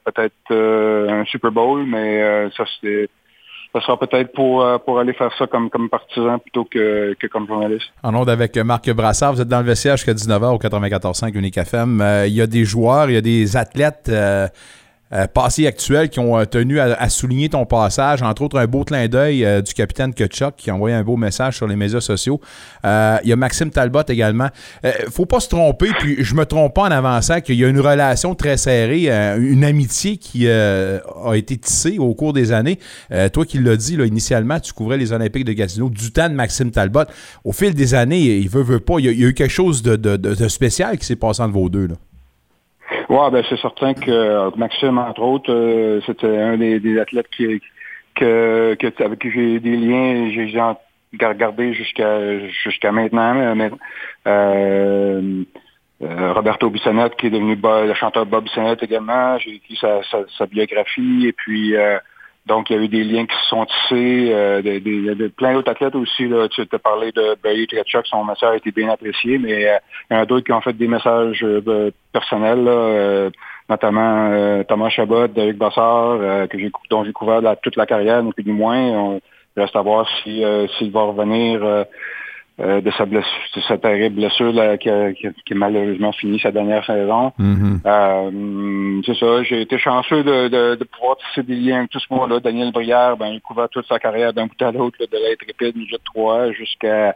peut-être 0.05 0.51
un 0.51 1.25
Super 1.25 1.51
Bowl, 1.51 1.85
mais 1.85 2.49
ça 2.55 2.63
c'est 2.81 3.09
ça 3.75 3.81
sera 3.81 3.99
peut-être 3.99 4.31
pour, 4.31 4.63
euh, 4.63 4.77
pour 4.77 4.99
aller 4.99 5.13
faire 5.13 5.31
ça 5.37 5.47
comme, 5.47 5.69
comme 5.69 5.89
partisan 5.89 6.39
plutôt 6.39 6.63
que, 6.63 7.13
que 7.19 7.27
comme 7.27 7.45
journaliste. 7.45 7.85
En 8.03 8.15
onde 8.15 8.29
avec 8.29 8.55
Marc 8.57 8.89
Brassard, 8.91 9.33
vous 9.33 9.41
êtes 9.41 9.49
dans 9.49 9.59
le 9.59 9.65
vestiaire 9.65 9.97
jusqu'à 9.97 10.13
19h 10.13 10.55
au 10.55 10.57
94.5 10.57 11.37
Unique 11.37 11.57
FM. 11.57 12.01
Il 12.25 12.33
y 12.33 12.41
a 12.41 12.47
des 12.47 12.63
joueurs, 12.63 13.09
il 13.09 13.15
y 13.15 13.17
a 13.17 13.21
des 13.21 13.57
athlètes 13.57 14.07
euh, 14.09 14.47
euh, 15.13 15.27
passés 15.27 15.63
et 15.63 15.67
actuels 15.67 16.09
qui 16.09 16.19
ont 16.19 16.37
euh, 16.37 16.45
tenu 16.45 16.79
à, 16.79 17.09
souligner 17.09 17.49
ton 17.49 17.65
passage, 17.65 18.23
entre 18.23 18.41
autres 18.41 18.57
un 18.57 18.65
beau 18.65 18.83
clin 18.83 19.07
d'œil 19.07 19.45
euh, 19.45 19.61
du 19.61 19.73
capitaine 19.73 20.13
Kutchuk 20.13 20.55
qui 20.57 20.69
a 20.69 20.75
envoyé 20.75 20.95
un 20.95 21.03
beau 21.03 21.15
message 21.15 21.57
sur 21.57 21.67
les 21.67 21.75
médias 21.75 22.01
sociaux. 22.01 22.41
Il 22.83 23.21
y 23.29 23.31
a 23.31 23.35
Maxime 23.35 23.69
Talbot 23.69 24.03
également. 24.07 24.49
Euh, 24.83 24.91
faut 25.11 25.25
pas 25.25 25.39
se 25.39 25.49
tromper, 25.49 25.91
puis 25.99 26.23
je 26.23 26.33
me 26.33 26.45
trompe 26.45 26.73
pas 26.73 26.83
en 26.83 26.91
avançant 26.91 27.41
qu'il 27.41 27.55
y 27.55 27.63
a 27.63 27.67
une 27.67 27.79
relation 27.79 28.35
très 28.35 28.57
serrée, 28.57 29.09
une 29.37 29.63
amitié 29.63 30.17
qui 30.17 30.49
a 30.49 31.01
été 31.33 31.57
tissée 31.57 31.97
au 31.99 32.13
cours 32.13 32.33
des 32.33 32.51
années. 32.51 32.79
Toi 33.33 33.45
qui 33.45 33.59
l'as 33.59 33.77
dit, 33.77 33.97
là, 33.97 34.05
initialement, 34.05 34.59
tu 34.59 34.73
couvrais 34.73 34.97
les 34.97 35.11
Olympiques 35.11 35.45
de 35.45 35.53
Gatineau 35.53 35.89
du 35.89 36.11
temps 36.11 36.29
de 36.29 36.35
Maxime 36.35 36.71
Talbot. 36.71 37.05
Au 37.43 37.51
fil 37.51 37.73
des 37.73 37.93
années, 37.93 38.19
il 38.19 38.49
veut, 38.49 38.63
veut 38.63 38.79
pas, 38.79 38.95
il 38.99 39.05
y 39.05 39.09
a, 39.09 39.11
il 39.11 39.23
eu 39.23 39.33
quelque 39.33 39.51
chose 39.51 39.81
de, 39.81 40.47
spécial 40.47 40.97
qui 40.97 41.05
s'est 41.05 41.15
passé 41.15 41.41
entre 41.41 41.53
vos 41.53 41.69
deux. 41.69 41.89
Ouais, 43.09 43.29
ben 43.31 43.43
c'est 43.47 43.59
certain 43.59 43.93
que 43.93 44.09
euh, 44.09 44.49
Maxime, 44.55 44.97
entre 44.97 45.21
autres, 45.21 45.51
euh, 45.53 46.01
c'était 46.05 46.37
un 46.37 46.57
des, 46.57 46.79
des 46.79 46.99
athlètes 46.99 47.27
qui, 47.29 47.61
que, 48.15 48.75
que, 48.79 49.03
avec 49.03 49.19
qui 49.19 49.31
j'ai 49.31 49.59
des 49.59 49.77
liens, 49.77 50.29
j'ai 50.31 51.25
regardé 51.25 51.73
jusqu'à 51.73 52.47
jusqu'à 52.49 52.91
maintenant. 52.91 53.55
mais- 53.55 53.71
euh, 54.27 55.43
euh, 56.01 56.33
Roberto 56.33 56.69
Bissonnette, 56.69 57.15
qui 57.15 57.27
est 57.27 57.29
devenu 57.29 57.55
le 57.55 57.93
chanteur 57.93 58.25
Bob 58.25 58.43
Bissonnette 58.43 58.83
également. 58.83 59.37
J'ai 59.39 59.55
écrit 59.55 59.77
sa, 59.79 60.03
sa, 60.03 60.19
sa 60.37 60.45
biographie 60.45 61.27
et 61.27 61.31
puis 61.31 61.73
donc 62.45 62.69
il 62.69 62.75
y 62.75 62.79
a 62.79 62.81
eu 62.83 62.87
des 62.87 63.03
liens 63.03 63.25
qui 63.25 63.35
se 63.35 63.47
sont 63.49 63.65
tissés, 63.65 64.29
euh, 64.31 64.61
de, 64.61 64.79
de- 64.79 65.13
de 65.15 65.27
plein 65.29 65.53
d'autres 65.53 65.71
athlètes 65.71 65.95
aussi. 65.95 66.27
Là. 66.27 66.47
Tu 66.49 66.61
as 66.61 66.79
parlé 66.79 67.11
de 67.11 67.35
Barry 67.43 67.65
Tretchuk, 67.67 68.05
son 68.05 68.23
message 68.23 68.49
a 68.53 68.55
été 68.57 68.71
bien 68.71 68.89
apprécié, 68.89 69.37
mais 69.37 69.67
euh, 69.67 69.77
il 70.09 70.13
y 70.15 70.17
en 70.17 70.21
a 70.21 70.25
d'autres 70.25 70.45
qui 70.45 70.51
ont 70.51 70.61
fait 70.61 70.73
des 70.73 70.87
messages 70.87 71.43
euh, 71.43 71.91
personnels, 72.13 72.63
là, 72.63 72.71
euh, 72.71 73.29
notamment 73.69 74.29
euh, 74.31 74.63
Thomas 74.63 74.89
Chabot, 74.89 75.27
Derek 75.27 75.57
Bassard, 75.57 76.17
euh, 76.21 76.47
que 76.47 76.59
j'ai 76.59 76.69
dont 76.89 77.03
j'ai 77.03 77.13
couvert 77.13 77.41
toute 77.63 77.75
la 77.77 77.85
carrière, 77.85 78.21
depuis 78.23 78.43
du 78.43 78.51
moins. 78.51 78.77
On 78.77 79.21
reste 79.57 79.75
à 79.75 79.81
voir 79.81 80.07
si 80.21 80.43
s'il 80.77 80.91
va 80.91 81.01
revenir 81.03 81.85
euh, 82.61 82.79
de 82.81 82.89
sa 82.91 83.05
blessure, 83.05 83.41
de 83.55 83.61
sa 83.61 83.77
terrible 83.77 84.15
blessure 84.15 84.53
là, 84.53 84.77
qui, 84.77 84.89
a, 84.89 85.11
qui 85.13 85.27
a- 85.27 85.31
qui 85.45 85.53
a 85.53 85.55
malheureusement 85.57 86.13
fini 86.13 86.39
sa 86.39 86.51
dernière 86.51 86.85
saison. 86.85 87.33
Euh, 87.85 89.01
c'est 89.05 89.17
ça, 89.17 89.43
j'ai 89.43 89.61
été 89.61 89.77
chanceux 89.77 90.23
de, 90.23 90.47
de, 90.47 90.75
de 90.75 90.83
pouvoir 90.85 91.17
tisser 91.17 91.43
des 91.43 91.55
liens 91.55 91.79
avec 91.79 91.89
tout 91.89 91.99
ce 91.99 92.13
monde-là. 92.13 92.39
Daniel 92.39 92.71
Brière, 92.71 93.17
ben, 93.17 93.27
il 93.27 93.41
couvert 93.41 93.67
toute 93.69 93.87
sa 93.87 93.99
carrière 93.99 94.31
d'un 94.33 94.45
bout 94.47 94.61
à 94.61 94.71
l'autre, 94.71 94.97
de 94.99 95.17
l'être 95.17 95.43
épide, 95.47 95.75
du 95.75 95.85
jet 95.87 95.99
3 96.05 96.51
jusqu'à 96.53 97.15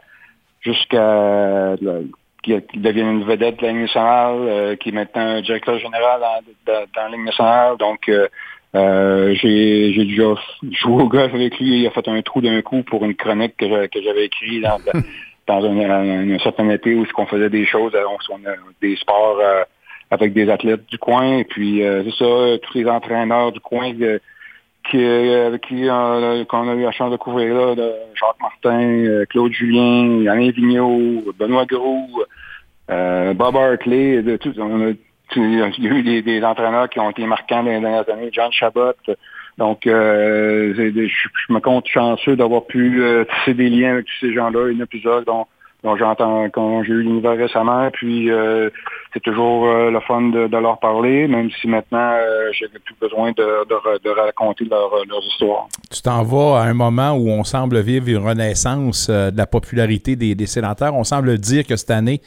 jusqu'à 0.60 1.74
qu'il 2.42 2.62
devienne 2.82 3.10
une 3.20 3.24
vedette 3.24 3.58
de 3.60 3.66
la 3.66 3.72
Ligue 3.72 3.82
nationale, 3.82 4.36
euh, 4.40 4.76
qui 4.76 4.88
est 4.88 4.92
maintenant 4.92 5.22
un 5.22 5.40
directeur 5.42 5.78
général 5.78 6.20
dans, 6.20 6.72
dans, 6.72 6.80
dans 6.94 7.02
la 7.10 7.16
Ligue 7.16 7.24
nationale. 7.26 7.76
Donc, 7.78 8.08
euh, 8.08 8.28
euh, 8.74 9.34
j'ai 9.34 9.92
j'ai 9.92 10.04
déjà 10.04 10.34
joué 10.70 11.02
au 11.02 11.08
golf 11.08 11.34
avec 11.34 11.58
lui. 11.58 11.80
Il 11.80 11.86
a 11.86 11.90
fait 11.90 12.06
un 12.08 12.22
trou 12.22 12.40
d'un 12.40 12.62
coup 12.62 12.82
pour 12.82 13.04
une 13.04 13.14
chronique 13.14 13.56
que 13.56 13.66
j'avais 13.68 14.24
écrite 14.26 14.62
dans, 14.62 14.78
dans 15.50 15.64
un, 15.64 15.90
un, 15.90 16.30
un 16.30 16.38
certain 16.38 16.68
été 16.70 16.94
où 16.94 17.04
on 17.16 17.26
faisait 17.26 17.50
des 17.50 17.66
choses, 17.66 17.92
euh, 17.94 18.04
on, 18.30 18.36
a 18.46 18.54
des 18.80 18.96
sports 18.96 19.38
euh, 19.40 19.64
avec 20.10 20.32
des 20.32 20.48
athlètes 20.48 20.86
du 20.86 20.98
coin. 20.98 21.38
Et 21.38 21.44
puis, 21.44 21.82
euh, 21.82 22.04
c'est 22.04 22.24
ça, 22.24 22.58
tous 22.62 22.78
les 22.78 22.86
entraîneurs 22.86 23.50
du 23.50 23.60
coin 23.60 23.92
euh, 24.00 24.18
euh, 24.94 25.46
avec 25.48 25.62
qui 25.62 25.88
euh, 25.88 26.44
qu'on 26.44 26.68
a 26.68 26.74
eu 26.74 26.82
la 26.82 26.92
chance 26.92 27.10
de 27.10 27.16
couvrir 27.16 27.54
là, 27.54 27.74
de 27.74 27.92
Jacques 28.14 28.40
Martin, 28.40 28.80
euh, 28.80 29.24
Claude 29.26 29.52
Julien, 29.52 30.26
Alain 30.26 30.50
Vigneault, 30.50 31.32
Benoît 31.38 31.66
Gros, 31.66 32.08
euh, 32.90 33.34
Bob 33.34 33.56
Hartley, 33.56 34.22
de 34.22 34.36
tout, 34.36 34.54
on 34.58 34.88
a, 34.88 34.92
il 35.36 35.58
y 35.58 35.88
a 35.88 35.90
eu 35.90 36.02
des, 36.02 36.22
des 36.22 36.44
entraîneurs 36.44 36.88
qui 36.88 36.98
ont 37.00 37.10
été 37.10 37.24
marquants 37.26 37.62
dans 37.62 37.70
les 37.70 37.80
dernières 37.80 38.08
années, 38.08 38.30
John 38.32 38.50
Chabot, 38.52 38.94
Donc, 39.58 39.86
euh, 39.86 40.72
je, 40.76 41.06
je, 41.06 41.52
me 41.52 41.60
compte 41.60 41.86
chanceux 41.86 42.36
d'avoir 42.36 42.64
pu 42.66 43.02
euh, 43.02 43.24
tisser 43.24 43.54
des 43.54 43.68
liens 43.68 43.92
avec 43.94 44.06
tous 44.06 44.26
ces 44.26 44.32
gens-là. 44.32 44.70
Il 44.70 44.78
y 44.78 44.80
en 44.80 44.84
a 44.84 44.86
plusieurs 44.86 45.24
dont, 45.24 45.46
dont 45.84 45.96
j'entends 45.96 46.48
quand 46.50 46.82
j'ai 46.84 46.92
eu 46.92 47.02
l'univers 47.02 47.36
récemment. 47.36 47.90
Puis, 47.92 48.30
euh, 48.30 48.70
c'est 49.12 49.20
toujours 49.20 49.66
le 49.66 50.00
fun 50.00 50.22
de, 50.22 50.46
de, 50.46 50.56
leur 50.56 50.78
parler, 50.78 51.26
même 51.26 51.50
si 51.60 51.66
maintenant, 51.66 52.16
j'ai 52.52 52.68
plus 52.68 52.94
besoin 53.00 53.32
de, 53.32 53.68
de, 53.68 53.98
de 54.04 54.10
raconter 54.10 54.64
leur, 54.66 54.90
leurs 55.08 55.24
histoires. 55.24 55.66
Tu 55.90 56.00
t'en 56.00 56.22
vas 56.22 56.60
à 56.60 56.64
un 56.66 56.74
moment 56.74 57.12
où 57.12 57.28
on 57.28 57.42
semble 57.42 57.80
vivre 57.80 58.08
une 58.08 58.24
renaissance 58.24 59.10
de 59.10 59.36
la 59.36 59.46
popularité 59.46 60.14
des, 60.14 60.36
des 60.36 60.46
sénateurs. 60.46 60.94
On 60.94 61.02
semble 61.02 61.36
dire 61.38 61.66
que 61.66 61.74
cette 61.74 61.90
année, 61.90 62.20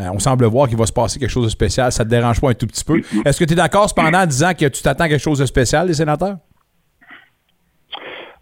euh, 0.00 0.08
on 0.12 0.18
semble 0.18 0.46
voir 0.46 0.68
qu'il 0.68 0.78
va 0.78 0.86
se 0.86 0.92
passer 0.92 1.18
quelque 1.18 1.30
chose 1.30 1.44
de 1.44 1.50
spécial. 1.50 1.92
Ça 1.92 2.04
te 2.04 2.10
dérange 2.10 2.40
pas 2.40 2.50
un 2.50 2.54
tout 2.54 2.66
petit 2.66 2.84
peu? 2.84 3.02
Est-ce 3.24 3.38
que 3.38 3.44
tu 3.44 3.52
es 3.52 3.56
d'accord 3.56 3.88
cependant 3.88 4.20
en 4.20 4.26
disant 4.26 4.52
que 4.54 4.66
tu 4.66 4.82
t'attends 4.82 5.08
quelque 5.08 5.22
chose 5.22 5.38
de 5.38 5.46
spécial, 5.46 5.86
les 5.86 5.94
sénateurs? 5.94 6.36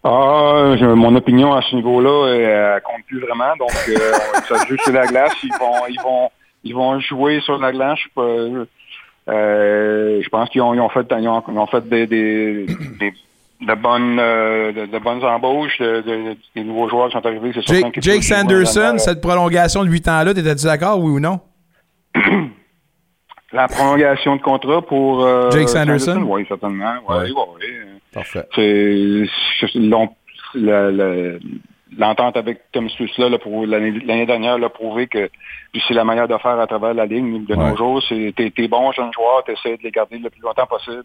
Ah, 0.03 0.75
mon 0.81 1.15
opinion 1.15 1.53
à 1.53 1.61
ce 1.63 1.75
niveau-là, 1.77 2.29
elle, 2.35 2.83
compte 2.83 3.05
plus 3.07 3.21
vraiment. 3.21 3.55
Donc, 3.59 3.71
euh, 3.89 4.13
ça 4.49 4.59
se 4.59 4.67
joue 4.69 4.77
sur 4.83 4.93
la 4.93 5.07
glace. 5.07 5.35
Ils 5.43 5.53
vont, 5.61 5.87
ils 5.89 6.01
vont, 6.01 6.31
ils 6.65 6.75
vont 6.75 7.01
jouer 7.01 7.41
sur 7.41 7.59
la 7.59 7.73
glace. 7.73 7.99
Euh, 8.19 8.65
je 9.27 10.29
pense 10.31 10.49
qu'ils 10.49 10.63
ont, 10.63 10.73
ils 10.73 10.81
ont, 10.81 10.89
fait, 10.89 11.07
ils 11.19 11.29
ont, 11.29 11.43
ils 11.47 11.59
ont 11.59 11.67
fait 11.67 11.87
des, 11.89 12.07
des, 12.07 12.67
des 12.99 13.13
de 13.61 13.75
bonnes, 13.75 14.19
euh, 14.19 14.73
de, 14.73 14.87
de, 14.87 14.99
bonnes 14.99 15.23
embauches, 15.23 15.79
de, 15.79 16.01
de, 16.01 16.37
des 16.57 16.65
nouveaux 16.65 16.89
joueurs 16.89 17.09
qui 17.09 17.13
sont 17.13 17.27
arrivés. 17.27 17.53
Jake 18.01 18.25
Sanderson, 18.25 18.97
cette 18.97 19.21
prolongation 19.21 19.85
de 19.85 19.91
8 19.91 20.09
ans-là, 20.09 20.35
t'étais-tu 20.35 20.65
d'accord, 20.65 20.99
oui 20.99 21.11
ou 21.11 21.21
non? 21.21 21.41
La 23.53 23.67
prolongation 23.69 24.37
de 24.37 24.43
contrat 24.43 24.83
pour 24.83 25.25
euh, 25.25 25.51
Jake 25.51 25.69
Sanderson? 25.69 26.13
Sanderson? 26.13 26.31
Oui, 26.31 26.45
certainement. 26.47 26.95
Oui, 27.09 27.17
oui, 27.25 27.43
oui. 27.61 27.67
Parfait. 28.13 28.47
C'est 28.55 29.27
l'entente 31.97 32.37
avec 32.37 32.71
Tom 32.73 32.89
Slussla 32.89 33.29
l'année 33.29 34.27
dernière 34.27 34.59
l'a 34.59 34.69
prouvé 34.69 35.09
que 35.09 35.29
c'est 35.87 35.95
la 35.95 36.05
manière 36.05 36.29
de 36.29 36.37
faire 36.39 36.59
à 36.61 36.67
travers 36.67 36.95
la 36.95 37.07
ligne 37.07 37.45
de 37.45 37.55
nos 37.55 37.77
jours. 37.77 38.03
C'est 38.09 38.33
t'es 38.37 38.69
bon 38.69 38.93
jeune 38.93 39.13
joueur, 39.13 39.43
tu 39.45 39.53
essaies 39.53 39.77
de 39.77 39.83
les 39.83 39.91
garder 39.91 40.19
le 40.19 40.31
plus 40.31 40.43
longtemps 40.43 40.67
possible 40.67 41.05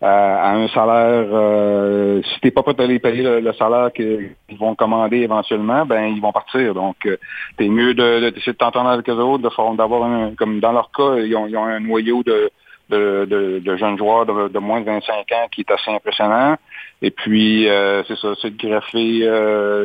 à 0.00 0.52
un 0.52 0.68
salaire, 0.68 1.26
euh, 1.32 2.22
si 2.22 2.40
t'es 2.40 2.50
pas 2.52 2.62
prêt 2.62 2.74
à 2.78 2.86
les 2.86 3.00
payer 3.00 3.40
le, 3.40 3.52
salaire 3.54 3.90
qu'ils 3.92 4.30
vont 4.58 4.76
commander 4.76 5.18
éventuellement, 5.18 5.84
ben 5.86 6.04
ils 6.04 6.20
vont 6.20 6.30
partir. 6.30 6.72
Donc, 6.74 6.96
euh, 7.06 7.16
t'es 7.56 7.68
mieux 7.68 7.94
de, 7.94 8.30
d'essayer 8.30 8.52
de 8.52 8.58
t'entendre 8.58 8.90
avec 8.90 9.08
eux 9.08 9.14
autres, 9.14 9.42
de 9.42 9.76
d'avoir 9.76 10.04
un, 10.04 10.34
comme 10.36 10.60
dans 10.60 10.72
leur 10.72 10.92
cas, 10.92 11.16
ils 11.16 11.34
ont, 11.34 11.48
ils 11.48 11.56
ont 11.56 11.64
un 11.64 11.80
noyau 11.80 12.22
de, 12.22 12.50
de, 12.90 13.26
de, 13.28 13.58
de, 13.58 13.76
jeunes 13.76 13.98
joueurs 13.98 14.24
de, 14.24 14.48
de, 14.48 14.58
moins 14.60 14.80
de 14.80 14.86
25 14.86 15.12
ans 15.32 15.48
qui 15.50 15.62
est 15.62 15.70
assez 15.70 15.90
impressionnant. 15.90 16.56
Et 17.02 17.10
puis, 17.10 17.68
euh, 17.68 18.04
c'est 18.04 18.18
ça, 18.18 18.34
c'est 18.40 18.56
de 18.56 18.68
greffer 18.68 19.22
euh, 19.24 19.84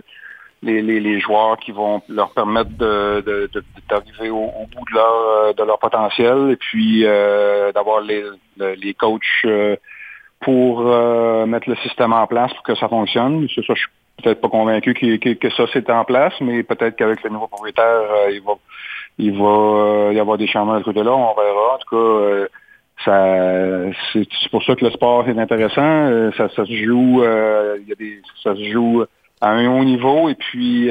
les, 0.62 0.84
les, 0.84 1.00
les, 1.00 1.20
joueurs 1.22 1.58
qui 1.58 1.72
vont 1.72 2.04
leur 2.08 2.32
permettre 2.34 2.70
de, 2.78 3.50
d'arriver 3.90 4.30
au, 4.30 4.44
au, 4.44 4.68
bout 4.68 4.86
de 4.92 4.94
leur, 4.94 5.56
de 5.56 5.64
leur 5.64 5.80
potentiel 5.80 6.52
et 6.52 6.56
puis 6.56 7.04
d'avoir 7.74 8.02
les, 8.02 8.24
les 8.58 8.94
coachs 8.94 9.44
pour 10.44 10.82
euh, 10.82 11.46
mettre 11.46 11.70
le 11.70 11.76
système 11.78 12.14
en 12.14 12.28
place 12.28 12.54
pour 12.54 12.64
que 12.64 12.76
ça 12.76 12.88
fonctionne. 12.88 13.48
C'est 13.54 13.66
ça, 13.66 13.74
je 13.74 13.82
suis 13.82 13.90
peut-être 14.22 14.42
pas 14.42 14.50
convaincu 14.50 14.94
que, 14.94 15.34
que, 15.34 15.50
ça 15.52 15.66
c'est 15.74 15.90
en 15.90 16.04
place, 16.04 16.34
mais 16.42 16.64
peut-être 16.64 16.96
qu'avec 16.96 17.24
le 17.24 17.30
nouveau 17.30 17.48
propriétaire, 17.48 17.86
euh, 17.86 18.32
il 18.32 18.42
va 18.42 18.54
il 19.20 19.38
va 19.38 19.46
euh, 19.46 20.14
y 20.14 20.20
avoir 20.20 20.38
des 20.38 20.48
changements 20.48 20.78
de 20.78 20.84
côté-là, 20.84 21.12
on 21.12 21.34
verra. 21.36 21.76
En 21.76 21.78
tout 21.78 21.96
cas, 21.96 22.48
ça 23.06 23.92
c'est 24.14 24.52
pour 24.52 24.64
ça 24.64 24.76
que 24.76 24.86
le 24.86 24.92
sport 24.92 25.28
est 25.28 25.38
intéressant. 25.38 26.32
ça, 26.38 26.50
ça 26.50 26.66
se 26.66 26.74
joue 26.74 27.24
il 27.24 27.88
y 27.88 27.92
a 27.92 27.96
des 27.96 28.22
ça 28.44 28.56
se 28.56 28.64
joue 28.72 29.04
à 29.42 29.50
un 29.52 29.68
haut 29.68 29.84
niveau 29.84 30.30
et 30.30 30.36
puis 30.36 30.90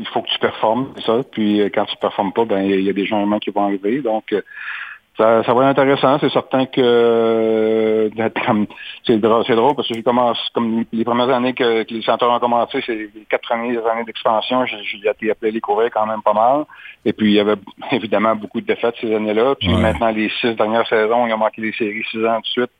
il 0.00 0.06
faut 0.12 0.22
que 0.22 0.28
tu 0.28 0.38
performes, 0.38 0.92
c'est 0.96 1.04
ça. 1.04 1.20
Puis 1.30 1.60
quand 1.74 1.86
tu 1.86 1.96
performes 1.96 2.32
pas, 2.32 2.44
ben 2.44 2.60
il 2.60 2.82
y 2.82 2.90
a 2.90 2.92
des 2.92 3.06
changements 3.06 3.38
qui 3.38 3.50
vont 3.50 3.64
arriver. 3.64 4.00
Donc 4.00 4.32
ça, 5.18 5.42
ça 5.42 5.52
va 5.52 5.62
être 5.62 5.78
intéressant. 5.78 6.18
C'est 6.20 6.30
certain 6.30 6.66
que 6.66 6.80
euh, 6.80 8.08
c'est 9.04 9.18
drôle, 9.18 9.44
drôle 9.44 9.74
parce 9.74 9.88
que 9.88 9.94
j'ai 9.94 10.02
commencé 10.02 10.40
comme 10.54 10.84
les 10.92 11.04
premières 11.04 11.30
années 11.30 11.54
que, 11.54 11.84
les 11.92 12.02
centres 12.02 12.28
ont 12.28 12.38
commencé, 12.38 12.80
c'est 12.86 12.94
les 12.94 13.10
quatre 13.28 13.42
premières 13.42 13.84
années 13.88 14.04
d'expansion, 14.04 14.64
j'ai 14.66 15.10
été 15.10 15.30
appelé 15.30 15.50
les 15.50 15.60
courir 15.60 15.90
quand 15.92 16.06
même 16.06 16.22
pas 16.22 16.34
mal. 16.34 16.64
Et 17.04 17.12
puis 17.12 17.32
il 17.32 17.34
y 17.34 17.40
avait 17.40 17.56
évidemment 17.90 18.36
beaucoup 18.36 18.60
de 18.60 18.66
défaites 18.66 18.94
ces 19.00 19.12
années-là. 19.12 19.56
Puis 19.56 19.74
maintenant 19.74 20.10
les 20.10 20.30
six 20.40 20.54
dernières 20.54 20.86
saisons, 20.86 21.26
ils 21.26 21.34
ont 21.34 21.38
manqué 21.38 21.62
des 21.62 21.72
séries 21.72 22.04
six 22.10 22.24
ans 22.24 22.38
de 22.38 22.46
suite. 22.46 22.70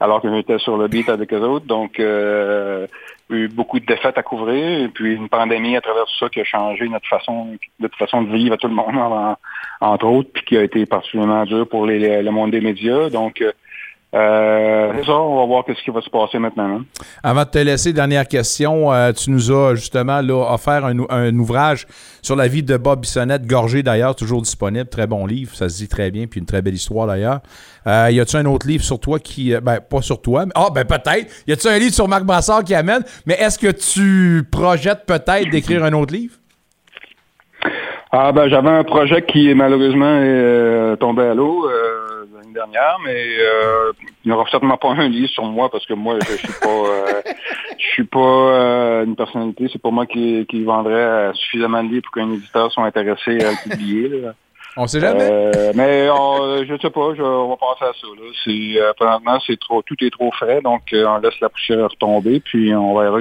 Alors 0.00 0.20
que 0.22 0.34
j'étais 0.34 0.58
sur 0.58 0.76
le 0.76 0.88
beat 0.88 1.08
avec 1.08 1.32
eux 1.32 1.40
autres. 1.40 1.66
Donc 1.66 2.00
euh, 2.00 2.86
eu 3.28 3.48
beaucoup 3.48 3.78
de 3.78 3.86
défaites 3.86 4.18
à 4.18 4.22
couvrir, 4.22 4.90
puis 4.92 5.14
une 5.14 5.28
pandémie 5.28 5.76
à 5.76 5.80
travers 5.80 6.04
tout 6.04 6.18
ça 6.18 6.28
qui 6.28 6.40
a 6.40 6.44
changé 6.44 6.88
notre 6.88 7.06
façon, 7.06 7.56
notre 7.78 7.96
façon 7.96 8.22
de 8.22 8.32
vivre 8.34 8.54
à 8.54 8.56
tout 8.56 8.68
le 8.68 8.74
monde, 8.74 8.96
entre 9.80 10.06
autres, 10.06 10.30
puis 10.32 10.44
qui 10.44 10.56
a 10.56 10.62
été 10.62 10.84
particulièrement 10.86 11.44
dur 11.44 11.68
pour 11.68 11.86
les, 11.86 12.22
le 12.22 12.30
monde 12.30 12.50
des 12.50 12.60
médias. 12.60 13.10
Donc, 13.10 13.44
euh, 14.12 15.04
ça, 15.04 15.12
on 15.12 15.40
va 15.40 15.46
voir 15.46 15.64
ce 15.68 15.84
qui 15.84 15.90
va 15.90 16.00
se 16.00 16.10
passer 16.10 16.40
maintenant. 16.40 16.78
Hein. 16.78 16.84
Avant 17.22 17.44
de 17.44 17.48
te 17.48 17.58
laisser, 17.58 17.92
dernière 17.92 18.26
question. 18.26 18.92
Euh, 18.92 19.12
tu 19.12 19.30
nous 19.30 19.52
as 19.52 19.76
justement 19.76 20.20
là, 20.20 20.52
offert 20.52 20.84
un, 20.84 20.96
un, 21.10 21.38
ouvrage 21.38 21.86
sur 22.20 22.34
la 22.34 22.48
vie 22.48 22.64
de 22.64 22.76
Bob 22.76 23.02
Bissonnette, 23.02 23.46
gorgé 23.46 23.84
d'ailleurs, 23.84 24.16
toujours 24.16 24.42
disponible. 24.42 24.88
Très 24.88 25.06
bon 25.06 25.26
livre, 25.26 25.54
ça 25.54 25.68
se 25.68 25.76
dit 25.76 25.88
très 25.88 26.10
bien, 26.10 26.26
puis 26.26 26.40
une 26.40 26.46
très 26.46 26.60
belle 26.60 26.74
histoire 26.74 27.06
d'ailleurs. 27.06 27.38
Euh, 27.86 28.08
y 28.10 28.18
a-tu 28.18 28.36
un 28.36 28.46
autre 28.46 28.66
livre 28.66 28.82
sur 28.82 28.98
toi 28.98 29.20
qui. 29.20 29.54
Euh, 29.54 29.60
ben, 29.60 29.78
pas 29.78 30.02
sur 30.02 30.20
toi, 30.20 30.44
mais. 30.44 30.52
Ah, 30.56 30.68
ben 30.74 30.84
peut-être. 30.84 31.32
Y 31.46 31.52
a-tu 31.52 31.68
un 31.68 31.78
livre 31.78 31.94
sur 31.94 32.08
Marc 32.08 32.24
Brassard 32.24 32.64
qui 32.64 32.74
amène, 32.74 33.04
mais 33.26 33.34
est-ce 33.34 33.60
que 33.60 33.70
tu 33.70 34.42
projettes 34.50 35.06
peut-être 35.06 35.50
d'écrire 35.50 35.84
un 35.84 35.92
autre 35.92 36.12
livre? 36.12 36.34
Ah, 38.10 38.32
ben, 38.32 38.48
j'avais 38.48 38.70
un 38.70 38.82
projet 38.82 39.22
qui 39.22 39.54
malheureusement 39.54 40.20
est 40.20 40.96
tombé 40.96 41.22
à 41.22 41.34
l'eau. 41.34 41.68
Euh 41.68 41.99
dernière, 42.52 42.98
mais 43.04 43.38
euh, 43.38 43.92
il 44.24 44.28
n'y 44.28 44.32
aura 44.32 44.48
certainement 44.50 44.76
pas 44.76 44.90
un 44.90 45.08
livre 45.08 45.28
sur 45.30 45.44
moi 45.44 45.70
parce 45.70 45.86
que 45.86 45.94
moi, 45.94 46.18
je 46.20 46.36
suis 46.36 46.52
pas, 46.60 46.68
euh, 46.68 47.22
je 47.78 47.86
suis 47.86 48.04
pas 48.04 48.18
euh, 48.18 49.04
une 49.04 49.16
personnalité. 49.16 49.68
C'est 49.72 49.82
pas 49.82 49.90
moi 49.90 50.06
qui, 50.06 50.46
qui 50.48 50.64
vendrait 50.64 51.32
suffisamment 51.34 51.82
de 51.82 51.88
livres 51.88 52.02
pour 52.04 52.12
qu'un 52.12 52.32
éditeur 52.32 52.70
soit 52.72 52.84
intéressé 52.84 53.42
à 53.44 53.50
le 53.50 53.70
publier. 53.70 54.10
On 54.76 54.86
sait 54.86 55.00
jamais. 55.00 55.72
mais 55.74 56.08
on, 56.10 56.64
je 56.64 56.78
sais 56.80 56.90
pas, 56.90 57.14
je, 57.16 57.22
on 57.22 57.48
va 57.50 57.56
passer 57.56 57.84
à 57.84 57.92
ça. 58.00 58.06
Là. 58.06 59.32
C'est, 59.38 59.46
c'est 59.46 59.60
trop, 59.60 59.82
tout 59.82 59.96
est 60.00 60.10
trop 60.10 60.30
frais, 60.32 60.60
donc 60.62 60.82
on 60.92 61.18
laisse 61.18 61.40
la 61.40 61.48
poussière 61.48 61.90
retomber, 61.90 62.40
puis 62.40 62.74
on 62.74 62.98
verra 62.98 63.20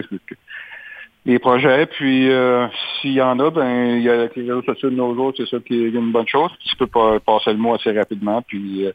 les 1.25 1.39
projets. 1.39 1.87
Puis 1.87 2.29
s'il 3.01 3.13
y 3.13 3.21
en 3.21 3.39
a, 3.39 3.49
ben 3.49 3.97
il 3.97 4.03
y 4.03 4.09
a 4.09 4.15
les 4.15 4.27
réseaux 4.27 4.61
sociaux 4.61 4.91
de 4.91 4.95
nos 4.95 5.15
jours, 5.15 5.33
c'est 5.35 5.47
ça 5.47 5.57
qui 5.65 5.73
est 5.73 5.89
une 5.89 6.11
bonne 6.11 6.27
chose. 6.27 6.51
Tu 6.69 6.75
peux 6.75 6.87
pas 6.87 7.19
passer 7.19 7.51
le 7.51 7.57
mot 7.57 7.73
assez 7.73 7.91
rapidement, 7.91 8.43
puis 8.43 8.87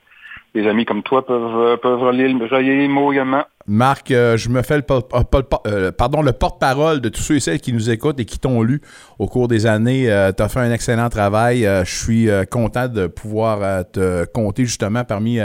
des 0.55 0.69
amis 0.69 0.85
comme 0.85 1.03
toi 1.03 1.27
peuvent, 1.27 1.57
euh, 1.57 1.77
peuvent 1.77 2.01
relayer, 2.01 2.29
les 2.29 2.89
mots 2.89 3.13
également. 3.13 3.43
Marc, 3.67 4.11
euh, 4.11 4.37
je 4.37 4.51
me 4.51 4.63
fais 4.63 4.77
le, 4.77 4.85
euh, 4.87 5.91
le 5.91 6.33
porte-parole 6.33 7.01
de 7.01 7.09
tous 7.09 7.23
ceux 7.23 7.37
et 7.37 7.41
celles 7.41 7.61
qui 7.61 7.73
nous 7.73 7.91
écoutent 7.91 8.21
et 8.21 8.25
qui 8.25 8.39
t'ont 8.39 8.63
lu 8.63 8.81
au 9.19 9.27
cours 9.27 9.49
des 9.49 9.67
années. 9.67 10.05
tu 10.37 10.43
as 10.43 10.49
fait 10.49 10.61
un 10.61 10.71
excellent 10.71 11.09
travail. 11.09 11.63
je 11.63 11.91
suis 11.91 12.29
content 12.51 12.89
de 12.89 13.07
pouvoir 13.07 13.85
te 13.91 14.27
compter 14.27 14.65
justement 14.65 15.03
parmi 15.05 15.39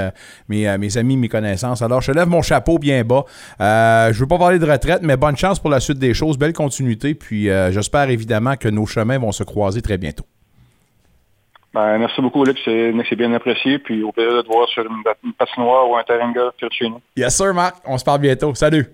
mes, 0.47 0.77
mes, 0.77 0.97
amis, 0.97 1.17
mes 1.17 1.29
connaissances. 1.29 1.81
Alors, 1.81 2.01
je 2.01 2.11
lève 2.11 2.27
mon 2.27 2.41
chapeau 2.41 2.77
bien 2.77 3.03
bas. 3.03 3.23
je 3.59 4.09
ne 4.09 4.19
veux 4.19 4.27
pas 4.27 4.37
parler 4.37 4.59
de 4.59 4.69
retraite, 4.69 5.01
mais 5.01 5.17
bonne 5.17 5.37
chance 5.37 5.59
pour 5.59 5.69
la 5.69 5.79
suite 5.79 5.99
des 5.99 6.13
choses. 6.13 6.37
Belle 6.37 6.53
continuité. 6.53 7.15
Puis, 7.15 7.45
j'espère 7.45 8.09
évidemment 8.09 8.57
que 8.57 8.67
nos 8.67 8.85
chemins 8.85 9.17
vont 9.17 9.31
se 9.31 9.43
croiser 9.43 9.81
très 9.81 9.97
bientôt. 9.97 10.25
Ben, 11.73 11.97
merci 11.99 12.21
beaucoup, 12.21 12.43
Luc. 12.43 12.57
C'est 12.65 13.15
bien 13.15 13.33
apprécié. 13.33 13.79
Puis 13.79 14.03
au 14.03 14.11
plaisir 14.11 14.33
de 14.33 14.41
te 14.41 14.47
voir 14.47 14.67
sur 14.69 14.83
une, 14.83 15.03
une 15.23 15.33
patinoire 15.33 15.89
ou 15.89 15.95
un 15.95 16.03
terrain 16.03 16.29
de 16.29 16.33
golf 16.33 16.53
chez 16.71 16.89
nous. 16.89 17.01
Yes, 17.15 17.35
sir, 17.35 17.53
Marc. 17.53 17.77
On 17.85 17.97
se 17.97 18.03
parle 18.03 18.21
bientôt. 18.21 18.53
Salut. 18.55 18.87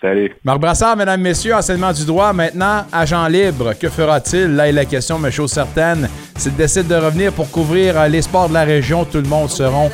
Salut. 0.00 0.34
Marc 0.44 0.60
Brassard, 0.60 0.96
mesdames, 0.96 1.20
messieurs, 1.20 1.54
enseignement 1.54 1.92
du 1.92 2.06
droit. 2.06 2.32
Maintenant, 2.32 2.86
agent 2.90 3.26
libre. 3.28 3.74
Que 3.78 3.90
fera-t-il? 3.90 4.56
Là 4.56 4.68
est 4.68 4.72
la 4.72 4.86
question, 4.86 5.18
mais 5.18 5.30
chose 5.30 5.52
certaine, 5.52 6.08
s'il 6.36 6.56
décide 6.56 6.88
de 6.88 6.94
revenir 6.94 7.34
pour 7.34 7.50
couvrir 7.50 7.98
euh, 7.98 8.08
les 8.08 8.22
sports 8.22 8.48
de 8.48 8.54
la 8.54 8.64
région, 8.64 9.04
tout 9.04 9.18
le 9.18 9.28
monde 9.28 9.50
seront. 9.50 9.90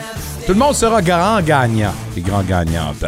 Tout 0.46 0.52
le 0.52 0.58
monde 0.58 0.74
sera 0.74 1.02
grand 1.02 1.40
gagnant 1.40 1.92
et 2.16 2.20
grand 2.20 2.42
gagnante. 2.44 3.04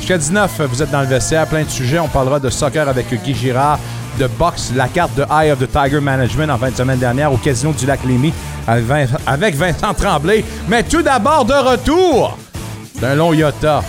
Jusqu'à 0.00 0.16
19, 0.16 0.62
vous 0.70 0.82
êtes 0.82 0.90
dans 0.90 1.02
le 1.02 1.06
vestiaire, 1.06 1.46
plein 1.46 1.62
de 1.62 1.68
sujets. 1.68 1.98
On 1.98 2.08
parlera 2.08 2.40
de 2.40 2.48
soccer 2.48 2.88
avec 2.88 3.06
Guy 3.22 3.34
Girard, 3.34 3.78
de 4.18 4.26
boxe, 4.26 4.72
la 4.74 4.88
carte 4.88 5.14
de 5.14 5.22
Eye 5.30 5.52
of 5.52 5.58
the 5.58 5.70
Tiger 5.70 6.00
Management 6.00 6.50
en 6.50 6.56
fin 6.58 6.70
de 6.70 6.74
semaine 6.76 6.98
dernière 6.98 7.30
au 7.30 7.36
Casino 7.36 7.72
du 7.72 7.84
Lac 7.84 8.00
Lémy 8.04 8.32
avec 8.66 9.54
Vincent 9.54 9.92
Tremblay. 9.94 10.42
Mais 10.68 10.82
tout 10.82 11.02
d'abord, 11.02 11.44
de 11.44 11.52
retour 11.52 12.38
d'un 13.00 13.14
long 13.14 13.34
Yota. 13.34 13.82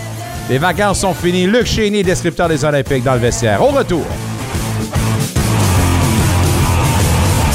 Les 0.50 0.58
vacances 0.58 1.00
sont 1.00 1.14
finies. 1.14 1.48
Luc 1.48 1.66
Chénier, 1.66 2.04
descripteur 2.04 2.50
des 2.50 2.64
Olympiques 2.66 3.04
dans 3.04 3.14
le 3.14 3.20
vestiaire. 3.20 3.62
Au 3.64 3.68
retour. 3.68 4.06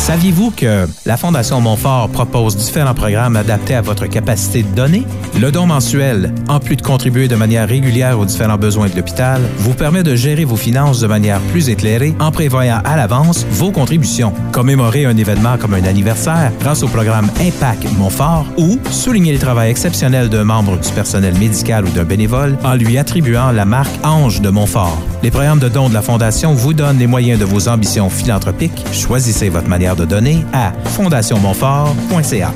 Saviez-vous 0.07 0.53
que 0.53 0.87
la 1.05 1.17
Fondation 1.17 1.61
Montfort 1.61 2.09
propose 2.11 2.57
différents 2.57 2.95
programmes 2.95 3.35
adaptés 3.35 3.75
à 3.75 3.83
votre 3.83 4.07
capacité 4.07 4.63
de 4.63 4.69
donner? 4.69 5.03
Le 5.41 5.51
don 5.51 5.67
mensuel, 5.67 6.33
en 6.49 6.61
plus 6.61 6.77
de 6.77 6.83
contribuer 6.83 7.27
de 7.27 7.35
manière 7.35 7.69
régulière 7.69 8.17
aux 8.17 8.25
différents 8.25 8.57
besoins 8.57 8.89
de 8.89 8.95
l'hôpital, 8.95 9.43
vous 9.59 9.75
permet 9.75 10.05
de 10.05 10.15
gérer 10.15 10.45
vos 10.45 10.55
finances 10.55 11.01
de 11.01 11.09
manière 11.09 11.41
plus 11.51 11.71
éclairée 11.71 12.15
en 12.21 12.31
prévoyant 12.31 12.81
à 12.85 12.97
l'avance 12.97 13.45
vos 13.51 13.73
contributions. 13.73 14.33
Commémorer 14.53 15.07
un 15.07 15.17
événement 15.17 15.59
comme 15.59 15.75
un 15.75 15.83
anniversaire 15.83 16.53
grâce 16.61 16.85
au 16.85 16.89
programme 16.89 17.29
Impact 17.41 17.93
Montfort 17.99 18.47
ou 18.59 18.79
souligner 18.93 19.33
le 19.33 19.41
travail 19.41 19.73
exceptionnel 19.73 20.29
d'un 20.29 20.45
membre 20.45 20.79
du 20.79 20.91
personnel 20.93 21.37
médical 21.37 21.85
ou 21.85 21.91
d'un 21.91 22.05
bénévole 22.05 22.57
en 22.63 22.75
lui 22.77 22.97
attribuant 22.97 23.51
la 23.51 23.65
marque 23.65 23.91
Ange 24.05 24.41
de 24.41 24.51
Montfort. 24.51 25.03
Les 25.25 25.33
programmes 25.33 25.59
de 25.59 25.69
dons 25.69 25.89
de 25.89 25.95
la 25.95 26.03
Fondation 26.03 26.55
vous 26.55 26.75
donnent 26.75 26.99
les 26.99 27.09
moyens 27.09 27.41
de 27.41 27.45
vos 27.45 27.67
ambitions 27.67 28.09
philanthropiques. 28.09 28.85
Choisissez 28.93 29.49
votre 29.49 29.67
manière 29.67 29.96
de 29.97 30.05
donner 30.05 30.45
à 30.53 30.73
fondationmontfort.ca. 30.85 32.53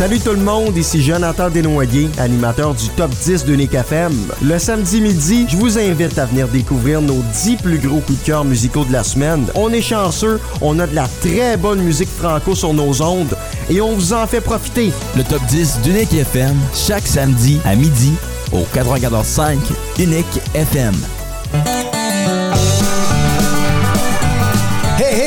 Salut 0.00 0.18
tout 0.18 0.30
le 0.30 0.38
monde, 0.38 0.74
ici 0.78 1.02
Jonathan 1.02 1.50
Desnoyers, 1.50 2.08
animateur 2.16 2.74
du 2.74 2.88
Top 2.88 3.10
10 3.10 3.44
de 3.44 3.54
Nick 3.54 3.74
FM. 3.74 4.14
Le 4.42 4.58
samedi 4.58 4.98
midi, 4.98 5.44
je 5.46 5.58
vous 5.58 5.78
invite 5.78 6.18
à 6.18 6.24
venir 6.24 6.48
découvrir 6.48 7.02
nos 7.02 7.22
10 7.34 7.56
plus 7.56 7.78
gros 7.78 8.00
coups 8.00 8.18
de 8.20 8.24
cœur 8.24 8.44
musicaux 8.46 8.86
de 8.86 8.92
la 8.94 9.04
semaine. 9.04 9.44
On 9.54 9.70
est 9.70 9.82
chanceux, 9.82 10.40
on 10.62 10.78
a 10.78 10.86
de 10.86 10.94
la 10.94 11.06
très 11.20 11.58
bonne 11.58 11.82
musique 11.82 12.08
franco 12.08 12.54
sur 12.54 12.72
nos 12.72 13.02
ondes 13.02 13.36
et 13.68 13.82
on 13.82 13.92
vous 13.94 14.14
en 14.14 14.26
fait 14.26 14.40
profiter. 14.40 14.90
Le 15.18 15.22
Top 15.22 15.42
10 15.48 15.80
d'Unique 15.82 16.14
FM, 16.14 16.56
chaque 16.74 17.06
samedi 17.06 17.60
à 17.66 17.74
midi 17.76 18.14
au 18.52 18.60
94.5 18.74 19.58
Unique 19.98 20.40
FM. 20.54 20.94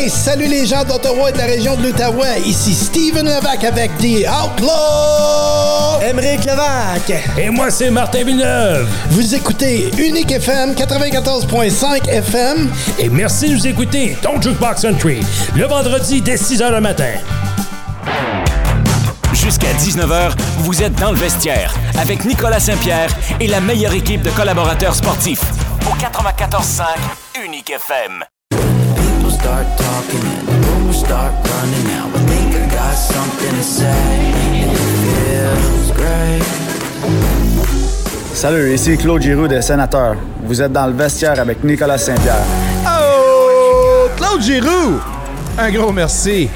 Hey, 0.03 0.09
salut 0.09 0.47
les 0.47 0.65
gens 0.65 0.83
d'Ottawa 0.83 1.29
et 1.29 1.31
de 1.31 1.37
la 1.37 1.45
région 1.45 1.77
de 1.77 1.83
l'Outaouais. 1.83 2.41
Ici 2.45 2.73
Steven 2.73 3.25
Levac 3.25 3.63
avec 3.63 3.89
The 3.99 4.27
Outlaw. 4.27 6.01
Émeric 6.05 6.43
Levac. 6.43 7.09
Et 7.37 7.49
moi, 7.49 7.71
c'est 7.71 7.89
Martin 7.89 8.25
Villeneuve. 8.25 8.85
Vous 9.11 9.33
écoutez 9.33 9.91
Unique 9.97 10.29
FM 10.29 10.73
94.5 10.73 12.09
FM. 12.09 12.69
Et 12.99 13.07
merci 13.07 13.47
de 13.47 13.53
nous 13.53 13.65
écouter 13.65 14.17
Don't 14.21 14.41
Jukebox 14.41 14.81
Country, 14.81 15.21
le 15.55 15.67
vendredi 15.67 16.21
dès 16.21 16.35
6 16.35 16.59
h 16.59 16.69
le 16.69 16.81
matin. 16.81 17.13
Jusqu'à 19.31 19.71
19h, 19.71 20.33
vous 20.57 20.83
êtes 20.83 20.95
dans 20.95 21.11
le 21.11 21.17
vestiaire 21.17 21.73
avec 21.97 22.25
Nicolas 22.25 22.59
Saint-Pierre 22.59 23.09
et 23.39 23.47
la 23.47 23.61
meilleure 23.61 23.93
équipe 23.93 24.21
de 24.21 24.31
collaborateurs 24.31 24.95
sportifs. 24.95 25.45
Au 25.89 25.95
94.5 25.95 26.83
Unique 27.45 27.69
FM. 27.69 28.25
start 29.43 29.82
Salut, 38.43 38.73
ici 38.73 38.97
Claude 38.97 39.21
Giroux 39.21 39.47
des 39.47 39.61
Sénateurs. 39.61 40.17
Vous 40.43 40.61
êtes 40.61 40.73
dans 40.73 40.87
le 40.87 40.91
vestiaire 40.91 41.39
avec 41.39 41.63
Nicolas 41.63 41.97
Saint-Pierre. 41.97 42.43
Oh! 42.85 44.09
Claude 44.17 44.41
Giroux! 44.41 44.99
Un 45.57 45.71
gros 45.71 45.93
merci. 45.93 46.49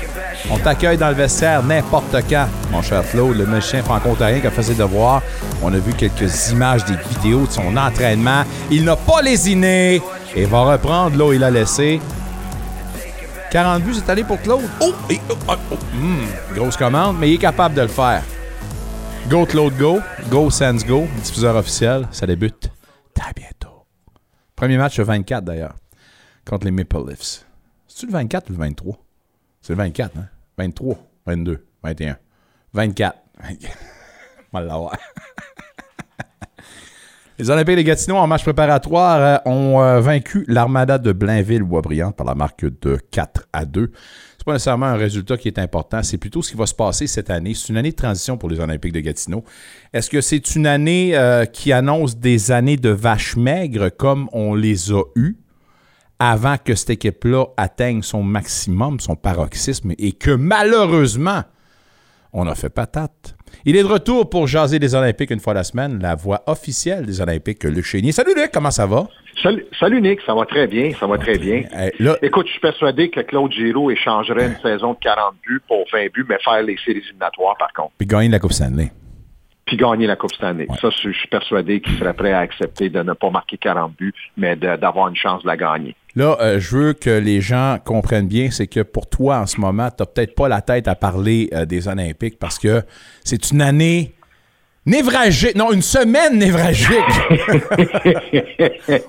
On 0.51 0.57
t'accueille 0.57 0.97
dans 0.97 1.07
le 1.07 1.13
vestiaire 1.13 1.63
n'importe 1.63 2.13
quand, 2.29 2.47
mon 2.73 2.81
cher 2.81 3.03
Claude, 3.09 3.37
le 3.37 3.45
méchant 3.45 3.81
franco-ontarien 3.85 4.41
qui 4.41 4.47
a 4.47 4.51
fait 4.51 4.63
ses 4.63 4.73
devoirs. 4.73 5.21
On 5.63 5.73
a 5.73 5.77
vu 5.77 5.93
quelques 5.93 6.51
images, 6.51 6.83
des 6.83 6.97
vidéos 7.09 7.45
de 7.45 7.51
son 7.53 7.77
entraînement. 7.77 8.43
Il 8.69 8.83
n'a 8.83 8.97
pas 8.97 9.21
lésiné 9.21 10.01
et 10.35 10.43
va 10.43 10.73
reprendre 10.73 11.25
où 11.25 11.31
il 11.31 11.41
a 11.41 11.49
laissé. 11.49 12.01
40 13.49 13.81
buts 13.81 13.93
cette 13.93 14.09
année 14.09 14.25
pour 14.25 14.41
Claude. 14.41 14.59
Oh! 14.81 14.91
Oh, 15.09 15.13
oh, 15.47 15.53
oh. 15.71 15.75
Hmm, 15.93 16.53
grosse 16.53 16.75
commande, 16.75 17.15
mais 17.17 17.29
il 17.29 17.35
est 17.35 17.37
capable 17.37 17.75
de 17.75 17.83
le 17.83 17.87
faire. 17.87 18.23
Go 19.29 19.45
Claude 19.45 19.75
Go. 19.77 19.99
Go 20.29 20.49
Sans 20.49 20.85
Go. 20.85 21.05
Diffuseur 21.23 21.55
officiel. 21.55 22.07
Ça 22.11 22.25
débute 22.25 22.71
très 23.13 23.33
bientôt. 23.35 23.85
Premier 24.55 24.77
match 24.77 24.97
le 24.97 25.03
24 25.03 25.43
d'ailleurs. 25.43 25.75
Contre 26.45 26.65
les 26.65 26.71
Maple 26.71 27.09
Leafs. 27.09 27.45
C'est-tu 27.87 28.05
le 28.05 28.13
24 28.13 28.49
ou 28.49 28.53
le 28.53 28.59
23? 28.59 28.97
C'est 29.61 29.73
le 29.73 29.77
24, 29.77 30.17
hein? 30.17 30.27
23, 30.57 30.95
22, 31.25 31.65
21, 31.83 32.17
24. 32.73 33.17
On 34.53 34.59
va 34.59 34.61
l'avoir. 34.65 34.95
Les 37.39 37.51
Olympiques 37.51 37.77
de 37.77 37.81
Gatineau 37.83 38.15
en 38.15 38.25
match 38.25 38.41
préparatoire 38.41 39.21
euh, 39.21 39.37
ont 39.51 39.79
euh, 39.79 39.99
vaincu 39.99 40.43
l'Armada 40.47 40.97
de 40.97 41.11
Blainville-Boisbriand 41.11 42.11
par 42.11 42.25
la 42.25 42.33
marque 42.33 42.65
de 42.65 42.97
4 43.11 43.47
à 43.53 43.65
2. 43.65 43.91
Pas 44.47 44.53
nécessairement 44.53 44.85
un 44.85 44.95
résultat 44.95 45.35
qui 45.35 45.49
est 45.49 45.59
important, 45.59 46.01
c'est 46.03 46.17
plutôt 46.17 46.41
ce 46.41 46.51
qui 46.51 46.57
va 46.57 46.65
se 46.65 46.73
passer 46.73 47.05
cette 47.05 47.29
année. 47.29 47.53
C'est 47.53 47.67
une 47.67 47.75
année 47.75 47.91
de 47.91 47.97
transition 47.97 48.37
pour 48.37 48.47
les 48.47 48.61
Olympiques 48.61 48.93
de 48.93 49.01
Gatineau. 49.01 49.43
Est-ce 49.91 50.09
que 50.09 50.21
c'est 50.21 50.55
une 50.55 50.65
année 50.65 51.17
euh, 51.17 51.43
qui 51.43 51.73
annonce 51.73 52.15
des 52.15 52.49
années 52.53 52.77
de 52.77 52.87
vaches 52.87 53.35
maigres 53.35 53.89
comme 53.97 54.29
on 54.31 54.55
les 54.55 54.93
a 54.93 55.03
eues 55.17 55.35
avant 56.17 56.55
que 56.57 56.75
cette 56.75 56.91
équipe-là 56.91 57.47
atteigne 57.57 58.01
son 58.03 58.23
maximum, 58.23 59.01
son 59.01 59.17
paroxysme, 59.17 59.91
et 59.97 60.13
que 60.13 60.31
malheureusement, 60.31 61.43
on 62.31 62.47
a 62.47 62.55
fait 62.55 62.69
patate? 62.69 63.36
Il 63.65 63.75
est 63.75 63.83
de 63.83 63.87
retour 63.87 64.29
pour 64.29 64.47
jaser 64.47 64.79
des 64.79 64.95
Olympiques 64.95 65.31
une 65.31 65.39
fois 65.39 65.53
la 65.53 65.63
semaine, 65.63 65.99
la 66.01 66.15
voix 66.15 66.41
officielle 66.47 67.05
des 67.05 67.21
Olympiques, 67.21 67.63
Luc 67.63 67.85
Chénier. 67.85 68.11
Salut 68.11 68.33
Luc, 68.35 68.51
comment 68.53 68.71
ça 68.71 68.85
va? 68.85 69.07
Salut, 69.43 69.65
salut 69.79 70.01
Nick, 70.01 70.19
ça 70.25 70.33
va 70.33 70.45
très 70.45 70.65
bien, 70.65 70.91
ça 70.99 71.05
va 71.05 71.17
très 71.17 71.37
bien. 71.37 71.63
Écoute, 72.21 72.47
je 72.47 72.51
suis 72.51 72.59
persuadé 72.59 73.09
que 73.09 73.19
Claude 73.19 73.51
Giroux 73.51 73.91
échangerait 73.91 74.47
une 74.47 74.57
saison 74.63 74.93
de 74.93 74.97
40 74.99 75.35
buts 75.45 75.61
pour 75.67 75.85
20 75.93 76.11
buts, 76.11 76.25
mais 76.27 76.39
faire 76.43 76.63
les 76.63 76.75
séries 76.83 77.03
éliminatoires 77.05 77.55
par 77.57 77.71
contre. 77.73 77.91
Puis 77.99 78.07
gagner 78.07 78.29
la 78.29 78.39
Coupe 78.39 78.53
Stanley. 78.53 78.91
Puis 79.65 79.77
gagner 79.77 80.07
la 80.07 80.15
Coupe 80.15 80.33
Stanley. 80.33 80.65
Ça, 80.81 80.89
je 80.89 81.11
suis 81.11 81.27
persuadé 81.27 81.81
qu'il 81.81 81.97
serait 81.99 82.13
prêt 82.13 82.31
à 82.31 82.39
accepter 82.39 82.89
de 82.89 83.03
ne 83.03 83.13
pas 83.13 83.29
marquer 83.29 83.57
40 83.57 83.95
buts, 83.97 84.13
mais 84.37 84.55
d'avoir 84.55 85.09
une 85.09 85.15
chance 85.15 85.43
de 85.43 85.47
la 85.47 85.57
gagner. 85.57 85.93
Là, 86.17 86.35
euh, 86.41 86.59
je 86.59 86.75
veux 86.75 86.93
que 86.93 87.11
les 87.11 87.41
gens 87.41 87.77
comprennent 87.85 88.27
bien, 88.27 88.49
c'est 88.49 88.65
que 88.65 88.79
pour 88.79 89.07
toi, 89.07 89.37
en 89.37 89.45
ce 89.45 89.61
moment, 89.61 89.89
tu 89.95 90.01
n'as 90.01 90.07
peut-être 90.07 90.33
pas 90.33 90.47
la 90.47 90.61
tête 90.61 90.87
à 90.87 90.95
parler 90.95 91.47
euh, 91.53 91.65
des 91.65 91.87
Olympiques 91.87 92.39
parce 92.39 92.57
que 92.57 92.81
c'est 93.23 93.51
une 93.51 93.61
année 93.61 94.15
névragique. 94.83 95.53
Non, 95.55 95.71
une 95.71 95.83
semaine 95.83 96.39
névragique. 96.39 96.89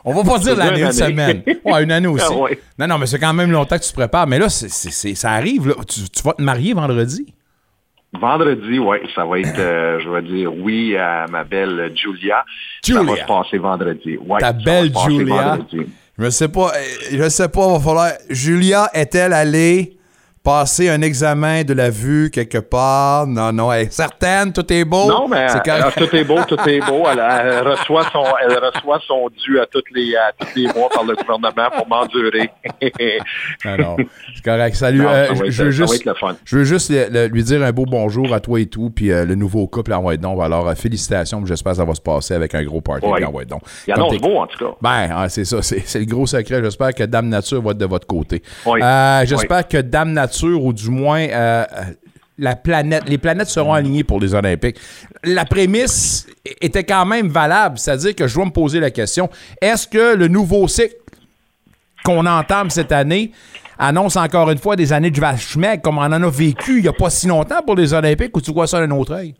On 0.04 0.12
va 0.12 0.22
pas 0.22 0.38
dire 0.38 0.54
l'année, 0.54 0.82
une 0.82 0.92
semaine. 0.92 1.42
Ouais, 1.64 1.82
une 1.82 1.92
année 1.92 2.08
aussi. 2.08 2.26
Ah 2.30 2.54
Non, 2.78 2.86
non, 2.88 2.98
mais 2.98 3.06
c'est 3.06 3.18
quand 3.18 3.32
même 3.32 3.52
longtemps 3.52 3.78
que 3.78 3.84
tu 3.84 3.88
te 3.90 3.94
prépares. 3.94 4.26
Mais 4.26 4.38
là, 4.38 4.50
ça 4.50 5.30
arrive. 5.30 5.68
là. 5.68 5.76
Tu, 5.88 6.00
tu 6.10 6.22
vas 6.22 6.34
te 6.34 6.42
marier 6.42 6.74
vendredi? 6.74 7.32
Vendredi, 8.20 8.78
oui, 8.78 8.98
ça 9.14 9.24
va 9.24 9.38
être, 9.38 9.58
euh, 9.58 9.98
je 10.00 10.10
vais 10.10 10.22
dire 10.22 10.52
oui 10.54 10.94
à 10.94 11.24
ma 11.30 11.44
belle 11.44 11.90
Julia. 11.96 12.44
Ça 12.82 12.92
va 12.94 13.00
Julia. 13.00 13.22
se 13.22 13.26
passer 13.26 13.56
vendredi. 13.56 14.18
Ouais, 14.18 14.40
Ta 14.40 14.52
belle 14.52 14.92
Julia. 15.06 15.56
vendredi. 15.56 15.86
Je 16.18 16.30
sais 16.30 16.48
pas, 16.48 16.72
euh, 16.74 16.82
je 17.12 17.28
sais 17.28 17.48
pas, 17.48 17.72
va 17.72 17.80
falloir. 17.80 18.12
Julia 18.28 18.90
est-elle 18.92 19.32
allée 19.32 19.97
passer 20.48 20.88
un 20.88 21.02
examen 21.02 21.62
de 21.62 21.74
la 21.74 21.90
vue 21.90 22.30
quelque 22.30 22.56
part? 22.56 23.26
Non, 23.26 23.52
non, 23.52 23.70
elle 23.70 23.82
est 23.88 23.92
certaine, 23.92 24.50
tout 24.50 24.72
est 24.72 24.86
beau. 24.86 25.06
Non, 25.06 25.28
mais 25.28 25.46
euh, 25.50 25.58
correct. 25.58 25.98
tout 25.98 26.16
est 26.16 26.24
beau, 26.24 26.38
tout 26.48 26.56
est 26.66 26.80
beau. 26.80 27.02
Elle, 27.12 27.18
elle 27.22 27.68
reçoit 27.68 28.04
son, 28.10 28.24
elle 28.42 28.56
reçoit 28.58 28.98
son 29.06 29.28
dû 29.44 29.60
à 29.60 29.66
tous 29.66 29.82
les, 29.94 30.16
à 30.16 30.32
tous 30.38 30.48
les 30.56 30.66
mois 30.72 30.88
par 30.88 31.04
le 31.04 31.14
gouvernement 31.16 31.68
pour 31.76 31.86
m'endurer. 31.86 32.50
Non, 33.64 33.76
non, 33.76 33.96
c'est 34.34 34.42
correct. 34.44 34.74
Salut. 34.76 35.02
Non, 35.02 35.08
euh, 35.10 35.26
je- 35.48 35.64
veux 35.64 35.70
juste, 35.70 35.94
être 35.94 36.04
le 36.06 36.14
fun. 36.14 36.36
je 36.44 36.58
veux 36.58 36.64
juste 36.64 36.90
le- 36.90 37.08
le- 37.10 37.26
lui 37.26 37.42
dire 37.42 37.62
un 37.62 37.72
beau 37.72 37.84
bonjour 37.86 38.32
à 38.32 38.40
toi 38.40 38.60
et 38.60 38.66
tout, 38.66 38.90
puis 38.90 39.10
euh, 39.10 39.24
le 39.24 39.34
nouveau 39.34 39.66
couple 39.66 39.92
en 39.92 39.98
White 40.02 40.20
donc. 40.20 40.40
Alors, 40.42 40.66
euh, 40.68 40.74
félicitations, 40.74 41.44
j'espère 41.44 41.72
que 41.72 41.78
ça 41.78 41.84
va 41.84 41.94
se 41.94 42.00
passer 42.00 42.34
avec 42.34 42.54
un 42.54 42.62
gros 42.64 42.80
party 42.80 43.04
Ouais. 43.06 43.24
en 43.24 43.30
White 43.32 43.48
donc. 43.50 43.62
Il 43.86 43.92
annonce 43.92 44.16
beau, 44.18 44.36
en 44.38 44.46
tout 44.46 44.58
cas. 44.64 44.72
Ben, 44.80 45.10
ah, 45.14 45.28
c'est 45.28 45.44
ça, 45.44 45.60
c'est 45.62 45.98
le 45.98 46.04
gros 46.06 46.26
secret. 46.26 46.62
J'espère 46.62 46.94
que 46.94 47.02
Dame 47.04 47.28
Nature 47.28 47.60
va 47.60 47.72
être 47.72 47.78
de 47.78 47.86
votre 47.86 48.06
côté. 48.06 48.42
Oui. 48.64 48.80
Euh, 48.82 49.24
J'espère 49.26 49.66
que 49.68 49.78
Dame 49.78 50.12
Nature, 50.12 50.37
ou 50.46 50.72
du 50.72 50.90
moins 50.90 51.20
euh, 51.20 51.64
euh, 51.72 51.82
la 52.38 52.56
planète, 52.56 53.04
les 53.08 53.18
planètes 53.18 53.48
seront 53.48 53.72
alignées 53.72 54.04
pour 54.04 54.20
les 54.20 54.34
Olympiques. 54.34 54.76
La 55.24 55.44
prémisse 55.44 56.26
était 56.60 56.84
quand 56.84 57.04
même 57.04 57.28
valable, 57.28 57.78
c'est-à-dire 57.78 58.14
que 58.14 58.26
je 58.26 58.34
dois 58.34 58.44
me 58.44 58.50
poser 58.50 58.80
la 58.80 58.90
question 58.90 59.28
est-ce 59.60 59.88
que 59.88 60.14
le 60.14 60.28
nouveau 60.28 60.68
cycle 60.68 60.94
qu'on 62.04 62.24
entame 62.26 62.70
cette 62.70 62.92
année 62.92 63.32
annonce 63.78 64.16
encore 64.16 64.50
une 64.50 64.58
fois 64.58 64.76
des 64.76 64.92
années 64.92 65.10
de 65.10 65.20
vache 65.20 65.56
comme 65.82 65.98
on 65.98 66.02
en 66.02 66.12
a 66.12 66.30
vécu 66.30 66.78
il 66.78 66.82
n'y 66.82 66.88
a 66.88 66.92
pas 66.92 67.10
si 67.10 67.26
longtemps 67.26 67.62
pour 67.64 67.76
les 67.76 67.92
Olympiques 67.92 68.36
ou 68.36 68.40
tu 68.40 68.52
vois 68.52 68.66
ça 68.66 68.84
d'un 68.84 68.94
autre 68.96 69.14
œil? 69.14 69.34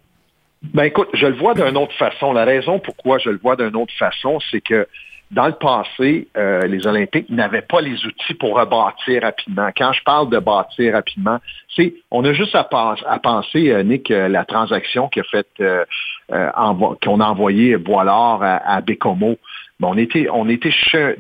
Ben 0.63 0.85
écoute, 0.85 1.09
je 1.15 1.27
le 1.27 1.37
vois 1.37 1.55
d'une 1.55 1.77
autre 1.77 1.95
façon. 1.97 2.33
La 2.33 2.45
raison 2.45 2.81
pourquoi 2.81 3.19
je 3.19 3.31
le 3.31 3.39
vois 3.39 3.55
d'une 3.55 3.77
autre 3.77 3.95
façon, 3.97 4.39
c'est 4.51 4.61
que 4.61 4.89
dans 5.31 5.47
le 5.47 5.53
passé, 5.53 6.27
euh, 6.37 6.67
les 6.67 6.85
Olympiques 6.87 7.29
n'avaient 7.29 7.63
pas 7.63 7.83
les 7.83 8.05
outils 8.07 8.35
pour 8.35 8.59
rebâtir 8.59 9.23
rapidement. 9.23 9.69
Quand 9.77 9.93
je 9.93 10.03
parle 10.03 10.31
de 10.31 10.39
bâtir 10.39 10.95
rapidement, 10.95 11.39
c'est 11.77 11.93
on 12.11 12.25
a 12.25 12.33
juste 12.33 12.55
à, 12.55 12.67
à 12.71 13.19
penser, 13.19 13.71
euh, 13.71 13.83
Nick, 13.83 14.11
euh, 14.11 14.29
la 14.29 14.47
transaction 14.47 15.11
qu'on 15.11 17.21
a 17.21 17.27
envoyé 17.27 17.77
Boilard 17.77 18.43
à, 18.43 18.57
à 18.57 18.81
Bécomo. 18.81 19.37
on 19.83 19.99
était, 19.99 20.29
on 20.33 20.49
était 20.49 20.73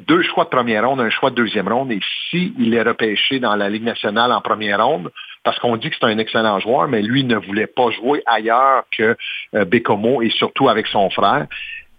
deux 0.06 0.22
choix 0.22 0.44
de 0.44 0.50
première 0.50 0.88
ronde, 0.88 1.00
un 1.00 1.10
choix 1.10 1.28
de 1.28 1.36
deuxième 1.36 1.68
ronde, 1.68 1.92
et 1.92 2.00
si 2.30 2.54
il 2.58 2.72
est 2.74 2.82
repêché 2.82 3.40
dans 3.40 3.56
la 3.56 3.68
Ligue 3.68 3.84
nationale 3.84 4.32
en 4.32 4.40
première 4.40 4.82
ronde, 4.84 5.10
parce 5.44 5.58
qu'on 5.58 5.76
dit 5.76 5.90
que 5.90 5.96
c'est 6.00 6.06
un 6.06 6.18
excellent 6.18 6.58
joueur, 6.60 6.88
mais 6.88 7.02
lui 7.02 7.24
ne 7.24 7.36
voulait 7.36 7.66
pas 7.66 7.90
jouer 7.90 8.22
ailleurs 8.26 8.84
que 8.96 9.16
Bécomo 9.64 10.22
et 10.22 10.30
surtout 10.30 10.68
avec 10.68 10.86
son 10.86 11.10
frère 11.10 11.46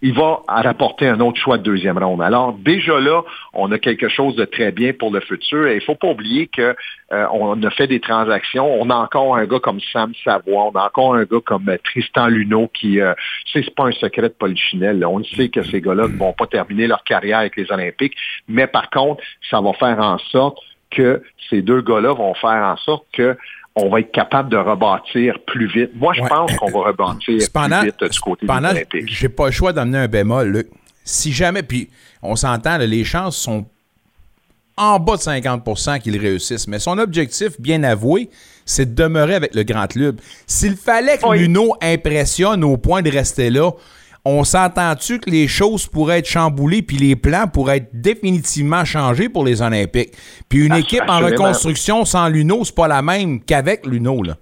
il 0.01 0.13
va 0.13 0.41
rapporter 0.47 1.07
un 1.07 1.19
autre 1.19 1.39
choix 1.39 1.57
de 1.57 1.63
deuxième 1.63 1.97
ronde. 1.97 2.21
Alors 2.21 2.53
déjà 2.53 2.99
là, 2.99 3.23
on 3.53 3.71
a 3.71 3.79
quelque 3.79 4.07
chose 4.07 4.35
de 4.35 4.45
très 4.45 4.71
bien 4.71 4.93
pour 4.93 5.11
le 5.11 5.19
futur. 5.19 5.67
Et 5.67 5.73
il 5.73 5.79
ne 5.79 5.81
faut 5.81 5.95
pas 5.95 6.07
oublier 6.07 6.47
qu'on 6.47 6.73
euh, 7.13 7.67
a 7.67 7.69
fait 7.71 7.87
des 7.87 7.99
transactions. 7.99 8.81
On 8.81 8.89
a 8.89 8.95
encore 8.95 9.35
un 9.35 9.45
gars 9.45 9.59
comme 9.59 9.79
Sam 9.91 10.13
Savoie, 10.23 10.65
on 10.65 10.71
a 10.71 10.85
encore 10.85 11.15
un 11.15 11.23
gars 11.23 11.41
comme 11.45 11.67
euh, 11.69 11.77
Tristan 11.83 12.27
Luneau 12.27 12.69
qui, 12.73 13.01
euh, 13.01 13.13
c'est 13.51 13.75
pas 13.75 13.87
un 13.87 13.91
secret 13.91 14.23
de 14.23 14.27
Polichinelle. 14.29 15.05
On 15.05 15.23
sait 15.23 15.49
que 15.49 15.63
ces 15.63 15.81
gars-là 15.81 16.07
ne 16.07 16.17
vont 16.17 16.33
pas 16.33 16.47
terminer 16.47 16.87
leur 16.87 17.03
carrière 17.03 17.39
avec 17.39 17.57
les 17.57 17.71
Olympiques, 17.71 18.15
mais 18.47 18.67
par 18.67 18.89
contre, 18.89 19.21
ça 19.49 19.59
va 19.59 19.73
faire 19.73 19.99
en 19.99 20.17
sorte 20.17 20.57
que 20.91 21.21
ces 21.49 21.61
deux 21.61 21.81
gars-là 21.81 22.13
vont 22.13 22.33
faire 22.33 22.63
en 22.63 22.77
sorte 22.77 23.05
que 23.13 23.37
on 23.75 23.89
va 23.89 24.01
être 24.01 24.11
capable 24.11 24.49
de 24.49 24.57
rebâtir 24.57 25.39
plus 25.45 25.67
vite. 25.67 25.91
Moi, 25.95 26.13
je 26.13 26.21
pense 26.21 26.55
qu'on 26.57 26.71
va 26.71 26.87
rebâtir 26.89 27.37
plus 27.37 27.85
vite 27.85 28.03
du 28.11 28.19
côté 28.19 28.45
des. 28.91 29.05
J'ai 29.07 29.29
pas 29.29 29.45
le 29.45 29.51
choix 29.51 29.73
d'amener 29.73 29.99
un 29.99 30.07
bémol. 30.07 30.65
Si 31.03 31.31
jamais, 31.31 31.63
puis 31.63 31.89
on 32.21 32.35
s'entend, 32.35 32.77
les 32.77 33.03
chances 33.03 33.37
sont 33.37 33.65
en 34.77 34.99
bas 34.99 35.17
de 35.17 35.21
50% 35.21 35.99
qu'il 35.99 36.17
réussisse. 36.17 36.67
Mais 36.67 36.79
son 36.79 36.97
objectif, 36.97 37.59
bien 37.59 37.83
avoué, 37.83 38.29
c'est 38.65 38.93
de 38.93 39.03
demeurer 39.03 39.35
avec 39.35 39.53
le 39.53 39.63
Grand 39.63 39.87
Club. 39.87 40.19
S'il 40.47 40.75
fallait 40.75 41.17
que 41.17 41.33
Luno 41.33 41.75
impressionne 41.81 42.63
au 42.63 42.77
point 42.77 43.01
de 43.01 43.09
rester 43.09 43.49
là, 43.49 43.71
on 44.25 44.43
s'entend-tu 44.43 45.19
que 45.19 45.29
les 45.29 45.47
choses 45.47 45.87
pourraient 45.87 46.19
être 46.19 46.27
chamboulées 46.27 46.81
puis 46.81 46.97
les 46.97 47.15
plans 47.15 47.47
pourraient 47.47 47.77
être 47.77 47.89
définitivement 47.93 48.85
changés 48.85 49.29
pour 49.29 49.45
les 49.45 49.61
Olympiques? 49.61 50.11
Puis 50.49 50.65
une 50.65 50.75
équipe 50.75 51.03
en 51.07 51.19
reconstruction 51.19 52.05
sans 52.05 52.27
Luno, 52.27 52.63
c'est 52.63 52.75
pas 52.75 52.87
la 52.87 53.01
même 53.01 53.43
qu'avec 53.43 53.85
Luno, 53.85 54.23
là. 54.23 54.35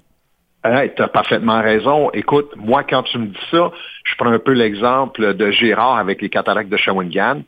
tu 0.95 1.01
as 1.01 1.07
parfaitement 1.07 1.61
raison. 1.61 2.09
Écoute, 2.11 2.51
moi, 2.57 2.84
quand 2.84 3.03
tu 3.03 3.17
me 3.19 3.28
dis 3.28 3.39
ça, 3.51 3.71
je 4.03 4.15
prends 4.17 4.32
un 4.32 4.39
peu 4.39 4.53
l'exemple 4.53 5.34
de 5.34 5.51
Gérard 5.51 5.97
avec 5.97 6.21
les 6.21 6.30
cataractes 6.30 6.69
de 6.69 6.78
Shawinigan 6.78 7.41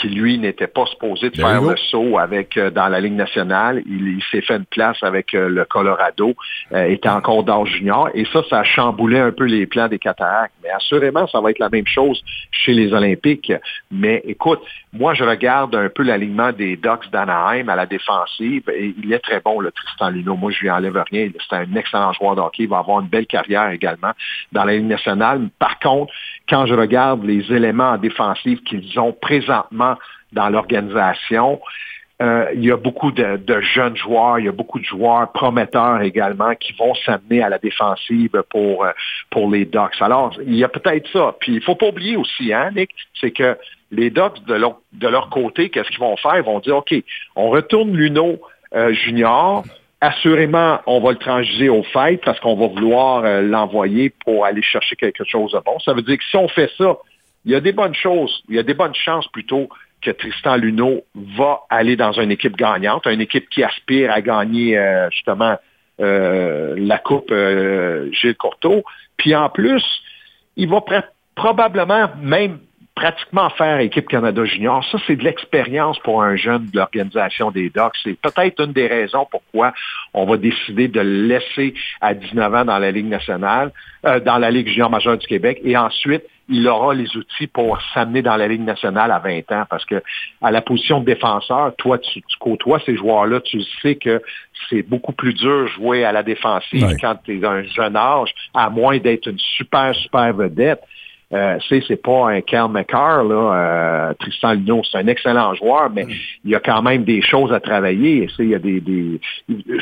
qui 0.00 0.08
lui 0.08 0.38
n'était 0.38 0.66
pas 0.66 0.86
supposé 0.86 1.30
de 1.30 1.36
faire 1.36 1.62
le 1.62 1.76
saut 1.76 2.18
avec 2.18 2.56
euh, 2.56 2.70
dans 2.70 2.88
la 2.88 3.00
Ligue 3.00 3.14
nationale. 3.14 3.82
Il, 3.86 4.22
s'est 4.30 4.42
fait 4.42 4.56
une 4.56 4.64
place 4.64 4.96
avec 5.02 5.34
euh, 5.34 5.48
le 5.48 5.64
Colorado, 5.64 6.34
euh, 6.72 6.84
était 6.84 7.08
encore 7.08 7.44
dans 7.44 7.64
junior, 7.64 8.08
et 8.14 8.24
ça, 8.32 8.42
ça 8.48 8.60
a 8.60 8.64
chamboulé 8.64 9.18
un 9.18 9.32
peu 9.32 9.44
les 9.44 9.66
plans 9.66 9.88
des 9.88 9.98
Cataractes. 9.98 10.54
Mais 10.62 10.70
assurément, 10.70 11.26
ça 11.28 11.40
va 11.40 11.50
être 11.50 11.58
la 11.58 11.68
même 11.68 11.86
chose 11.86 12.22
chez 12.50 12.72
les 12.72 12.92
Olympiques. 12.92 13.52
Mais 13.90 14.22
écoute, 14.24 14.60
moi, 14.92 15.14
je 15.14 15.24
regarde 15.24 15.74
un 15.74 15.88
peu 15.88 16.02
l'alignement 16.02 16.52
des 16.52 16.76
Ducks 16.76 17.10
d'Anaheim 17.12 17.68
à 17.68 17.76
la 17.76 17.86
défensive, 17.86 18.62
et 18.70 18.94
il 19.02 19.12
est 19.12 19.18
très 19.18 19.40
bon, 19.40 19.60
le 19.60 19.72
Tristan 19.72 20.10
Lino. 20.10 20.36
Moi, 20.36 20.50
je 20.52 20.60
lui 20.60 20.70
enlève 20.70 21.02
rien. 21.10 21.28
C'est 21.48 21.56
un 21.56 21.74
excellent 21.74 22.12
joueur 22.12 22.36
de 22.36 22.40
hockey. 22.40 22.64
Il 22.64 22.68
va 22.68 22.78
avoir 22.78 23.00
une 23.00 23.08
belle 23.08 23.26
carrière 23.26 23.70
également 23.70 24.12
dans 24.52 24.64
la 24.64 24.74
Ligue 24.74 24.86
nationale. 24.86 25.48
Par 25.58 25.78
contre, 25.78 26.12
quand 26.48 26.66
je 26.66 26.74
regarde 26.74 27.24
les 27.24 27.52
éléments 27.52 27.90
en 27.90 27.98
défensive 27.98 28.62
qu'ils 28.62 28.98
ont 28.98 29.12
présentement 29.12 29.96
dans 30.32 30.48
l'organisation, 30.48 31.60
euh, 32.20 32.46
il 32.54 32.64
y 32.64 32.72
a 32.72 32.76
beaucoup 32.76 33.12
de, 33.12 33.60
jeunes 33.60 33.96
joueurs, 33.96 34.40
il 34.40 34.46
y 34.46 34.48
a 34.48 34.52
beaucoup 34.52 34.80
de 34.80 34.84
joueurs 34.84 35.30
prometteurs 35.30 36.00
également 36.02 36.54
qui 36.56 36.72
vont 36.72 36.94
s'amener 37.06 37.42
à 37.42 37.48
la 37.48 37.58
défensive 37.58 38.42
pour, 38.50 38.84
euh, 38.84 38.90
pour 39.30 39.48
les 39.48 39.64
Ducks. 39.64 40.00
Alors, 40.00 40.36
il 40.44 40.56
y 40.56 40.64
a 40.64 40.68
peut-être 40.68 41.08
ça. 41.12 41.36
Puis, 41.38 41.54
il 41.54 41.62
faut 41.62 41.76
pas 41.76 41.86
oublier 41.86 42.16
aussi, 42.16 42.52
hein, 42.52 42.70
Nick, 42.74 42.90
c'est 43.20 43.30
que 43.30 43.56
les 43.92 44.10
Ducks, 44.10 44.44
de 44.46 44.54
leur, 44.54 44.80
de 44.92 45.06
leur 45.06 45.30
côté, 45.30 45.70
qu'est-ce 45.70 45.90
qu'ils 45.90 46.00
vont 46.00 46.16
faire? 46.16 46.36
Ils 46.36 46.42
vont 46.42 46.58
dire, 46.58 46.78
OK, 46.78 46.92
on 47.36 47.50
retourne 47.50 47.96
Luno 47.96 48.40
euh, 48.74 48.92
Junior, 48.92 49.64
Assurément, 50.00 50.80
on 50.86 51.00
va 51.00 51.10
le 51.10 51.18
transiger 51.18 51.68
au 51.68 51.82
fait 51.82 52.20
parce 52.24 52.38
qu'on 52.38 52.54
va 52.54 52.68
vouloir 52.68 53.24
euh, 53.24 53.42
l'envoyer 53.42 54.10
pour 54.10 54.44
aller 54.44 54.62
chercher 54.62 54.94
quelque 54.94 55.24
chose 55.24 55.52
de 55.52 55.58
bon. 55.58 55.78
Ça 55.80 55.92
veut 55.92 56.02
dire 56.02 56.18
que 56.18 56.24
si 56.24 56.36
on 56.36 56.46
fait 56.46 56.70
ça, 56.78 56.96
il 57.44 57.50
y 57.50 57.56
a 57.56 57.60
des 57.60 57.72
bonnes 57.72 57.94
choses, 57.94 58.44
il 58.48 58.54
y 58.54 58.58
a 58.60 58.62
des 58.62 58.74
bonnes 58.74 58.94
chances 58.94 59.26
plutôt 59.28 59.68
que 60.00 60.12
Tristan 60.12 60.56
Luneau 60.56 61.02
va 61.36 61.62
aller 61.68 61.96
dans 61.96 62.12
une 62.12 62.30
équipe 62.30 62.56
gagnante, 62.56 63.06
une 63.06 63.20
équipe 63.20 63.48
qui 63.48 63.64
aspire 63.64 64.12
à 64.12 64.20
gagner 64.20 64.78
euh, 64.78 65.10
justement 65.10 65.56
euh, 66.00 66.76
la 66.78 66.98
Coupe 66.98 67.34
Gilles 68.12 68.36
Courteau. 68.36 68.84
Puis 69.16 69.34
en 69.34 69.48
plus, 69.48 69.82
il 70.56 70.68
va 70.68 70.80
probablement 71.34 72.08
même 72.22 72.60
pratiquement 72.98 73.48
faire 73.50 73.78
équipe 73.78 74.08
Canada 74.08 74.44
Junior. 74.44 74.84
Ça, 74.90 74.98
c'est 75.06 75.14
de 75.14 75.22
l'expérience 75.22 76.00
pour 76.00 76.20
un 76.20 76.34
jeune 76.34 76.66
de 76.66 76.76
l'organisation 76.76 77.52
des 77.52 77.70
Docs. 77.70 77.94
C'est 78.02 78.18
peut-être 78.20 78.60
une 78.64 78.72
des 78.72 78.88
raisons 78.88 79.24
pourquoi 79.30 79.72
on 80.14 80.26
va 80.26 80.36
décider 80.36 80.88
de 80.88 81.00
le 81.00 81.28
laisser 81.28 81.74
à 82.00 82.14
19 82.14 82.52
ans 82.52 82.64
dans 82.64 82.78
la 82.78 82.90
Ligue 82.90 83.06
nationale, 83.06 83.70
euh, 84.04 84.18
dans 84.18 84.38
la 84.38 84.50
Ligue 84.50 84.66
junior 84.66 84.90
majeure 84.90 85.16
du 85.16 85.28
Québec, 85.28 85.60
et 85.62 85.76
ensuite, 85.76 86.24
il 86.48 86.66
aura 86.66 86.92
les 86.92 87.16
outils 87.16 87.46
pour 87.46 87.78
s'amener 87.94 88.20
dans 88.20 88.36
la 88.36 88.48
Ligue 88.48 88.64
nationale 88.64 89.12
à 89.12 89.20
20 89.20 89.52
ans. 89.52 89.64
Parce 89.70 89.84
que 89.84 90.02
à 90.42 90.50
la 90.50 90.60
position 90.60 90.98
de 90.98 91.04
défenseur, 91.04 91.76
toi, 91.76 91.98
tu, 91.98 92.20
côtoies 92.40 92.80
ces 92.84 92.96
joueurs-là, 92.96 93.40
tu 93.40 93.60
sais 93.80 93.94
que 93.94 94.20
c'est 94.68 94.82
beaucoup 94.82 95.12
plus 95.12 95.34
dur 95.34 95.68
jouer 95.68 96.04
à 96.04 96.10
la 96.10 96.24
défensive 96.24 96.96
quand 97.00 97.14
tu 97.24 97.38
es 97.38 97.46
un 97.46 97.62
jeune 97.62 97.96
âge, 97.96 98.34
à 98.54 98.70
moins 98.70 98.98
d'être 98.98 99.28
une 99.28 99.38
super, 99.38 99.94
super 99.94 100.32
vedette. 100.32 100.80
Euh, 101.34 101.58
c'est 101.68 102.02
pas 102.02 102.30
un 102.30 102.40
Cal 102.40 102.70
McCarr, 102.70 103.22
là, 103.22 103.34
euh, 103.54 104.14
Tristan 104.18 104.52
Lino, 104.52 104.80
c'est 104.90 104.96
un 104.96 105.06
excellent 105.08 105.54
joueur, 105.54 105.90
mais 105.90 106.04
mm. 106.04 106.10
il 106.44 106.50
y 106.52 106.54
a 106.54 106.60
quand 106.60 106.80
même 106.80 107.04
des 107.04 107.20
choses 107.20 107.52
à 107.52 107.60
travailler. 107.60 108.26
Il 108.38 108.48
y 108.48 108.54
a 108.54 108.58
des, 108.58 108.80
des, 108.80 109.20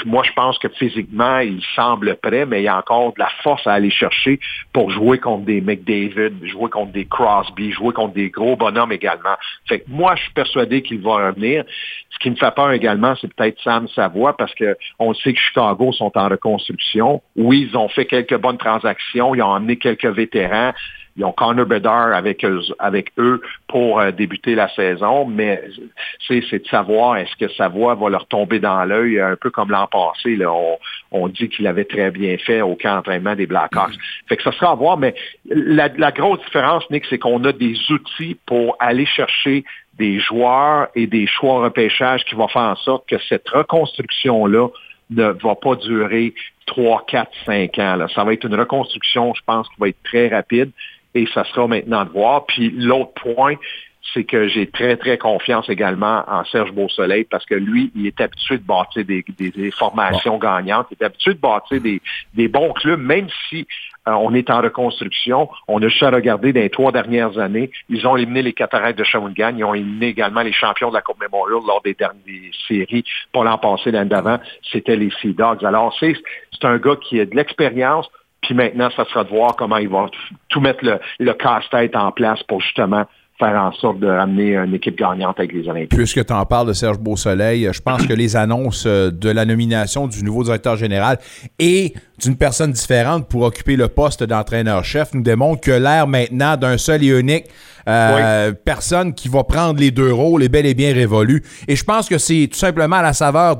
moi, 0.07 0.25
je 0.25 0.33
pense 0.33 0.59
que 0.59 0.67
physiquement, 0.69 1.39
il 1.39 1.63
semble 1.77 2.17
prêt, 2.17 2.47
mais 2.47 2.63
il 2.63 2.65
y 2.65 2.69
a 2.69 2.77
encore 2.77 3.13
de 3.13 3.21
la 3.21 3.29
force 3.45 3.65
à 3.65 3.75
aller 3.75 3.91
chercher 3.91 4.41
pour 4.73 4.91
jouer 4.91 5.19
contre 5.19 5.45
des 5.45 5.61
McDavid, 5.61 6.33
jouer 6.47 6.69
contre 6.69 6.91
des 6.91 7.05
Crosby, 7.05 7.71
jouer 7.71 7.93
contre 7.93 8.15
des 8.15 8.31
gros 8.31 8.57
bonhommes 8.57 8.91
également. 8.93 9.37
Fait 9.69 9.81
que 9.81 9.85
moi, 9.89 10.17
je 10.17 10.23
suis 10.23 10.33
persuadé 10.33 10.83
qu'il 10.83 11.01
va 11.01 11.29
revenir. 11.29 11.65
Ce 12.11 12.19
qui 12.19 12.31
me 12.31 12.37
fait 12.37 12.55
peur 12.57 12.73
également, 12.73 13.15
c'est 13.21 13.33
peut-être 13.33 13.61
Sam 13.63 13.87
Savoie, 13.89 14.37
parce 14.37 14.55
que 14.55 14.77
on 14.99 15.15
sait 15.15 15.33
que 15.33 15.39
Chicago 15.39 15.93
sont 15.93 16.11
en 16.17 16.29
reconstruction. 16.29 17.23
Oui, 17.37 17.69
ils 17.71 17.77
ont 17.77 17.89
fait 17.89 18.07
quelques 18.07 18.37
bonnes 18.37 18.59
transactions, 18.59 19.33
ils 19.35 19.43
ont 19.43 19.53
emmené 19.53 19.77
quelques 19.77 20.07
vétérans. 20.07 20.73
Ils 21.17 21.25
ont 21.25 21.33
Connor 21.33 21.67
Bedard 21.67 22.13
avec 22.13 22.45
eux, 22.45 22.61
avec 22.79 23.13
eux 23.19 23.41
pour 23.69 24.01
euh, 24.01 24.11
débuter 24.11 24.55
la 24.55 24.69
saison, 24.75 25.25
mais 25.25 25.63
c'est 26.29 26.41
de 26.41 26.69
savoir 26.69 27.17
est-ce 27.17 27.35
que 27.37 27.51
Savoie 27.55 27.95
va 27.95 28.11
leur 28.11 28.27
tomber 28.27 28.59
dans 28.59 28.85
l'œil 28.85 29.19
un 29.21 29.37
peu 29.37 29.51
comme 29.51 29.71
l'an 29.71 29.87
passé. 29.87 30.37
Là. 30.37 30.53
On, 31.11 31.29
dit 31.29 31.49
qu'il 31.49 31.67
avait 31.67 31.85
très 31.85 32.11
bien 32.11 32.37
fait 32.37 32.61
au 32.61 32.77
camp 32.77 32.97
d'entraînement 32.97 33.35
des 33.35 33.47
Blackhawks. 33.47 33.93
Mm-hmm. 33.93 34.29
Fait 34.29 34.37
que 34.37 34.43
ça 34.43 34.53
sera 34.53 34.73
à 34.73 34.75
voir, 34.75 34.99
mais 34.99 35.15
la, 35.47 35.89
la 35.89 36.13
grosse 36.13 36.41
différence, 36.45 36.89
Nick, 36.91 37.05
c'est 37.09 37.19
qu'on 37.19 37.43
a 37.45 37.53
des 37.53 37.77
outils 37.91 38.37
pour 38.47 38.77
aller 38.79 39.07
chercher 39.07 39.65
des 39.99 40.21
joueurs 40.21 40.89
et 40.95 41.07
des 41.07 41.27
choix 41.27 41.63
repêchage 41.63 42.25
qui 42.25 42.35
vont 42.35 42.49
faire 42.49 42.63
en 42.63 42.77
sorte 42.77 43.09
que 43.09 43.17
cette 43.29 43.49
reconstruction-là 43.49 44.69
ne 45.11 45.29
va 45.29 45.55
pas 45.55 45.77
durer 45.77 46.35
3, 46.67 47.05
4, 47.07 47.31
5 47.47 47.79
ans. 47.79 47.97
Là. 47.97 48.09
Ça 48.15 48.25
va 48.25 48.33
être 48.33 48.45
une 48.45 48.55
reconstruction, 48.55 49.33
je 49.35 49.41
pense, 49.47 49.69
qui 49.69 49.75
va 49.79 49.89
être 49.89 50.03
très 50.05 50.29
rapide 50.29 50.71
et 51.17 51.27
ça 51.33 51.45
sera 51.45 51.67
maintenant 51.67 52.05
de 52.05 52.11
voir. 52.11 52.47
Puis 52.47 52.71
l'autre 52.71 53.13
point, 53.15 53.55
c'est 54.13 54.25
que 54.25 54.49
j'ai 54.49 54.69
très, 54.69 54.97
très 54.97 55.19
confiance 55.19 55.69
également 55.69 56.25
en 56.29 56.45
Serge 56.45 56.73
Beausoleil 56.73 57.25
parce 57.25 57.45
que 57.45 57.55
lui, 57.55 57.91
il 57.97 58.07
est 58.07 58.21
habitué 58.21 58.59
de 58.59 58.63
bâtir 58.63 59.05
des, 59.05 59.25
formations 59.73 60.39
gagnantes, 60.39 60.87
il 60.91 60.97
est 61.01 61.05
habitué 61.05 61.35
de 61.35 61.41
bâtir 61.41 61.81
des, 61.81 62.49
bons 62.49 62.73
clubs, 62.73 63.01
même 63.01 63.29
si 63.49 63.67
euh, 64.07 64.13
on 64.13 64.33
est 64.35 64.49
en 64.51 64.61
reconstruction. 64.61 65.49
On 65.67 65.83
a 65.83 65.89
juste 65.89 66.03
à 66.03 66.11
regarder 66.11 66.53
dans 66.53 66.61
les 66.61 66.71
trois 66.71 66.93
dernières 66.93 67.39
années, 67.39 67.71
ils 67.89 68.07
ont 68.07 68.17
éliminé 68.17 68.43
les 68.43 68.53
cataractes 68.53 68.99
de 68.99 69.05
Shawinigan, 69.05 69.55
ils 69.57 69.65
ont 69.65 69.75
éliminé 69.75 70.09
également 70.09 70.43
les 70.43 70.53
champions 70.53 70.91
de 70.91 70.95
la 70.95 71.03
Coupe 71.03 71.21
Memorial 71.21 71.61
lors 71.67 71.83
des 71.83 71.95
dernières 71.95 72.53
séries, 72.69 73.05
pas 73.33 73.43
l'an 73.43 73.59
passé, 73.59 73.91
l'année 73.91 74.11
d'avant, 74.11 74.39
c'était 74.71 74.97
les 74.97 75.11
Sea 75.21 75.35
Dogs. 75.35 75.65
Alors, 75.65 75.97
c'est 75.99 76.15
un 76.63 76.79
gars 76.79 76.97
qui 76.97 77.21
a 77.21 77.27
de 77.27 77.35
l'expérience, 77.35 78.09
puis 78.47 78.55
maintenant, 78.55 78.89
ça 78.97 79.05
sera 79.07 79.25
de 79.25 79.29
voir 79.29 79.57
comment 79.57 79.77
ils 79.77 79.89
vont 79.89 80.09
tout 80.49 80.61
mettre 80.61 80.85
le, 81.19 81.33
casse-tête 81.33 81.97
en 81.97 82.13
place 82.13 82.43
pour 82.45 82.61
justement 82.61 83.05
faire 83.39 83.61
en 83.61 83.73
sorte 83.73 83.99
de 83.99 84.07
ramener 84.07 84.57
une 84.57 84.73
équipe 84.73 84.97
gagnante 84.97 85.39
avec 85.39 85.53
les 85.53 85.69
Olympiques. 85.69 85.95
Puisque 85.95 86.25
tu 86.25 86.33
en 86.33 86.47
parles 86.47 86.69
de 86.69 86.73
Serge 86.73 86.99
Beausoleil, 86.99 87.69
je 87.71 87.83
pense 87.83 88.07
que 88.07 88.15
les 88.15 88.35
annonces 88.35 88.85
euh, 88.87 89.11
de 89.11 89.29
la 89.29 89.45
nomination 89.45 90.07
du 90.07 90.23
nouveau 90.23 90.45
directeur 90.45 90.77
général 90.77 91.19
et 91.59 91.93
d'une 92.19 92.37
personne 92.37 92.73
différente 92.73 93.29
pour 93.29 93.43
occuper 93.43 93.77
le 93.77 93.89
poste 93.89 94.23
d'entraîneur-chef 94.23 95.13
nous 95.13 95.23
démontrent 95.23 95.61
que 95.61 95.73
l'ère 95.73 96.07
maintenant 96.07 96.57
d'un 96.57 96.79
seul 96.79 97.05
et 97.05 97.09
unique 97.09 97.47
euh, 97.89 98.53
personne 98.53 99.13
qui 99.13 99.29
va 99.29 99.45
prendre 99.45 99.81
les 99.81 99.91
deux 99.91 100.13
rôles 100.13 100.43
est 100.43 100.49
bel 100.49 100.65
et 100.65 100.75
bien 100.75 100.95
révolue. 100.95 101.43
Et 101.69 101.77
je 101.77 101.85
pense 101.85 102.09
que 102.09 102.17
c'est 102.17 102.49
tout 102.51 102.59
simplement 102.59 102.97
à 102.97 103.03
la 103.03 103.13
saveur 103.13 103.57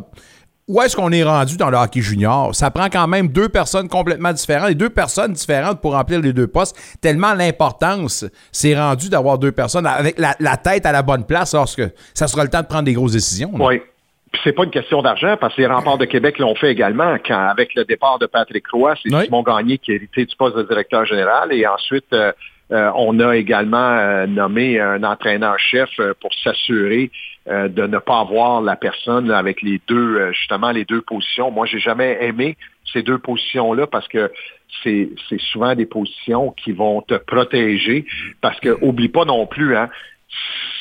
où 0.69 0.83
est-ce 0.83 0.97
qu'on 0.97 1.13
est 1.13 1.23
rendu 1.23 1.57
dans 1.57 1.71
le 1.71 1.77
hockey 1.77 2.01
junior? 2.01 2.55
Ça 2.55 2.71
prend 2.71 2.87
quand 2.87 3.07
même 3.07 3.29
deux 3.29 3.49
personnes 3.49 3.89
complètement 3.89 4.33
différentes 4.33 4.71
et 4.71 4.75
deux 4.75 4.91
personnes 4.91 5.33
différentes 5.33 5.81
pour 5.81 5.93
remplir 5.93 6.21
les 6.21 6.33
deux 6.33 6.49
postes, 6.49 6.77
tellement 7.01 7.35
l'importance 7.35 8.25
c'est 8.53 8.77
rendu 8.77 9.09
d'avoir 9.09 9.39
deux 9.39 9.53
personnes 9.53 9.87
avec 9.87 10.19
la, 10.19 10.57
tête 10.57 10.87
à 10.87 10.93
la 10.93 11.03
bonne 11.03 11.25
place 11.25 11.55
lorsque 11.55 11.83
ça 12.15 12.27
sera 12.27 12.45
le 12.45 12.51
temps 12.51 12.63
de 12.63 12.67
prendre 12.67 12.85
des 12.85 12.95
grosses 12.95 13.13
décisions. 13.13 13.51
Oui. 13.55 13.81
Puis 14.33 14.41
c'est 14.43 14.53
pas 14.53 14.65
une 14.65 14.71
question 14.71 15.03
d'argent, 15.03 15.37
parce 15.41 15.55
que 15.55 15.61
les 15.63 15.69
remparts 15.69 15.99
de 15.99 16.05
Québec 16.05 16.39
l'ont 16.39 16.55
fait 16.57 16.73
également. 16.73 17.17
Quand, 17.25 17.49
avec 17.49 17.75
le 17.75 17.85
départ 17.85 18.19
de 18.19 18.27
Patrick 18.27 18.65
Roy, 18.73 18.95
c'est 19.03 19.25
Simon 19.25 19.43
Gagné 19.43 19.79
qui 19.79 19.93
a 19.93 19.95
hérité 19.95 20.25
du 20.25 20.35
poste 20.37 20.57
de 20.57 20.63
directeur 20.65 21.07
général. 21.07 21.53
Et 21.53 21.67
ensuite, 21.67 22.13
euh, 22.13 22.33
euh, 22.73 22.91
on 22.97 23.21
a 23.21 23.37
également 23.37 23.79
euh, 23.79 24.27
nommé 24.27 24.81
un 24.81 25.05
entraîneur-chef 25.05 25.91
pour 26.21 26.35
s'assurer 26.43 27.11
de 27.47 27.87
ne 27.87 27.99
pas 27.99 28.21
avoir 28.21 28.61
la 28.61 28.77
personne 28.77 29.31
avec 29.31 29.63
les 29.63 29.81
deux, 29.87 30.33
justement, 30.33 30.73
les 30.73 30.85
deux 30.85 31.01
positions. 31.01 31.51
Moi, 31.51 31.67
j'ai 31.67 31.79
jamais 31.79 32.19
aimé 32.21 32.57
ces 32.93 33.03
deux 33.03 33.19
positions-là 33.19 33.87
parce 33.87 34.09
que 34.09 34.33
c'est 34.83 35.09
souvent 35.53 35.75
des 35.75 35.87
positions 35.87 36.53
qui 36.53 36.73
vont 36.73 37.03
te 37.03 37.15
protéger. 37.15 38.05
Parce 38.41 38.59
que, 38.61 38.77
oublie 38.83 39.09
pas 39.09 39.25
non 39.25 39.47
plus, 39.47 39.77
hein, 39.77 39.89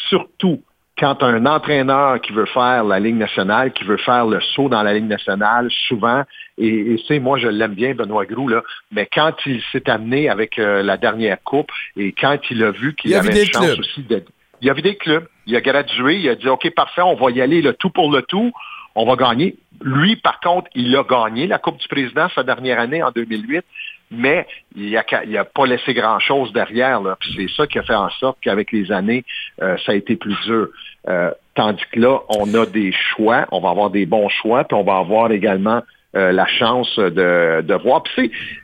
surtout 0.10 0.62
quand 0.98 1.24
un 1.24 1.46
entraîneur 1.46 2.22
qui 2.22 2.32
veut 2.32 2.46
faire 2.46 2.86
la 2.86 3.00
Ligue 3.00 3.18
nationale, 3.18 3.74
qui 3.74 3.84
veut 3.84 3.98
faire 3.98 4.26
le 4.26 4.40
saut 4.40 4.70
dans 4.70 4.82
la 4.82 4.94
Ligue 4.94 5.08
nationale, 5.08 5.70
souvent, 5.88 6.24
et, 6.58 6.96
c'est 7.08 7.20
moi 7.20 7.38
je 7.38 7.48
l'aime 7.48 7.74
bien, 7.74 7.94
Benoît 7.94 8.26
Groux, 8.26 8.48
là, 8.48 8.64
mais 8.92 9.08
quand 9.14 9.34
il 9.46 9.62
s'est 9.72 9.90
amené 9.90 10.30
avec 10.30 10.58
euh, 10.58 10.84
la 10.84 10.96
dernière 10.96 11.42
coupe 11.44 11.72
et 11.98 12.14
quand 12.14 12.38
il 12.50 12.64
a 12.64 12.72
vu 12.72 12.96
qu'il 12.96 13.14
avait 13.14 13.44
une 13.44 13.52
chance 13.52 13.80
aussi 13.80 14.04
de. 14.04 14.24
Il 14.62 14.70
a 14.70 14.74
vu 14.74 14.82
des 14.82 14.96
clubs, 14.96 15.28
il 15.46 15.56
a 15.56 15.62
gradué, 15.62 16.18
il 16.18 16.30
a 16.30 16.36
dit 16.36 16.48
OK, 16.48 16.70
parfait, 16.72 17.02
on 17.02 17.16
va 17.16 17.32
y 17.32 17.42
aller 17.42 17.62
le 17.62 17.74
tout 17.74 17.90
pour 17.90 18.12
le 18.12 18.22
tout, 18.22 18.52
on 18.96 19.06
va 19.06 19.16
gagner. 19.16 19.56
Lui, 19.82 20.16
par 20.16 20.40
contre, 20.40 20.70
il 20.74 20.96
a 20.96 21.04
gagné 21.04 21.48
la 21.48 21.58
Coupe 21.58 21.78
du 21.78 21.88
Président 21.88 22.28
sa 22.34 22.44
dernière 22.44 22.80
année 22.80 23.04
en 23.04 23.12
2008 23.12 23.66
mais 24.12 24.46
il 24.76 24.92
n'a 24.92 25.42
a 25.42 25.46
pas 25.46 25.66
laissé 25.66 25.94
grand-chose 25.94 26.54
derrière. 26.54 27.02
C'est 27.36 27.50
ça 27.50 27.68
qui 27.68 27.80
a 27.80 27.84
fait 27.84 27.96
en 27.96 28.10
sorte 28.12 28.38
qu'avec 28.42 28.72
les 28.72 28.92
années, 28.92 29.24
euh, 29.62 29.78
ça 29.86 29.94
a 29.94 29.96
été 29.96 30.16
plus 30.16 30.36
dur. 30.46 30.70
Euh, 31.08 31.32
tandis 31.56 31.84
que 31.92 32.00
là, 32.00 32.20
on 32.30 32.54
a 32.54 32.66
des 32.66 32.92
choix, 32.92 33.46
on 33.52 33.60
va 33.60 33.70
avoir 33.70 33.90
des 33.90 34.06
bons 34.06 34.30
choix, 34.30 34.64
puis 34.64 34.78
on 34.78 34.84
va 34.84 34.98
avoir 34.98 35.32
également 35.32 35.82
euh, 36.16 36.32
la 36.32 36.48
chance 36.48 36.98
de, 36.98 37.62
de 37.62 37.74
voir. 37.76 38.04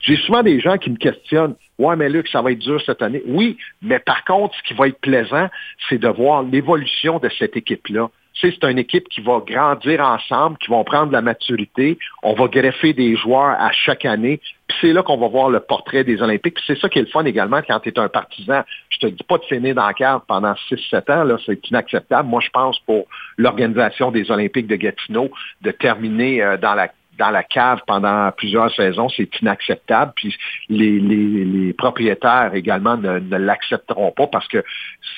J'ai 0.02 0.16
souvent 0.18 0.44
des 0.44 0.60
gens 0.60 0.78
qui 0.78 0.90
me 0.90 0.98
questionnent. 0.98 1.56
Ouais, 1.82 1.96
mais 1.96 2.10
Luc, 2.10 2.28
ça 2.28 2.42
va 2.42 2.52
être 2.52 2.60
dur 2.60 2.82
cette 2.86 3.02
année. 3.02 3.24
Oui, 3.26 3.58
mais 3.82 4.00
par 4.00 4.24
contre, 4.26 4.56
ce 4.56 4.64
qui 4.64 4.74
va 4.74 4.88
être 4.88 5.00
plaisant, 5.00 5.50
c'est 5.90 5.98
de 5.98 6.08
voir 6.08 6.44
l'évolution 6.44 7.20
de 7.20 7.30
cette 7.38 7.58
équipe-là 7.58 8.10
c'est 8.42 8.64
une 8.64 8.80
équipe 8.80 9.08
qui 9.10 9.22
va 9.22 9.42
grandir 9.46 10.02
ensemble, 10.02 10.58
qui 10.58 10.70
vont 10.70 10.84
prendre 10.84 11.12
la 11.12 11.22
maturité. 11.22 11.98
On 12.24 12.34
va 12.34 12.48
greffer 12.48 12.94
des 12.94 13.16
joueurs 13.16 13.56
à 13.60 13.72
chaque 13.72 14.06
année. 14.06 14.40
Puis 14.68 14.78
c'est 14.82 14.94
là 14.94 15.04
qu'on 15.04 15.18
va 15.18 15.28
voir 15.28 15.50
le 15.50 15.60
portrait 15.60 16.04
des 16.04 16.22
Olympiques. 16.22 16.58
C'est 16.66 16.78
ça 16.80 16.90
qui 16.90 17.00
est 17.00 17.04
le 17.04 17.08
fun 17.08 17.26
également 17.26 17.62
quand 17.62 17.80
tu 17.80 17.90
es 17.90 18.00
un 18.00 18.10
partisan. 18.10 18.64
Je 18.90 19.00
te 19.00 19.08
dis 19.08 19.24
pas 19.24 19.38
de 19.38 19.44
finir 19.44 19.76
dans 19.76 19.86
la 19.86 19.94
carte 19.94 20.26
pendant 20.28 20.54
6-7 20.70 21.12
ans, 21.12 21.38
c'est 21.46 21.70
inacceptable. 21.70 22.28
Moi, 22.28 22.42
je 22.42 22.50
pense 22.50 22.80
pour 22.80 23.06
l'organisation 23.38 24.12
des 24.12 24.32
Olympiques 24.32 24.68
de 24.68 24.76
Gatineau 24.76 25.30
de 25.62 25.72
terminer 25.72 26.42
euh, 26.42 26.58
dans 26.58 26.74
la 26.74 26.90
dans 27.22 27.30
la 27.30 27.44
cave 27.44 27.82
pendant 27.86 28.32
plusieurs 28.32 28.74
saisons, 28.74 29.08
c'est 29.10 29.30
inacceptable. 29.42 30.12
Puis 30.16 30.36
les, 30.70 31.72
propriétaires 31.78 32.56
également 32.56 32.98
ne, 32.98 33.38
l'accepteront 33.38 34.12
pas 34.12 34.26
parce 34.26 34.48
que 34.48 34.64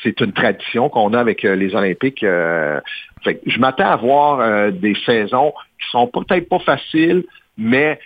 c'est 0.03 0.19
une 0.19 0.33
tradition 0.33 0.89
qu'on 0.89 1.13
a 1.13 1.19
avec 1.19 1.45
euh, 1.45 1.55
les 1.55 1.73
Olympiques. 1.75 2.23
Euh, 2.23 2.81
je 3.25 3.57
m'attends 3.57 3.89
à 3.89 3.95
voir 3.95 4.41
euh, 4.41 4.71
des 4.71 4.95
saisons 5.05 5.53
qui 5.79 5.89
sont 5.91 6.07
peut-être 6.07 6.49
pas 6.49 6.59
faciles, 6.59 7.23
mais 7.57 7.99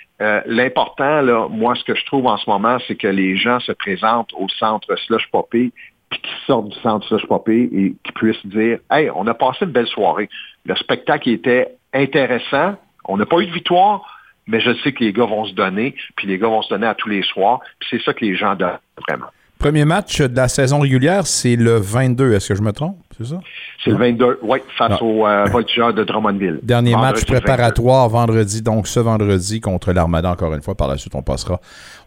l'important, 0.45 1.21
là, 1.21 1.47
moi, 1.49 1.73
ce 1.75 1.83
que 1.83 1.95
je 1.95 2.05
trouve 2.05 2.25
en 2.25 2.37
ce 2.37 2.49
moment, 2.49 2.77
c'est 2.87 2.95
que 2.95 3.07
les 3.07 3.37
gens 3.37 3.59
se 3.59 3.71
présentent 3.71 4.33
au 4.33 4.47
centre 4.49 4.95
Slush 5.05 5.29
Poppy 5.31 5.71
puis 6.09 6.19
qu'ils 6.21 6.45
sortent 6.45 6.69
du 6.69 6.79
centre 6.79 7.07
Slush 7.07 7.25
Poppy 7.27 7.69
et 7.73 7.95
qu'ils 8.03 8.13
puissent 8.13 8.45
dire 8.45 8.79
Hey, 8.91 9.09
on 9.13 9.25
a 9.27 9.33
passé 9.33 9.59
une 9.61 9.71
belle 9.71 9.87
soirée. 9.87 10.29
Le 10.65 10.75
spectacle 10.75 11.29
était 11.29 11.75
intéressant, 11.93 12.75
on 13.07 13.17
n'a 13.17 13.25
pas 13.25 13.39
eu 13.39 13.47
de 13.47 13.51
victoire, 13.51 14.01
mais 14.47 14.59
je 14.59 14.71
sais 14.83 14.93
que 14.93 15.03
les 15.03 15.13
gars 15.13 15.25
vont 15.25 15.45
se 15.45 15.53
donner, 15.53 15.95
puis 16.15 16.27
les 16.27 16.37
gars 16.37 16.47
vont 16.47 16.61
se 16.61 16.69
donner 16.69 16.87
à 16.87 16.95
tous 16.95 17.09
les 17.09 17.23
soirs, 17.23 17.59
puis 17.79 17.89
c'est 17.91 18.01
ça 18.03 18.13
que 18.13 18.23
les 18.23 18.35
gens 18.35 18.55
donnent 18.55 18.79
vraiment. 19.07 19.27
Premier 19.59 19.85
match 19.85 20.21
de 20.21 20.35
la 20.35 20.47
saison 20.47 20.79
régulière, 20.79 21.25
c'est 21.25 21.55
le 21.55 21.77
22. 21.77 22.33
Est-ce 22.33 22.49
que 22.49 22.55
je 22.55 22.61
me 22.61 22.71
trompe? 22.71 22.97
C'est 23.17 23.25
ça? 23.25 23.39
C'est 23.83 23.89
le 23.89 23.97
22, 23.97 24.39
oui, 24.43 24.59
face 24.77 25.01
au 25.01 25.25
euh, 25.25 25.45
Voltigeur 25.45 25.93
de 25.93 26.03
Drummondville. 26.03 26.59
Dernier 26.61 26.95
match 26.95 27.25
préparatoire 27.25 28.07
vendredi, 28.09 28.61
donc 28.61 28.87
ce 28.87 28.99
vendredi 28.99 29.59
contre 29.59 29.91
l'Armada, 29.91 30.31
encore 30.31 30.53
une 30.53 30.61
fois. 30.61 30.75
Par 30.75 30.87
la 30.87 30.97
suite, 30.97 31.15
on 31.15 31.23
passera 31.23 31.59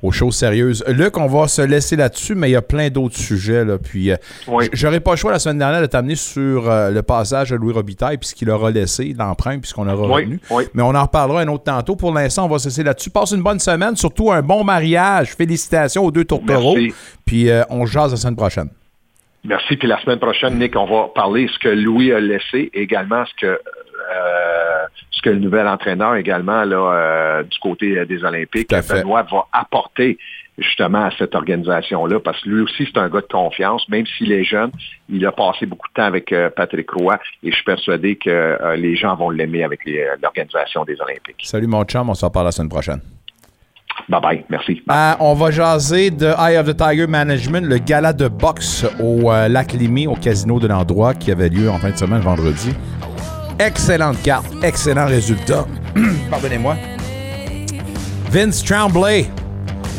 aux 0.02 0.12
choses 0.12 0.36
sérieuses. 0.36 0.84
Luc, 0.88 1.16
on 1.18 1.26
va 1.26 1.48
se 1.48 1.62
laisser 1.62 1.96
là-dessus, 1.96 2.34
mais 2.34 2.48
il 2.50 2.52
y 2.52 2.56
a 2.56 2.62
plein 2.62 2.90
d'autres 2.90 3.16
sujets. 3.16 3.64
Là, 3.64 3.78
puis, 3.78 4.12
euh, 4.12 4.16
j'aurais 4.72 5.00
pas 5.00 5.12
le 5.12 5.16
choix 5.16 5.32
la 5.32 5.38
semaine 5.38 5.58
dernière 5.58 5.80
de 5.80 5.86
t'amener 5.86 6.14
sur 6.14 6.70
euh, 6.70 6.90
le 6.90 7.02
passage 7.02 7.50
de 7.50 7.56
Louis 7.56 7.72
Robitaille, 7.72 8.18
puis 8.18 8.28
ce 8.28 8.34
qu'il 8.34 8.48
aura 8.50 8.70
laissé, 8.70 9.14
l'empreinte, 9.18 9.62
puisqu'on 9.62 9.88
aura 9.88 10.06
revenu. 10.06 10.40
Mais 10.74 10.82
on 10.82 10.94
en 10.94 11.02
reparlera 11.02 11.40
un 11.40 11.48
autre 11.48 11.64
tantôt. 11.64 11.96
Pour 11.96 12.12
l'instant, 12.12 12.46
on 12.46 12.48
va 12.48 12.58
se 12.58 12.68
laisser 12.68 12.84
là-dessus. 12.84 13.10
Passe 13.10 13.32
une 13.32 13.42
bonne 13.42 13.58
semaine, 13.58 13.96
surtout 13.96 14.30
un 14.30 14.42
bon 14.42 14.62
mariage. 14.62 15.34
Félicitations 15.34 16.04
aux 16.04 16.10
deux 16.10 16.24
tourtereaux. 16.24 16.76
Puis 17.24 17.50
euh, 17.50 17.62
on 17.68 17.86
jase 17.86 18.12
la 18.12 18.16
semaine 18.16 18.36
prochaine. 18.36 18.70
Merci. 19.44 19.76
Puis 19.76 19.88
la 19.88 20.00
semaine 20.00 20.18
prochaine, 20.18 20.58
Nick, 20.58 20.76
on 20.76 20.84
va 20.84 21.08
parler 21.14 21.46
de 21.46 21.50
ce 21.50 21.58
que 21.58 21.68
Louis 21.68 22.12
a 22.12 22.20
laissé, 22.20 22.70
également 22.74 23.24
ce 23.24 23.34
que 23.40 23.46
euh, 23.46 24.86
ce 25.12 25.22
que 25.22 25.30
le 25.30 25.38
nouvel 25.38 25.68
entraîneur 25.68 26.16
également 26.16 26.64
là, 26.64 26.92
euh, 26.92 27.42
du 27.42 27.58
côté 27.58 28.04
des 28.06 28.24
Olympiques, 28.24 28.70
Benoît, 28.70 29.22
va 29.22 29.46
apporter 29.52 30.18
justement 30.58 31.04
à 31.04 31.10
cette 31.16 31.34
organisation-là, 31.34 32.20
parce 32.20 32.40
que 32.42 32.48
lui 32.48 32.62
aussi, 32.62 32.86
c'est 32.86 32.98
un 32.98 33.08
gars 33.08 33.20
de 33.20 33.26
confiance, 33.26 33.88
même 33.88 34.04
s'il 34.06 34.32
est 34.32 34.44
jeune, 34.44 34.70
il 35.08 35.24
a 35.24 35.32
passé 35.32 35.64
beaucoup 35.64 35.88
de 35.88 35.94
temps 35.94 36.04
avec 36.04 36.34
Patrick 36.56 36.90
Roy, 36.90 37.18
et 37.42 37.50
je 37.50 37.54
suis 37.54 37.64
persuadé 37.64 38.16
que 38.16 38.58
les 38.76 38.96
gens 38.96 39.14
vont 39.14 39.30
l'aimer 39.30 39.64
avec 39.64 39.80
l'organisation 40.20 40.84
des 40.84 41.00
Olympiques. 41.00 41.42
Salut 41.42 41.66
mon 41.66 41.84
chum, 41.84 42.10
on 42.10 42.14
se 42.14 42.24
reparle 42.24 42.46
la 42.46 42.52
semaine 42.52 42.68
prochaine. 42.68 43.00
Bye 44.08 44.20
bye, 44.20 44.44
merci. 44.48 44.82
Euh, 44.90 45.12
on 45.20 45.34
va 45.34 45.50
jaser 45.50 46.10
de 46.10 46.26
Eye 46.26 46.56
of 46.58 46.66
the 46.66 46.76
Tiger 46.76 47.06
Management, 47.06 47.66
le 47.66 47.78
gala 47.78 48.12
de 48.12 48.28
boxe 48.28 48.84
au 49.00 49.30
euh, 49.30 49.48
Lac 49.48 49.72
Limé, 49.72 50.06
au 50.06 50.14
casino 50.14 50.58
de 50.58 50.66
l'endroit, 50.66 51.14
qui 51.14 51.30
avait 51.30 51.48
lieu 51.48 51.70
en 51.70 51.78
fin 51.78 51.90
de 51.90 51.96
semaine, 51.96 52.20
vendredi. 52.20 52.74
Excellente 53.58 54.20
carte, 54.22 54.46
excellent 54.62 55.06
résultat. 55.06 55.64
Pardonnez-moi. 56.30 56.76
Vince 58.30 58.64
Tremblay 58.64 59.26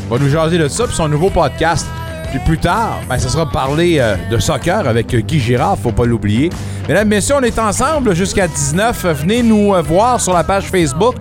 va 0.09 0.17
nous 0.17 0.29
jaser 0.29 0.57
de 0.57 0.67
ça, 0.67 0.85
puis 0.85 0.95
son 0.95 1.07
nouveau 1.07 1.29
podcast. 1.29 1.87
Puis 2.31 2.39
plus 2.39 2.57
tard, 2.57 2.99
ben, 3.09 3.17
ça 3.17 3.27
sera 3.27 3.49
parler 3.49 3.97
euh, 3.99 4.15
de 4.29 4.37
soccer 4.39 4.87
avec 4.87 5.13
Guy 5.13 5.39
Girard, 5.39 5.77
faut 5.77 5.91
pas 5.91 6.05
l'oublier. 6.05 6.49
Mesdames, 6.87 7.07
Messieurs, 7.07 7.35
on 7.37 7.43
est 7.43 7.59
ensemble 7.59 8.15
jusqu'à 8.15 8.47
19. 8.47 9.05
Venez 9.21 9.43
nous 9.43 9.73
voir 9.83 10.19
sur 10.19 10.33
la 10.33 10.43
page 10.43 10.65
Facebook 10.65 11.15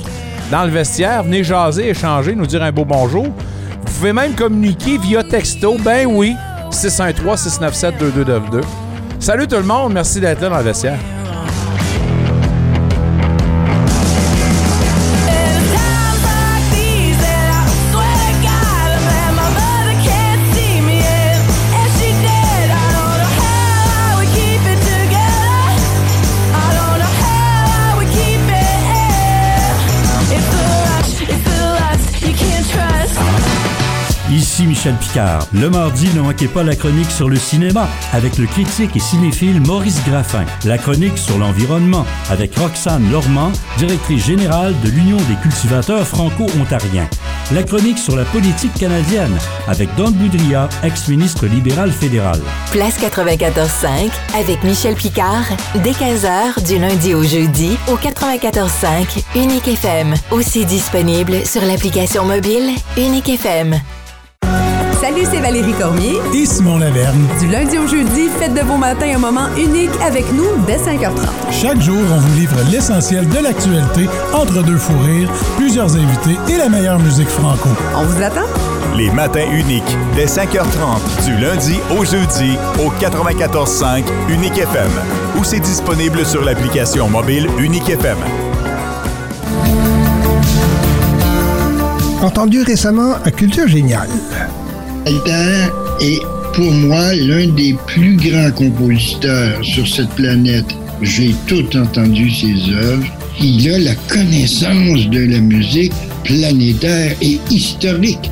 dans 0.51 0.65
le 0.65 0.71
vestiaire. 0.71 1.23
Venez 1.23 1.45
jaser, 1.45 1.89
échanger, 1.91 2.35
nous 2.35 2.47
dire 2.47 2.63
un 2.63 2.73
beau 2.73 2.85
bonjour. 2.85 3.25
Vous 3.25 3.93
pouvez 3.95 4.13
même 4.13 4.35
communiquer 4.35 4.99
via 4.99 5.23
texto. 5.23 5.77
Ben 5.79 6.07
oui, 6.07 6.35
613-697-2292. 6.71 8.63
Salut 9.19 9.47
tout 9.47 9.57
le 9.57 9.63
monde, 9.63 9.93
merci 9.93 10.21
d'être 10.21 10.41
là 10.41 10.49
dans 10.49 10.59
le 10.59 10.65
vestiaire. 10.65 10.99
Michel 34.81 34.95
Picard. 34.95 35.47
Le 35.53 35.69
mardi, 35.69 36.09
ne 36.15 36.23
manquez 36.23 36.49
pas 36.49 36.63
la 36.63 36.75
chronique 36.75 37.11
sur 37.11 37.29
le 37.29 37.37
cinéma 37.37 37.87
avec 38.15 38.39
le 38.39 38.47
critique 38.47 38.97
et 38.97 38.99
cinéphile 38.99 39.61
Maurice 39.61 40.03
Graffin. 40.09 40.47
La 40.65 40.79
chronique 40.79 41.19
sur 41.19 41.37
l'environnement 41.37 42.07
avec 42.31 42.57
Roxane 42.57 43.13
Lormand, 43.13 43.53
directrice 43.77 44.25
générale 44.25 44.75
de 44.83 44.89
l'Union 44.89 45.19
des 45.19 45.35
cultivateurs 45.43 46.07
franco-ontariens. 46.07 47.11
La 47.53 47.63
chronique 47.63 47.99
sur 47.99 48.17
la 48.17 48.25
politique 48.25 48.73
canadienne 48.73 49.37
avec 49.69 49.95
Don 49.97 50.13
Boudria, 50.13 50.67
ex-ministre 50.83 51.45
libéral 51.45 51.93
fédéral. 51.93 52.41
Place 52.73 52.99
94.5 53.01 54.11
avec 54.35 54.65
Michel 54.65 54.95
Picard, 54.95 55.45
dès 55.85 55.91
15h 55.91 56.67
du 56.67 56.79
lundi 56.79 57.13
au 57.13 57.23
jeudi 57.23 57.77
au 57.87 57.97
94.5 57.97 59.25
Unique 59.35 59.69
FM. 59.69 60.15
Aussi 60.31 60.65
disponible 60.65 61.45
sur 61.45 61.61
l'application 61.67 62.25
mobile 62.25 62.71
Unique 62.97 63.29
FM. 63.29 63.79
Salut, 65.01 65.23
c'est 65.31 65.41
Valérie 65.41 65.73
Cormier. 65.73 66.19
Et 66.35 66.45
Simon 66.45 66.77
Laverne. 66.77 67.27
Du 67.41 67.49
lundi 67.49 67.79
au 67.79 67.87
jeudi, 67.87 68.29
faites 68.39 68.53
de 68.53 68.61
vos 68.61 68.77
matins 68.77 69.15
un 69.15 69.19
moment 69.19 69.49
unique 69.57 69.91
avec 70.05 70.31
nous 70.33 70.45
dès 70.67 70.77
5h30. 70.77 71.27
Chaque 71.51 71.81
jour, 71.81 71.97
on 72.13 72.19
vous 72.19 72.35
livre 72.39 72.57
l'essentiel 72.71 73.27
de 73.27 73.39
l'actualité 73.39 74.09
entre 74.35 74.63
deux 74.63 74.77
fous 74.77 74.99
rires, 74.99 75.31
plusieurs 75.57 75.97
invités 75.97 76.39
et 76.53 76.59
la 76.59 76.69
meilleure 76.69 76.99
musique 76.99 77.29
franco. 77.29 77.71
On 77.97 78.05
vous 78.05 78.23
attend? 78.23 78.45
Les 78.95 79.11
matins 79.11 79.51
uniques, 79.51 79.97
dès 80.17 80.27
5h30, 80.27 81.25
du 81.25 81.37
lundi 81.39 81.81
au 81.99 82.05
jeudi, 82.05 82.59
au 82.79 82.91
94.5 83.03 84.05
Unique 84.29 84.59
FM. 84.59 84.91
Ou 85.39 85.45
c'est 85.45 85.61
disponible 85.61 86.27
sur 86.27 86.45
l'application 86.45 87.09
mobile 87.09 87.49
Unique 87.59 87.89
FM. 87.89 88.19
Entendu 92.23 92.63
récemment 92.63 93.15
à 93.25 93.31
Culture 93.31 93.67
Géniale. 93.67 94.11
Alter 95.07 95.69
est 96.01 96.21
pour 96.55 96.73
moi 96.73 97.15
l'un 97.15 97.49
des 97.49 97.77
plus 97.87 98.17
grands 98.17 98.51
compositeurs 98.51 99.65
sur 99.65 99.87
cette 99.87 100.11
planète. 100.11 100.67
J'ai 101.03 101.35
tout 101.47 101.65
entendu 101.77 102.31
ses 102.31 102.73
œuvres. 102.73 103.07
Il 103.41 103.71
a 103.73 103.79
la 103.79 103.95
connaissance 103.95 105.09
de 105.09 105.21
la 105.21 105.41
musique 105.41 105.93
planétaire 106.25 107.17
et 107.23 107.41
historique. 107.51 108.31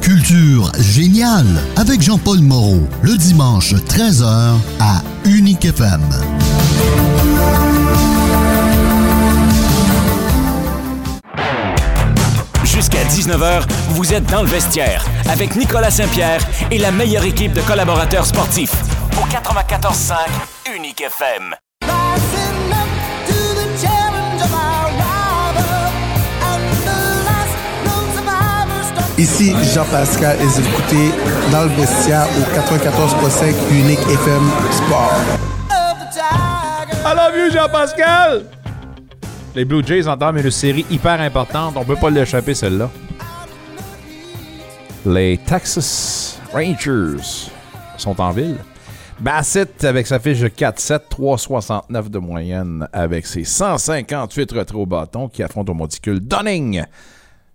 Culture 0.00 0.70
géniale 0.80 1.62
avec 1.76 2.02
Jean-Paul 2.02 2.40
Moreau, 2.40 2.80
le 3.02 3.16
dimanche 3.16 3.74
13h 3.74 4.56
à 4.80 5.02
Unique 5.24 5.64
FM. 5.64 6.02
Jusqu'à 12.80 13.04
19h, 13.04 13.64
vous 13.90 14.14
êtes 14.14 14.24
dans 14.30 14.40
le 14.40 14.48
vestiaire 14.48 15.04
avec 15.28 15.54
Nicolas 15.54 15.90
Saint-Pierre 15.90 16.40
et 16.70 16.78
la 16.78 16.90
meilleure 16.90 17.24
équipe 17.24 17.52
de 17.52 17.60
collaborateurs 17.60 18.24
sportifs. 18.24 18.72
Au 19.18 19.26
94.5 19.26 20.14
Unique 20.74 21.02
FM. 21.02 21.54
Ici 29.18 29.54
Jean-Pascal 29.74 30.38
et 30.40 30.44
vous 30.46 30.60
écoutez 30.60 31.12
dans 31.52 31.64
le 31.64 31.68
vestiaire 31.68 32.26
au 32.38 32.58
94.5 32.58 33.54
Unique 33.72 34.00
FM 34.00 34.50
Sport. 34.70 35.20
I 37.04 37.14
love 37.14 37.36
you, 37.36 37.52
Jean-Pascal! 37.52 38.59
Les 39.56 39.64
Blue 39.64 39.82
Jays 39.84 40.06
entament 40.06 40.38
une 40.38 40.50
série 40.50 40.86
hyper 40.90 41.20
importante. 41.20 41.74
On 41.76 41.84
peut 41.84 41.96
pas 41.96 42.10
l'échapper, 42.10 42.54
celle-là. 42.54 42.88
Les 45.04 45.38
Texas 45.38 46.38
Rangers 46.52 47.50
sont 47.96 48.20
en 48.20 48.30
ville. 48.30 48.58
Bassett 49.18 49.84
avec 49.84 50.06
sa 50.06 50.20
fiche 50.20 50.38
de 50.38 50.48
4-7, 50.48 51.00
3,69 51.10 52.08
de 52.08 52.18
moyenne 52.20 52.88
avec 52.92 53.26
ses 53.26 53.44
158 53.44 54.52
retraits 54.52 54.80
au 54.80 54.86
bâton 54.86 55.28
qui 55.28 55.42
affrontent 55.42 55.72
au 55.72 55.74
monticule 55.74 56.20
Dunning. 56.20 56.84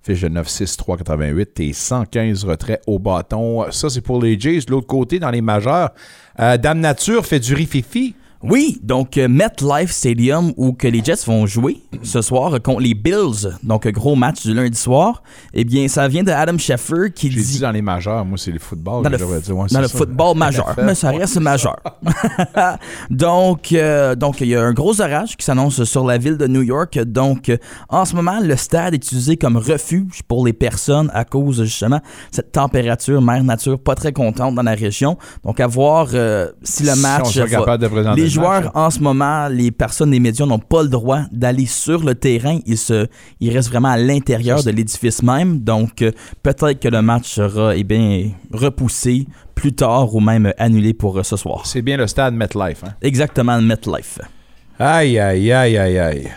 Fiche 0.03 0.21
de 0.21 0.29
9-6, 0.29 0.77
3,88 0.77 1.61
et 1.63 1.73
115 1.73 2.43
retraits 2.43 2.81
au 2.87 2.99
bâton. 2.99 3.71
Ça, 3.71 3.89
c'est 3.89 4.01
pour 4.01 4.21
les 4.21 4.37
Jays. 4.39 4.59
De 4.67 4.71
l'autre 4.71 4.85
côté, 4.85 5.17
dans 5.17 5.31
les 5.31 5.41
majeurs, 5.41 5.91
euh, 6.39 6.57
Dame 6.57 6.81
Nature 6.81 7.25
fait 7.25 7.39
du 7.39 7.53
rififi. 7.55 8.15
Oui, 8.49 8.79
donc 8.83 9.17
euh, 9.17 9.27
MetLife 9.27 9.91
Stadium 9.91 10.53
où 10.57 10.73
que 10.73 10.87
les 10.87 11.03
Jets 11.03 11.25
vont 11.25 11.45
jouer 11.45 11.77
ce 12.03 12.21
soir 12.21 12.53
euh, 12.55 12.59
contre 12.59 12.81
les 12.81 12.93
Bills, 12.93 13.49
donc 13.63 13.85
euh, 13.85 13.91
gros 13.91 14.15
match 14.15 14.43
du 14.43 14.53
lundi 14.53 14.77
soir. 14.77 15.23
Eh 15.53 15.63
bien, 15.63 15.87
ça 15.87 16.07
vient 16.07 16.23
de 16.23 16.31
Adam 16.31 16.57
Scheffer 16.57 17.11
qui 17.13 17.29
dit 17.29 17.35
dit 17.41 17.59
dans 17.59 17.71
les 17.71 17.81
majeurs, 17.81 18.23
moi, 18.25 18.37
c'est 18.37 18.51
le 18.51 18.59
football. 18.59 19.03
dans 19.03 19.09
le, 19.09 19.17
dit. 19.17 19.51
Ouais, 19.51 19.67
dans 19.71 19.81
le 19.81 19.87
ça. 19.87 19.97
football 19.97 20.37
majeur, 20.37 20.75
mais 20.83 20.95
ça 20.95 21.11
reste 21.11 21.37
majeur. 21.39 21.77
donc, 23.09 23.71
euh, 23.71 24.15
donc 24.15 24.41
il 24.41 24.47
y 24.47 24.55
a 24.55 24.61
un 24.63 24.73
gros 24.73 24.99
orage 25.01 25.35
qui 25.37 25.45
s'annonce 25.45 25.83
sur 25.83 26.05
la 26.05 26.17
ville 26.17 26.37
de 26.37 26.47
New 26.47 26.61
York. 26.61 26.99
Donc, 27.03 27.51
en 27.89 28.05
ce 28.05 28.15
moment, 28.15 28.39
le 28.41 28.55
stade 28.55 28.93
est 28.93 28.97
utilisé 28.97 29.37
comme 29.37 29.57
refuge 29.57 30.21
pour 30.27 30.45
les 30.45 30.53
personnes 30.53 31.09
à 31.13 31.25
cause 31.25 31.63
justement 31.63 31.97
de 31.97 32.01
cette 32.31 32.51
température, 32.51 33.21
mère 33.21 33.43
nature, 33.43 33.79
pas 33.79 33.95
très 33.95 34.13
contente 34.13 34.55
dans 34.55 34.63
la 34.63 34.75
région. 34.75 35.17
Donc, 35.43 35.59
à 35.59 35.67
voir 35.67 36.07
euh, 36.13 36.51
si 36.63 36.83
le 36.83 36.91
Si 36.93 37.01
match. 37.01 37.21
on 37.23 37.29
sera 37.29 37.45
va- 37.45 37.57
capable 37.59 37.83
de 37.83 37.87
présenter 37.87 38.21
les 38.21 38.29
joueurs 38.36 38.71
en 38.75 38.89
ce 38.89 38.99
moment, 38.99 39.47
les 39.47 39.71
personnes, 39.71 40.11
les 40.11 40.19
médias 40.19 40.45
n'ont 40.45 40.59
pas 40.59 40.83
le 40.83 40.89
droit 40.89 41.21
d'aller 41.31 41.65
sur 41.65 42.03
le 42.03 42.15
terrain. 42.15 42.59
Ils, 42.65 42.77
se, 42.77 43.07
ils 43.39 43.51
restent 43.51 43.69
vraiment 43.69 43.89
à 43.89 43.97
l'intérieur 43.97 44.63
de 44.63 44.71
l'édifice 44.71 45.23
même. 45.23 45.59
Donc, 45.59 46.01
euh, 46.01 46.11
peut-être 46.43 46.79
que 46.79 46.88
le 46.88 47.01
match 47.01 47.27
sera 47.27 47.75
eh 47.75 47.83
bien, 47.83 48.31
repoussé 48.51 49.25
plus 49.55 49.73
tard 49.73 50.13
ou 50.13 50.19
même 50.19 50.53
annulé 50.57 50.93
pour 50.93 51.17
euh, 51.17 51.23
ce 51.23 51.38
soir. 51.38 51.65
C'est 51.65 51.81
bien 51.81 51.97
le 51.97 52.07
stade 52.07 52.33
MetLife. 52.33 52.83
Hein? 52.83 52.93
Exactement, 53.01 53.55
le 53.55 53.63
MetLife. 53.63 54.19
Aïe, 54.77 55.17
aïe, 55.17 55.51
aïe, 55.51 55.77
aïe, 55.77 55.99
aïe. 55.99 56.31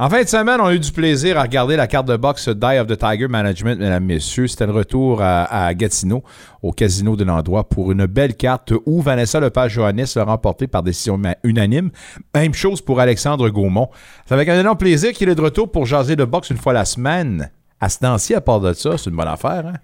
En 0.00 0.08
fin 0.08 0.22
de 0.22 0.28
semaine, 0.28 0.58
on 0.62 0.64
a 0.64 0.72
eu 0.72 0.78
du 0.78 0.92
plaisir 0.92 1.36
à 1.38 1.42
regarder 1.42 1.76
la 1.76 1.86
carte 1.86 2.06
de 2.06 2.16
boxe 2.16 2.48
Die 2.48 2.78
of 2.78 2.86
the 2.86 2.96
Tiger 2.96 3.28
Management, 3.28 3.78
mesdames, 3.78 4.02
messieurs. 4.02 4.46
C'était 4.46 4.64
le 4.64 4.72
retour 4.72 5.20
à, 5.20 5.74
Gatineau, 5.74 6.24
au 6.62 6.72
casino 6.72 7.16
de 7.16 7.24
l'endroit, 7.24 7.68
pour 7.68 7.92
une 7.92 8.06
belle 8.06 8.34
carte 8.34 8.72
où 8.86 9.02
Vanessa 9.02 9.40
Lepage-Johannis 9.40 10.14
l'a 10.16 10.24
remporté 10.24 10.68
par 10.68 10.82
décision 10.82 11.20
unanime. 11.44 11.90
Même 12.34 12.54
chose 12.54 12.80
pour 12.80 12.98
Alexandre 12.98 13.50
Gaumont. 13.50 13.90
C'est 14.24 14.32
avec 14.32 14.48
un 14.48 14.58
énorme 14.58 14.78
plaisir 14.78 15.12
qu'il 15.12 15.28
est 15.28 15.34
de 15.34 15.42
retour 15.42 15.70
pour 15.70 15.84
jaser 15.84 16.16
de 16.16 16.24
boxe 16.24 16.48
une 16.48 16.56
fois 16.56 16.72
la 16.72 16.86
semaine. 16.86 17.50
À 17.78 17.90
ce 17.90 17.98
temps-ci, 17.98 18.34
à 18.34 18.40
part 18.40 18.60
de 18.60 18.72
ça, 18.72 18.96
c'est 18.96 19.10
une 19.10 19.16
bonne 19.16 19.28
affaire, 19.28 19.66
hein? 19.66 19.74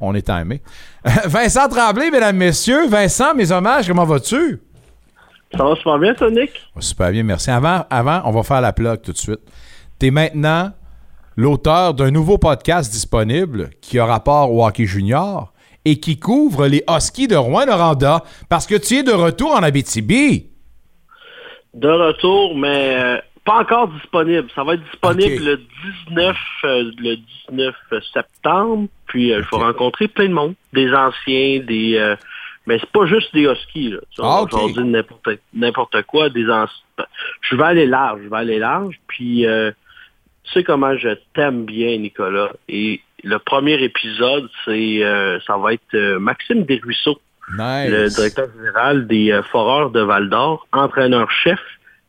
On 0.00 0.12
est 0.16 0.28
aimé. 0.28 0.60
Vincent 1.26 1.68
Tremblay, 1.68 2.10
mesdames, 2.10 2.36
messieurs. 2.36 2.88
Vincent, 2.88 3.32
mes 3.36 3.52
hommages, 3.52 3.86
comment 3.86 4.06
vas-tu? 4.06 4.60
Ça 5.56 5.64
va 5.64 5.74
super 5.76 5.98
bien, 5.98 6.14
Sonic? 6.16 6.50
Super 6.78 7.10
bien, 7.10 7.22
merci. 7.22 7.50
Avant, 7.50 7.84
avant, 7.90 8.22
on 8.24 8.30
va 8.30 8.42
faire 8.42 8.60
la 8.60 8.72
plug 8.72 9.02
tout 9.02 9.12
de 9.12 9.18
suite. 9.18 9.40
Tu 10.00 10.06
es 10.06 10.10
maintenant 10.10 10.72
l'auteur 11.36 11.94
d'un 11.94 12.10
nouveau 12.10 12.38
podcast 12.38 12.90
disponible 12.92 13.70
qui 13.80 13.98
a 13.98 14.06
rapport 14.06 14.52
au 14.52 14.64
hockey 14.64 14.86
junior 14.86 15.52
et 15.84 15.98
qui 16.00 16.18
couvre 16.18 16.66
les 16.66 16.84
Huskies 16.88 17.28
de 17.28 17.36
Rouen-Noranda 17.36 18.22
parce 18.48 18.66
que 18.66 18.76
tu 18.76 18.96
es 18.96 19.02
de 19.02 19.12
retour 19.12 19.52
en 19.52 19.62
Abitibi. 19.62 20.46
De 21.74 21.88
retour, 21.88 22.56
mais 22.56 22.96
euh, 22.96 23.18
pas 23.44 23.60
encore 23.60 23.88
disponible. 23.88 24.48
Ça 24.54 24.62
va 24.62 24.74
être 24.74 24.84
disponible 24.84 25.44
le 25.44 25.60
19 26.08 26.36
euh, 26.64 26.90
le 26.98 27.16
19 27.50 27.74
septembre. 28.12 28.88
Puis 29.06 29.32
euh, 29.32 29.42
je 29.42 29.56
vais 29.56 29.62
rencontrer 29.62 30.08
plein 30.08 30.28
de 30.28 30.34
monde, 30.34 30.54
des 30.72 30.92
anciens, 30.92 31.60
des 31.60 31.96
euh, 31.96 32.16
mais 32.66 32.78
c'est 32.78 32.90
pas 32.92 33.06
juste 33.06 33.32
des 33.34 33.42
huskies 33.50 33.90
là. 33.90 33.98
Tu 34.10 34.20
vois, 34.22 34.30
Ah, 34.30 34.40
on 34.40 34.44
ok. 34.44 34.52
va 34.52 34.58
jaser 34.60 34.74
de 34.74 34.82
n'importe 34.84 35.28
n'importe 35.54 36.02
quoi, 36.02 36.28
des. 36.30 36.44
Je 37.42 37.56
vais 37.56 37.64
aller 37.64 37.86
large, 37.86 38.20
je 38.24 38.28
vais 38.28 38.36
aller 38.36 38.58
large. 38.58 38.94
Puis 39.08 39.46
euh, 39.46 39.70
tu 40.44 40.52
sais 40.52 40.64
comment 40.64 40.96
je 40.96 41.10
t'aime 41.34 41.64
bien, 41.64 41.98
Nicolas. 41.98 42.50
Et 42.68 43.00
le 43.24 43.38
premier 43.38 43.82
épisode, 43.82 44.48
c'est 44.64 45.02
euh, 45.04 45.38
ça 45.46 45.56
va 45.56 45.74
être 45.74 45.94
euh, 45.94 46.18
Maxime 46.18 46.64
Desruisseaux 46.64 47.20
Nice. 47.58 47.90
le 47.90 48.08
directeur 48.08 48.46
général 48.56 49.06
des 49.06 49.32
euh, 49.32 49.42
Foreurs 49.44 49.90
de 49.90 50.00
Val-d'Or, 50.00 50.66
entraîneur-chef. 50.72 51.60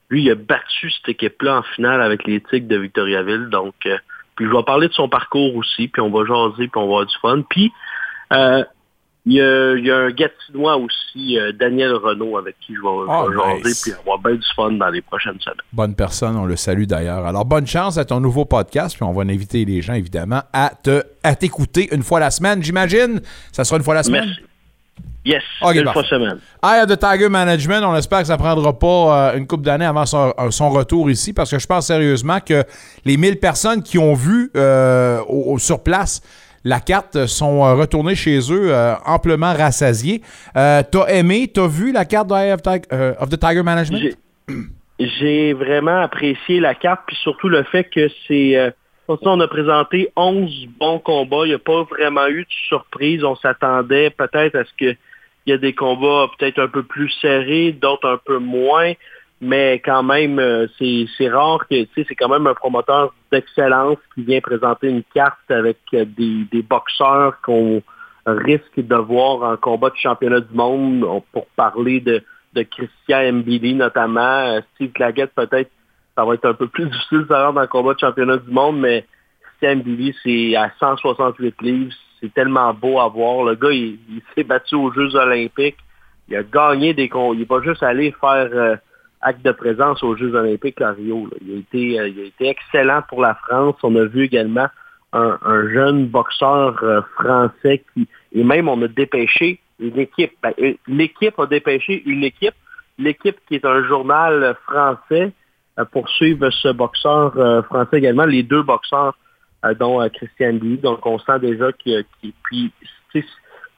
Lui, 0.09 0.23
il 0.23 0.31
a 0.31 0.35
battu 0.35 0.91
cette 0.91 1.09
équipe-là 1.09 1.57
en 1.57 1.63
finale 1.63 2.01
avec 2.01 2.25
les 2.27 2.39
Tigres 2.41 2.67
de 2.67 2.77
Victoriaville. 2.77 3.47
Donc, 3.49 3.73
euh, 3.87 3.97
puis 4.35 4.45
je 4.45 4.51
vais 4.51 4.63
parler 4.63 4.87
de 4.87 4.93
son 4.93 5.09
parcours 5.09 5.55
aussi, 5.55 5.87
puis 5.87 6.01
on 6.01 6.09
va 6.11 6.25
jaser, 6.25 6.67
puis 6.67 6.71
on 6.75 6.81
va 6.81 6.85
avoir 7.01 7.05
du 7.05 7.15
fun. 7.21 7.41
Puis, 7.49 7.71
euh, 8.31 8.63
il 9.25 9.33
y, 9.33 9.41
a, 9.41 9.75
il 9.77 9.85
y 9.85 9.91
a 9.91 9.97
un 9.97 10.09
Gatinois 10.11 10.75
aussi, 10.77 11.37
euh, 11.39 11.53
Daniel 11.53 11.93
Renault, 11.93 12.37
avec 12.37 12.55
qui 12.59 12.73
je 12.75 12.81
vais, 12.81 13.31
vais 13.31 13.37
jaser, 13.57 13.63
nice. 13.69 13.81
puis 13.83 13.91
avoir 13.93 14.19
bien 14.19 14.33
du 14.35 14.45
fun 14.55 14.71
dans 14.73 14.89
les 14.89 15.01
prochaines 15.01 15.39
semaines. 15.39 15.57
Bonne 15.71 15.95
personne, 15.95 16.35
on 16.35 16.45
le 16.45 16.55
salue 16.57 16.83
d'ailleurs. 16.83 17.25
Alors, 17.25 17.45
bonne 17.45 17.65
chance 17.67 17.97
à 17.97 18.03
ton 18.03 18.19
nouveau 18.19 18.43
podcast, 18.45 18.95
puis 18.95 19.03
on 19.03 19.13
va 19.13 19.21
inviter 19.23 19.63
les 19.63 19.81
gens, 19.81 19.93
évidemment, 19.93 20.41
à 20.51 20.71
te 20.81 21.03
à 21.23 21.35
t'écouter 21.35 21.87
une 21.93 22.03
fois 22.03 22.19
la 22.19 22.31
semaine, 22.31 22.61
j'imagine. 22.61 23.21
Ça 23.53 23.63
sera 23.63 23.77
une 23.77 23.83
fois 23.83 23.93
la 23.93 24.03
semaine? 24.03 24.25
Merci. 24.25 24.41
Yes, 25.25 25.41
une 25.73 25.87
fois 25.93 26.03
semaine. 26.03 26.37
Eye 26.61 26.81
of 26.83 26.87
the 26.89 26.99
Tiger 26.99 27.29
Management, 27.29 27.81
on 27.85 27.95
espère 27.95 28.19
que 28.19 28.27
ça 28.27 28.35
prendra 28.37 28.77
pas 28.77 29.31
euh, 29.31 29.37
une 29.37 29.47
couple 29.47 29.63
d'années 29.63 29.85
avant 29.85 30.05
son, 30.05 30.33
euh, 30.37 30.51
son 30.51 30.69
retour 30.69 31.09
ici, 31.09 31.31
parce 31.31 31.49
que 31.49 31.57
je 31.59 31.65
pense 31.65 31.87
sérieusement 31.87 32.41
que 32.41 32.65
les 33.05 33.15
1000 33.15 33.39
personnes 33.39 33.81
qui 33.81 33.97
ont 33.97 34.15
vu 34.15 34.51
euh, 34.57 35.21
au- 35.29 35.53
au- 35.53 35.59
sur 35.59 35.81
place 35.81 36.21
la 36.63 36.79
carte 36.79 37.25
sont 37.25 37.65
euh, 37.65 37.73
retournées 37.75 38.15
chez 38.15 38.39
eux 38.51 38.73
euh, 38.73 38.95
amplement 39.05 39.53
rassasiées. 39.53 40.21
Euh, 40.55 40.81
t'as 40.89 41.07
aimé, 41.07 41.49
t'as 41.53 41.67
vu 41.67 41.91
la 41.91 42.05
carte 42.05 42.29
de 42.29 42.53
of, 42.53 42.61
euh, 42.91 43.13
the 43.29 43.39
Tiger 43.39 43.63
Management? 43.63 44.15
J'ai- 44.99 45.53
vraiment 45.53 46.01
apprécié 46.01 46.59
la 46.59 46.75
carte, 46.75 47.01
puis 47.07 47.15
surtout 47.21 47.49
le 47.49 47.63
fait 47.63 47.85
que 47.85 48.09
c'est... 48.27 48.55
euh, 48.57 48.71
on 49.07 49.39
a 49.41 49.47
présenté 49.47 50.09
11 50.15 50.67
bons 50.79 50.99
combats. 50.99 51.41
Il 51.45 51.49
n'y 51.49 51.53
a 51.53 51.59
pas 51.59 51.83
vraiment 51.83 52.27
eu 52.27 52.43
de 52.43 52.49
surprise. 52.69 53.23
On 53.23 53.35
s'attendait 53.35 54.09
peut-être 54.11 54.55
à 54.55 54.63
ce 54.63 54.69
qu'il 54.77 54.97
y 55.45 55.51
ait 55.51 55.57
des 55.57 55.73
combats 55.73 56.27
peut-être 56.37 56.59
un 56.59 56.67
peu 56.69 56.83
plus 56.83 57.09
serrés, 57.21 57.73
d'autres 57.73 58.07
un 58.07 58.19
peu 58.23 58.37
moins. 58.37 58.93
Mais 59.45 59.81
quand 59.83 60.03
même, 60.03 60.39
euh, 60.39 60.67
c'est 60.79 61.29
rare 61.29 61.67
que, 61.69 61.83
tu 61.83 61.89
sais, 61.93 62.05
c'est 62.07 62.15
quand 62.15 62.29
même 62.29 62.47
un 62.47 62.53
promoteur 62.53 63.13
d'excellence 63.29 63.97
qui 64.15 64.23
vient 64.23 64.39
présenter 64.39 64.87
une 64.87 65.03
carte 65.13 65.49
avec 65.49 65.79
euh, 65.93 66.05
des, 66.05 66.61
boxeurs 66.61 67.41
qu'on 67.41 67.81
risque 68.25 68.77
de 68.77 68.95
voir 68.95 69.43
un 69.43 69.57
combat 69.57 69.89
de 69.89 69.97
championnat 69.97 70.39
du 70.39 70.53
monde 70.53 71.03
on- 71.03 71.19
pour 71.33 71.45
parler 71.57 71.99
de, 71.99 72.23
de 72.53 72.63
Christian 72.63 73.33
Mbili 73.33 73.73
notamment. 73.75 74.21
Euh, 74.21 74.61
Steve 74.75 74.93
Claggett, 74.93 75.31
peut-être, 75.35 75.71
ça 76.15 76.23
va 76.23 76.35
être 76.35 76.45
un 76.45 76.53
peu 76.53 76.67
plus 76.67 76.85
difficile 76.89 77.23
de 77.23 77.25
dans 77.25 77.51
le 77.59 77.67
combat 77.67 77.95
de 77.95 77.99
championnat 77.99 78.37
du 78.37 78.49
monde, 78.49 78.79
mais 78.79 79.05
Christian 79.41 79.81
Mbili, 79.81 80.15
c'est 80.23 80.55
à 80.55 80.71
168 80.79 81.61
livres. 81.61 81.91
C'est 82.21 82.33
tellement 82.33 82.73
beau 82.73 83.01
à 83.01 83.09
voir. 83.09 83.43
Le 83.43 83.55
gars, 83.55 83.71
il, 83.71 83.99
s'est 84.33 84.45
battu 84.45 84.75
aux 84.75 84.93
Jeux 84.93 85.13
olympiques. 85.15 85.79
Il 86.29 86.37
a 86.37 86.43
gagné 86.43 86.93
des 86.93 87.09
combats. 87.09 87.33
Il 87.33 87.39
n'est 87.39 87.45
pas 87.45 87.61
juste 87.61 87.83
allé 87.83 88.15
faire 88.21 88.79
acte 89.23 89.43
de 89.43 89.51
présence 89.51 90.03
aux 90.03 90.15
Jeux 90.15 90.35
olympiques 90.35 90.81
à 90.81 90.91
Rio. 90.91 91.27
là. 91.31 91.37
Il, 91.41 91.55
a 91.55 91.59
été, 91.59 91.99
euh, 91.99 92.07
il 92.09 92.19
a 92.19 92.23
été 92.25 92.47
excellent 92.49 93.01
pour 93.07 93.21
la 93.21 93.35
France. 93.35 93.75
On 93.83 93.95
a 93.95 94.05
vu 94.05 94.23
également 94.25 94.67
un, 95.13 95.37
un 95.43 95.69
jeune 95.69 96.07
boxeur 96.07 96.81
euh, 96.83 97.01
français 97.15 97.83
qui, 97.93 98.07
et 98.33 98.43
même 98.43 98.67
on 98.67 98.81
a 98.81 98.87
dépêché 98.87 99.59
une 99.79 99.97
équipe. 99.99 100.33
Ben, 100.41 100.53
euh, 100.59 100.73
L'équipe 100.87 101.37
a 101.39 101.45
dépêché 101.45 102.03
une 102.05 102.23
équipe. 102.23 102.55
L'équipe 102.97 103.37
qui 103.47 103.55
est 103.55 103.65
un 103.65 103.83
journal 103.85 104.55
français 104.67 105.31
euh, 105.79 105.85
ce 106.51 106.71
boxeur 106.71 107.33
français 107.65 107.97
également, 107.97 108.25
les 108.25 108.43
deux 108.43 108.61
boxeurs 108.61 109.17
dont 109.79 110.07
Christian 110.09 110.59
Lee. 110.61 110.77
Donc 110.77 111.05
on 111.05 111.17
sent 111.19 111.39
déjà 111.39 111.71
qu'il 111.71 112.03
qu'il- 112.21 112.33
puis 112.43 112.71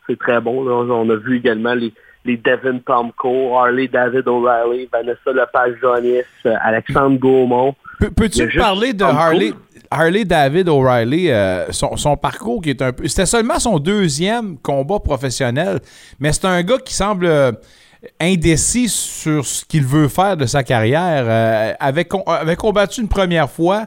c'est 0.07 0.19
très 0.19 0.41
bon. 0.41 0.67
On 0.67 1.09
a 1.09 1.15
vu 1.15 1.37
également 1.37 1.73
les, 1.73 1.93
les 2.25 2.37
Devin 2.37 2.79
Tomko, 2.85 3.57
Harley 3.57 3.87
David 3.87 4.27
O'Reilly, 4.27 4.89
Vanessa 4.91 5.31
Lepage-Jonis, 5.31 6.23
euh, 6.45 6.53
Alexandre 6.61 7.17
Gaumont. 7.19 7.75
Peux- 7.99 8.09
Peux-tu 8.11 8.47
parler 8.57 8.93
de 8.93 8.99
Tomko. 8.99 9.15
Harley, 9.15 9.53
Harley 9.91 10.25
David 10.25 10.67
O'Reilly, 10.67 11.29
euh, 11.29 11.71
son, 11.71 11.95
son 11.95 12.17
parcours 12.17 12.61
qui 12.61 12.71
est 12.71 12.81
un 12.81 12.91
peu. 12.91 13.07
C'était 13.07 13.25
seulement 13.27 13.59
son 13.59 13.77
deuxième 13.79 14.57
combat 14.57 14.99
professionnel, 14.99 15.79
mais 16.19 16.33
c'est 16.33 16.45
un 16.45 16.61
gars 16.63 16.79
qui 16.83 16.93
semble 16.93 17.27
euh, 17.27 17.51
indécis 18.19 18.89
sur 18.89 19.45
ce 19.45 19.65
qu'il 19.65 19.83
veut 19.83 20.07
faire 20.07 20.37
de 20.37 20.45
sa 20.45 20.63
carrière. 20.63 21.25
Euh, 21.27 21.73
avait, 21.79 22.05
com- 22.05 22.23
avait 22.27 22.55
combattu 22.55 23.01
une 23.01 23.07
première 23.07 23.49
fois, 23.49 23.85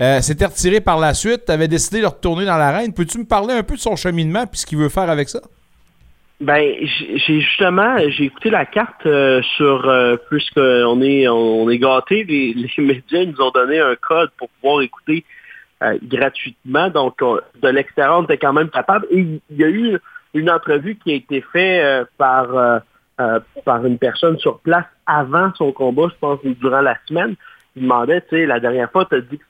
euh, 0.00 0.20
s'était 0.20 0.46
retiré 0.46 0.80
par 0.80 0.98
la 0.98 1.14
suite, 1.14 1.48
avait 1.50 1.68
décidé 1.68 2.00
de 2.00 2.06
retourner 2.06 2.44
dans 2.46 2.56
l'arène. 2.56 2.92
Peux-tu 2.92 3.18
me 3.18 3.24
parler 3.24 3.54
un 3.54 3.62
peu 3.62 3.74
de 3.76 3.80
son 3.80 3.96
cheminement 3.96 4.46
puis 4.46 4.60
ce 4.60 4.66
qu'il 4.66 4.78
veut 4.78 4.88
faire 4.88 5.08
avec 5.10 5.28
ça? 5.28 5.40
Ben, 6.38 6.76
j'ai 6.86 7.40
justement, 7.40 7.96
j'ai 8.08 8.24
écouté 8.24 8.50
la 8.50 8.66
carte 8.66 9.06
euh, 9.06 9.40
sur, 9.56 9.88
euh, 9.88 10.16
puisqu'on 10.28 11.00
est, 11.00 11.26
on 11.28 11.70
est 11.70 11.78
gâtés, 11.78 12.24
les, 12.28 12.68
médias 12.78 13.24
nous 13.24 13.40
ont 13.40 13.50
donné 13.50 13.80
un 13.80 13.96
code 13.96 14.30
pour 14.36 14.50
pouvoir 14.50 14.82
écouter 14.82 15.24
euh, 15.82 15.96
gratuitement. 16.02 16.90
Donc, 16.90 17.14
on- 17.22 17.38
de 17.62 17.68
l'extérieur, 17.68 18.18
on 18.18 18.24
était 18.24 18.36
quand 18.36 18.52
même 18.52 18.68
capable. 18.68 19.06
Et 19.10 19.20
il 19.20 19.56
y 19.56 19.64
a 19.64 19.68
eu 19.68 19.98
une 20.34 20.50
entrevue 20.50 20.96
qui 20.96 21.12
a 21.12 21.14
été 21.14 21.40
faite 21.40 21.82
euh, 21.82 22.04
par, 22.18 22.82
par 23.64 23.86
une 23.86 23.96
personne 23.96 24.38
sur 24.38 24.58
place 24.58 24.84
avant 25.06 25.54
son 25.54 25.72
combat, 25.72 26.08
je 26.10 26.18
pense, 26.20 26.38
durant 26.44 26.82
la 26.82 26.98
semaine. 27.08 27.34
Il 27.76 27.84
demandait, 27.84 28.20
tu 28.20 28.36
sais, 28.36 28.46
la 28.46 28.60
dernière 28.60 28.90
fois, 28.90 29.06
tu 29.06 29.14
as 29.14 29.20
dit 29.22 29.38
que 29.38 29.44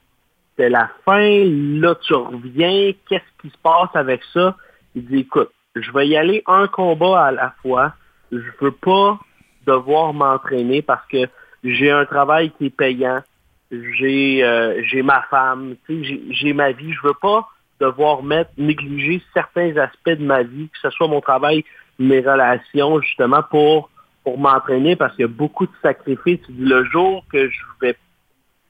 c'était 0.50 0.70
la 0.70 0.88
fin, 1.04 1.44
là 1.80 1.96
tu 2.00 2.14
reviens, 2.14 2.92
qu'est-ce 3.08 3.42
qui 3.42 3.50
se 3.50 3.58
passe 3.60 3.90
avec 3.94 4.22
ça? 4.32 4.56
Il 4.94 5.04
dit, 5.06 5.18
écoute, 5.18 5.50
je 5.76 5.92
vais 5.92 6.08
y 6.08 6.16
aller 6.16 6.42
un 6.46 6.66
combat 6.66 7.26
à 7.26 7.30
la 7.30 7.54
fois. 7.62 7.92
Je 8.32 8.38
veux 8.60 8.72
pas 8.72 9.18
devoir 9.66 10.12
m'entraîner 10.12 10.82
parce 10.82 11.06
que 11.08 11.26
j'ai 11.64 11.90
un 11.90 12.04
travail 12.04 12.50
qui 12.52 12.66
est 12.66 12.76
payant. 12.76 13.22
J'ai 13.70 14.44
euh, 14.44 14.82
j'ai 14.84 15.02
ma 15.02 15.22
femme, 15.22 15.76
j'ai- 15.88 16.52
ma 16.52 16.72
vie. 16.72 16.92
Je 16.92 17.06
veux 17.06 17.14
pas 17.20 17.48
devoir 17.80 18.22
mettre, 18.22 18.50
négliger 18.56 19.22
certains 19.34 19.76
aspects 19.76 20.10
de 20.10 20.24
ma 20.24 20.42
vie, 20.42 20.68
que 20.68 20.78
ce 20.80 20.90
soit 20.90 21.08
mon 21.08 21.20
travail, 21.20 21.64
mes 21.98 22.20
relations, 22.20 23.00
justement, 23.00 23.42
pour, 23.42 23.90
pour 24.24 24.38
m'entraîner 24.38 24.96
parce 24.96 25.14
qu'il 25.14 25.22
y 25.22 25.28
a 25.28 25.28
beaucoup 25.28 25.66
de 25.66 25.72
sacrifices. 25.82 26.40
Le 26.48 26.84
jour 26.84 27.24
que 27.30 27.50
je 27.50 27.60
vais 27.80 27.96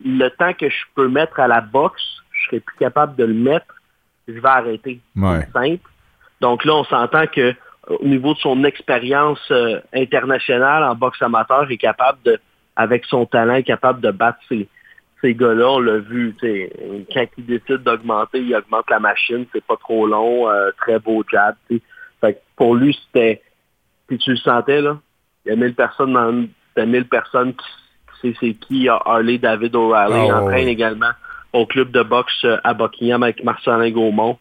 le 0.05 0.29
temps 0.29 0.53
que 0.55 0.69
je 0.69 0.85
peux 0.95 1.09
mettre 1.09 1.39
à 1.41 1.49
la 1.49 1.61
boxe, 1.61 2.03
je 2.33 2.47
serai 2.47 2.61
plus 2.61 2.77
capable 2.79 3.17
de 3.17 3.25
le 3.25 3.35
mettre, 3.35 3.75
je 4.29 4.35
vais 4.35 4.49
arrêter. 4.49 5.01
Ouais. 5.15 5.47
C'est 5.47 5.53
simple. 5.53 5.91
Donc 6.41 6.65
là, 6.65 6.75
on 6.75 6.85
s'entend 6.85 7.27
que 7.27 7.55
au 7.89 8.05
niveau 8.05 8.35
de 8.35 8.39
son 8.39 8.65
expérience 8.65 9.41
euh, 9.51 9.81
internationale 9.95 10.83
en 10.83 10.95
boxe 10.95 11.23
amateur, 11.23 11.65
il 11.71 11.75
est 11.75 11.79
capable 11.79 12.19
de, 12.25 12.39
avec 12.75 13.05
son 13.05 13.27
talent, 13.27 13.55
est 13.55 13.63
capable 13.63 14.01
de 14.01 14.11
battre 14.11 14.39
ces, 14.49 14.69
ces 15.21 15.35
gars-là. 15.35 15.71
On 15.71 15.79
l'a 15.79 15.99
vu, 15.99 16.35
tu 16.41 16.47
sais, 16.47 16.73
quand 17.13 17.27
il 17.39 17.47
décide 17.47 17.83
d'augmenter, 17.85 18.41
il 18.41 18.55
augmente 18.55 18.91
la 18.91 18.99
machine, 18.99 19.47
c'est 19.53 19.65
pas 19.65 19.77
trop 19.77 20.07
long, 20.07 20.49
euh, 20.49 20.71
très 20.79 20.99
beau 20.99 21.23
jab. 21.31 21.55
Fait 21.69 22.35
que 22.35 22.39
pour 22.57 22.75
lui, 22.75 22.99
c'était. 23.07 23.43
Puis 24.09 24.19
tu 24.19 24.31
le 24.31 24.37
sentais, 24.37 24.81
là. 24.81 24.99
Il 25.45 25.51
y 25.51 25.53
a 25.53 25.57
1000 25.57 25.75
personnes 25.75 26.13
dans 26.13 26.47
c'était 26.69 26.87
1000 26.87 27.07
personnes 27.07 27.55
qui 27.55 27.67
qui 28.21 28.37
c'est 28.41 28.55
qui 28.55 28.89
Harley 28.89 29.39
David 29.39 29.75
O'Reilly. 29.75 30.13
Il 30.13 30.33
ouais, 30.33 30.33
entraîne 30.33 30.69
également 30.69 31.11
au 31.53 31.67
club 31.67 31.91
de 31.91 32.03
boxe 32.03 32.45
euh, 32.45 32.59
à 32.65 32.75
Buckingham 32.75 33.23
avec 33.23 33.43
Marcelin 33.43 33.91
Gaumont. 33.91 34.39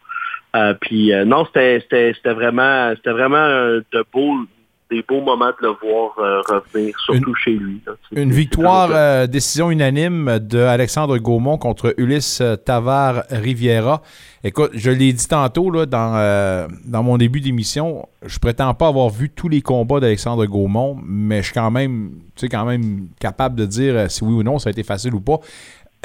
Euh, 0.55 0.73
puis 0.79 1.13
euh, 1.13 1.25
non, 1.25 1.45
c'était 1.45 1.83
vraiment 2.25 2.93
c'était 2.95 3.11
vraiment 3.11 3.37
euh, 3.37 3.81
de 3.91 4.03
beaux 4.13 4.35
des 4.91 5.03
beaux 5.07 5.21
moments 5.21 5.49
de 5.49 5.67
le 5.67 5.69
voir 5.81 6.13
euh, 6.19 6.41
revenir, 6.41 6.97
surtout 6.99 7.33
chez 7.33 7.53
lui. 7.53 7.81
là. 7.87 7.93
Une 8.11 8.31
victoire, 8.31 8.91
euh, 8.93 9.25
décision 9.25 9.71
unanime 9.71 10.37
de 10.39 10.59
Alexandre 10.59 11.17
Gaumont 11.17 11.57
contre 11.57 11.95
Ulysse 11.97 12.39
euh, 12.41 12.55
Tavar 12.55 13.23
Riviera. 13.31 14.03
Écoute, 14.43 14.69
je 14.75 14.91
l'ai 14.91 15.11
dit 15.11 15.27
tantôt 15.27 15.71
là, 15.71 15.87
dans, 15.87 16.13
euh, 16.15 16.67
dans 16.85 17.01
mon 17.01 17.17
début 17.17 17.41
d'émission, 17.41 18.07
je 18.23 18.37
prétends 18.37 18.75
pas 18.75 18.87
avoir 18.87 19.09
vu 19.09 19.31
tous 19.31 19.49
les 19.49 19.61
combats 19.61 19.99
d'Alexandre 19.99 20.45
Gaumont, 20.45 20.95
mais 21.03 21.37
je 21.37 21.45
suis 21.45 21.53
quand 21.55 21.71
même, 21.71 22.11
quand 22.51 22.65
même 22.65 23.07
capable 23.19 23.55
de 23.55 23.65
dire 23.65 24.11
si 24.11 24.23
oui 24.23 24.33
ou 24.35 24.43
non 24.43 24.59
ça 24.59 24.69
a 24.69 24.71
été 24.71 24.83
facile 24.83 25.15
ou 25.15 25.19
pas. 25.19 25.39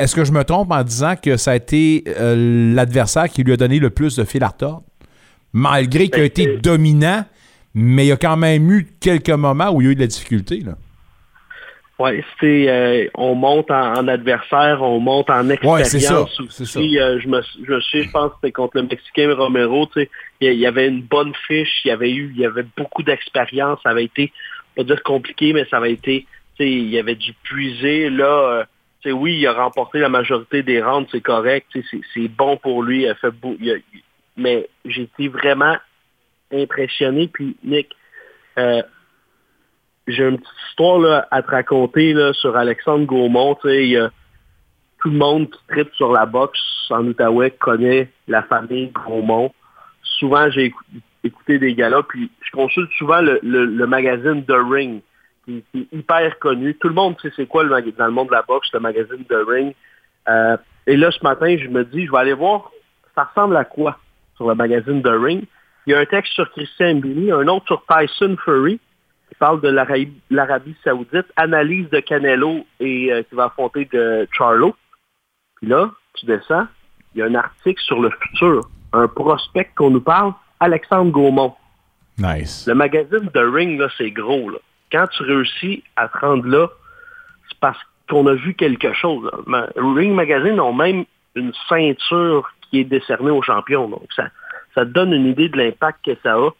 Est-ce 0.01 0.14
que 0.16 0.24
je 0.24 0.32
me 0.32 0.42
trompe 0.44 0.72
en 0.72 0.82
disant 0.82 1.14
que 1.16 1.36
ça 1.36 1.53
a 1.53 1.57
été 1.57 2.05
euh, 2.09 2.74
l'adversaire 2.74 3.28
qui 3.28 3.42
lui 3.44 3.53
a 3.53 3.57
donné 3.57 3.78
le 3.78 3.90
plus 3.90 4.16
de 4.16 4.24
fil 4.24 4.42
à 4.42 4.48
retordre? 4.48 4.82
Malgré 5.53 6.09
qu'il 6.09 6.22
a 6.22 6.24
été 6.24 6.57
dominant, 6.59 7.24
mais 7.74 8.05
il 8.07 8.09
y 8.09 8.12
a 8.12 8.16
quand 8.16 8.36
même 8.36 8.70
eu 8.70 8.86
quelques 9.01 9.30
moments 9.30 9.70
où 9.70 9.80
il 9.80 9.84
y 9.84 9.88
a 9.88 9.92
eu 9.92 9.94
de 9.96 10.01
la 10.01 10.07
difficulté. 10.07 10.61
Là. 10.61 10.72
Ouais, 11.98 12.24
c'était 12.32 12.66
euh, 12.70 13.09
on 13.14 13.34
monte 13.34 13.70
en, 13.70 13.92
en 13.98 14.09
adversaire, 14.09 14.80
on 14.80 15.01
monte 15.01 15.28
en 15.28 15.46
Ouais, 15.51 15.84
c'est 15.84 16.01
ça, 16.01 16.22
expérience 16.22 16.40
c'est 16.51 16.62
aussi. 16.62 16.98
Euh, 16.98 17.20
je 17.20 17.28
me 17.28 17.42
je 17.42 17.74
je 18.03 18.11
pense 18.11 18.30
que 18.30 18.36
c'était 18.40 18.53
contre 18.53 18.78
le 18.78 18.84
Mexicain 18.84 19.34
Romero, 19.34 19.84
tu 19.86 20.01
sais, 20.01 20.11
il 20.40 20.48
y- 20.48 20.55
il 20.55 20.59
y 20.61 20.66
avait 20.66 20.88
une 20.88 21.03
bonne 21.03 21.32
fiche, 21.46 21.82
il 21.84 21.88
y 21.88 21.90
avait 21.90 22.11
eu 22.11 22.32
il 22.34 22.40
y 22.40 22.46
avait 22.46 22.64
beaucoup 22.74 23.03
d'expérience, 23.03 23.80
ça 23.82 23.90
avait 23.90 24.05
été 24.05 24.32
pas 24.76 24.82
dire 24.84 25.03
compliqué, 25.03 25.53
mais 25.53 25.66
ça 25.70 25.76
avait 25.76 25.92
été 25.92 26.26
tu 26.57 26.64
sais, 26.64 26.70
il 26.70 26.88
y 26.88 26.98
avait 26.98 27.16
dû 27.16 27.34
puiser 27.42 28.09
là 28.09 28.24
euh, 28.24 28.64
oui, 29.07 29.38
il 29.38 29.46
a 29.46 29.53
remporté 29.53 29.98
la 29.98 30.09
majorité 30.09 30.62
des 30.62 30.82
rounds, 30.82 31.09
c'est 31.11 31.20
correct, 31.20 31.66
c'est 32.14 32.28
bon 32.28 32.57
pour 32.57 32.82
lui, 32.82 33.03
il 33.03 33.09
a 33.09 33.14
fait 33.14 33.30
beau, 33.30 33.57
mais 34.36 34.68
j'ai 34.84 35.03
été 35.03 35.28
vraiment 35.28 35.76
impressionné 36.53 37.28
puis 37.28 37.57
Nick 37.62 37.94
euh, 38.59 38.82
j'ai 40.07 40.24
une 40.24 40.38
petite 40.38 40.53
histoire 40.70 41.26
à 41.30 41.42
te 41.42 41.51
raconter 41.51 42.14
sur 42.32 42.57
Alexandre 42.57 43.05
Gaumont. 43.05 43.55
tout 43.55 43.70
le 45.11 45.16
monde 45.16 45.51
qui 45.51 45.61
tripe 45.68 45.94
sur 45.94 46.12
la 46.12 46.26
boxe 46.26 46.59
en 46.90 47.07
Outaouais 47.07 47.53
connaît 47.53 48.11
la 48.26 48.42
famille 48.42 48.88
Gaumont. 48.88 49.53
Souvent, 50.03 50.51
j'ai 50.51 50.66
écou- 50.66 50.84
écouté 51.22 51.59
des 51.59 51.74
gars-là, 51.74 52.03
puis 52.03 52.30
je 52.40 52.51
consulte 52.51 52.90
souvent 52.98 53.20
le 53.20 53.86
magazine 53.86 54.44
The 54.44 54.57
Ring, 54.68 55.01
qui, 55.51 55.64
qui 55.72 55.80
est 55.80 55.96
hyper 55.96 56.38
connu. 56.38 56.74
Tout 56.76 56.88
le 56.88 56.94
monde 56.94 57.16
sait 57.20 57.32
c'est 57.34 57.46
quoi 57.46 57.64
le 57.64 57.92
dans 57.92 58.07
le 58.07 58.12
monde 58.12 58.28
de 58.28 58.32
la 58.32 58.42
boxe, 58.42 58.68
le 58.72 58.80
magazine 58.80 59.24
The 59.28 59.46
Ring. 59.46 59.74
Euh, 60.28 60.57
et 60.86 60.96
là, 60.96 61.11
ce 61.11 61.22
matin, 61.22 61.57
je 61.59 61.68
me 61.68 61.84
dis, 61.84 62.07
je 62.07 62.12
vais 62.12 62.18
aller 62.18 62.32
voir, 62.32 62.70
ça 63.14 63.24
ressemble 63.24 63.57
à 63.57 63.64
quoi 63.64 63.98
sur 64.36 64.48
le 64.48 64.55
magazine 64.55 65.03
The 65.03 65.09
Ring? 65.09 65.44
Il 65.86 65.92
y 65.92 65.94
a 65.94 65.98
un 65.98 66.07
texte 66.07 66.32
sur 66.34 66.51
Christian 66.53 66.96
Mbili, 66.96 67.32
un 67.32 67.48
autre 67.48 67.66
sur 67.66 67.84
Tyson 67.86 68.36
Fury, 68.44 68.78
qui 69.28 69.34
parle 69.38 69.61
de 69.61 69.68
l'Arabie 69.68 70.12
l'Arabie 70.30 70.76
Saoudite, 70.84 71.26
analyse 71.36 71.88
de 71.90 72.01
Canelo 72.01 72.66
et 72.78 73.12
euh, 73.12 73.22
qui 73.22 73.34
va 73.34 73.46
affronter 73.46 73.88
de 73.92 74.28
Charlo. 74.32 74.74
Puis 75.57 75.66
là, 75.68 75.90
tu 76.14 76.26
descends, 76.26 76.66
il 77.14 77.20
y 77.20 77.22
a 77.22 77.26
un 77.26 77.34
article 77.34 77.80
sur 77.82 78.01
le 78.01 78.11
futur, 78.11 78.68
un 78.92 79.09
prospect 79.09 79.70
qu'on 79.76 79.90
nous 79.90 80.01
parle, 80.01 80.32
Alexandre 80.61 81.11
Gaumont. 81.11 81.55
Nice. 82.18 82.66
Le 82.66 82.74
magazine 82.74 83.30
The 83.32 83.42
Ring, 83.42 83.78
là, 83.78 83.88
c'est 83.96 84.11
gros. 84.11 84.51
Là. 84.51 84.59
Quand 84.93 85.07
tu 85.09 85.22
réussis 85.22 85.84
à 85.97 86.09
te 86.09 86.18
rendre 86.18 86.47
là, 86.47 86.68
c'est 87.49 87.59
parce 87.61 87.78
qu'on 88.09 88.26
a 88.26 88.34
vu 88.34 88.55
quelque 88.55 88.93
chose. 88.93 89.30
Ring 89.76 90.14
Magazine 90.14 90.61
ont 90.61 90.72
même 90.72 91.05
une 91.34 91.53
ceinture 91.68 92.51
qui 92.70 92.80
est 92.80 92.84
décernée 92.84 93.30
aux 93.30 93.43
champions. 93.43 93.88
Donc, 93.88 94.07
ça, 94.14 94.28
ça 94.74 94.84
donne 94.84 95.12
une 95.12 95.26
idée 95.26 95.49
de 95.49 95.57
l'impact 95.57 96.05
que 96.05 96.16
ça 96.22 96.34
a. 96.34 96.51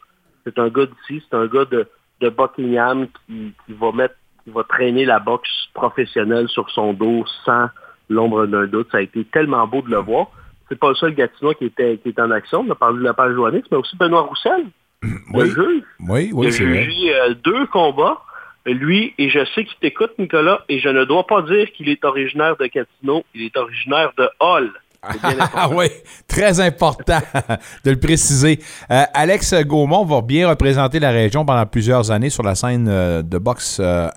C'est 0.43 0.57
un 0.59 0.69
gars 0.69 0.85
d'ici, 0.85 1.23
c'est 1.29 1.35
un 1.35 1.47
gars 1.47 1.65
de, 1.65 1.87
de 2.21 2.29
Buckingham 2.29 3.07
qui, 3.27 3.53
va 3.69 3.91
mettre, 3.91 4.15
qui 4.43 4.51
va 4.51 4.63
traîner 4.63 5.05
la 5.05 5.19
boxe 5.19 5.49
professionnelle 5.73 6.47
sur 6.49 6.69
son 6.69 6.93
dos 6.93 7.25
sans 7.45 7.69
l'ombre 8.09 8.45
d'un 8.45 8.65
doute. 8.65 8.87
Ça 8.91 8.97
a 8.97 9.01
été 9.01 9.23
tellement 9.25 9.67
beau 9.67 9.81
de 9.81 9.89
le 9.89 9.97
voir. 9.97 10.27
c'est 10.69 10.79
pas 10.79 10.89
le 10.89 10.95
seul 10.95 11.13
Gatineau 11.13 11.53
qui 11.53 11.65
était, 11.65 11.97
qui 11.97 12.13
en 12.19 12.31
action. 12.31 12.65
On 12.67 12.71
a 12.71 12.75
parlé 12.75 12.99
de 12.99 13.03
la 13.03 13.13
page 13.13 13.33
Joannix, 13.33 13.67
mais 13.71 13.77
aussi 13.77 13.95
Benoît 13.97 14.21
Roussel, 14.21 14.65
Oui. 15.03 15.45
le 15.45 15.45
juge. 15.49 15.83
Oui, 16.07 16.25
Il 16.27 16.33
oui, 16.33 16.47
a 16.47 16.51
c'est 16.51 16.63
vrai. 16.65 16.87
euh, 16.87 17.33
deux 17.43 17.65
combats. 17.67 18.17
Lui, 18.65 19.13
et 19.17 19.29
je 19.31 19.39
sais 19.55 19.65
qu'il 19.65 19.75
t'écoute, 19.81 20.11
Nicolas, 20.19 20.59
et 20.69 20.79
je 20.79 20.87
ne 20.89 21.03
dois 21.05 21.25
pas 21.25 21.41
dire 21.41 21.71
qu'il 21.75 21.89
est 21.89 22.05
originaire 22.05 22.55
de 22.57 22.65
Gatineau, 22.67 23.23
il 23.33 23.45
est 23.45 23.57
originaire 23.57 24.11
de 24.17 24.29
Hall. 24.39 24.69
Ah 25.55 25.67
oui, 25.67 25.87
très 26.27 26.59
important 26.59 27.17
de 27.83 27.89
le 27.89 27.99
préciser. 27.99 28.59
Euh, 28.91 29.01
Alex 29.15 29.55
Gaumont 29.63 30.05
va 30.05 30.21
bien 30.21 30.47
représenter 30.47 30.99
la 30.99 31.09
région 31.09 31.43
pendant 31.43 31.65
plusieurs 31.65 32.11
années 32.11 32.29
sur 32.29 32.43
la 32.43 32.53
scène 32.53 32.87
euh, 32.87 33.23
de 33.23 33.39
boxe 33.39 33.79
euh, 33.79 34.09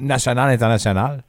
nationale, 0.00 0.50
internationale. 0.50 1.22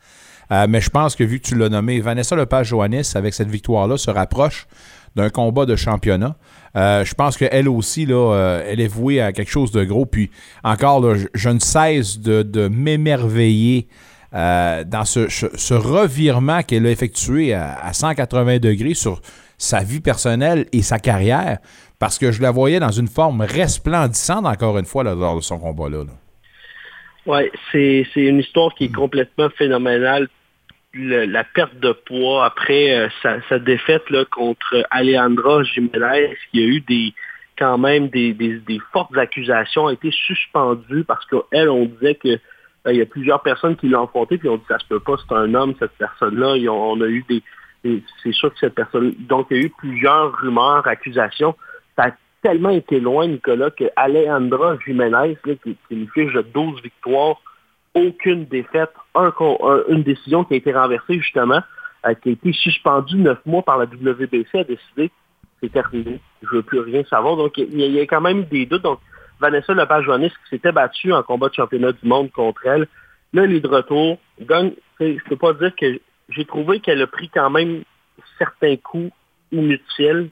Euh, 0.53 0.65
mais 0.69 0.79
je 0.79 0.89
pense 0.89 1.17
que 1.17 1.23
vu 1.25 1.41
que 1.41 1.47
tu 1.47 1.55
l'as 1.55 1.67
nommé, 1.67 1.99
Vanessa 1.99 2.33
Lepage-Joannis, 2.37 3.11
avec 3.15 3.33
cette 3.33 3.49
victoire-là, 3.49 3.97
se 3.97 4.09
rapproche 4.09 4.67
d'un 5.15 5.29
combat 5.29 5.65
de 5.65 5.75
championnat. 5.75 6.35
Euh, 6.75 7.05
je 7.05 7.13
pense 7.13 7.37
qu'elle 7.37 7.69
aussi, 7.69 8.05
là, 8.05 8.33
euh, 8.33 8.63
elle 8.67 8.81
est 8.81 8.87
vouée 8.87 9.21
à 9.21 9.31
quelque 9.31 9.51
chose 9.51 9.71
de 9.71 9.83
gros. 9.83 10.05
Puis 10.05 10.31
encore, 10.63 10.99
là, 11.01 11.15
je, 11.15 11.27
je 11.33 11.49
ne 11.49 11.59
cesse 11.59 12.19
de, 12.19 12.41
de 12.43 12.67
m'émerveiller 12.67 13.87
euh, 14.33 14.83
dans 14.83 15.05
ce, 15.05 15.29
ce- 15.29 15.55
ce 15.55 15.73
revirement 15.75 16.63
qu'elle 16.63 16.87
a 16.87 16.89
effectué 16.91 17.53
à, 17.53 17.75
à 17.75 17.93
180 17.93 18.57
degrés 18.57 18.95
sur 18.95 19.21
sa 19.59 19.83
vie 19.83 19.99
personnelle 19.99 20.65
et 20.73 20.81
sa 20.81 20.97
carrière, 20.97 21.59
parce 21.99 22.17
que 22.17 22.31
je 22.31 22.41
la 22.41 22.49
voyais 22.49 22.79
dans 22.79 22.89
une 22.91 23.07
forme 23.07 23.41
resplendissante, 23.41 24.45
encore 24.47 24.77
une 24.79 24.85
fois, 24.85 25.03
là, 25.03 25.13
lors 25.13 25.35
de 25.35 25.41
son 25.41 25.59
combat-là. 25.59 25.99
là. 26.05 26.11
Ouais, 27.25 27.51
c'est 27.71 28.05
c'est 28.13 28.21
une 28.25 28.39
histoire 28.39 28.73
qui 28.75 28.85
est 28.85 28.91
complètement 28.93 29.47
phénoménale. 29.57 30.27
La 30.95 31.43
perte 31.43 31.75
de 31.79 31.91
poids 31.91 32.45
après 32.45 32.95
euh, 32.95 33.39
sa, 33.49 33.57
défaite 33.57 34.03
contre 34.29 34.85
Alejandra 34.91 35.63
Jiménez, 35.63 36.37
qui 36.51 36.59
a 36.61 36.65
eu 36.65 36.81
des 36.81 37.13
quand 37.57 37.77
même 37.77 38.09
des, 38.09 38.81
fortes 38.91 39.17
accusations, 39.17 39.87
a 39.87 39.93
été 39.93 40.11
suspendue 40.11 41.03
parce 41.03 41.25
qu'elle, 41.25 41.69
on 41.69 41.85
disait 41.85 42.15
que 42.15 42.39
il 42.91 42.97
y 42.97 43.01
a 43.01 43.05
plusieurs 43.05 43.41
personnes 43.41 43.75
qui 43.75 43.87
l'ont 43.87 44.03
affronté, 44.03 44.37
puis 44.37 44.49
on 44.49 44.57
dit 44.57 44.65
ça 44.67 44.77
se 44.77 44.85
peut 44.85 44.99
pas, 44.99 45.15
c'est 45.17 45.33
un 45.33 45.53
homme, 45.53 45.73
cette 45.79 45.93
personne-là. 45.93 46.55
On 46.71 47.01
a 47.01 47.07
eu 47.07 47.23
des. 47.29 47.41
C'est 48.21 48.33
sûr 48.33 48.53
que 48.53 48.59
cette 48.59 48.75
personne. 48.75 49.13
Donc, 49.19 49.47
il 49.49 49.57
y 49.57 49.59
a 49.61 49.63
eu 49.63 49.69
plusieurs 49.69 50.37
rumeurs, 50.37 50.85
accusations. 50.87 51.55
Ça 51.97 52.07
a 52.07 52.11
tellement 52.41 52.69
été 52.69 52.99
loin, 52.99 53.27
Nicolas, 53.27 53.71
que 53.71 53.85
Alejandra 53.95 54.77
Jiménez, 54.85 55.37
qui, 55.43 55.57
qui 55.57 55.77
a 55.91 55.93
une 55.93 56.09
fiche 56.09 56.33
de 56.33 56.41
12 56.41 56.81
victoires, 56.81 57.41
aucune 57.95 58.45
défaite, 58.45 58.91
un, 59.15 59.31
une 59.89 60.03
décision 60.03 60.43
qui 60.43 60.53
a 60.55 60.57
été 60.57 60.73
renversée 60.73 61.19
justement, 61.19 61.61
euh, 62.05 62.13
qui 62.15 62.29
a 62.29 62.31
été 62.33 62.53
suspendue 62.53 63.17
neuf 63.17 63.39
mois 63.45 63.61
par 63.63 63.77
la 63.77 63.85
WBC, 63.85 64.59
a 64.59 64.63
décidé 64.63 65.11
c'est 65.61 65.71
terminé, 65.71 66.19
je 66.41 66.49
veux 66.49 66.63
plus 66.63 66.79
rien 66.79 67.03
savoir. 67.05 67.37
Donc 67.37 67.57
il 67.57 67.79
y, 67.79 67.99
a- 67.99 68.05
quand 68.05 68.19
même 68.21 68.43
des 68.45 68.65
doutes. 68.65 68.81
Donc 68.81 68.99
Vanessa 69.39 69.73
Lepage-Joannis 69.73 70.29
qui 70.29 70.49
s'était 70.49 70.71
battue 70.73 71.13
en 71.13 71.23
combat 71.23 71.49
de 71.49 71.53
championnat 71.53 71.93
du 71.93 72.05
monde 72.07 72.31
contre 72.31 72.65
elle, 72.65 72.87
là 73.31 73.43
elle 73.43 73.53
est 73.53 73.61
de 73.61 73.67
retour, 73.67 74.17
je 74.39 75.29
peux 75.29 75.37
pas 75.37 75.53
dire 75.53 75.73
que 75.75 75.99
j'ai 76.29 76.45
trouvé 76.45 76.79
qu'elle 76.79 77.01
a 77.01 77.07
pris 77.07 77.29
quand 77.29 77.49
même 77.49 77.83
certains 78.37 78.75
coups 78.77 79.11
inutiles, 79.51 80.29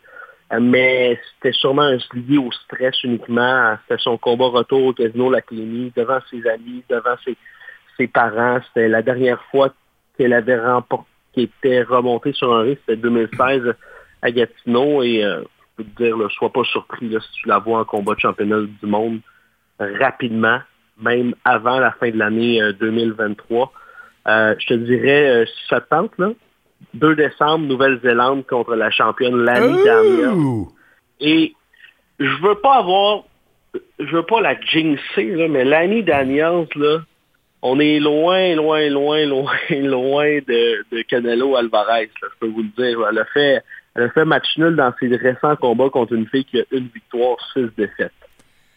euh, 0.52 0.60
mais 0.60 1.20
c'était 1.34 1.54
sûrement 1.54 1.90
lié 2.14 2.38
au 2.38 2.52
stress 2.52 3.02
uniquement. 3.04 3.78
C'était 3.84 4.02
son 4.02 4.18
combat 4.18 4.48
retour 4.48 4.84
au 4.84 4.94
casino 4.94 5.30
La 5.30 5.42
Clémy, 5.42 5.94
devant 5.96 6.20
ses 6.30 6.46
amis, 6.48 6.84
devant 6.90 7.16
ses, 7.24 7.38
ses 8.02 8.08
parents. 8.08 8.60
C'était 8.68 8.88
la 8.88 9.02
dernière 9.02 9.42
fois 9.52 9.74
qu'elle 10.18 10.34
avait 10.34 10.60
remporté, 10.60 11.08
qui 11.34 11.42
était 11.44 11.84
remontée 11.84 12.34
sur 12.34 12.54
un 12.54 12.62
risque, 12.62 12.82
c'était 12.88 13.02
2016 13.02 13.74
à 14.22 14.32
Gatineau. 14.32 15.04
Et 15.04 15.24
euh, 15.24 15.42
je 15.42 15.84
peux 15.84 15.90
te 15.90 16.04
dire, 16.04 16.18
là, 16.18 16.28
sois 16.30 16.52
pas 16.52 16.64
surpris 16.66 17.10
là, 17.10 17.20
si 17.20 17.32
tu 17.42 17.48
la 17.48 17.60
vois 17.60 17.80
en 17.80 17.86
combat 17.86 18.16
de 18.16 18.20
championnat 18.20 18.62
du 18.62 18.88
monde 18.88 19.20
rapidement, 19.80 20.60
même 21.02 21.34
avant 21.44 21.80
la 21.80 21.92
fin 21.94 22.10
de 22.10 22.18
l'année 22.18 22.62
euh, 22.62 22.74
2023. 22.74 23.72
Euh, 24.28 24.56
je 24.60 24.68
te 24.68 24.74
dirais, 24.76 25.30
euh, 25.30 25.46
si 25.46 25.68
ça 25.68 25.82
te 25.82 25.90
tente, 25.90 26.12
là, 26.18 26.30
2 26.94 27.16
décembre, 27.16 27.66
Nouvelle-Zélande 27.66 28.46
contre 28.46 28.76
la 28.76 28.92
championne 28.92 29.36
Lani 29.38 29.84
Daniel. 29.84 30.66
Et 31.20 31.54
je 32.20 32.42
veux 32.42 32.56
pas 32.56 32.78
avoir, 32.78 33.24
je 34.00 34.16
veux 34.16 34.26
pas 34.26 34.42
la 34.42 34.60
jinxer, 34.60 35.36
là, 35.36 35.48
mais 35.48 35.64
Lani 35.64 36.04
Daniels, 36.04 36.68
là, 36.76 37.00
on 37.62 37.80
est 37.80 38.00
loin, 38.00 38.56
loin, 38.56 38.90
loin, 38.90 39.26
loin, 39.28 39.58
loin 39.70 40.40
de, 40.48 41.02
Canelo 41.04 41.56
Alvarez, 41.56 42.10
je 42.22 42.28
peux 42.40 42.48
vous 42.48 42.64
le 42.64 42.84
dire. 42.84 43.00
Elle 43.10 43.20
a 43.20 43.26
fait, 43.26 43.64
elle 43.96 44.04
a 44.04 44.10
fait 44.10 44.26
match 44.26 44.58
nul 44.58 44.76
dans 44.76 44.94
ses 45.00 45.16
récents 45.16 45.56
combats 45.56 45.90
contre 45.90 46.14
une 46.14 46.28
fille 46.28 46.46
qui 46.46 46.60
a 46.60 46.64
une 46.72 46.88
victoire, 46.88 47.38
six 47.54 47.68
défaites. 47.78 48.12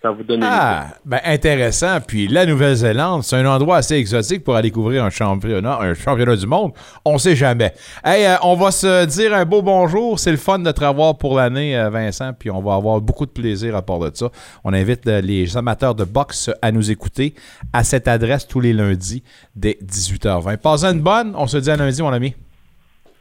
Ça 0.05 0.11
vous 0.11 0.23
donne 0.23 0.41
une 0.41 0.47
Ah, 0.47 0.89
ben 1.07 1.19
intéressant. 1.25 1.99
Puis 2.07 2.29
la 2.29 2.45
Nouvelle-Zélande, 2.45 3.23
c'est 3.23 3.37
un 3.37 3.47
endroit 3.47 3.79
assez 3.79 3.95
exotique 3.95 4.45
pour 4.45 4.55
aller 4.55 4.71
couvrir 4.71 5.03
un 5.03 5.09
championnat, 5.09 5.79
un 5.81 5.95
championnat 5.95 6.37
du 6.37 6.47
monde. 6.47 6.73
On 7.07 7.17
sait 7.17 7.35
jamais. 7.35 7.73
Hey, 8.05 8.27
euh, 8.27 8.37
on 8.43 8.55
va 8.55 8.71
se 8.71 9.07
dire 9.07 9.33
un 9.33 9.47
beau 9.47 9.63
bonjour. 9.63 10.19
C'est 10.19 10.31
le 10.31 10.37
fun 10.37 10.59
de 10.59 10.71
te 10.73 10.85
revoir 10.85 11.17
pour 11.17 11.37
l'année, 11.37 11.75
euh, 11.75 11.89
Vincent. 11.89 12.35
Puis 12.39 12.51
on 12.51 12.61
va 12.61 12.75
avoir 12.75 13.01
beaucoup 13.01 13.25
de 13.25 13.31
plaisir 13.31 13.75
à 13.75 13.81
part 13.81 13.99
de 13.99 14.11
ça. 14.13 14.29
On 14.63 14.75
invite 14.75 15.07
euh, 15.07 15.23
les 15.23 15.57
amateurs 15.57 15.95
de 15.95 16.05
boxe 16.05 16.51
à 16.61 16.71
nous 16.71 16.91
écouter 16.91 17.33
à 17.73 17.83
cette 17.83 18.07
adresse 18.07 18.47
tous 18.47 18.61
les 18.61 18.75
lundis 18.75 19.23
dès 19.57 19.79
18h20. 19.83 20.59
Passez 20.59 20.85
une 20.85 21.01
bonne. 21.01 21.33
On 21.35 21.47
se 21.47 21.57
dit 21.57 21.71
à 21.71 21.77
lundi, 21.79 22.03
mon 22.03 22.13
ami. 22.13 22.35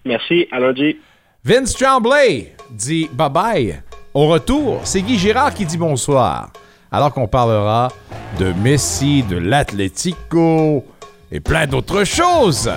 Merci, 0.03 0.47
à 0.51 0.59
lundi. 0.59 0.97
Vince 1.45 1.75
Tremblay 1.75 2.53
dit 2.71 3.09
bye-bye. 3.17 3.75
Au 4.13 4.27
retour, 4.27 4.81
c'est 4.83 5.01
Guy 5.01 5.17
Girard 5.17 5.53
qui 5.53 5.65
dit 5.65 5.77
bonsoir. 5.77 6.51
Alors 6.93 7.11
qu'on 7.11 7.27
parlera 7.27 7.89
de 8.39 8.53
Messi, 8.53 9.23
de 9.23 9.35
l'Atlético 9.37 10.85
et 11.31 11.39
plein 11.39 11.65
d'autres 11.65 12.03
choses. 12.03 12.69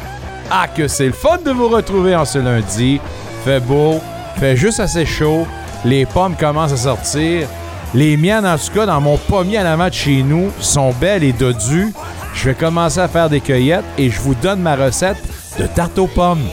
Ah, 0.50 0.68
que 0.74 0.88
c'est 0.88 1.06
le 1.06 1.12
fun 1.12 1.36
de 1.44 1.50
vous 1.50 1.68
retrouver 1.68 2.16
en 2.16 2.24
ce 2.24 2.38
lundi. 2.38 2.98
Fait 3.44 3.60
beau, 3.60 4.00
fait 4.36 4.56
juste 4.56 4.80
assez 4.80 5.04
chaud. 5.04 5.46
Les 5.84 6.06
pommes 6.06 6.34
commencent 6.34 6.72
à 6.72 6.78
sortir. 6.78 7.46
Les 7.94 8.16
miennes, 8.16 8.46
en 8.46 8.56
tout 8.56 8.72
cas, 8.72 8.86
dans 8.86 9.02
mon 9.02 9.18
pommier 9.18 9.58
en 9.58 9.66
avant 9.66 9.88
de 9.88 9.92
chez 9.94 10.22
nous, 10.22 10.50
sont 10.60 10.92
belles 10.92 11.22
et 11.22 11.32
dodues. 11.34 11.92
Je 12.32 12.48
vais 12.48 12.54
commencer 12.54 13.00
à 13.00 13.08
faire 13.08 13.28
des 13.28 13.40
cueillettes 13.40 13.84
et 13.98 14.08
je 14.08 14.20
vous 14.20 14.34
donne 14.34 14.60
ma 14.60 14.76
recette 14.76 15.18
de 15.58 15.66
tarte 15.66 15.98
aux 15.98 16.06
pommes. 16.06 16.44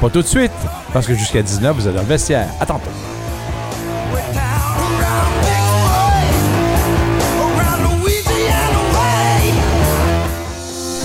Pas 0.00 0.10
tout 0.10 0.22
de 0.22 0.26
suite, 0.26 0.52
parce 0.92 1.06
que 1.06 1.14
jusqu'à 1.14 1.42
19, 1.42 1.76
vous 1.76 1.88
êtes 1.88 1.94
dans 1.94 2.02
le 2.02 2.06
vestiaire. 2.06 2.48
À 2.60 2.66
tantôt. 2.66 2.90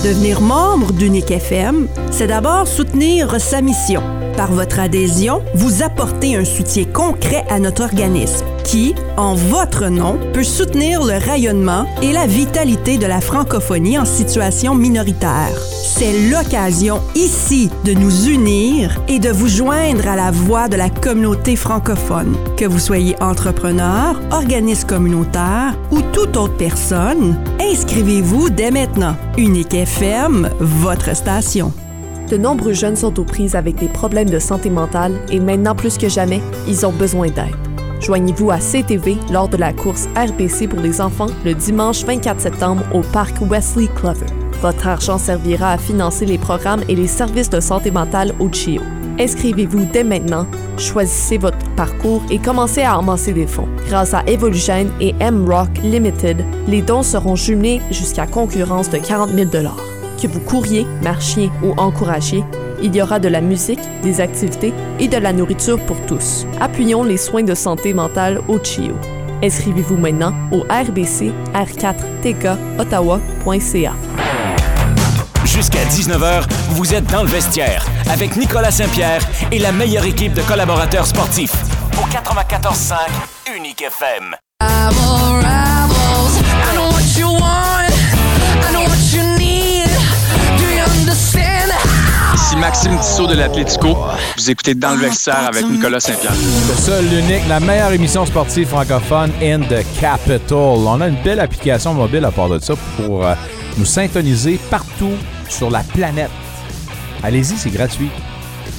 Devenir 0.04 0.40
membre 0.40 0.92
d'Unique 0.92 1.30
FM, 1.30 1.86
c'est 2.10 2.26
d'abord 2.26 2.66
soutenir 2.66 3.40
sa 3.40 3.60
mission. 3.60 4.02
Par 4.36 4.52
votre 4.52 4.80
adhésion, 4.80 5.42
vous 5.54 5.82
apportez 5.82 6.36
un 6.36 6.44
soutien 6.44 6.84
concret 6.84 7.44
à 7.50 7.58
notre 7.58 7.82
organisme 7.82 8.44
qui, 8.64 8.94
en 9.16 9.34
votre 9.34 9.88
nom, 9.88 10.18
peut 10.32 10.44
soutenir 10.44 11.04
le 11.04 11.18
rayonnement 11.18 11.86
et 12.00 12.12
la 12.12 12.26
vitalité 12.26 12.96
de 12.96 13.06
la 13.06 13.20
francophonie 13.20 13.98
en 13.98 14.04
situation 14.04 14.74
minoritaire. 14.74 15.52
C'est 15.84 16.30
l'occasion 16.30 17.00
ici 17.14 17.70
de 17.84 17.92
nous 17.92 18.28
unir 18.28 19.00
et 19.08 19.18
de 19.18 19.30
vous 19.30 19.48
joindre 19.48 20.08
à 20.08 20.16
la 20.16 20.30
voix 20.30 20.68
de 20.68 20.76
la 20.76 20.88
communauté 20.88 21.56
francophone. 21.56 22.36
Que 22.56 22.64
vous 22.64 22.78
soyez 22.78 23.20
entrepreneur, 23.22 24.18
organisme 24.30 24.88
communautaire 24.88 25.76
ou 25.90 26.00
toute 26.12 26.36
autre 26.36 26.56
personne, 26.56 27.36
inscrivez-vous 27.60 28.50
dès 28.50 28.70
maintenant. 28.70 29.16
Unique 29.36 29.74
FM, 29.74 30.48
votre 30.60 31.14
station. 31.14 31.72
De 32.32 32.38
nombreux 32.38 32.72
jeunes 32.72 32.96
sont 32.96 33.20
aux 33.20 33.24
prises 33.24 33.54
avec 33.54 33.76
des 33.76 33.88
problèmes 33.88 34.30
de 34.30 34.38
santé 34.38 34.70
mentale 34.70 35.12
et 35.30 35.38
maintenant 35.38 35.74
plus 35.74 35.98
que 35.98 36.08
jamais, 36.08 36.40
ils 36.66 36.86
ont 36.86 36.92
besoin 36.92 37.26
d'aide. 37.26 37.54
Joignez-vous 38.00 38.50
à 38.50 38.56
CTV 38.56 39.18
lors 39.30 39.48
de 39.50 39.58
la 39.58 39.74
course 39.74 40.08
RBC 40.16 40.66
pour 40.66 40.80
les 40.80 41.02
enfants 41.02 41.26
le 41.44 41.52
dimanche 41.52 42.06
24 42.06 42.40
septembre 42.40 42.84
au 42.94 43.02
parc 43.02 43.36
Wesley 43.42 43.86
Clover. 43.96 44.24
Votre 44.62 44.86
argent 44.86 45.18
servira 45.18 45.72
à 45.72 45.76
financer 45.76 46.24
les 46.24 46.38
programmes 46.38 46.82
et 46.88 46.94
les 46.94 47.06
services 47.06 47.50
de 47.50 47.60
santé 47.60 47.90
mentale 47.90 48.32
au 48.40 48.48
CHIO. 48.48 48.80
Inscrivez-vous 49.20 49.84
dès 49.92 50.02
maintenant, 50.02 50.46
choisissez 50.78 51.36
votre 51.36 51.68
parcours 51.76 52.22
et 52.30 52.38
commencez 52.38 52.80
à 52.80 52.94
amasser 52.94 53.34
des 53.34 53.46
fonds. 53.46 53.68
Grâce 53.88 54.14
à 54.14 54.22
Evolugène 54.26 54.90
et 55.02 55.14
M-Rock 55.20 55.68
Limited, 55.82 56.42
les 56.66 56.80
dons 56.80 57.02
seront 57.02 57.36
jumelés 57.36 57.82
jusqu'à 57.90 58.26
concurrence 58.26 58.88
de 58.88 58.96
40 58.96 59.32
000 59.32 59.50
Que 60.22 60.28
vous 60.28 60.38
couriez, 60.38 60.86
marchiez 61.02 61.50
ou 61.64 61.72
encouragiez, 61.76 62.44
il 62.80 62.94
y 62.94 63.02
aura 63.02 63.18
de 63.18 63.26
la 63.26 63.40
musique, 63.40 63.80
des 64.04 64.20
activités 64.20 64.72
et 65.00 65.08
de 65.08 65.16
la 65.16 65.32
nourriture 65.32 65.84
pour 65.84 66.00
tous. 66.06 66.46
Appuyons 66.60 67.02
les 67.02 67.16
soins 67.16 67.42
de 67.42 67.56
santé 67.56 67.92
mentale 67.92 68.40
au 68.46 68.60
CHIO. 68.60 68.94
Inscrivez-vous 69.42 69.96
maintenant 69.96 70.32
au 70.52 70.60
rbc 70.60 71.32
r4tk 71.52 72.56
ottawa.ca. 72.78 73.94
Jusqu'à 75.44 75.84
19h, 75.86 76.44
vous 76.70 76.94
êtes 76.94 77.06
dans 77.06 77.24
le 77.24 77.28
vestiaire 77.28 77.84
avec 78.08 78.36
Nicolas 78.36 78.70
Saint-Pierre 78.70 79.26
et 79.50 79.58
la 79.58 79.72
meilleure 79.72 80.04
équipe 80.04 80.34
de 80.34 80.42
collaborateurs 80.42 81.06
sportifs. 81.06 81.56
Au 81.98 82.06
94.5 82.06 83.56
Unique 83.56 83.82
FM. 83.82 84.36
Maxime 92.56 92.98
Tissot 92.98 93.26
de 93.26 93.34
l'Atlético. 93.34 93.96
Vous 94.36 94.50
écoutez 94.50 94.74
Dans 94.74 94.94
le 94.94 95.02
vestiaire 95.02 95.46
avec 95.46 95.64
Nicolas 95.66 96.00
Saint-Pierre. 96.00 96.32
Le 96.32 96.74
seul, 96.74 97.04
l'unique, 97.08 97.46
la 97.48 97.60
meilleure 97.60 97.92
émission 97.92 98.26
sportive 98.26 98.68
francophone 98.68 99.30
in 99.42 99.60
the 99.60 99.84
capital. 100.00 100.56
On 100.86 101.00
a 101.00 101.08
une 101.08 101.22
belle 101.22 101.40
application 101.40 101.94
mobile 101.94 102.24
à 102.24 102.30
part 102.30 102.48
de 102.48 102.58
ça 102.58 102.74
pour 102.96 103.24
euh, 103.24 103.34
nous 103.78 103.84
syntoniser 103.84 104.58
partout 104.70 105.12
sur 105.48 105.70
la 105.70 105.80
planète. 105.80 106.30
Allez-y, 107.22 107.56
c'est 107.56 107.70
gratuit. 107.70 108.10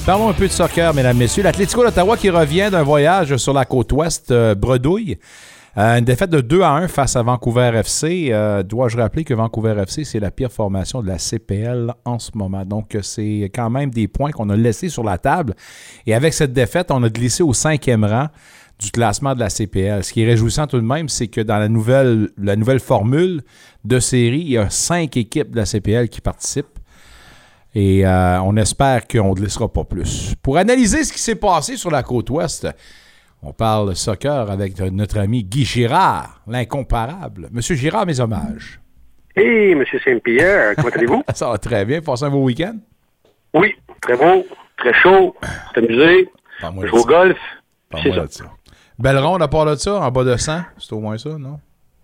Parlons 0.06 0.28
un 0.28 0.34
peu 0.34 0.46
de 0.46 0.52
soccer, 0.52 0.92
mesdames, 0.92 1.16
messieurs. 1.16 1.42
L'Atlético 1.42 1.82
d'Ottawa 1.82 2.16
qui 2.16 2.30
revient 2.30 2.68
d'un 2.70 2.82
voyage 2.82 3.36
sur 3.36 3.52
la 3.52 3.64
côte 3.64 3.92
ouest 3.92 4.30
euh, 4.30 4.54
bredouille. 4.54 5.18
Euh, 5.76 5.98
une 5.98 6.04
défaite 6.04 6.30
de 6.30 6.40
2 6.40 6.62
à 6.62 6.70
1 6.70 6.88
face 6.88 7.16
à 7.16 7.22
Vancouver 7.22 7.72
FC. 7.74 8.28
Euh, 8.30 8.62
Dois-je 8.62 8.96
rappeler 8.96 9.24
que 9.24 9.34
Vancouver 9.34 9.74
FC, 9.82 10.04
c'est 10.04 10.20
la 10.20 10.30
pire 10.30 10.52
formation 10.52 11.02
de 11.02 11.08
la 11.08 11.18
CPL 11.18 11.92
en 12.04 12.20
ce 12.20 12.30
moment. 12.34 12.64
Donc, 12.64 12.96
c'est 13.02 13.50
quand 13.52 13.70
même 13.70 13.90
des 13.90 14.06
points 14.06 14.30
qu'on 14.30 14.50
a 14.50 14.56
laissés 14.56 14.88
sur 14.88 15.02
la 15.02 15.18
table. 15.18 15.54
Et 16.06 16.14
avec 16.14 16.32
cette 16.32 16.52
défaite, 16.52 16.92
on 16.92 17.02
a 17.02 17.08
glissé 17.08 17.42
au 17.42 17.52
cinquième 17.52 18.04
rang 18.04 18.28
du 18.78 18.92
classement 18.92 19.34
de 19.34 19.40
la 19.40 19.50
CPL. 19.50 20.04
Ce 20.04 20.12
qui 20.12 20.22
est 20.22 20.26
réjouissant 20.26 20.68
tout 20.68 20.78
de 20.78 20.86
même, 20.86 21.08
c'est 21.08 21.26
que 21.26 21.40
dans 21.40 21.58
la 21.58 21.68
nouvelle, 21.68 22.30
la 22.38 22.54
nouvelle 22.54 22.80
formule 22.80 23.42
de 23.84 23.98
série, 23.98 24.40
il 24.40 24.50
y 24.50 24.58
a 24.58 24.70
cinq 24.70 25.16
équipes 25.16 25.50
de 25.50 25.56
la 25.56 25.66
CPL 25.66 26.08
qui 26.08 26.20
participent. 26.20 26.78
Et 27.74 28.06
euh, 28.06 28.40
on 28.42 28.56
espère 28.56 29.08
qu'on 29.08 29.30
ne 29.30 29.34
glissera 29.34 29.72
pas 29.72 29.82
plus. 29.82 30.34
Pour 30.40 30.56
analyser 30.56 31.02
ce 31.02 31.12
qui 31.12 31.18
s'est 31.18 31.34
passé 31.34 31.76
sur 31.76 31.90
la 31.90 32.04
côte 32.04 32.30
ouest, 32.30 32.68
on 33.44 33.52
parle 33.52 33.94
soccer 33.94 34.50
avec 34.50 34.78
notre 34.80 35.18
ami 35.18 35.44
Guy 35.44 35.64
Girard, 35.64 36.40
l'incomparable. 36.46 37.48
Monsieur 37.52 37.76
Girard, 37.76 38.06
mes 38.06 38.18
hommages. 38.20 38.80
Hey, 39.36 39.74
Monsieur 39.74 40.00
Saint-Pierre, 40.04 40.74
comment 40.76 40.88
allez-vous? 40.88 41.22
Ça 41.34 41.50
va 41.50 41.58
très 41.58 41.84
bien. 41.84 42.00
Passez 42.00 42.24
un 42.24 42.30
beau 42.30 42.44
week-end? 42.44 42.76
Oui, 43.52 43.74
très 44.00 44.16
beau, 44.16 44.46
très 44.76 44.94
chaud, 44.94 45.34
c'est 45.74 45.84
amusé. 45.84 46.28
Je 46.60 46.86
joue 46.86 46.96
au 46.96 47.04
golf. 47.04 47.38
C'est 48.02 48.12
ça. 48.12 48.26
ça. 48.28 48.44
Belle 48.98 49.18
ronde 49.18 49.42
à 49.42 49.48
part 49.48 49.66
de 49.66 49.74
ça, 49.74 50.00
en 50.00 50.10
bas 50.10 50.24
de 50.24 50.36
100, 50.36 50.62
c'est 50.78 50.92
au 50.92 51.00
moins 51.00 51.18
ça, 51.18 51.30
non? 51.38 51.60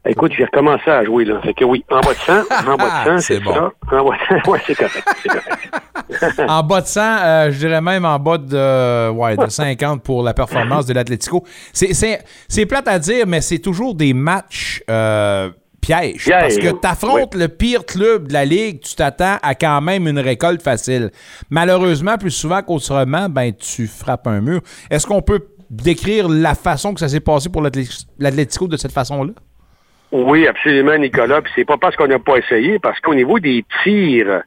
Écoute, 0.07 0.33
j'ai 0.37 0.45
recommencé 0.45 0.91
à 0.91 1.05
jouer, 1.05 1.27
là. 1.27 1.41
Fait 1.43 1.53
que 1.53 1.65
oui, 1.65 1.85
en 1.91 2.01
bas 2.01 2.15
de 2.15 2.19
100, 2.19 2.33
en 2.73 2.77
bas 2.77 3.05
de 3.05 3.11
100, 3.11 3.19
c'est 3.21 3.41
bon. 3.41 3.53
ça. 3.53 3.71
En 3.93 4.05
bas 4.05 4.17
de 4.17 4.43
100, 4.43 4.51
ouais, 4.51 4.59
c'est 4.67 4.75
correct, 4.75 6.41
en 6.49 6.63
bas 6.63 6.81
de 6.81 6.87
100, 6.87 7.01
euh, 7.01 7.51
je 7.51 7.59
dirais 7.59 7.81
même 7.83 8.05
en 8.07 8.19
bas 8.19 8.39
de, 8.39 9.11
ouais, 9.11 9.37
de 9.37 9.47
50 9.47 10.03
pour 10.03 10.23
la 10.23 10.33
performance 10.33 10.87
de 10.87 10.95
l'Atlético. 10.95 11.45
C'est 11.73 12.67
plate 12.67 12.89
à 12.89 12.99
dire, 12.99 13.27
mais 13.27 13.43
c'est 13.43 13.59
toujours 13.59 13.95
des 13.95 14.15
matchs 14.15 14.83
euh, 14.89 15.51
pièges. 15.83 16.25
Piège, 16.25 16.41
parce 16.41 16.57
que 16.57 16.81
tu 16.81 16.89
affrontes 16.89 17.35
le 17.35 17.49
pire 17.49 17.85
club 17.85 18.29
de 18.29 18.33
la 18.33 18.47
Ligue, 18.47 18.81
tu 18.81 18.95
t'attends 18.95 19.37
à 19.43 19.55
quand 19.55 19.83
même 19.83 20.09
une 20.09 20.19
récolte 20.19 20.63
facile. 20.63 21.11
Malheureusement, 21.51 22.17
plus 22.17 22.31
souvent 22.31 22.63
qu'autrement, 22.63 23.29
ben, 23.29 23.53
tu 23.53 23.87
frappes 23.87 24.27
un 24.27 24.41
mur. 24.41 24.63
Est-ce 24.91 25.07
qu'on 25.07 25.23
peut 25.23 25.47
décrire 25.69 26.29
la 26.29 26.55
façon 26.55 26.95
que 26.95 27.01
ça 27.01 27.09
s'est 27.09 27.21
passé 27.21 27.51
pour 27.51 27.63
l'Atlético 27.63 28.67
de 28.67 28.79
cette 28.79 28.93
façon-là? 28.93 29.33
Oui, 30.13 30.47
absolument, 30.47 30.97
Nicolas. 30.99 31.43
Puis 31.43 31.53
c'est 31.55 31.65
pas 31.65 31.77
parce 31.77 31.97
qu'on 31.97 32.09
n'a 32.09 32.19
pas 32.19 32.37
essayé, 32.37 32.79
parce 32.79 32.99
qu'au 33.01 33.15
niveau 33.15 33.39
des 33.39 33.65
tirs, 33.83 34.43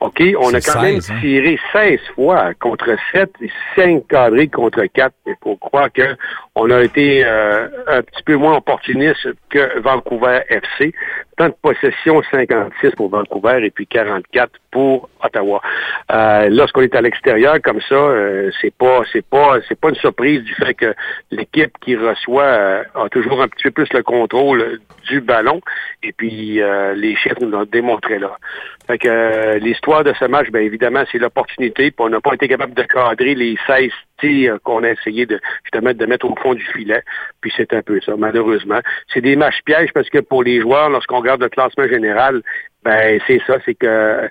OK, 0.00 0.22
on 0.38 0.54
a 0.54 0.60
quand 0.60 0.80
16, 0.80 0.82
même 0.82 1.00
hein? 1.10 1.20
tiré 1.20 1.58
16 1.72 2.00
fois 2.14 2.54
contre 2.54 2.96
7 3.12 3.30
et 3.40 3.50
5 3.74 4.06
cadrés 4.08 4.48
contre 4.48 4.84
4. 4.84 5.12
Il 5.26 5.34
faut 5.42 5.56
croire 5.56 5.92
que 5.92 6.16
on 6.60 6.70
a 6.70 6.82
été 6.82 7.24
euh, 7.24 7.68
un 7.86 8.02
petit 8.02 8.22
peu 8.24 8.34
moins 8.34 8.56
opportuniste 8.56 9.28
que 9.48 9.78
Vancouver 9.78 10.40
FC. 10.48 10.92
Temps 11.36 11.48
de 11.48 11.54
possession 11.62 12.20
56 12.32 12.96
pour 12.96 13.10
Vancouver 13.10 13.60
et 13.64 13.70
puis 13.70 13.86
44 13.86 14.50
pour 14.72 15.08
Ottawa. 15.22 15.62
Euh, 16.10 16.48
lorsqu'on 16.50 16.80
est 16.80 16.96
à 16.96 17.00
l'extérieur 17.00 17.58
comme 17.62 17.80
ça, 17.88 17.94
euh, 17.94 18.50
c'est 18.60 18.74
pas 18.74 19.02
c'est 19.12 19.24
pas 19.24 19.58
c'est 19.68 19.78
pas 19.78 19.90
une 19.90 19.94
surprise 19.94 20.42
du 20.42 20.52
fait 20.54 20.74
que 20.74 20.94
l'équipe 21.30 21.70
qui 21.80 21.94
reçoit 21.94 22.42
euh, 22.42 22.82
a 22.96 23.08
toujours 23.08 23.40
un 23.40 23.46
petit 23.46 23.62
peu 23.64 23.70
plus 23.70 23.92
le 23.92 24.02
contrôle 24.02 24.80
du 25.08 25.20
ballon 25.20 25.60
et 26.02 26.12
puis 26.12 26.60
euh, 26.60 26.92
les 26.94 27.14
chiffres 27.14 27.38
nous 27.40 27.50
l'ont 27.50 27.66
démontré 27.70 28.18
là. 28.18 28.36
Fait 28.88 28.98
que 28.98 29.08
euh, 29.08 29.58
l'histoire 29.58 30.02
de 30.02 30.12
ce 30.18 30.24
match, 30.24 30.50
bien 30.50 30.62
évidemment, 30.62 31.04
c'est 31.12 31.18
l'opportunité. 31.18 31.90
Puis 31.90 32.00
on 32.00 32.08
n'a 32.08 32.20
pas 32.20 32.34
été 32.34 32.48
capable 32.48 32.74
de 32.74 32.82
cadrer 32.82 33.34
les 33.34 33.56
16 33.66 33.90
tirs 34.18 34.58
qu'on 34.62 34.84
a 34.84 34.90
essayé 34.90 35.26
de 35.26 35.40
justement 35.64 35.92
de 35.92 36.06
mettre 36.06 36.26
au 36.26 36.34
fond 36.36 36.54
du 36.54 36.64
filet. 36.64 37.02
Puis 37.40 37.52
c'est 37.56 37.72
un 37.72 37.82
peu 37.82 38.00
ça, 38.00 38.16
malheureusement. 38.16 38.80
C'est 39.12 39.20
des 39.20 39.36
matchs 39.36 39.62
pièges 39.64 39.92
parce 39.92 40.08
que 40.10 40.18
pour 40.18 40.42
les 40.42 40.60
joueurs, 40.60 40.90
lorsqu'on 40.90 41.18
regarde 41.18 41.42
le 41.42 41.48
classement 41.48 41.88
général, 41.88 42.42
ben 42.84 43.20
c'est 43.26 43.40
ça, 43.46 43.58
c'est 43.64 43.74
que 43.74 44.28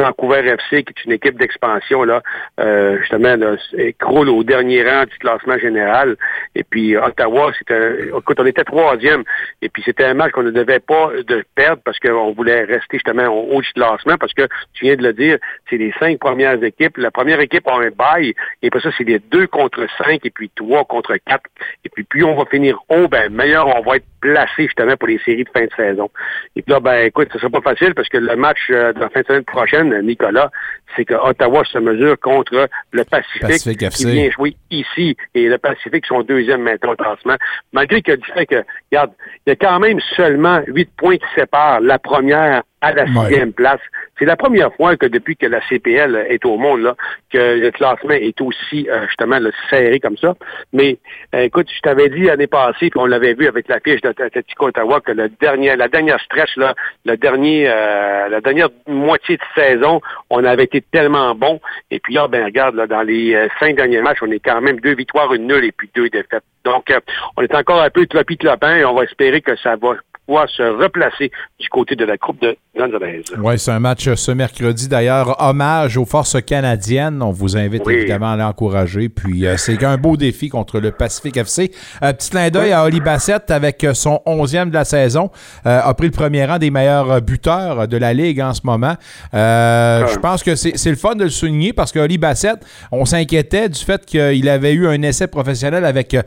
Vancouver 0.00 0.46
FC, 0.46 0.84
qui 0.84 0.94
est 0.96 1.04
une 1.04 1.12
équipe 1.12 1.38
d'expansion, 1.38 2.04
là, 2.04 2.22
euh, 2.58 2.98
justement, 2.98 3.36
là, 3.36 3.56
croule 3.98 4.28
au 4.28 4.42
dernier 4.44 4.82
rang 4.82 5.04
du 5.04 5.18
classement 5.18 5.58
général. 5.58 6.16
Et 6.54 6.64
puis 6.64 6.96
Ottawa, 6.96 7.52
c'était 7.58 8.08
écoute, 8.16 8.38
on 8.40 8.46
était 8.46 8.64
troisième. 8.64 9.24
Et 9.62 9.68
puis 9.68 9.82
c'était 9.84 10.04
un 10.04 10.14
match 10.14 10.32
qu'on 10.32 10.42
ne 10.42 10.50
devait 10.50 10.80
pas 10.80 11.10
de 11.26 11.44
perdre 11.54 11.82
parce 11.84 11.98
qu'on 11.98 12.32
voulait 12.32 12.64
rester 12.64 12.98
justement 12.98 13.26
au 13.28 13.56
haut 13.56 13.62
du 13.62 13.72
classement, 13.72 14.16
parce 14.18 14.32
que 14.32 14.46
tu 14.72 14.84
viens 14.84 14.96
de 14.96 15.02
le 15.02 15.12
dire, 15.12 15.38
c'est 15.68 15.76
les 15.76 15.92
cinq 15.98 16.18
premières 16.18 16.62
équipes. 16.62 16.96
La 16.96 17.10
première 17.10 17.40
équipe 17.40 17.66
a 17.68 17.76
un 17.76 17.90
bail, 17.90 18.34
et 18.62 18.66
après 18.68 18.80
ça, 18.80 18.90
c'est 18.96 19.04
les 19.04 19.18
deux 19.18 19.46
contre 19.46 19.86
cinq, 19.98 20.24
et 20.24 20.30
puis 20.30 20.50
trois 20.54 20.84
contre 20.84 21.16
quatre. 21.26 21.44
Et 21.84 21.88
puis 21.88 22.04
plus 22.04 22.24
on 22.24 22.34
va 22.34 22.44
finir 22.46 22.78
haut, 22.88 23.08
ben 23.08 23.32
meilleur 23.32 23.66
on 23.68 23.82
va 23.82 23.96
être 23.96 24.06
placé 24.20 24.64
justement 24.64 24.96
pour 24.96 25.08
les 25.08 25.18
séries 25.18 25.44
de 25.44 25.50
fin 25.50 25.64
de 25.64 25.72
saison. 25.76 26.10
Et 26.56 26.62
puis 26.62 26.72
là, 26.72 26.80
ben 26.80 27.06
écoute, 27.06 27.28
ce 27.32 27.38
sera 27.38 27.50
pas 27.50 27.60
facile 27.60 27.94
parce 27.94 28.08
que 28.08 28.18
le 28.18 28.36
match 28.36 28.68
euh, 28.70 28.92
de 28.92 29.00
la 29.00 29.08
fin 29.08 29.20
de 29.20 29.26
semaine 29.26 29.44
prochaine, 29.44 29.89
Nicolas, 30.02 30.50
c'est 30.96 31.04
que 31.04 31.14
Ottawa 31.14 31.62
se 31.64 31.78
mesure 31.78 32.18
contre 32.18 32.68
le 32.92 33.04
Pacifique, 33.04 33.42
Pacifique 33.42 33.78
qui 33.78 33.84
FC. 33.84 34.10
vient 34.10 34.30
jouer 34.30 34.56
ici. 34.70 35.16
Et 35.34 35.48
le 35.48 35.58
Pacifique 35.58 36.06
sont 36.06 36.22
deuxième 36.22 36.62
maintenant 36.62 36.92
au 36.92 36.96
classement. 36.96 37.36
Malgré 37.72 38.02
que 38.02 38.12
du 38.12 38.26
fait 38.32 38.46
que, 38.46 38.64
regarde, 38.90 39.12
il 39.46 39.50
y 39.50 39.52
a 39.52 39.56
quand 39.56 39.78
même 39.78 40.00
seulement 40.16 40.60
huit 40.66 40.90
points 40.96 41.16
qui 41.16 41.26
séparent 41.34 41.80
la 41.80 41.98
première 41.98 42.62
à 42.80 42.92
la 42.92 43.06
sixième 43.06 43.52
place. 43.52 43.80
C'est 44.18 44.24
la 44.24 44.36
première 44.36 44.72
fois 44.74 44.96
que 44.96 45.06
depuis 45.06 45.36
que 45.36 45.46
la 45.46 45.60
CPL 45.68 46.26
est 46.28 46.44
au 46.44 46.56
monde, 46.56 46.80
là, 46.80 46.96
que 47.30 47.58
le 47.58 47.70
classement 47.70 48.12
est 48.12 48.40
aussi 48.40 48.88
euh, 48.88 49.06
justement 49.08 49.38
là, 49.38 49.50
serré 49.68 50.00
comme 50.00 50.16
ça. 50.16 50.34
Mais 50.72 50.98
euh, 51.34 51.40
écoute, 51.40 51.68
je 51.74 51.80
t'avais 51.80 52.08
dit 52.08 52.22
l'année 52.22 52.46
passée, 52.46 52.90
puis 52.90 53.00
on 53.00 53.06
l'avait 53.06 53.34
vu 53.34 53.46
avec 53.46 53.68
la 53.68 53.80
fiche 53.80 54.00
d'Atletico 54.00 54.66
Ottawa, 54.66 55.00
que 55.00 55.12
le 55.12 55.28
dernier, 55.28 55.76
la 55.76 55.88
dernière 55.88 56.20
stretch, 56.20 56.56
là, 56.56 56.74
le 57.04 57.16
dernier, 57.16 57.68
euh, 57.68 58.28
la 58.28 58.40
dernière 58.40 58.68
moitié 58.86 59.36
de 59.36 59.42
saison, 59.54 60.00
on 60.30 60.44
avait 60.44 60.64
été 60.64 60.80
tellement 60.80 61.34
bon. 61.34 61.60
Et 61.90 62.00
puis 62.00 62.14
là, 62.14 62.28
ben 62.28 62.44
regarde, 62.44 62.74
là, 62.74 62.86
dans 62.86 63.02
les 63.02 63.34
euh, 63.34 63.48
cinq 63.58 63.76
derniers 63.76 64.00
matchs, 64.00 64.18
on 64.22 64.30
est 64.30 64.40
quand 64.40 64.60
même 64.60 64.80
deux 64.80 64.94
victoires, 64.94 65.32
une 65.34 65.46
nulle 65.46 65.64
et 65.64 65.72
puis 65.72 65.90
deux 65.94 66.08
défaites. 66.08 66.44
Donc, 66.64 66.90
euh, 66.90 67.00
on 67.36 67.42
est 67.42 67.54
encore 67.54 67.82
un 67.82 67.90
peu 67.90 68.06
tropi 68.06 68.36
clopin 68.36 68.76
et 68.76 68.84
on 68.84 68.94
va 68.94 69.04
espérer 69.04 69.40
que 69.40 69.56
ça 69.56 69.76
va 69.76 69.94
pouvoir 70.30 70.48
se 70.48 70.62
replacer 70.62 71.32
du 71.58 71.68
côté 71.68 71.96
de 71.96 72.04
la 72.04 72.16
Coupe 72.16 72.40
de 72.40 72.56
Gonzalez. 72.78 73.24
Oui, 73.42 73.58
c'est 73.58 73.72
un 73.72 73.80
match 73.80 74.06
euh, 74.06 74.14
ce 74.14 74.30
mercredi. 74.30 74.86
D'ailleurs, 74.86 75.34
hommage 75.42 75.96
aux 75.96 76.04
forces 76.04 76.40
canadiennes. 76.40 77.20
On 77.20 77.32
vous 77.32 77.56
invite 77.56 77.82
Oui. 77.84 77.94
évidemment 77.94 78.30
à 78.30 78.36
l'encourager. 78.36 79.08
Puis, 79.08 79.44
euh, 79.44 79.56
c'est 79.56 79.82
un 79.82 79.96
beau 79.96 80.16
défi 80.16 80.48
contre 80.48 80.78
le 80.78 80.92
Pacifique 80.92 81.36
FC. 81.36 81.72
Un 82.00 82.12
petit 82.12 82.30
clin 82.30 82.48
d'œil 82.50 82.70
à 82.70 82.84
Oli 82.84 83.00
Bassett 83.00 83.50
avec 83.50 83.82
euh, 83.82 83.92
son 83.92 84.20
11e 84.24 84.68
de 84.68 84.74
la 84.74 84.84
saison. 84.84 85.30
Euh, 85.66 85.80
a 85.82 85.92
pris 85.94 86.06
le 86.06 86.12
premier 86.12 86.44
rang 86.44 86.58
des 86.58 86.70
meilleurs 86.70 87.10
euh, 87.10 87.20
buteurs 87.20 87.88
de 87.88 87.96
la 87.96 88.12
Ligue 88.12 88.40
en 88.40 88.54
ce 88.54 88.60
moment. 88.62 88.94
Euh, 89.34 90.06
Je 90.06 90.18
pense 90.20 90.44
que 90.44 90.54
c'est 90.54 90.90
le 90.90 90.94
fun 90.96 91.16
de 91.16 91.24
le 91.24 91.30
souligner 91.30 91.72
parce 91.72 91.90
que 91.90 91.98
Oli 91.98 92.18
Bassett, 92.18 92.60
on 92.92 93.04
s'inquiétait 93.04 93.68
du 93.68 93.80
fait 93.80 94.06
qu'il 94.06 94.48
avait 94.48 94.74
eu 94.74 94.86
un 94.86 95.02
essai 95.02 95.26
professionnel 95.26 95.84
avec 95.84 96.14
euh, 96.14 96.22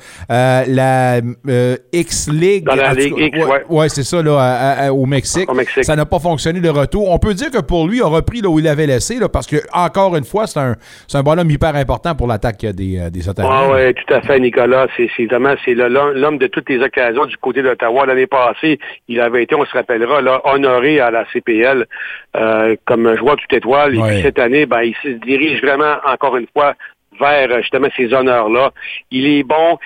la 0.68 1.22
euh, 1.48 1.78
X-League. 1.94 2.66
Dans 2.66 2.76
la 2.76 2.94
Ligue 2.94 3.14
X, 3.18 3.38
ouais, 3.46 3.64
ouais. 3.70 3.93
C'est 3.94 4.04
ça, 4.04 4.22
là, 4.22 4.38
à- 4.40 4.86
à- 4.88 4.92
au 4.92 5.06
Mexique. 5.06 5.50
Ça 5.84 5.96
n'a 5.96 6.06
pas 6.06 6.20
fonctionné 6.20 6.60
de 6.60 6.70
retour. 6.70 7.10
On 7.10 7.20
peut 7.20 7.34
dire 7.34 7.52
que 7.52 7.62
pour 7.62 7.88
lui, 7.88 7.98
il 7.98 8.02
a 8.04 8.08
repris 8.08 8.42
là 8.42 8.50
où 8.50 8.60
il 8.60 8.68
avait 8.68 8.86
laissé, 8.88 9.20
là, 9.20 9.30
parce 9.30 9.48
que, 9.48 9.58
encore 9.74 10.16
une 10.16 10.24
fois, 10.24 10.48
c'est 10.48 10.60
un, 10.60 10.76
c'est 11.08 11.18
un 11.18 11.24
bonhomme 11.24 11.50
hyper 11.50 11.76
important 11.76 12.16
pour 12.16 12.28
l'attaque 12.28 12.62
des, 12.66 13.00
euh, 13.00 13.10
des 13.10 13.28
Ottawa. 13.30 13.50
Ah 13.52 13.72
ouais, 13.72 13.94
tout 13.94 14.14
à 14.14 14.22
fait, 14.22 14.40
Nicolas. 14.40 14.88
C'est 14.98 15.10
c'est 15.16 15.26
vraiment 15.26 15.54
c'est 15.64 15.74
le- 15.74 15.88
l'homme 15.88 16.38
de 16.38 16.48
toutes 16.48 16.70
les 16.70 16.80
occasions 16.82 17.26
du 17.26 17.38
côté 17.38 17.62
d'Ottawa. 17.62 18.06
L'année 18.06 18.28
passée, 18.28 18.80
il 19.08 19.20
avait 19.22 19.44
été, 19.44 19.56
on 19.56 19.66
se 19.66 19.72
rappellera, 19.74 20.22
là, 20.22 20.42
honoré 20.46 21.00
à 21.00 21.12
la 21.12 21.26
CPL 21.32 21.86
euh, 22.36 22.76
comme 22.86 23.16
joueur 23.18 23.36
tout 23.38 23.56
étoile. 23.56 23.96
Et 23.96 24.00
Ouais. 24.00 24.10
puis 24.14 24.22
cette 24.24 24.40
année, 24.40 24.66
ben, 24.66 24.82
il 24.82 24.96
se 25.04 25.10
dirige 25.26 25.62
vraiment 25.62 25.96
encore 26.12 26.36
une 26.38 26.48
fois 26.52 26.74
vers 27.20 27.52
euh, 27.52 27.62
justement 27.62 27.88
ces 27.96 28.14
honneurs-là. 28.14 28.72
Il 29.12 29.26
est 29.26 29.44
bon. 29.44 29.78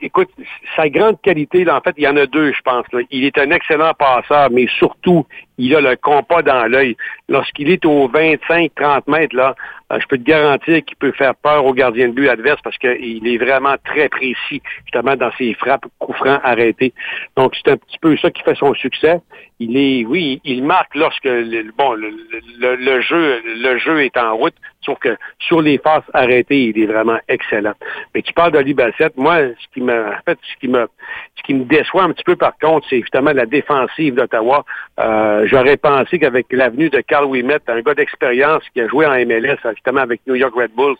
Écoute, 0.00 0.30
sa 0.76 0.88
grande 0.88 1.20
qualité, 1.22 1.68
en 1.70 1.80
fait, 1.80 1.94
il 1.96 2.04
y 2.04 2.08
en 2.08 2.16
a 2.16 2.26
deux, 2.26 2.52
je 2.52 2.60
pense. 2.62 2.84
Il 3.10 3.24
est 3.24 3.38
un 3.38 3.50
excellent 3.50 3.92
passeur, 3.94 4.50
mais 4.50 4.66
surtout, 4.78 5.26
il 5.60 5.76
a 5.76 5.80
le 5.80 5.94
compas 5.96 6.42
dans 6.42 6.66
l'œil. 6.66 6.96
Lorsqu'il 7.28 7.70
est 7.70 7.84
aux 7.84 8.08
25-30 8.08 9.02
mètres, 9.08 9.36
là, 9.36 9.54
euh, 9.92 9.98
je 10.00 10.06
peux 10.06 10.16
te 10.16 10.22
garantir 10.22 10.84
qu'il 10.84 10.96
peut 10.96 11.12
faire 11.12 11.34
peur 11.34 11.64
au 11.64 11.74
gardien 11.74 12.08
de 12.08 12.12
but 12.12 12.28
adverse 12.28 12.60
parce 12.62 12.78
qu'il 12.78 13.26
est 13.26 13.38
vraiment 13.38 13.74
très 13.84 14.08
précis, 14.08 14.62
justement, 14.84 15.16
dans 15.16 15.30
ses 15.36 15.52
frappes, 15.54 15.84
coups 15.98 16.18
francs 16.18 16.40
arrêtés. 16.44 16.92
Donc, 17.36 17.54
c'est 17.56 17.72
un 17.72 17.76
petit 17.76 17.98
peu 18.00 18.16
ça 18.16 18.30
qui 18.30 18.42
fait 18.42 18.54
son 18.54 18.74
succès. 18.74 19.20
Il 19.58 19.76
est, 19.76 20.06
oui, 20.06 20.40
il 20.44 20.64
marque 20.64 20.94
lorsque, 20.94 21.28
bon, 21.76 21.92
le, 21.92 23.00
jeu, 23.02 23.42
le 23.44 23.78
jeu 23.78 24.02
est 24.02 24.16
en 24.16 24.34
route, 24.36 24.54
sauf 24.80 24.98
que 24.98 25.16
sur 25.38 25.60
les 25.60 25.76
faces 25.76 26.04
arrêtées, 26.14 26.68
il 26.68 26.82
est 26.82 26.86
vraiment 26.86 27.18
excellent. 27.28 27.74
Mais 28.14 28.22
tu 28.22 28.32
parles 28.32 28.52
d'Oli 28.52 28.72
Bassett. 28.72 29.14
Moi, 29.18 29.48
ce 29.60 29.66
qui 29.74 29.82
me, 29.82 30.08
en 30.08 30.20
fait, 30.24 30.38
ce 30.42 30.58
qui 30.60 30.68
me, 30.68 30.88
ce 31.36 31.42
qui 31.42 31.52
me 31.52 31.64
déçoit 31.64 32.04
un 32.04 32.12
petit 32.12 32.24
peu, 32.24 32.36
par 32.36 32.56
contre, 32.58 32.86
c'est 32.88 33.00
justement 33.00 33.32
la 33.32 33.44
défensive 33.44 34.14
d'Ottawa. 34.14 34.64
Euh, 34.98 35.46
J'aurais 35.50 35.76
pensé 35.76 36.20
qu'avec 36.20 36.46
l'avenue 36.52 36.90
de 36.90 37.00
Carl 37.00 37.24
Wimet, 37.24 37.58
un 37.66 37.80
gars 37.80 37.94
d'expérience 37.94 38.62
qui 38.72 38.80
a 38.80 38.86
joué 38.86 39.04
en 39.04 39.14
MLS, 39.26 39.56
justement 39.74 40.00
avec 40.00 40.20
New 40.28 40.36
York 40.36 40.54
Red 40.54 40.70
Bulls, 40.76 40.94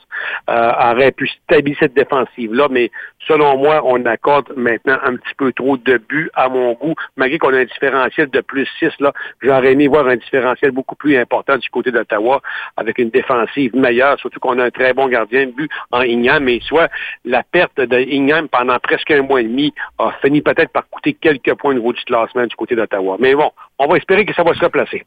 euh, 0.48 0.72
aurait 0.90 1.12
pu 1.12 1.28
stabiliser 1.28 1.78
cette 1.82 1.94
défensive-là. 1.94 2.66
Mais 2.68 2.90
selon 3.28 3.58
moi, 3.58 3.80
on 3.84 4.04
accorde 4.06 4.52
maintenant 4.56 4.98
un 5.04 5.14
petit 5.14 5.34
peu 5.38 5.52
trop 5.52 5.76
de 5.76 5.98
buts 5.98 6.30
à 6.34 6.48
mon 6.48 6.72
goût, 6.72 6.96
malgré 7.16 7.38
qu'on 7.38 7.54
a 7.54 7.58
un 7.58 7.64
différentiel 7.64 8.28
de 8.28 8.40
plus 8.40 8.68
6. 8.80 8.90
Là, 8.98 9.12
j'aurais 9.40 9.70
aimé 9.72 9.86
voir 9.86 10.08
un 10.08 10.16
différentiel 10.16 10.72
beaucoup 10.72 10.96
plus 10.96 11.16
important 11.16 11.56
du 11.56 11.70
côté 11.70 11.92
d'Ottawa, 11.92 12.42
avec 12.76 12.98
une 12.98 13.10
défensive 13.10 13.76
meilleure, 13.76 14.18
surtout 14.18 14.40
qu'on 14.40 14.58
a 14.58 14.64
un 14.64 14.70
très 14.70 14.94
bon 14.94 15.06
gardien 15.06 15.46
de 15.46 15.52
but 15.52 15.70
en 15.92 16.00
Ingham. 16.00 16.42
Mais 16.42 16.58
soit 16.62 16.90
la 17.24 17.44
perte 17.44 17.80
de 17.80 17.96
Ingham 18.12 18.48
pendant 18.48 18.80
presque 18.80 19.12
un 19.12 19.22
mois 19.22 19.42
et 19.42 19.44
demi 19.44 19.72
a 20.00 20.10
fini 20.22 20.42
peut-être 20.42 20.72
par 20.72 20.88
coûter 20.88 21.12
quelques 21.12 21.54
points 21.54 21.70
au 21.70 21.74
niveau 21.74 21.92
du 21.92 22.02
classement 22.02 22.46
du 22.46 22.56
côté 22.56 22.74
d'Ottawa. 22.74 23.16
Mais 23.20 23.36
bon, 23.36 23.52
on 23.78 23.86
va 23.86 23.96
espérer 23.96 24.26
que 24.26 24.29
ça 24.34 24.42
va 24.42 24.54
se 24.54 24.60
replacer. 24.60 25.04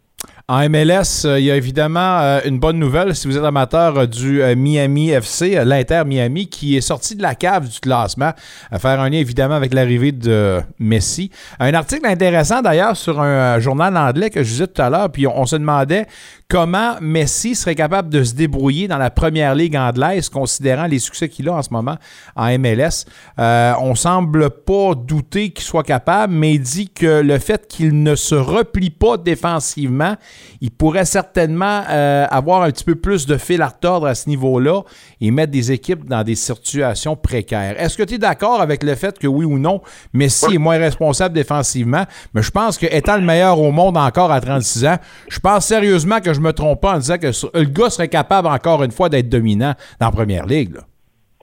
En 0.49 0.69
MLS, 0.69 1.25
euh, 1.25 1.39
il 1.39 1.45
y 1.45 1.51
a 1.51 1.55
évidemment 1.55 2.19
euh, 2.19 2.41
une 2.43 2.59
bonne 2.59 2.77
nouvelle 2.77 3.15
si 3.15 3.27
vous 3.27 3.37
êtes 3.37 3.43
amateur 3.45 3.97
euh, 3.97 4.05
du 4.05 4.41
Miami 4.57 5.09
FC, 5.09 5.63
l'Inter 5.63 6.03
Miami, 6.05 6.47
qui 6.47 6.75
est 6.75 6.81
sorti 6.81 7.15
de 7.15 7.21
la 7.21 7.33
cave 7.33 7.69
du 7.69 7.79
classement, 7.79 8.31
à 8.69 8.79
faire 8.79 8.99
un 8.99 9.09
lien 9.09 9.19
évidemment 9.19 9.55
avec 9.55 9.73
l'arrivée 9.73 10.11
de 10.11 10.59
Messi. 10.79 11.31
Un 11.59 11.73
article 11.73 12.05
intéressant 12.05 12.61
d'ailleurs 12.61 12.97
sur 12.97 13.21
un 13.21 13.57
journal 13.59 13.95
anglais 13.95 14.29
que 14.29 14.43
je 14.43 14.49
disais 14.49 14.67
tout 14.67 14.81
à 14.81 14.89
l'heure, 14.89 15.09
puis 15.09 15.27
on 15.27 15.45
se 15.45 15.55
demandait 15.55 16.07
comment 16.47 16.95
Messi 17.01 17.55
serait 17.55 17.75
capable 17.75 18.09
de 18.09 18.23
se 18.23 18.33
débrouiller 18.33 18.87
dans 18.87 18.97
la 18.97 19.09
première 19.09 19.55
ligue 19.55 19.75
anglaise, 19.75 20.29
considérant 20.29 20.85
les 20.85 20.99
succès 20.99 21.29
qu'il 21.29 21.49
a 21.49 21.53
en 21.53 21.61
ce 21.61 21.69
moment 21.71 21.97
en 22.35 22.57
MLS. 22.59 23.05
Euh, 23.39 23.73
on 23.79 23.95
semble 23.95 24.49
pas 24.49 24.95
douter 24.95 25.49
qu'il 25.49 25.63
soit 25.63 25.83
capable, 25.83 26.33
mais 26.33 26.53
il 26.53 26.61
dit 26.61 26.89
que 26.89 27.21
le 27.21 27.39
fait 27.39 27.67
qu'il 27.67 28.03
ne 28.03 28.15
se 28.15 28.35
replie 28.35 28.89
pas 28.89 29.17
défensivement, 29.17 30.15
il 30.61 30.71
pourrait 30.71 31.05
certainement 31.05 31.83
euh, 31.89 32.25
avoir 32.29 32.63
un 32.63 32.71
petit 32.71 32.83
peu 32.83 32.95
plus 32.95 33.25
de 33.25 33.37
fil 33.37 33.61
à 33.61 33.67
retordre 33.67 34.07
à 34.07 34.15
ce 34.15 34.29
niveau-là 34.29 34.81
et 35.21 35.31
mettre 35.31 35.51
des 35.51 35.71
équipes 35.71 36.05
dans 36.05 36.23
des 36.23 36.35
situations 36.35 37.15
précaires. 37.15 37.79
Est-ce 37.79 37.97
que 37.97 38.03
tu 38.03 38.15
es 38.15 38.17
d'accord 38.17 38.61
avec 38.61 38.83
le 38.83 38.95
fait 38.95 39.17
que 39.17 39.27
oui 39.27 39.45
ou 39.45 39.57
non, 39.57 39.81
Messi 40.13 40.55
est 40.55 40.59
moins 40.59 40.77
responsable 40.77 41.33
défensivement, 41.33 42.05
mais 42.33 42.41
je 42.41 42.51
pense 42.51 42.77
que 42.77 42.85
étant 42.85 43.15
le 43.15 43.23
meilleur 43.23 43.59
au 43.59 43.71
monde 43.71 43.97
encore 43.97 44.31
à 44.31 44.39
36 44.39 44.85
ans, 44.85 44.97
je 45.29 45.39
pense 45.39 45.65
sérieusement 45.65 46.19
que 46.19 46.33
je 46.33 46.42
me 46.43 46.53
trompe 46.53 46.81
pas 46.81 46.93
en 46.93 46.97
disant 46.97 47.17
que 47.17 47.27
le 47.57 47.65
gars 47.65 47.89
serait 47.89 48.07
capable 48.07 48.47
encore 48.47 48.83
une 48.83 48.91
fois 48.91 49.09
d'être 49.09 49.29
dominant 49.29 49.73
dans 49.99 50.07
la 50.07 50.11
première 50.11 50.45
ligue. 50.45 50.75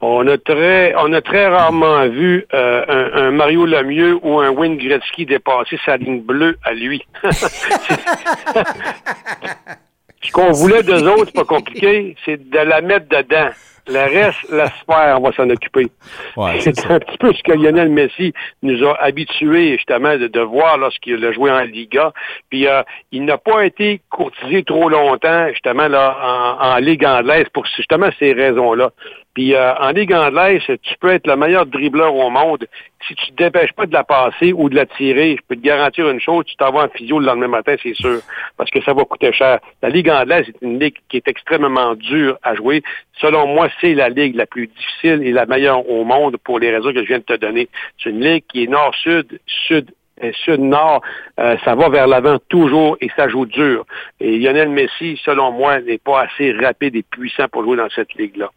On 0.03 0.27
a 0.29 0.39
très, 0.39 0.95
on 0.97 1.13
a 1.13 1.21
très 1.21 1.47
rarement 1.49 2.09
vu 2.09 2.47
euh, 2.55 2.85
un, 2.89 3.23
un 3.25 3.31
Mario 3.33 3.67
Lemieux 3.67 4.19
ou 4.23 4.41
un 4.41 4.49
Wayne 4.51 4.79
Gretzky 4.79 5.27
dépasser 5.27 5.79
sa 5.85 5.99
ligne 5.99 6.23
bleue 6.23 6.57
à 6.65 6.73
lui. 6.73 7.03
Ce 10.23 10.33
qu'on 10.33 10.53
voulait 10.53 10.83
d'eux 10.83 11.07
autres, 11.09 11.27
c'est 11.27 11.35
pas 11.35 11.45
compliqué, 11.45 12.17
c'est 12.25 12.49
de 12.51 12.59
la 12.59 12.81
mettre 12.81 13.09
dedans. 13.09 13.51
Le 13.91 13.99
reste, 13.99 14.49
la 14.51 14.67
sphère, 14.67 15.19
on 15.19 15.29
va 15.29 15.33
s'en 15.33 15.51
occuper. 15.51 15.89
c'est 16.61 16.91
un 16.91 17.01
petit 17.01 17.19
peu 17.19 17.33
ce 17.33 17.43
que 17.43 17.53
Lionel 17.53 17.89
Messi 17.89 18.33
nous 18.63 18.85
a 18.87 18.97
habitués 19.03 19.73
justement 19.77 20.17
de, 20.17 20.29
de 20.29 20.41
voir 20.41 20.79
lorsqu'il 20.79 21.25
a 21.25 21.33
joué 21.33 21.51
en 21.51 21.63
Liga. 21.63 22.13
Puis 22.51 22.69
euh, 22.69 22.83
il 23.11 23.25
n'a 23.25 23.39
pas 23.39 23.65
été 23.65 24.01
courtisé 24.09 24.63
trop 24.63 24.89
longtemps 24.89 25.49
justement 25.49 25.89
là 25.89 26.17
en, 26.61 26.69
en 26.69 26.77
Ligue 26.77 27.05
anglaise 27.05 27.47
pour 27.53 27.67
justement 27.77 28.11
ces 28.19 28.33
raisons-là. 28.33 28.91
Puis 29.35 29.55
euh, 29.55 29.75
en 29.77 29.91
Ligue 29.91 30.13
anglaise, 30.13 30.63
tu 30.67 30.95
peux 30.99 31.11
être 31.11 31.27
le 31.27 31.37
meilleur 31.37 31.67
dribbleur 31.67 32.15
au 32.15 32.31
monde. 32.31 32.67
Si 33.07 33.15
tu 33.15 33.33
te 33.33 33.43
dépêches 33.45 33.73
pas 33.73 33.87
de 33.87 33.93
la 33.93 34.05
passer 34.05 34.53
ou 34.53 34.69
de 34.69 34.75
la 34.75 34.87
tirer, 34.87 35.37
je 35.37 35.43
peux 35.49 35.57
te 35.57 35.65
garantir 35.65 36.09
une 36.11 36.21
chose, 36.21 36.45
tu 36.45 36.57
t'en 36.57 36.73
vas 36.73 36.85
en 36.85 36.89
physio 36.89 37.19
le 37.19 37.27
lendemain 37.27 37.49
matin, 37.49 37.77
c'est 37.83 37.95
sûr, 37.95 38.21
parce 38.57 38.71
que 38.71 38.83
ça 38.83 38.93
va 38.93 39.05
coûter 39.05 39.33
cher. 39.33 39.61
La 39.83 39.89
Ligue 39.89 40.11
anglaise 40.11 40.49
est 40.49 40.63
une 40.63 40.79
ligue 40.79 40.97
qui 41.09 41.17
est 41.17 41.29
extrêmement 41.29 41.95
dure 41.95 42.39
à 42.43 42.55
jouer. 42.55 42.83
Selon 43.21 43.47
moi, 43.47 43.69
c'est 43.81 43.95
la 43.95 44.09
ligue 44.09 44.35
la 44.35 44.47
plus 44.47 44.67
difficile 44.67 45.23
et 45.23 45.33
la 45.33 45.47
meilleure 45.47 45.89
au 45.89 46.05
monde 46.05 46.37
pour 46.39 46.59
les 46.59 46.71
raisons 46.71 46.93
que 46.93 47.03
je 47.03 47.09
viens 47.09 47.19
de 47.19 47.25
te 47.25 47.37
donner. 47.37 47.69
C'est 48.03 48.11
une 48.11 48.21
ligue 48.21 48.45
qui 48.49 48.65
est 48.65 48.67
nord-sud, 48.67 49.41
sud 49.47 49.91
euh, 49.91 50.00
sud-nord, 50.45 51.03
euh, 51.39 51.57
ça 51.65 51.75
va 51.75 51.89
vers 51.89 52.07
l'avant 52.07 52.39
toujours 52.49 52.97
et 53.01 53.09
ça 53.17 53.29
joue 53.29 53.47
dur. 53.47 53.85
Et 54.21 54.39
Lionel 54.39 54.69
Messi, 54.69 55.21
selon 55.25 55.53
moi, 55.53 55.81
n'est 55.81 55.99
pas 55.99 56.23
assez 56.23 56.53
rapide 56.53 56.97
et 56.97 57.03
puissant 57.03 57.49
pour 57.49 57.65
jouer 57.65 57.77
dans 57.77 57.89
cette 57.91 58.15
ligue-là. 58.15 58.51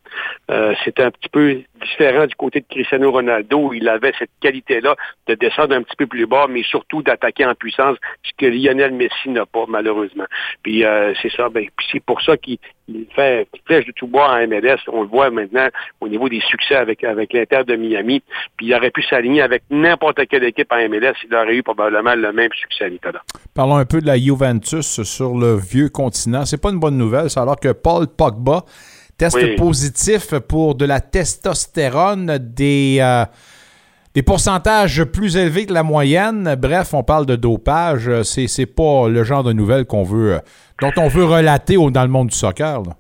Euh, 0.52 0.74
c'est 0.84 1.00
un 1.00 1.12
petit 1.12 1.30
peu 1.30 1.62
différent 1.82 2.28
du 2.28 2.36
côté 2.36 2.60
de 2.62 2.66
Cristiano 2.70 3.12
Ronaldo. 3.12 3.74
Il 3.74 3.88
avait 3.90 4.14
cette 4.20 4.30
qualité-là 4.42 4.96
de 5.28 5.36
descendre 5.36 5.76
un 5.76 5.84
petit 5.84 5.96
peu 5.96 6.08
plus 6.08 6.26
bas, 6.26 6.48
mais 6.50 6.64
surtout 6.64 7.02
d'attaquer 7.02 7.46
en 7.46 7.56
puissance, 7.56 7.98
ce 8.24 8.32
que 8.38 8.46
Lionel 8.46 8.94
Messi 8.94 9.30
n'a 9.30 9.46
pas, 9.46 9.66
malheureusement. 9.68 10.26
Puis 10.62 10.84
euh, 10.84 11.14
c'est 11.22 11.32
ça, 11.32 11.50
ben, 11.50 11.68
c'est 11.92 12.04
pour 12.04 12.22
ça 12.22 12.38
qu'il 12.38 12.58
il 12.88 13.06
fait 13.16 13.48
flèche 13.66 13.86
de 13.86 13.92
tout 13.94 14.08
bois 14.08 14.30
en 14.34 14.48
MLS. 14.48 14.78
On 14.92 15.04
le 15.04 15.08
voit 15.08 15.30
maintenant 15.32 15.68
au 16.02 16.08
niveau 16.08 16.28
des 16.28 16.42
succès 16.42 16.76
avec, 16.76 17.04
avec 17.04 17.32
l'Inter 17.34 17.64
de 17.66 17.76
Miami. 17.76 18.22
Puis 18.58 18.68
il 18.68 18.74
aurait 18.76 18.92
pu 18.92 19.02
s'aligner 19.04 19.42
avec 19.42 19.64
n'importe 19.70 20.26
quelle 20.28 20.44
équipe 20.44 20.72
en 20.72 20.90
MLS. 20.90 21.14
Il 21.28 21.36
aurait 21.36 21.56
eu 21.56 21.64
probablement 21.64 22.16
le 22.16 22.34
même 22.34 22.52
succès, 22.54 22.90
Nicolas. 22.90 23.22
Parlons 23.54 23.78
un 23.78 23.86
peu 23.86 24.02
de 24.02 24.08
la 24.08 24.18
Juventus 24.18 25.02
sur 25.04 25.36
le 25.38 25.56
vieux 25.56 25.90
continent. 25.90 26.46
C'est 26.46 26.62
pas 26.62 26.72
une 26.72 26.80
bonne 26.80 26.98
nouvelle, 26.98 27.30
ça, 27.30 27.42
alors 27.44 27.60
que 27.60 27.72
Paul 27.72 28.08
Pogba 28.08 28.64
teste 29.18 29.38
Oui. 29.38 29.56
positif 29.56 30.38
pour 30.40 30.76
de 30.76 30.86
la 30.86 31.00
testostérone, 31.00 32.38
des, 32.40 32.98
euh, 33.00 33.26
des 34.16 34.22
pourcentages 34.24 35.04
plus 35.06 35.38
élevés 35.38 35.66
que 35.66 35.74
la 35.74 35.84
moyenne. 35.84 36.56
Bref, 36.60 36.94
on 36.94 37.04
parle 37.04 37.26
de 37.26 37.36
dopage. 37.36 38.10
C'est, 38.24 38.48
c'est 38.48 38.66
pas 38.68 39.08
le 39.10 39.24
genre 39.24 39.44
de 39.44 39.54
nouvelles 39.54 39.86
qu'on 39.86 40.04
veut, 40.04 40.34
euh, 40.36 40.40
dont 40.82 40.92
on 40.98 41.08
veut 41.08 41.26
relater 41.26 41.78
au- 41.78 41.90
dans 41.92 42.04
le 42.04 42.10
monde 42.10 42.28
du 42.28 42.36
soccer. 42.36 42.82
là. 42.82 42.92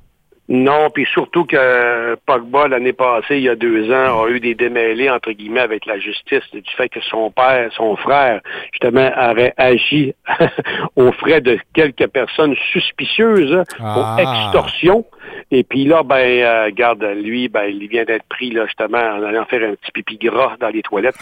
Non, 0.49 0.90
puis 0.94 1.06
surtout 1.14 1.45
que 1.45 2.15
Pogba, 2.26 2.68
l'année 2.68 2.91
passée, 2.91 3.38
il 3.38 3.44
y 3.44 3.49
a 3.49 3.56
deux 3.56 3.90
ans, 3.94 4.23
a 4.26 4.27
eu 4.30 4.41
des 4.41 4.56
démêlés, 4.56 5.10
entre 5.10 5.31
guillemets, 5.31 5.61
avec 5.61 5.85
la 5.85 5.98
justice 5.99 6.44
du 6.52 6.61
fait 6.76 6.90
que 6.90 6.99
son 7.10 7.31
père, 7.31 7.69
son 7.77 7.95
frère, 7.95 8.41
justement, 8.73 9.10
aurait 9.18 9.53
agi 9.56 10.14
aux 10.98 11.14
frais 11.14 11.40
de 11.40 11.57
quelques 11.73 12.07
personnes 12.07 12.56
suspicieuses 12.73 13.64
Ah. 13.80 13.94
pour 13.94 14.19
extorsion. 14.19 15.06
Et 15.52 15.64
puis 15.64 15.86
là, 15.86 16.03
ben, 16.03 16.15
euh, 16.15 16.72
garde, 16.74 17.03
lui, 17.03 17.48
ben, 17.48 17.65
il 17.65 17.88
vient 17.88 18.03
d'être 18.03 18.26
pris, 18.28 18.52
là, 18.52 18.65
justement, 18.65 18.98
en 18.98 19.24
allant 19.24 19.45
faire 19.45 19.70
un 19.70 19.76
petit 19.76 19.91
pipi 19.91 20.18
gras 20.18 20.56
dans 20.60 20.70
les 20.70 20.82
toilettes. 20.82 21.15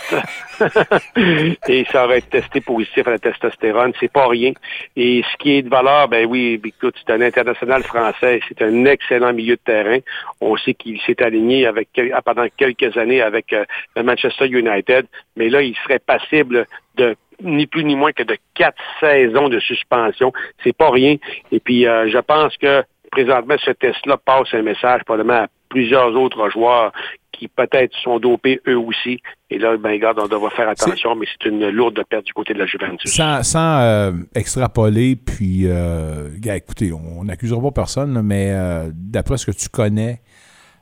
Et 1.67 1.85
ça 1.91 2.05
aurait 2.05 2.19
été 2.19 2.41
testé 2.41 2.61
positif 2.61 3.07
à 3.07 3.11
la 3.11 3.19
testostérone. 3.19 3.93
C'est 3.99 4.11
pas 4.11 4.27
rien. 4.27 4.53
Et 4.95 5.23
ce 5.31 5.37
qui 5.37 5.57
est 5.57 5.61
de 5.61 5.69
valeur, 5.69 6.07
ben 6.07 6.25
oui, 6.25 6.59
écoute, 6.63 6.95
c'est 7.05 7.13
un 7.13 7.21
international 7.21 7.83
français. 7.83 8.41
C'est 8.47 8.61
un 8.61 8.85
excellent 8.85 9.33
milieu 9.33 9.55
de 9.55 9.61
terrain. 9.63 9.99
On 10.39 10.57
sait 10.57 10.73
qu'il 10.73 10.99
s'est 11.01 11.21
aligné 11.23 11.65
avec 11.65 11.89
quel- 11.93 12.15
pendant 12.23 12.45
quelques 12.55 12.97
années 12.97 13.21
avec 13.21 13.53
euh, 13.53 13.65
le 13.95 14.03
Manchester 14.03 14.47
United. 14.47 15.05
Mais 15.35 15.49
là, 15.49 15.61
il 15.61 15.75
serait 15.77 15.99
passible 15.99 16.65
de 16.95 17.15
ni 17.43 17.65
plus 17.65 17.83
ni 17.83 17.95
moins 17.95 18.11
que 18.11 18.23
de 18.23 18.37
quatre 18.53 18.81
saisons 18.99 19.49
de 19.49 19.59
suspension. 19.59 20.31
C'est 20.63 20.75
pas 20.75 20.91
rien. 20.91 21.15
Et 21.51 21.59
puis, 21.59 21.87
euh, 21.87 22.09
je 22.09 22.19
pense 22.19 22.55
que 22.57 22.83
présentement, 23.11 23.55
ce 23.63 23.71
test-là 23.71 24.17
passe 24.17 24.53
un 24.53 24.61
message 24.61 25.03
probablement 25.05 25.43
à 25.43 25.47
plusieurs 25.69 26.13
autres 26.15 26.49
joueurs 26.49 26.91
qui 27.31 27.47
peut-être 27.47 27.95
sont 28.03 28.19
dopés 28.19 28.61
eux 28.67 28.77
aussi. 28.77 29.19
Et 29.49 29.57
là, 29.57 29.75
ben, 29.77 29.91
regarde, 29.91 30.19
on 30.19 30.27
devra 30.27 30.49
faire 30.51 30.69
attention, 30.69 31.15
mais 31.15 31.25
c'est 31.31 31.49
une 31.49 31.69
lourde 31.69 32.01
perte 32.09 32.25
du 32.25 32.33
côté 32.33 32.53
de 32.53 32.59
la 32.59 32.65
Juventus. 32.65 33.11
Sans, 33.11 33.41
sans, 33.43 33.79
euh, 33.81 34.11
extrapoler, 34.35 35.15
puis, 35.15 35.63
euh, 35.65 36.29
écoutez, 36.43 36.91
on 36.93 37.23
n'accusera 37.23 37.61
pas 37.61 37.71
personne, 37.71 38.21
mais 38.21 38.51
euh, 38.51 38.91
d'après 38.93 39.37
ce 39.37 39.45
que 39.47 39.51
tu 39.51 39.69
connais 39.69 40.21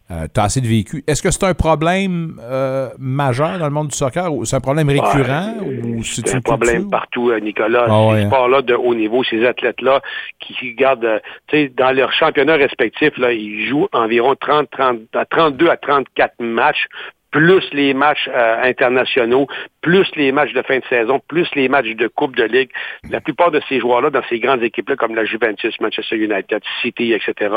tu 0.09 0.39
as 0.39 0.43
assez 0.43 0.61
de 0.61 0.67
vécu. 0.67 1.03
Est-ce 1.07 1.21
que 1.21 1.29
c'est 1.29 1.43
un 1.43 1.53
problème 1.53 2.39
euh, 2.41 2.89
majeur 2.97 3.59
dans 3.59 3.65
le 3.65 3.71
monde 3.71 3.89
du 3.89 3.95
soccer 3.95 4.33
ou 4.33 4.45
c'est 4.45 4.55
un 4.55 4.61
problème 4.61 4.89
récurrent 4.89 5.55
ou 5.61 6.03
c'est 6.03 6.33
un 6.33 6.41
problème 6.41 6.89
partout, 6.89 7.29
euh, 7.29 7.39
Nicolas. 7.39 7.85
Ah 7.87 8.15
Ces 8.15 8.23
hein. 8.23 8.27
sports-là 8.27 8.61
de 8.61 8.73
haut 8.73 8.95
niveau, 8.95 9.23
ces 9.23 9.45
athlètes-là 9.45 10.01
qui 10.39 10.73
gardent, 10.73 11.05
euh, 11.05 11.19
tu 11.47 11.57
sais, 11.57 11.71
dans 11.75 11.91
leurs 11.91 12.11
championnats 12.11 12.55
respectifs, 12.55 13.17
là, 13.17 13.31
ils 13.33 13.67
jouent 13.67 13.87
environ 13.93 14.35
30, 14.35 14.69
30, 14.71 14.99
à 15.13 15.25
32 15.25 15.69
à 15.69 15.77
34 15.77 16.33
matchs 16.39 16.87
plus 17.31 17.63
les 17.73 17.93
matchs 17.93 18.27
euh, 18.27 18.61
internationaux, 18.63 19.47
plus 19.81 20.07
les 20.15 20.31
matchs 20.31 20.53
de 20.53 20.61
fin 20.63 20.79
de 20.79 20.83
saison, 20.89 21.21
plus 21.27 21.47
les 21.55 21.69
matchs 21.69 21.95
de 21.95 22.07
Coupe 22.07 22.35
de 22.35 22.43
Ligue. 22.43 22.69
La 23.09 23.21
plupart 23.21 23.51
de 23.51 23.61
ces 23.69 23.79
joueurs-là, 23.79 24.09
dans 24.09 24.23
ces 24.29 24.39
grandes 24.39 24.63
équipes-là, 24.63 24.95
comme 24.95 25.15
la 25.15 25.25
Juventus, 25.25 25.75
Manchester 25.79 26.15
United, 26.17 26.61
City, 26.81 27.13
etc., 27.13 27.55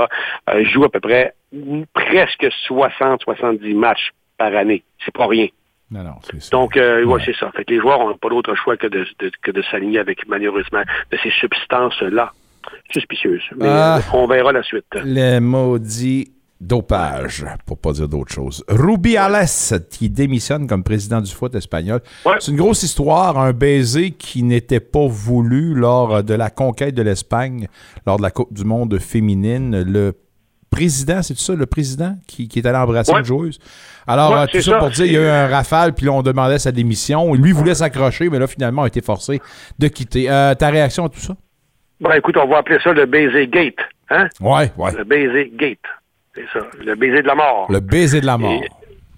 euh, 0.51 0.65
jouent 0.65 0.85
à 0.85 0.91
peu 0.91 1.01
près 1.01 1.33
mm, 1.53 1.83
presque 1.95 2.47
60-70 2.69 3.75
matchs 3.75 4.11
par 4.39 4.55
année. 4.55 4.83
C'est 5.05 5.15
pas 5.15 5.27
rien. 5.27 5.47
Non, 5.91 6.03
non, 6.05 6.15
c'est. 6.23 6.51
Donc, 6.53 6.77
euh, 6.77 7.05
ouais, 7.05 7.21
c'est 7.25 7.37
ça. 7.37 7.51
Fait 7.55 7.65
que 7.65 7.73
les 7.75 7.81
joueurs 7.81 7.99
n'ont 7.99 8.17
pas 8.17 8.31
d'autre 8.31 8.55
choix 8.55 8.77
que 8.79 8.87
de, 8.87 9.07
de- 9.19 9.31
que 9.43 9.51
de 9.51 9.61
s'aligner 9.63 9.99
avec, 9.99 10.27
malheureusement, 10.27 10.83
de 11.11 11.19
ces 11.23 11.31
substances-là. 11.31 12.33
Suspicieuses. 12.93 13.43
Mais 13.57 13.67
Ah. 13.69 13.97
euh, 13.99 14.01
on 14.15 14.27
verra 14.27 14.53
la 14.53 14.63
suite. 14.63 14.85
Le 14.95 15.41
maudit 15.41 16.31
dopage, 16.67 17.45
pour 17.67 17.79
pas 17.79 17.93
dire 17.93 18.09
d'autre 18.09 18.33
chose. 18.33 18.65
Rubiales, 18.69 19.47
qui 19.91 20.09
démissionne 20.09 20.67
comme 20.67 20.85
président 20.85 21.21
du 21.21 21.31
foot 21.33 21.55
espagnol. 21.55 22.01
C'est 22.39 22.51
une 22.53 22.57
grosse 22.57 22.83
histoire, 22.83 23.39
un 23.39 23.53
baiser 23.53 24.13
qui 24.13 24.43
n'était 24.43 24.81
pas 24.81 25.07
voulu 25.07 25.75
lors 25.75 26.23
de 26.23 26.35
la 26.35 26.51
conquête 26.51 26.95
de 26.95 27.03
l'Espagne, 27.03 27.69
lors 28.07 28.17
de 28.17 28.23
la 28.23 28.31
Coupe 28.31 28.53
du 28.53 28.65
monde 28.65 28.99
féminine. 28.99 29.83
Le 29.83 30.13
président, 30.71 31.21
c'est 31.23 31.37
ça, 31.37 31.55
le 31.55 31.67
président 31.67 32.17
qui, 32.27 32.49
qui 32.49 32.61
est 32.61 32.67
allé 32.67 32.79
embrasser 32.79 33.13
Ouais. 33.13 33.19
une 33.19 33.25
joueuse? 33.25 33.59
Alors, 34.07 34.33
Ouais, 34.33 34.39
euh, 34.39 34.47
tout 34.51 34.61
ça. 34.63 34.79
pour 34.79 34.91
dire, 34.91 35.05
il 35.07 35.13
y 35.13 35.17
a 35.17 35.21
eu 35.21 35.27
un 35.27 35.47
rafale, 35.49 35.93
puis 35.95 36.07
là, 36.07 36.13
on 36.13 36.23
demandait 36.23 36.59
sa 36.59 36.73
démission. 36.73 37.35
Lui 37.35 37.53
voulait 37.53 37.75
s'accrocher, 37.75 38.29
mais 38.31 38.39
là, 38.39 38.47
finalement, 38.47 38.83
a 38.85 38.87
été 38.87 39.01
forcé 39.03 39.41
de 39.79 39.89
quitter. 39.89 40.31
Euh, 40.31 40.55
ta 40.55 40.71
réaction 40.71 41.05
à 41.05 41.09
tout 41.09 41.21
ça? 41.21 41.37
Bon, 42.01 42.11
écoute, 42.13 42.37
on 42.37 42.49
va 42.49 42.59
appeler 42.59 42.79
ça 42.83 42.93
le 42.93 43.07
baiser 43.07 43.47
gate. 43.49 43.77
Hein? 44.11 44.29
Ouais, 44.41 44.73
ouais. 44.77 44.93
Le 44.97 45.05
baiser 45.05 45.53
gate. 45.57 45.79
C'est 46.35 46.47
ça. 46.53 46.61
Le 46.79 46.95
baiser 46.95 47.23
de 47.23 47.27
la 47.27 47.35
mort. 47.35 47.71
Le 47.71 47.81
baiser 47.81 48.21
de 48.21 48.27
la 48.27 48.39
mort. 48.39 48.63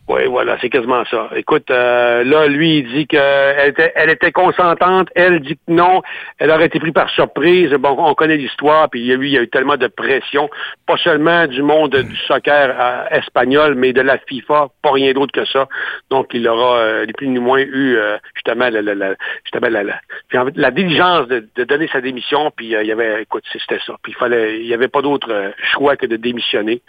Oui, 0.07 0.27
voilà, 0.27 0.59
c'est 0.61 0.69
quasiment 0.69 1.03
ça. 1.07 1.31
Écoute, 1.35 1.71
euh, 1.71 2.25
là, 2.25 2.47
lui, 2.47 2.81
il 2.81 2.89
dit 2.93 3.07
qu'elle 3.07 3.71
était, 3.71 3.91
elle 3.95 4.11
était 4.11 4.33
consentante, 4.33 5.09
elle 5.15 5.41
dit 5.41 5.55
que 5.55 5.73
non, 5.73 6.03
elle 6.39 6.51
aurait 6.51 6.67
été 6.67 6.79
prise 6.79 6.93
par 6.93 7.09
surprise. 7.09 7.71
Bon, 7.71 7.97
on 7.99 8.13
connaît 8.13 8.37
l'histoire, 8.37 8.91
puis 8.91 9.17
lui, 9.17 9.31
il 9.31 9.33
y 9.33 9.39
a 9.39 9.41
eu 9.41 9.49
tellement 9.49 9.79
de 9.79 9.87
pression, 9.87 10.51
pas 10.87 10.99
seulement 10.99 11.47
du 11.47 11.63
monde 11.63 11.97
du 11.97 12.17
soccer 12.29 12.77
euh, 12.79 13.17
espagnol, 13.17 13.77
mais 13.77 13.95
de 13.95 14.03
la 14.03 14.19
FIFA, 14.19 14.69
pas 14.83 14.93
rien 14.93 15.15
d'autre 15.15 15.33
que 15.33 15.47
ça. 15.47 15.69
Donc, 16.11 16.27
il 16.35 16.47
aura, 16.49 16.77
euh, 16.77 17.07
ni 17.07 17.13
plus 17.15 17.29
ni 17.29 17.39
moins, 17.39 17.61
eu 17.61 17.97
euh, 17.97 18.19
justement, 18.35 18.69
la, 18.69 18.83
la, 18.83 18.95
la- 18.95 19.15
justement 19.45 19.69
la, 19.71 20.71
diligence 20.71 21.29
de, 21.29 21.65
donner 21.65 21.89
sa 21.89 22.03
démission, 22.03 22.53
puis 22.55 22.67
il 22.67 22.87
y 22.87 22.93
avait, 22.93 23.23
écoute, 23.23 23.45
c'était 23.51 23.81
ça. 23.87 23.95
Puis 24.03 24.13
il 24.13 24.17
fallait, 24.17 24.61
il 24.61 24.67
y 24.67 24.75
avait 24.75 24.89
pas 24.89 25.01
d'autre 25.01 25.55
choix 25.73 25.97
que 25.97 26.05
de 26.05 26.17
démissionner. 26.17 26.83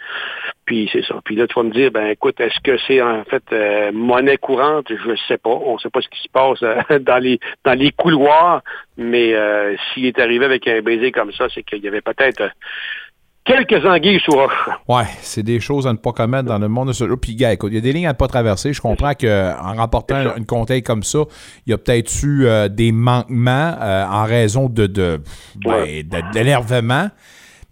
Puis 0.66 0.90
c'est 0.92 1.04
ça. 1.04 1.14
Puis 1.24 1.36
là, 1.36 1.46
tu 1.46 1.54
vas 1.54 1.62
me 1.62 1.70
dire, 1.70 1.90
ben 1.92 2.08
écoute, 2.08 2.40
est-ce 2.40 2.60
que 2.60 2.76
c'est 2.86 3.00
en 3.06 3.24
fait 3.24 3.42
euh, 3.52 3.90
monnaie 3.92 4.36
courante? 4.36 4.86
Je 4.90 5.16
sais 5.28 5.38
pas. 5.38 5.50
On 5.50 5.78
sait 5.78 5.90
pas 5.90 6.00
ce 6.00 6.08
qui 6.08 6.22
se 6.22 6.28
passe 6.28 6.62
euh, 6.62 6.98
dans 7.00 7.18
les 7.18 7.38
dans 7.64 7.74
les 7.74 7.92
couloirs, 7.92 8.62
mais 8.96 9.34
euh, 9.34 9.76
s'il 9.92 10.06
est 10.06 10.18
arrivé 10.18 10.44
avec 10.44 10.66
un 10.68 10.80
baiser 10.82 11.12
comme 11.12 11.32
ça, 11.32 11.46
c'est 11.54 11.62
qu'il 11.62 11.82
y 11.82 11.88
avait 11.88 12.00
peut-être 12.00 12.50
quelques 13.46 13.86
anguilles 13.86 14.20
sous 14.20 14.32
roche. 14.32 14.68
Ouais, 14.88 15.04
c'est 15.20 15.42
des 15.42 15.60
choses 15.60 15.86
à 15.86 15.92
ne 15.92 15.98
pas 15.98 16.12
commettre 16.12 16.44
dans 16.44 16.58
le 16.58 16.68
monde 16.68 16.88
de 16.88 16.92
ce 16.92 17.06
jeu. 17.06 17.16
Puis, 17.16 17.34
gars, 17.34 17.52
écoute, 17.52 17.70
il 17.72 17.76
y 17.76 17.78
a 17.78 17.80
des 17.80 17.92
lignes 17.92 18.06
à 18.06 18.12
ne 18.12 18.16
pas 18.16 18.28
traverser. 18.28 18.72
Je 18.72 18.80
comprends 18.80 19.14
qu'en 19.14 19.74
remportant 19.76 20.36
une 20.36 20.44
conquête 20.44 20.84
comme 20.84 21.02
ça, 21.02 21.20
il 21.66 21.70
y 21.70 21.72
a 21.72 21.78
peut-être 21.78 22.12
eu 22.24 22.46
euh, 22.46 22.68
des 22.68 22.92
manquements 22.92 23.74
euh, 23.80 24.04
en 24.04 24.24
raison 24.24 24.68
de, 24.68 24.86
de, 24.86 25.20
ben, 25.64 26.02
de-. 26.02 27.10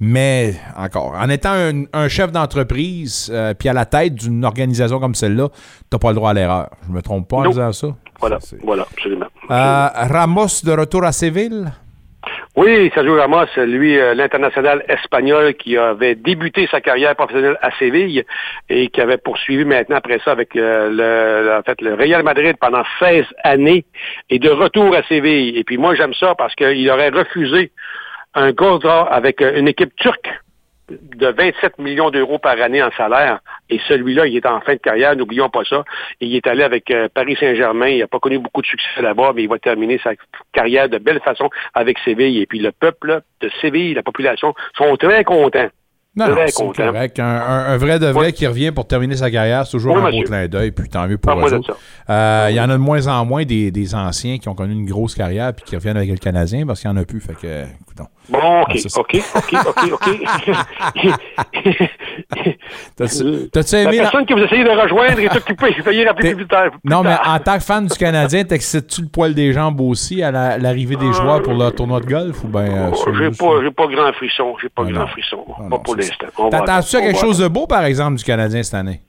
Mais 0.00 0.54
encore, 0.76 1.14
en 1.18 1.28
étant 1.28 1.52
un, 1.52 1.84
un 1.92 2.08
chef 2.08 2.32
d'entreprise, 2.32 3.30
euh, 3.32 3.54
puis 3.54 3.68
à 3.68 3.72
la 3.72 3.84
tête 3.86 4.14
d'une 4.16 4.44
organisation 4.44 4.98
comme 4.98 5.14
celle-là, 5.14 5.48
t'as 5.90 5.98
pas 5.98 6.08
le 6.08 6.14
droit 6.16 6.30
à 6.30 6.34
l'erreur. 6.34 6.70
Je 6.88 6.92
me 6.92 7.00
trompe 7.00 7.28
pas 7.28 7.36
en 7.36 7.42
Non. 7.44 7.50
disant 7.50 7.72
ça? 7.72 7.86
Voilà, 8.20 8.38
voilà, 8.62 8.82
absolument. 8.92 9.26
Euh, 9.50 9.88
Ramos 9.94 10.62
de 10.64 10.72
retour 10.72 11.04
à 11.04 11.12
Séville? 11.12 11.64
Oui, 12.56 12.90
Sergio 12.94 13.16
Ramos, 13.16 13.46
lui, 13.56 13.98
euh, 13.98 14.14
l'international 14.14 14.84
espagnol 14.88 15.54
qui 15.54 15.76
avait 15.76 16.14
débuté 16.14 16.68
sa 16.70 16.80
carrière 16.80 17.14
professionnelle 17.16 17.58
à 17.60 17.70
Séville 17.78 18.24
et 18.68 18.88
qui 18.88 19.00
avait 19.00 19.18
poursuivi 19.18 19.64
maintenant 19.64 19.96
après 19.96 20.20
ça 20.24 20.30
avec 20.32 20.54
euh, 20.56 20.88
le, 20.88 21.46
le- 21.48 21.56
en 21.58 21.62
fait, 21.62 21.80
le 21.82 21.94
Real 21.94 22.22
Madrid 22.22 22.56
pendant 22.60 22.82
16 23.00 23.24
années 23.42 23.84
et 24.30 24.38
de 24.38 24.48
retour 24.50 24.94
à 24.94 25.02
Séville. 25.02 25.56
Et 25.58 25.64
puis 25.64 25.76
moi, 25.78 25.94
j'aime 25.96 26.14
ça 26.14 26.34
parce 26.36 26.54
qu'il 26.54 26.88
aurait 26.90 27.10
refusé 27.10 27.72
un 28.34 28.52
contrat 28.52 29.02
avec 29.12 29.40
euh, 29.42 29.58
une 29.58 29.68
équipe 29.68 29.94
turque 29.96 30.30
de 30.90 31.28
27 31.28 31.78
millions 31.78 32.10
d'euros 32.10 32.38
par 32.38 32.60
année 32.60 32.82
en 32.82 32.90
salaire. 32.96 33.38
Et 33.70 33.80
celui-là, 33.88 34.26
il 34.26 34.36
est 34.36 34.44
en 34.46 34.60
fin 34.60 34.74
de 34.74 34.78
carrière, 34.80 35.16
n'oublions 35.16 35.48
pas 35.48 35.64
ça. 35.64 35.82
Il 36.20 36.34
est 36.36 36.46
allé 36.46 36.62
avec 36.62 36.90
euh, 36.90 37.08
Paris 37.12 37.36
Saint-Germain. 37.40 37.88
Il 37.88 38.00
n'a 38.00 38.06
pas 38.06 38.18
connu 38.18 38.38
beaucoup 38.38 38.60
de 38.60 38.66
succès 38.66 39.00
là-bas, 39.00 39.32
mais 39.34 39.44
il 39.44 39.48
va 39.48 39.58
terminer 39.58 39.98
sa 40.04 40.10
carrière 40.52 40.90
de 40.90 40.98
belle 40.98 41.20
façon 41.20 41.48
avec 41.72 41.98
Séville. 42.04 42.38
Et 42.42 42.46
puis 42.46 42.58
le 42.58 42.70
peuple 42.70 43.22
de 43.40 43.50
Séville, 43.62 43.94
la 43.94 44.02
population, 44.02 44.52
sont 44.76 44.94
très 44.96 45.24
contents. 45.24 45.68
Non, 46.16 46.28
non, 46.28 46.34
très 46.36 46.48
c'est 46.48 46.62
contents. 46.62 46.84
correct. 46.92 47.18
Un, 47.18 47.24
un- 47.24 47.66
un 47.72 47.76
vrai 47.78 47.98
de 47.98 48.06
vrai 48.06 48.32
qui 48.32 48.46
revient 48.46 48.70
pour 48.70 48.86
terminer 48.86 49.16
sa 49.16 49.30
carrière, 49.30 49.64
c'est 49.64 49.72
toujours 49.72 49.96
Oui, 49.96 50.02
un 50.06 50.10
beau 50.10 50.22
clin 50.22 50.46
d'œil, 50.48 50.70
puis 50.70 50.88
tant 50.90 51.08
mieux 51.08 51.18
pour 51.18 51.32
eux 51.48 51.54
autres. 51.54 51.76
Euh, 52.10 52.46
Il 52.50 52.54
y 52.56 52.60
en 52.60 52.68
a 52.68 52.74
de 52.74 52.76
moins 52.76 53.06
en 53.08 53.24
moins 53.24 53.44
des, 53.44 53.70
des 53.72 53.94
anciens 53.96 54.36
qui 54.38 54.48
ont 54.50 54.54
connu 54.54 54.74
une 54.74 54.84
grosse 54.86 55.14
carrière 55.16 55.52
puis 55.54 55.64
qui 55.64 55.74
reviennent 55.74 55.96
avec 55.96 56.10
le 56.10 56.18
Canadien 56.18 56.66
parce 56.66 56.80
qu'il 56.82 56.90
n'y 56.90 56.98
en 56.98 57.00
a 57.00 57.04
plus. 57.06 57.20
Fait 57.20 57.34
que, 57.34 57.62
écoutons. 57.82 58.06
Bon, 58.28 58.62
OK, 58.62 58.68
Ah, 58.70 58.74
c'est- 58.78 58.98
OK, 58.98 59.16
OK, 59.34 59.54
OK, 59.66 59.92
OK. 59.92 60.08
T'as-tu 62.96 63.74
La 63.74 63.82
aimé... 63.82 63.96
la- 63.96 64.02
personne 64.04 64.26
que 64.26 64.34
vous 64.34 64.40
essayez 64.40 64.64
de 64.64 64.70
rejoindre 64.70 65.18
est 65.20 65.36
occupée. 65.36 65.74
Veuillez 65.84 66.06
plus 66.34 66.46
tard. 66.46 66.70
plus 66.70 66.80
Non, 66.84 67.02
mais 67.02 67.16
en 67.24 67.38
tant 67.38 67.58
que 67.58 67.64
fan 67.64 67.86
du 67.86 67.96
Canadien, 67.96 68.44
t'excites-tu 68.44 69.02
le 69.02 69.08
poil 69.08 69.34
des 69.34 69.52
jambes 69.52 69.80
aussi 69.80 70.22
à 70.22 70.30
la- 70.30 70.58
l'arrivée 70.58 70.96
des 70.96 71.12
joueurs 71.12 71.42
pour 71.42 71.54
le 71.54 71.70
tournoi 71.70 72.00
de 72.00 72.06
golf 72.06 72.42
ou 72.44 72.48
ben 72.48 72.60
euh, 72.60 72.90
J'ai 73.18 73.30
pas, 73.30 73.60
pas 73.76 73.86
grand 73.92 74.12
frisson. 74.14 74.54
J'ai 74.62 74.68
pas 74.68 74.82
Ah, 74.86 74.90
grand 74.90 75.00
non. 75.02 75.06
frisson. 75.08 75.44
Ah, 75.50 75.54
pas 75.58 75.68
non, 75.68 75.78
pour 75.80 75.96
l'instant. 75.96 76.26
T'attends-tu 76.50 76.96
à 76.96 77.00
quelque 77.02 77.20
chose 77.20 77.38
de 77.38 77.48
beau, 77.48 77.66
par 77.66 77.84
exemple, 77.84 78.16
du 78.18 78.24
Canadien 78.24 78.62
cette 78.62 78.74
année? 78.74 79.00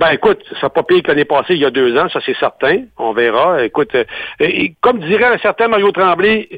Ben 0.00 0.12
écoute, 0.12 0.42
ça 0.54 0.66
n'a 0.66 0.70
pas 0.70 0.82
pire 0.82 1.02
que 1.02 1.08
l'année 1.08 1.26
passée, 1.26 1.52
il 1.54 1.58
y 1.60 1.64
a 1.66 1.70
deux 1.70 1.94
ans, 1.98 2.08
ça 2.10 2.20
c'est 2.24 2.36
certain. 2.38 2.84
On 2.96 3.12
verra. 3.12 3.62
Écoute, 3.62 3.94
euh, 3.94 4.04
et 4.40 4.72
comme 4.80 4.98
dirait 5.00 5.24
un 5.26 5.36
certain 5.38 5.68
Mario 5.68 5.92
Tremblay, 5.92 6.48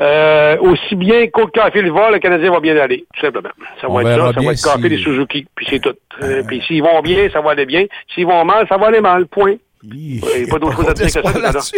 euh, 0.00 0.56
aussi 0.60 0.94
bien 0.94 1.26
qu'au 1.26 1.48
café 1.48 1.82
le 1.82 1.90
va, 1.90 2.12
le 2.12 2.20
Canadien 2.20 2.52
va 2.52 2.60
bien 2.60 2.76
aller, 2.76 3.04
tout 3.14 3.20
simplement. 3.26 3.50
Ça 3.80 3.88
On 3.90 3.94
va 3.94 4.02
être 4.02 4.08
ça, 4.20 4.32
ça 4.34 4.40
va 4.40 4.52
être 4.52 4.62
café 4.64 4.82
si- 4.82 4.88
des 4.88 4.98
Suzuki, 4.98 5.46
puis 5.56 5.66
c'est 5.68 5.80
tout. 5.80 5.94
Euh, 6.22 6.44
puis 6.46 6.62
s'ils 6.66 6.80
vont 6.82 7.00
bien, 7.02 7.28
ça 7.32 7.40
va 7.40 7.50
aller 7.50 7.66
bien. 7.66 7.86
S'ils 8.14 8.24
vont 8.26 8.44
mal, 8.44 8.66
ça 8.68 8.76
va 8.76 8.86
aller 8.86 9.00
mal, 9.00 9.26
point. 9.26 9.56
Il 9.82 10.20
n'y 10.20 10.44
a 10.44 10.46
pas 10.48 10.60
d'autre 10.60 10.76
chose 10.76 10.88
à 10.88 10.94
dire 10.94 11.06
que 11.06 11.10
ça. 11.10 11.20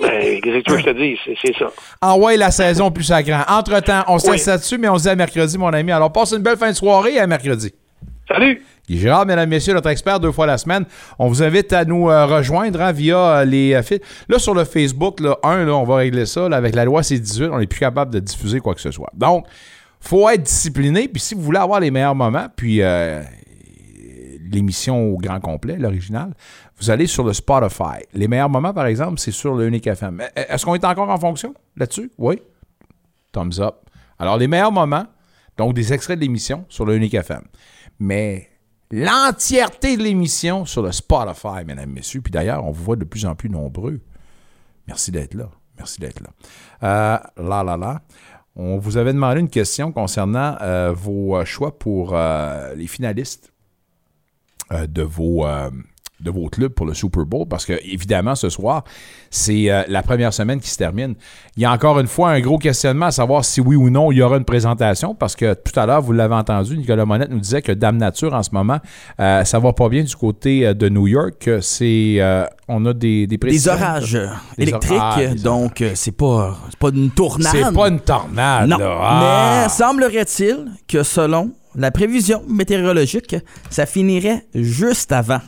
Ben, 0.00 0.40
qu'est-ce 0.42 0.58
que 0.58 0.60
tu 0.64 0.70
veux 0.70 0.76
que 0.76 0.82
je 0.82 0.86
te 0.86 0.98
dise? 0.98 1.18
C'est- 1.42 1.58
ça. 1.58 1.66
Ah 2.02 2.14
ouais, 2.16 2.36
la 2.36 2.50
saison 2.50 2.90
plus 2.90 3.04
sacrée. 3.04 3.32
Entre-temps, 3.48 4.02
on 4.08 4.18
se 4.18 4.30
Oui. 4.30 4.36
là-dessus, 4.46 4.76
mais 4.76 4.88
on 4.88 4.98
se 4.98 5.04
dit 5.04 5.08
à 5.08 5.14
mercredi, 5.16 5.56
mon 5.56 5.68
ami. 5.72 5.92
Alors, 5.92 6.12
passe 6.12 6.32
une 6.32 6.42
belle 6.42 6.58
fin 6.58 6.68
de 6.70 6.76
soirée 6.76 7.14
et 7.14 7.20
à 7.20 7.26
mercredi. 7.26 7.72
Salut! 8.26 8.62
Gérard, 8.88 9.26
mesdames, 9.26 9.48
messieurs, 9.48 9.74
notre 9.74 9.90
expert 9.90 10.18
deux 10.18 10.32
fois 10.32 10.46
la 10.46 10.56
semaine. 10.56 10.84
On 11.18 11.28
vous 11.28 11.42
invite 11.42 11.72
à 11.72 11.84
nous 11.84 12.08
euh, 12.08 12.26
rejoindre 12.26 12.80
hein, 12.80 12.92
via 12.92 13.18
euh, 13.18 13.44
les 13.44 13.74
euh. 13.74 13.98
Là, 14.28 14.38
sur 14.38 14.54
le 14.54 14.64
Facebook, 14.64 15.20
là, 15.20 15.38
un, 15.42 15.64
là, 15.64 15.74
on 15.74 15.84
va 15.84 15.96
régler 15.96 16.24
ça. 16.26 16.48
là, 16.48 16.56
avec 16.56 16.74
la 16.74 16.84
loi 16.84 17.02
C-18, 17.02 17.50
on 17.50 17.58
n'est 17.58 17.66
plus 17.66 17.80
capable 17.80 18.12
de 18.12 18.20
diffuser 18.20 18.60
quoi 18.60 18.74
que 18.74 18.80
ce 18.80 18.90
soit. 18.90 19.10
Donc, 19.14 19.46
faut 20.00 20.28
être 20.28 20.42
discipliné. 20.42 21.08
Puis 21.08 21.20
si 21.20 21.34
vous 21.34 21.42
voulez 21.42 21.58
avoir 21.58 21.80
les 21.80 21.90
meilleurs 21.90 22.14
moments, 22.14 22.46
puis 22.54 22.82
euh, 22.82 23.22
l'émission 24.50 25.02
au 25.12 25.18
grand 25.18 25.40
complet, 25.40 25.76
l'original, 25.76 26.34
vous 26.78 26.90
allez 26.90 27.06
sur 27.06 27.24
le 27.24 27.32
Spotify. 27.32 28.04
Les 28.12 28.28
meilleurs 28.28 28.50
moments, 28.50 28.72
par 28.72 28.86
exemple, 28.86 29.18
c'est 29.18 29.32
sur 29.32 29.54
le 29.54 29.66
Unique 29.66 29.86
FM. 29.86 30.22
Est-ce 30.34 30.64
qu'on 30.64 30.74
est 30.74 30.84
encore 30.84 31.10
en 31.10 31.18
fonction 31.18 31.54
là-dessus? 31.76 32.10
Oui. 32.18 32.40
Thumbs 33.32 33.60
up. 33.60 33.76
Alors, 34.18 34.36
les 34.36 34.48
meilleurs 34.48 34.72
moments, 34.72 35.06
donc 35.56 35.74
des 35.74 35.92
extraits 35.92 36.18
de 36.18 36.24
l'émission 36.24 36.64
sur 36.68 36.84
le 36.84 36.96
Unique 36.96 37.14
FM. 37.14 37.42
Mais 38.04 38.50
l'entièreté 38.90 39.96
de 39.96 40.02
l'émission 40.02 40.66
sur 40.66 40.82
le 40.82 40.92
Spotify, 40.92 41.64
mesdames, 41.66 41.90
messieurs. 41.90 42.20
Puis 42.20 42.30
d'ailleurs, 42.30 42.62
on 42.62 42.70
vous 42.70 42.84
voit 42.84 42.96
de 42.96 43.04
plus 43.04 43.24
en 43.24 43.34
plus 43.34 43.48
nombreux. 43.48 43.98
Merci 44.86 45.10
d'être 45.10 45.32
là. 45.32 45.48
Merci 45.78 46.00
d'être 46.02 46.20
là. 46.20 46.28
Euh, 46.82 47.42
là, 47.42 47.64
là, 47.64 47.78
là. 47.78 48.02
On 48.56 48.76
vous 48.76 48.98
avait 48.98 49.14
demandé 49.14 49.40
une 49.40 49.48
question 49.48 49.90
concernant 49.90 50.58
euh, 50.60 50.92
vos 50.92 51.34
euh, 51.34 51.46
choix 51.46 51.78
pour 51.78 52.14
les 52.76 52.86
finalistes 52.86 53.54
de 54.70 55.02
vos, 55.02 55.46
de 56.24 56.30
vos 56.30 56.48
clubs 56.48 56.72
pour 56.72 56.86
le 56.86 56.94
Super 56.94 57.24
Bowl 57.24 57.46
parce 57.48 57.64
que, 57.66 57.74
évidemment, 57.84 58.34
ce 58.34 58.48
soir, 58.48 58.82
c'est 59.30 59.70
euh, 59.70 59.82
la 59.88 60.02
première 60.02 60.32
semaine 60.32 60.60
qui 60.60 60.70
se 60.70 60.76
termine. 60.78 61.14
Il 61.56 61.62
y 61.62 61.66
a 61.66 61.72
encore 61.72 62.00
une 62.00 62.06
fois 62.06 62.30
un 62.30 62.40
gros 62.40 62.58
questionnement 62.58 63.06
à 63.06 63.10
savoir 63.10 63.44
si 63.44 63.60
oui 63.60 63.76
ou 63.76 63.90
non 63.90 64.10
il 64.10 64.18
y 64.18 64.22
aura 64.22 64.36
une 64.38 64.44
présentation 64.44 65.14
parce 65.14 65.36
que 65.36 65.54
tout 65.54 65.78
à 65.78 65.86
l'heure, 65.86 66.00
vous 66.02 66.12
l'avez 66.12 66.34
entendu, 66.34 66.76
Nicolas 66.76 67.04
Monette 67.04 67.30
nous 67.30 67.38
disait 67.40 67.62
que 67.62 67.72
Dame 67.72 67.96
Nature, 67.98 68.32
en 68.34 68.42
ce 68.42 68.50
moment, 68.52 68.78
euh, 69.20 69.44
ça 69.44 69.58
va 69.58 69.72
pas 69.72 69.88
bien 69.88 70.02
du 70.02 70.16
côté 70.16 70.66
euh, 70.66 70.74
de 70.74 70.88
New 70.88 71.06
York. 71.06 71.48
C'est, 71.60 72.16
euh, 72.18 72.44
on 72.68 72.84
a 72.86 72.92
des, 72.92 73.26
des 73.26 73.36
Des 73.36 73.68
orages 73.68 74.12
Des 74.56 74.62
électriques, 74.64 74.96
orages. 74.98 75.34
donc 75.42 75.82
c'est 75.94 76.16
pas, 76.16 76.56
c'est 76.70 76.78
pas 76.78 76.88
une 76.88 77.10
tornade. 77.10 77.52
C'est 77.52 77.72
pas 77.74 77.88
une 77.88 78.00
tornade, 78.00 78.68
Non, 78.68 78.78
là. 78.78 78.98
Ah. 79.00 79.60
mais 79.64 79.68
semblerait-il 79.68 80.66
que 80.88 81.02
selon 81.02 81.52
la 81.76 81.90
prévision 81.90 82.42
météorologique, 82.48 83.36
ça 83.68 83.84
finirait 83.86 84.46
juste 84.54 85.10
avant 85.12 85.40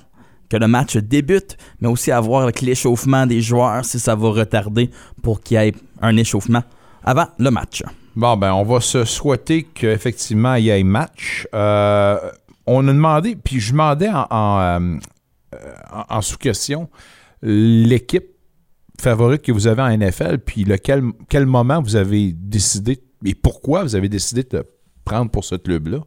que 0.48 0.56
le 0.56 0.68
match 0.68 0.96
débute, 0.96 1.56
mais 1.80 1.88
aussi 1.88 2.10
à 2.12 2.20
voir 2.20 2.42
avec 2.42 2.60
l'échauffement 2.60 3.26
des 3.26 3.40
joueurs 3.40 3.84
si 3.84 3.98
ça 3.98 4.14
va 4.14 4.28
retarder 4.30 4.90
pour 5.22 5.40
qu'il 5.40 5.56
y 5.56 5.60
ait 5.60 5.74
un 6.02 6.16
échauffement 6.16 6.62
avant 7.04 7.26
le 7.38 7.50
match. 7.50 7.82
Bon, 8.14 8.36
ben, 8.36 8.52
on 8.52 8.62
va 8.64 8.80
se 8.80 9.04
souhaiter 9.04 9.64
qu'effectivement, 9.64 10.54
il 10.54 10.64
y 10.64 10.70
ait 10.70 10.82
match. 10.82 11.46
Euh, 11.54 12.18
on 12.66 12.86
a 12.88 12.92
demandé, 12.92 13.36
puis 13.36 13.60
je 13.60 13.72
demandais 13.72 14.08
euh, 14.08 14.22
en- 14.30 14.98
en 16.08 16.20
sous-question 16.22 16.88
l'équipe 17.42 18.26
favorite 19.00 19.42
que 19.42 19.52
vous 19.52 19.66
avez 19.66 19.82
en 19.82 19.88
NFL, 19.90 20.38
puis 20.38 20.66
quel 21.28 21.46
moment 21.46 21.82
vous 21.82 21.96
avez 21.96 22.32
décidé 22.32 22.98
et 23.24 23.34
pourquoi 23.34 23.82
vous 23.82 23.94
avez 23.94 24.08
décidé 24.08 24.42
de 24.42 24.64
prendre 25.04 25.30
pour 25.30 25.44
ce 25.44 25.54
club-là. 25.54 25.98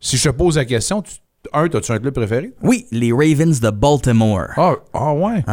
Si 0.00 0.16
je 0.16 0.28
te 0.30 0.34
pose 0.34 0.56
la 0.56 0.64
question, 0.64 1.02
tu, 1.02 1.14
un, 1.52 1.64
as-tu 1.66 1.92
un 1.92 1.98
club 1.98 2.14
préféré? 2.14 2.52
Oui, 2.62 2.86
les 2.90 3.12
Ravens 3.12 3.60
de 3.60 3.70
Baltimore. 3.70 4.48
Ah, 4.56 5.12
ouais? 5.12 5.44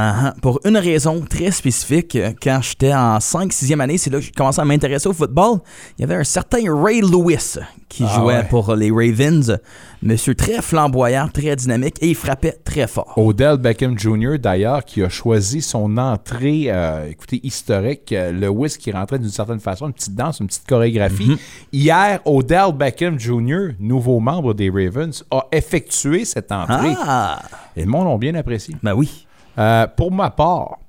Pour 0.41 0.59
une 0.65 0.77
raison 0.77 1.21
très 1.29 1.51
spécifique, 1.51 2.15
euh, 2.15 2.31
quand 2.41 2.59
j'étais 2.61 2.93
en 2.93 3.17
5-6e 3.19 3.79
année, 3.79 3.97
c'est 3.97 4.09
là 4.09 4.19
que 4.19 4.25
j'ai 4.25 4.31
commencé 4.31 4.61
à 4.61 4.65
m'intéresser 4.65 5.07
au 5.09 5.13
football. 5.13 5.59
Il 5.97 6.01
y 6.01 6.03
avait 6.05 6.15
un 6.15 6.23
certain 6.23 6.59
Ray 6.67 7.01
Lewis 7.01 7.57
qui 7.89 8.03
Ah 8.07 8.15
jouait 8.15 8.37
ouais. 8.37 8.43
pour 8.49 8.73
les 8.75 8.89
Ravens. 8.91 9.57
Monsieur 10.03 10.33
très 10.33 10.63
flamboyant, 10.63 11.27
très 11.27 11.55
dynamique 11.55 11.97
et 12.01 12.09
il 12.09 12.15
frappait 12.15 12.57
très 12.63 12.87
fort. 12.87 13.13
Odell 13.17 13.57
Beckham 13.57 13.99
Jr., 13.99 14.39
d'ailleurs, 14.39 14.83
qui 14.83 15.03
a 15.03 15.09
choisi 15.09 15.61
son 15.61 15.95
entrée, 15.97 16.65
euh, 16.69 17.07
écoutez, 17.07 17.39
historique. 17.43 18.11
Euh, 18.11 18.31
Lewis 18.31 18.77
qui 18.79 18.91
rentrait 18.91 19.19
d'une 19.19 19.29
certaine 19.29 19.59
façon, 19.59 19.85
une 19.85 19.93
petite 19.93 20.15
danse, 20.15 20.39
une 20.39 20.47
petite 20.47 20.67
chorégraphie. 20.67 21.37
Hier, 21.71 22.19
Odell 22.25 22.73
Beckham 22.73 23.19
Jr., 23.19 23.75
nouveau 23.79 24.19
membre 24.19 24.55
des 24.55 24.71
Ravens, 24.71 25.23
a 25.29 25.45
effectué 25.51 26.25
cette 26.25 26.51
entrée. 26.51 26.95
Ah! 26.99 27.39
Et 27.75 27.83
le 27.83 27.87
monde 27.87 28.07
l'a 28.07 28.17
bien 28.17 28.33
apprécié. 28.33 28.75
Ben 28.81 28.95
oui. 28.95 29.27
Euh, 29.59 29.85
pour 29.85 30.11
ma 30.11 30.31
part, 30.31 30.79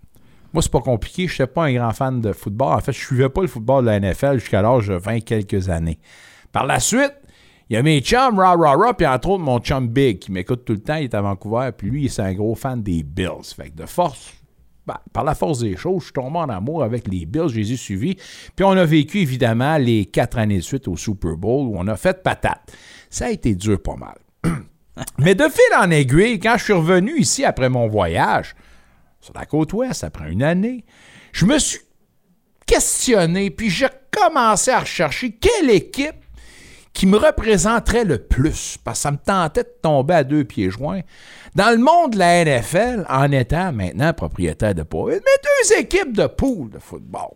moi, 0.54 0.62
c'est 0.62 0.72
pas 0.72 0.80
compliqué. 0.80 1.28
Je 1.28 1.34
n'étais 1.34 1.52
pas 1.52 1.64
un 1.64 1.74
grand 1.74 1.92
fan 1.92 2.22
de 2.22 2.32
football. 2.32 2.72
En 2.72 2.80
fait, 2.80 2.92
je 2.92 2.98
suivais 3.04 3.28
pas 3.28 3.42
le 3.42 3.46
football 3.46 3.84
de 3.84 3.90
la 3.90 4.00
NFL 4.00 4.38
jusqu'à 4.38 4.62
l'âge 4.62 4.88
de 4.88 4.94
20 4.94 5.20
quelques 5.20 5.68
années. 5.68 5.98
Par 6.50 6.66
la 6.66 6.80
suite, 6.80 7.14
il 7.72 7.76
y 7.76 7.78
a 7.78 7.82
mes 7.82 8.00
chums, 8.00 8.38
rah, 8.38 8.54
rah, 8.54 8.76
rah, 8.76 8.92
puis 8.92 9.06
entre 9.06 9.30
autres, 9.30 9.42
mon 9.42 9.58
chum 9.58 9.88
Big, 9.88 10.18
qui 10.18 10.30
m'écoute 10.30 10.66
tout 10.66 10.74
le 10.74 10.82
temps, 10.82 10.96
il 10.96 11.04
est 11.04 11.14
à 11.14 11.22
Vancouver, 11.22 11.70
puis 11.74 11.88
lui, 11.88 12.10
c'est 12.10 12.20
un 12.20 12.34
gros 12.34 12.54
fan 12.54 12.82
des 12.82 13.02
Bills. 13.02 13.54
Fait 13.56 13.70
que 13.70 13.76
de 13.76 13.86
force, 13.86 14.34
ben, 14.86 14.98
par 15.10 15.24
la 15.24 15.34
force 15.34 15.60
des 15.60 15.74
choses, 15.78 16.00
je 16.00 16.04
suis 16.04 16.12
tombé 16.12 16.36
en 16.36 16.50
amour 16.50 16.84
avec 16.84 17.08
les 17.08 17.24
Bills, 17.24 17.48
je 17.48 17.94
les. 17.94 18.14
Puis 18.14 18.62
on 18.62 18.72
a 18.72 18.84
vécu, 18.84 19.20
évidemment, 19.20 19.78
les 19.78 20.04
quatre 20.04 20.36
années 20.36 20.58
de 20.58 20.62
suite 20.62 20.86
au 20.86 20.98
Super 20.98 21.34
Bowl, 21.38 21.68
où 21.68 21.72
on 21.78 21.88
a 21.88 21.96
fait 21.96 22.22
patate. 22.22 22.60
Ça 23.08 23.24
a 23.24 23.30
été 23.30 23.54
dur 23.54 23.80
pas 23.82 23.96
mal. 23.96 24.18
Mais 25.18 25.34
de 25.34 25.44
fil 25.44 25.74
en 25.74 25.90
aiguille, 25.90 26.40
quand 26.40 26.58
je 26.58 26.64
suis 26.64 26.72
revenu 26.74 27.18
ici 27.18 27.42
après 27.42 27.70
mon 27.70 27.88
voyage, 27.88 28.54
sur 29.18 29.32
la 29.32 29.46
côte 29.46 29.72
ouest, 29.72 30.04
après 30.04 30.30
une 30.30 30.42
année, 30.42 30.84
je 31.32 31.46
me 31.46 31.58
suis 31.58 31.80
questionné, 32.66 33.48
puis 33.48 33.70
j'ai 33.70 33.88
commencé 34.10 34.70
à 34.70 34.80
rechercher 34.80 35.30
quelle 35.30 35.70
équipe 35.70 36.21
qui 36.92 37.06
me 37.06 37.16
représenterait 37.16 38.04
le 38.04 38.18
plus, 38.18 38.76
parce 38.84 38.98
que 38.98 39.02
ça 39.02 39.10
me 39.10 39.16
tentait 39.16 39.64
de 39.64 39.72
tomber 39.82 40.14
à 40.14 40.24
deux 40.24 40.44
pieds 40.44 40.70
joints, 40.70 41.00
dans 41.54 41.70
le 41.70 41.78
monde 41.78 42.12
de 42.12 42.18
la 42.18 42.44
NFL, 42.44 43.06
en 43.08 43.30
étant 43.32 43.72
maintenant 43.72 44.12
propriétaire 44.12 44.74
de 44.74 44.82
une, 44.82 45.06
mais 45.08 45.18
deux 45.18 45.78
équipes 45.78 46.16
de 46.16 46.26
poule 46.26 46.70
de 46.70 46.78
football. 46.78 47.30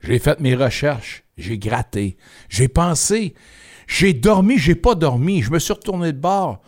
J'ai 0.00 0.18
fait 0.18 0.40
mes 0.40 0.54
recherches, 0.54 1.24
j'ai 1.36 1.58
gratté, 1.58 2.16
j'ai 2.48 2.68
pensé, 2.68 3.34
j'ai 3.86 4.14
dormi, 4.14 4.58
j'ai 4.58 4.74
pas 4.74 4.94
dormi, 4.94 5.42
je 5.42 5.50
me 5.50 5.58
suis 5.58 5.72
retourné 5.72 6.12
de 6.12 6.18
bord. 6.18 6.62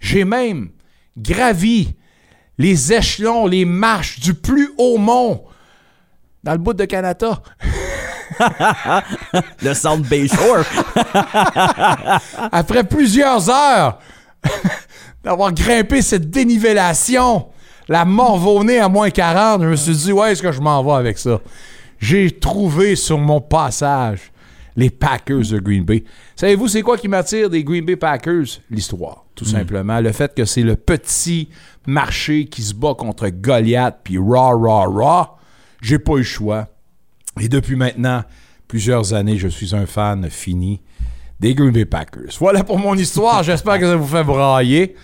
J'ai 0.00 0.24
même 0.24 0.70
gravi 1.16 1.94
les 2.58 2.92
échelons, 2.92 3.46
les 3.46 3.64
marches 3.64 4.20
du 4.20 4.34
plus 4.34 4.72
haut 4.78 4.98
mont 4.98 5.44
dans 6.42 6.52
le 6.52 6.58
bout 6.58 6.74
de 6.74 6.84
Canada. 6.84 7.42
le 9.62 9.74
South 9.74 10.02
Bay 10.02 10.28
Shore. 10.28 10.64
Après 12.52 12.84
plusieurs 12.84 13.48
heures 13.50 13.98
d'avoir 15.24 15.52
grimpé 15.52 16.02
cette 16.02 16.30
dénivellation, 16.30 17.46
la 17.88 18.04
morvonnée 18.04 18.78
à 18.78 18.88
moins 18.88 19.10
40, 19.10 19.62
je 19.62 19.68
me 19.68 19.76
suis 19.76 19.94
dit, 19.94 20.12
ouais, 20.12 20.32
est-ce 20.32 20.42
que 20.42 20.52
je 20.52 20.60
m'en 20.60 20.82
vais 20.82 20.92
avec 20.92 21.18
ça? 21.18 21.40
J'ai 21.98 22.30
trouvé 22.30 22.96
sur 22.96 23.18
mon 23.18 23.40
passage 23.40 24.32
les 24.76 24.90
Packers 24.90 25.50
de 25.50 25.58
Green 25.58 25.84
Bay. 25.84 26.04
Savez-vous, 26.34 26.68
c'est 26.68 26.82
quoi 26.82 26.96
qui 26.96 27.08
m'attire 27.08 27.50
des 27.50 27.62
Green 27.62 27.84
Bay 27.84 27.96
Packers? 27.96 28.60
L'histoire, 28.70 29.24
tout 29.34 29.44
simplement. 29.44 30.00
Le 30.00 30.12
fait 30.12 30.34
que 30.34 30.44
c'est 30.44 30.62
le 30.62 30.76
petit 30.76 31.48
marché 31.86 32.46
qui 32.46 32.62
se 32.62 32.74
bat 32.74 32.94
contre 32.94 33.28
Goliath, 33.28 34.00
puis 34.02 34.18
rah, 34.18 34.52
rah, 34.54 34.86
rah. 34.88 35.38
J'ai 35.80 35.98
pas 35.98 36.14
eu 36.14 36.18
le 36.18 36.22
choix. 36.22 36.68
Et 37.40 37.48
depuis 37.48 37.76
maintenant 37.76 38.24
plusieurs 38.68 39.14
années, 39.14 39.36
je 39.38 39.48
suis 39.48 39.74
un 39.74 39.86
fan 39.86 40.28
fini 40.30 40.80
des 41.40 41.54
Green 41.54 41.72
Bay 41.72 41.84
Packers. 41.84 42.36
Voilà 42.38 42.62
pour 42.64 42.78
mon 42.78 42.94
histoire. 42.94 43.42
J'espère 43.42 43.78
que 43.78 43.86
ça 43.86 43.96
vous 43.96 44.06
fait 44.06 44.24
brailler. 44.24 44.94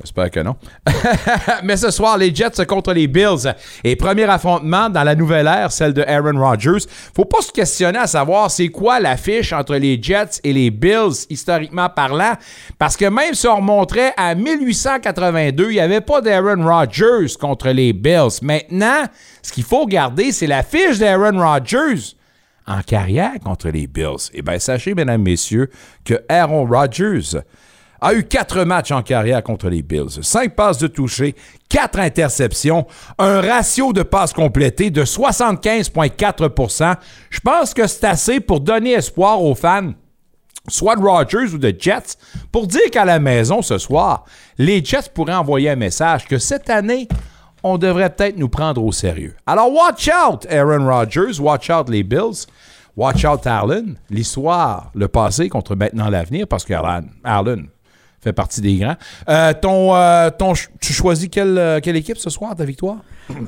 J'espère 0.00 0.30
que 0.30 0.40
non. 0.40 0.56
Mais 1.64 1.76
ce 1.76 1.90
soir, 1.90 2.18
les 2.18 2.34
Jets 2.34 2.66
contre 2.66 2.92
les 2.92 3.06
Bills. 3.06 3.54
Et 3.82 3.96
premier 3.96 4.24
affrontement 4.24 4.90
dans 4.90 5.02
la 5.02 5.14
nouvelle 5.14 5.46
ère, 5.46 5.72
celle 5.72 5.94
de 5.94 6.02
Aaron 6.02 6.38
Rodgers. 6.38 6.84
Faut 7.14 7.24
pas 7.24 7.40
se 7.40 7.50
questionner 7.50 7.98
à 7.98 8.06
savoir 8.06 8.50
c'est 8.50 8.68
quoi 8.68 9.00
l'affiche 9.00 9.52
entre 9.54 9.74
les 9.76 10.00
Jets 10.00 10.40
et 10.44 10.52
les 10.52 10.70
Bills, 10.70 11.26
historiquement 11.30 11.88
parlant. 11.88 12.34
Parce 12.78 12.96
que 12.96 13.06
même 13.06 13.32
si 13.32 13.46
on 13.46 13.56
remonterait 13.56 14.12
à 14.18 14.34
1882, 14.34 15.70
il 15.70 15.72
n'y 15.72 15.80
avait 15.80 16.02
pas 16.02 16.20
d'Aaron 16.20 16.62
Rodgers 16.62 17.34
contre 17.40 17.70
les 17.70 17.94
Bills. 17.94 18.38
Maintenant, 18.42 19.04
ce 19.42 19.50
qu'il 19.50 19.64
faut 19.64 19.86
garder, 19.86 20.30
c'est 20.30 20.46
l'affiche 20.46 20.98
d'Aaron 20.98 21.38
Rodgers 21.38 22.16
en 22.66 22.82
carrière 22.82 23.38
contre 23.42 23.70
les 23.70 23.86
Bills. 23.86 24.30
Eh 24.34 24.42
bien, 24.42 24.58
sachez, 24.58 24.94
mesdames, 24.94 25.22
messieurs, 25.22 25.70
que 26.04 26.14
Aaron 26.28 26.66
Rodgers 26.66 27.40
a 28.06 28.14
eu 28.14 28.22
quatre 28.22 28.62
matchs 28.62 28.92
en 28.92 29.02
carrière 29.02 29.42
contre 29.42 29.68
les 29.68 29.82
Bills. 29.82 30.22
Cinq 30.22 30.54
passes 30.54 30.78
de 30.78 30.86
toucher, 30.86 31.34
quatre 31.68 31.98
interceptions, 31.98 32.86
un 33.18 33.40
ratio 33.40 33.92
de 33.92 34.04
passes 34.04 34.32
complétées 34.32 34.90
de 34.90 35.04
75,4% 35.04 36.94
Je 37.30 37.40
pense 37.40 37.74
que 37.74 37.88
c'est 37.88 38.04
assez 38.04 38.38
pour 38.38 38.60
donner 38.60 38.92
espoir 38.92 39.42
aux 39.42 39.56
fans 39.56 39.90
soit 40.68 40.94
de 40.96 41.02
Rodgers 41.02 41.54
ou 41.54 41.58
de 41.58 41.74
Jets, 41.76 42.16
pour 42.50 42.66
dire 42.66 42.90
qu'à 42.92 43.04
la 43.04 43.20
maison 43.20 43.62
ce 43.62 43.78
soir, 43.78 44.24
les 44.58 44.84
Jets 44.84 45.10
pourraient 45.14 45.34
envoyer 45.34 45.70
un 45.70 45.76
message 45.76 46.26
que 46.26 46.38
cette 46.38 46.70
année, 46.70 47.06
on 47.62 47.78
devrait 47.78 48.10
peut-être 48.10 48.36
nous 48.36 48.48
prendre 48.48 48.82
au 48.82 48.90
sérieux. 48.90 49.36
Alors, 49.46 49.72
watch 49.72 50.08
out, 50.08 50.44
Aaron 50.50 50.86
Rodgers, 50.86 51.40
watch 51.40 51.70
out 51.70 51.88
les 51.88 52.02
Bills, 52.02 52.46
watch 52.96 53.24
out 53.24 53.46
Allen, 53.46 53.96
l'histoire, 54.10 54.90
le 54.94 55.06
passé 55.06 55.48
contre 55.48 55.76
maintenant 55.76 56.08
l'avenir, 56.08 56.48
parce 56.48 56.64
que 56.64 56.74
fait 58.26 58.32
partie 58.32 58.60
des 58.60 58.76
grands. 58.76 58.96
Euh, 59.28 59.52
ton, 59.52 59.94
euh, 59.94 60.30
ton, 60.30 60.52
tu 60.80 60.92
choisis 60.92 61.28
quelle, 61.30 61.56
euh, 61.58 61.80
quelle 61.80 61.94
équipe 61.94 62.18
ce 62.18 62.28
soir, 62.28 62.56
ta 62.56 62.64
victoire? 62.64 62.96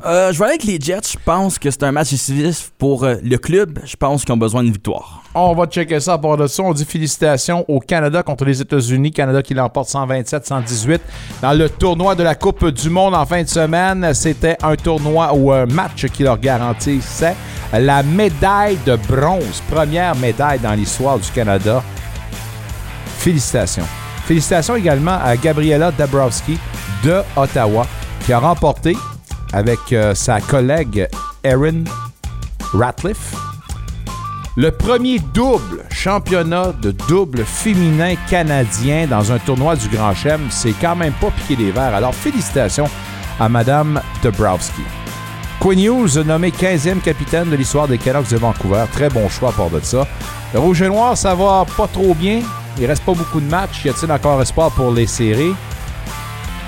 Euh, 0.07 0.33
je 0.33 0.39
vais 0.39 0.45
aller 0.45 0.55
avec 0.55 0.65
les 0.65 0.79
Jets. 0.81 1.13
Je 1.13 1.19
pense 1.25 1.59
que 1.59 1.71
c'est 1.71 1.83
un 1.83 1.93
match 1.93 2.11
décisif 2.11 2.71
pour 2.79 3.07
le 3.07 3.37
club. 3.37 3.81
Je 3.85 3.97
pense 3.97 4.25
qu'ils 4.25 4.35
ont 4.35 4.39
besoin 4.39 4.63
d'une 4.63 4.73
victoire. 4.73 5.23
On 5.35 5.55
va 5.55 5.67
checker 5.67 6.01
ça 6.01 6.15
à 6.15 6.19
part 6.19 6.37
de 6.37 6.47
ça. 6.47 6.63
On 6.65 6.73
dit 6.73 6.85
félicitations 6.85 7.65
au 7.69 7.79
Canada 7.79 8.23
contre 8.23 8.45
les 8.45 8.61
États-Unis. 8.61 9.13
Canada 9.13 9.41
qui 9.43 9.55
l'emporte 9.55 9.89
127-118 9.89 10.99
dans 11.43 11.53
le 11.53 11.69
tournoi 11.69 12.15
de 12.17 12.25
la 12.25 12.35
Coupe 12.35 12.69
du 12.69 12.91
Monde 12.91 13.15
en 13.15 13.27
fin 13.27 13.43
de 13.43 13.49
semaine. 13.49 14.15
C'était 14.15 14.57
un 14.63 14.75
tournoi 14.75 15.33
ou 15.35 15.53
un 15.53 15.67
match 15.67 16.07
qui 16.07 16.25
leur 16.25 16.39
garantissait 16.39 17.37
la 17.73 18.03
médaille 18.03 18.79
de 18.85 18.97
bronze. 18.97 19.63
Première 19.71 20.17
médaille 20.17 20.59
dans 20.59 20.75
l'histoire 20.75 21.19
du 21.19 21.31
Canada. 21.31 21.83
Félicitations. 23.19 23.87
Félicitations 24.29 24.77
également 24.77 25.19
à 25.25 25.39
Gabriela 25.39 25.91
Dabrowski 25.91 26.59
de 27.03 27.23
Ottawa 27.35 27.87
qui 28.27 28.35
a 28.35 28.39
remporté 28.39 28.95
avec 29.55 29.79
euh, 29.95 30.15
sa 30.15 30.39
collègue 30.43 31.09
Erin 31.43 31.85
Ratliff 32.75 33.35
Le 34.55 34.71
premier 34.71 35.19
double 35.33 35.83
championnat 35.89 36.73
de 36.73 36.91
double 37.09 37.43
féminin 37.47 38.17
canadien 38.29 39.07
dans 39.07 39.33
un 39.33 39.39
tournoi 39.39 39.77
du 39.77 39.89
Grand 39.89 40.15
Chelem, 40.15 40.49
c'est 40.51 40.75
quand 40.79 40.95
même 40.95 41.15
pas 41.15 41.31
piqué 41.31 41.57
des 41.57 41.71
verres. 41.71 41.95
Alors 41.95 42.15
félicitations 42.15 42.91
à 43.41 43.49
Madame 43.49 43.99
Dabrowski. 44.23 44.83
Quinn 45.60 45.78
Hughes, 45.80 46.16
nommé 46.24 46.51
15e 46.51 47.01
capitaine 47.01 47.51
de 47.51 47.56
l'histoire 47.56 47.89
des 47.89 47.98
Canucks 47.98 48.30
de 48.30 48.36
Vancouver. 48.36 48.85
Très 48.93 49.09
bon 49.09 49.28
choix 49.28 49.51
à 49.51 49.52
part 49.52 49.70
de 49.70 49.80
ça. 49.80 50.06
Le 50.55 50.60
Rouge 50.60 50.82
et 50.82 50.89
Noir, 50.89 51.16
ça 51.16 51.35
va 51.35 51.66
pas 51.76 51.89
trop 51.89 52.14
bien. 52.14 52.43
Il 52.78 52.86
reste 52.86 53.02
pas 53.02 53.12
beaucoup 53.12 53.40
de 53.40 53.51
matchs. 53.51 53.85
Y 53.85 53.89
a-t-il 53.89 54.12
encore 54.12 54.40
espoir 54.40 54.70
pour 54.70 54.93
les 54.93 55.06
séries? 55.06 55.55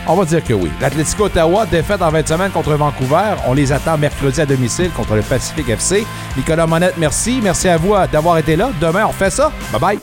On 0.09 0.17
va 0.17 0.25
dire 0.25 0.43
que 0.43 0.53
oui. 0.55 0.71
L'Atlético 0.81 1.25
Ottawa, 1.25 1.67
défaite 1.67 2.03
en 2.03 2.11
20 2.11 2.27
semaines 2.27 2.51
contre 2.51 2.73
Vancouver. 2.75 3.37
On 3.47 3.55
les 3.55 3.71
attend 3.71 3.97
mercredi 3.97 4.41
à 4.41 4.47
domicile 4.47 4.91
contre 4.91 5.15
le 5.15 5.23
Pacific 5.23 5.69
FC. 5.69 6.05
Nicolas 6.37 6.67
Monette, 6.67 6.95
merci. 6.99 7.39
Merci 7.41 7.69
à 7.69 7.77
vous 7.77 7.95
d'avoir 8.11 8.39
été 8.39 8.57
là. 8.57 8.71
Demain, 8.81 9.07
on 9.09 9.13
fait 9.13 9.31
ça. 9.31 9.53
Bye 9.73 9.81
bye. 9.81 9.99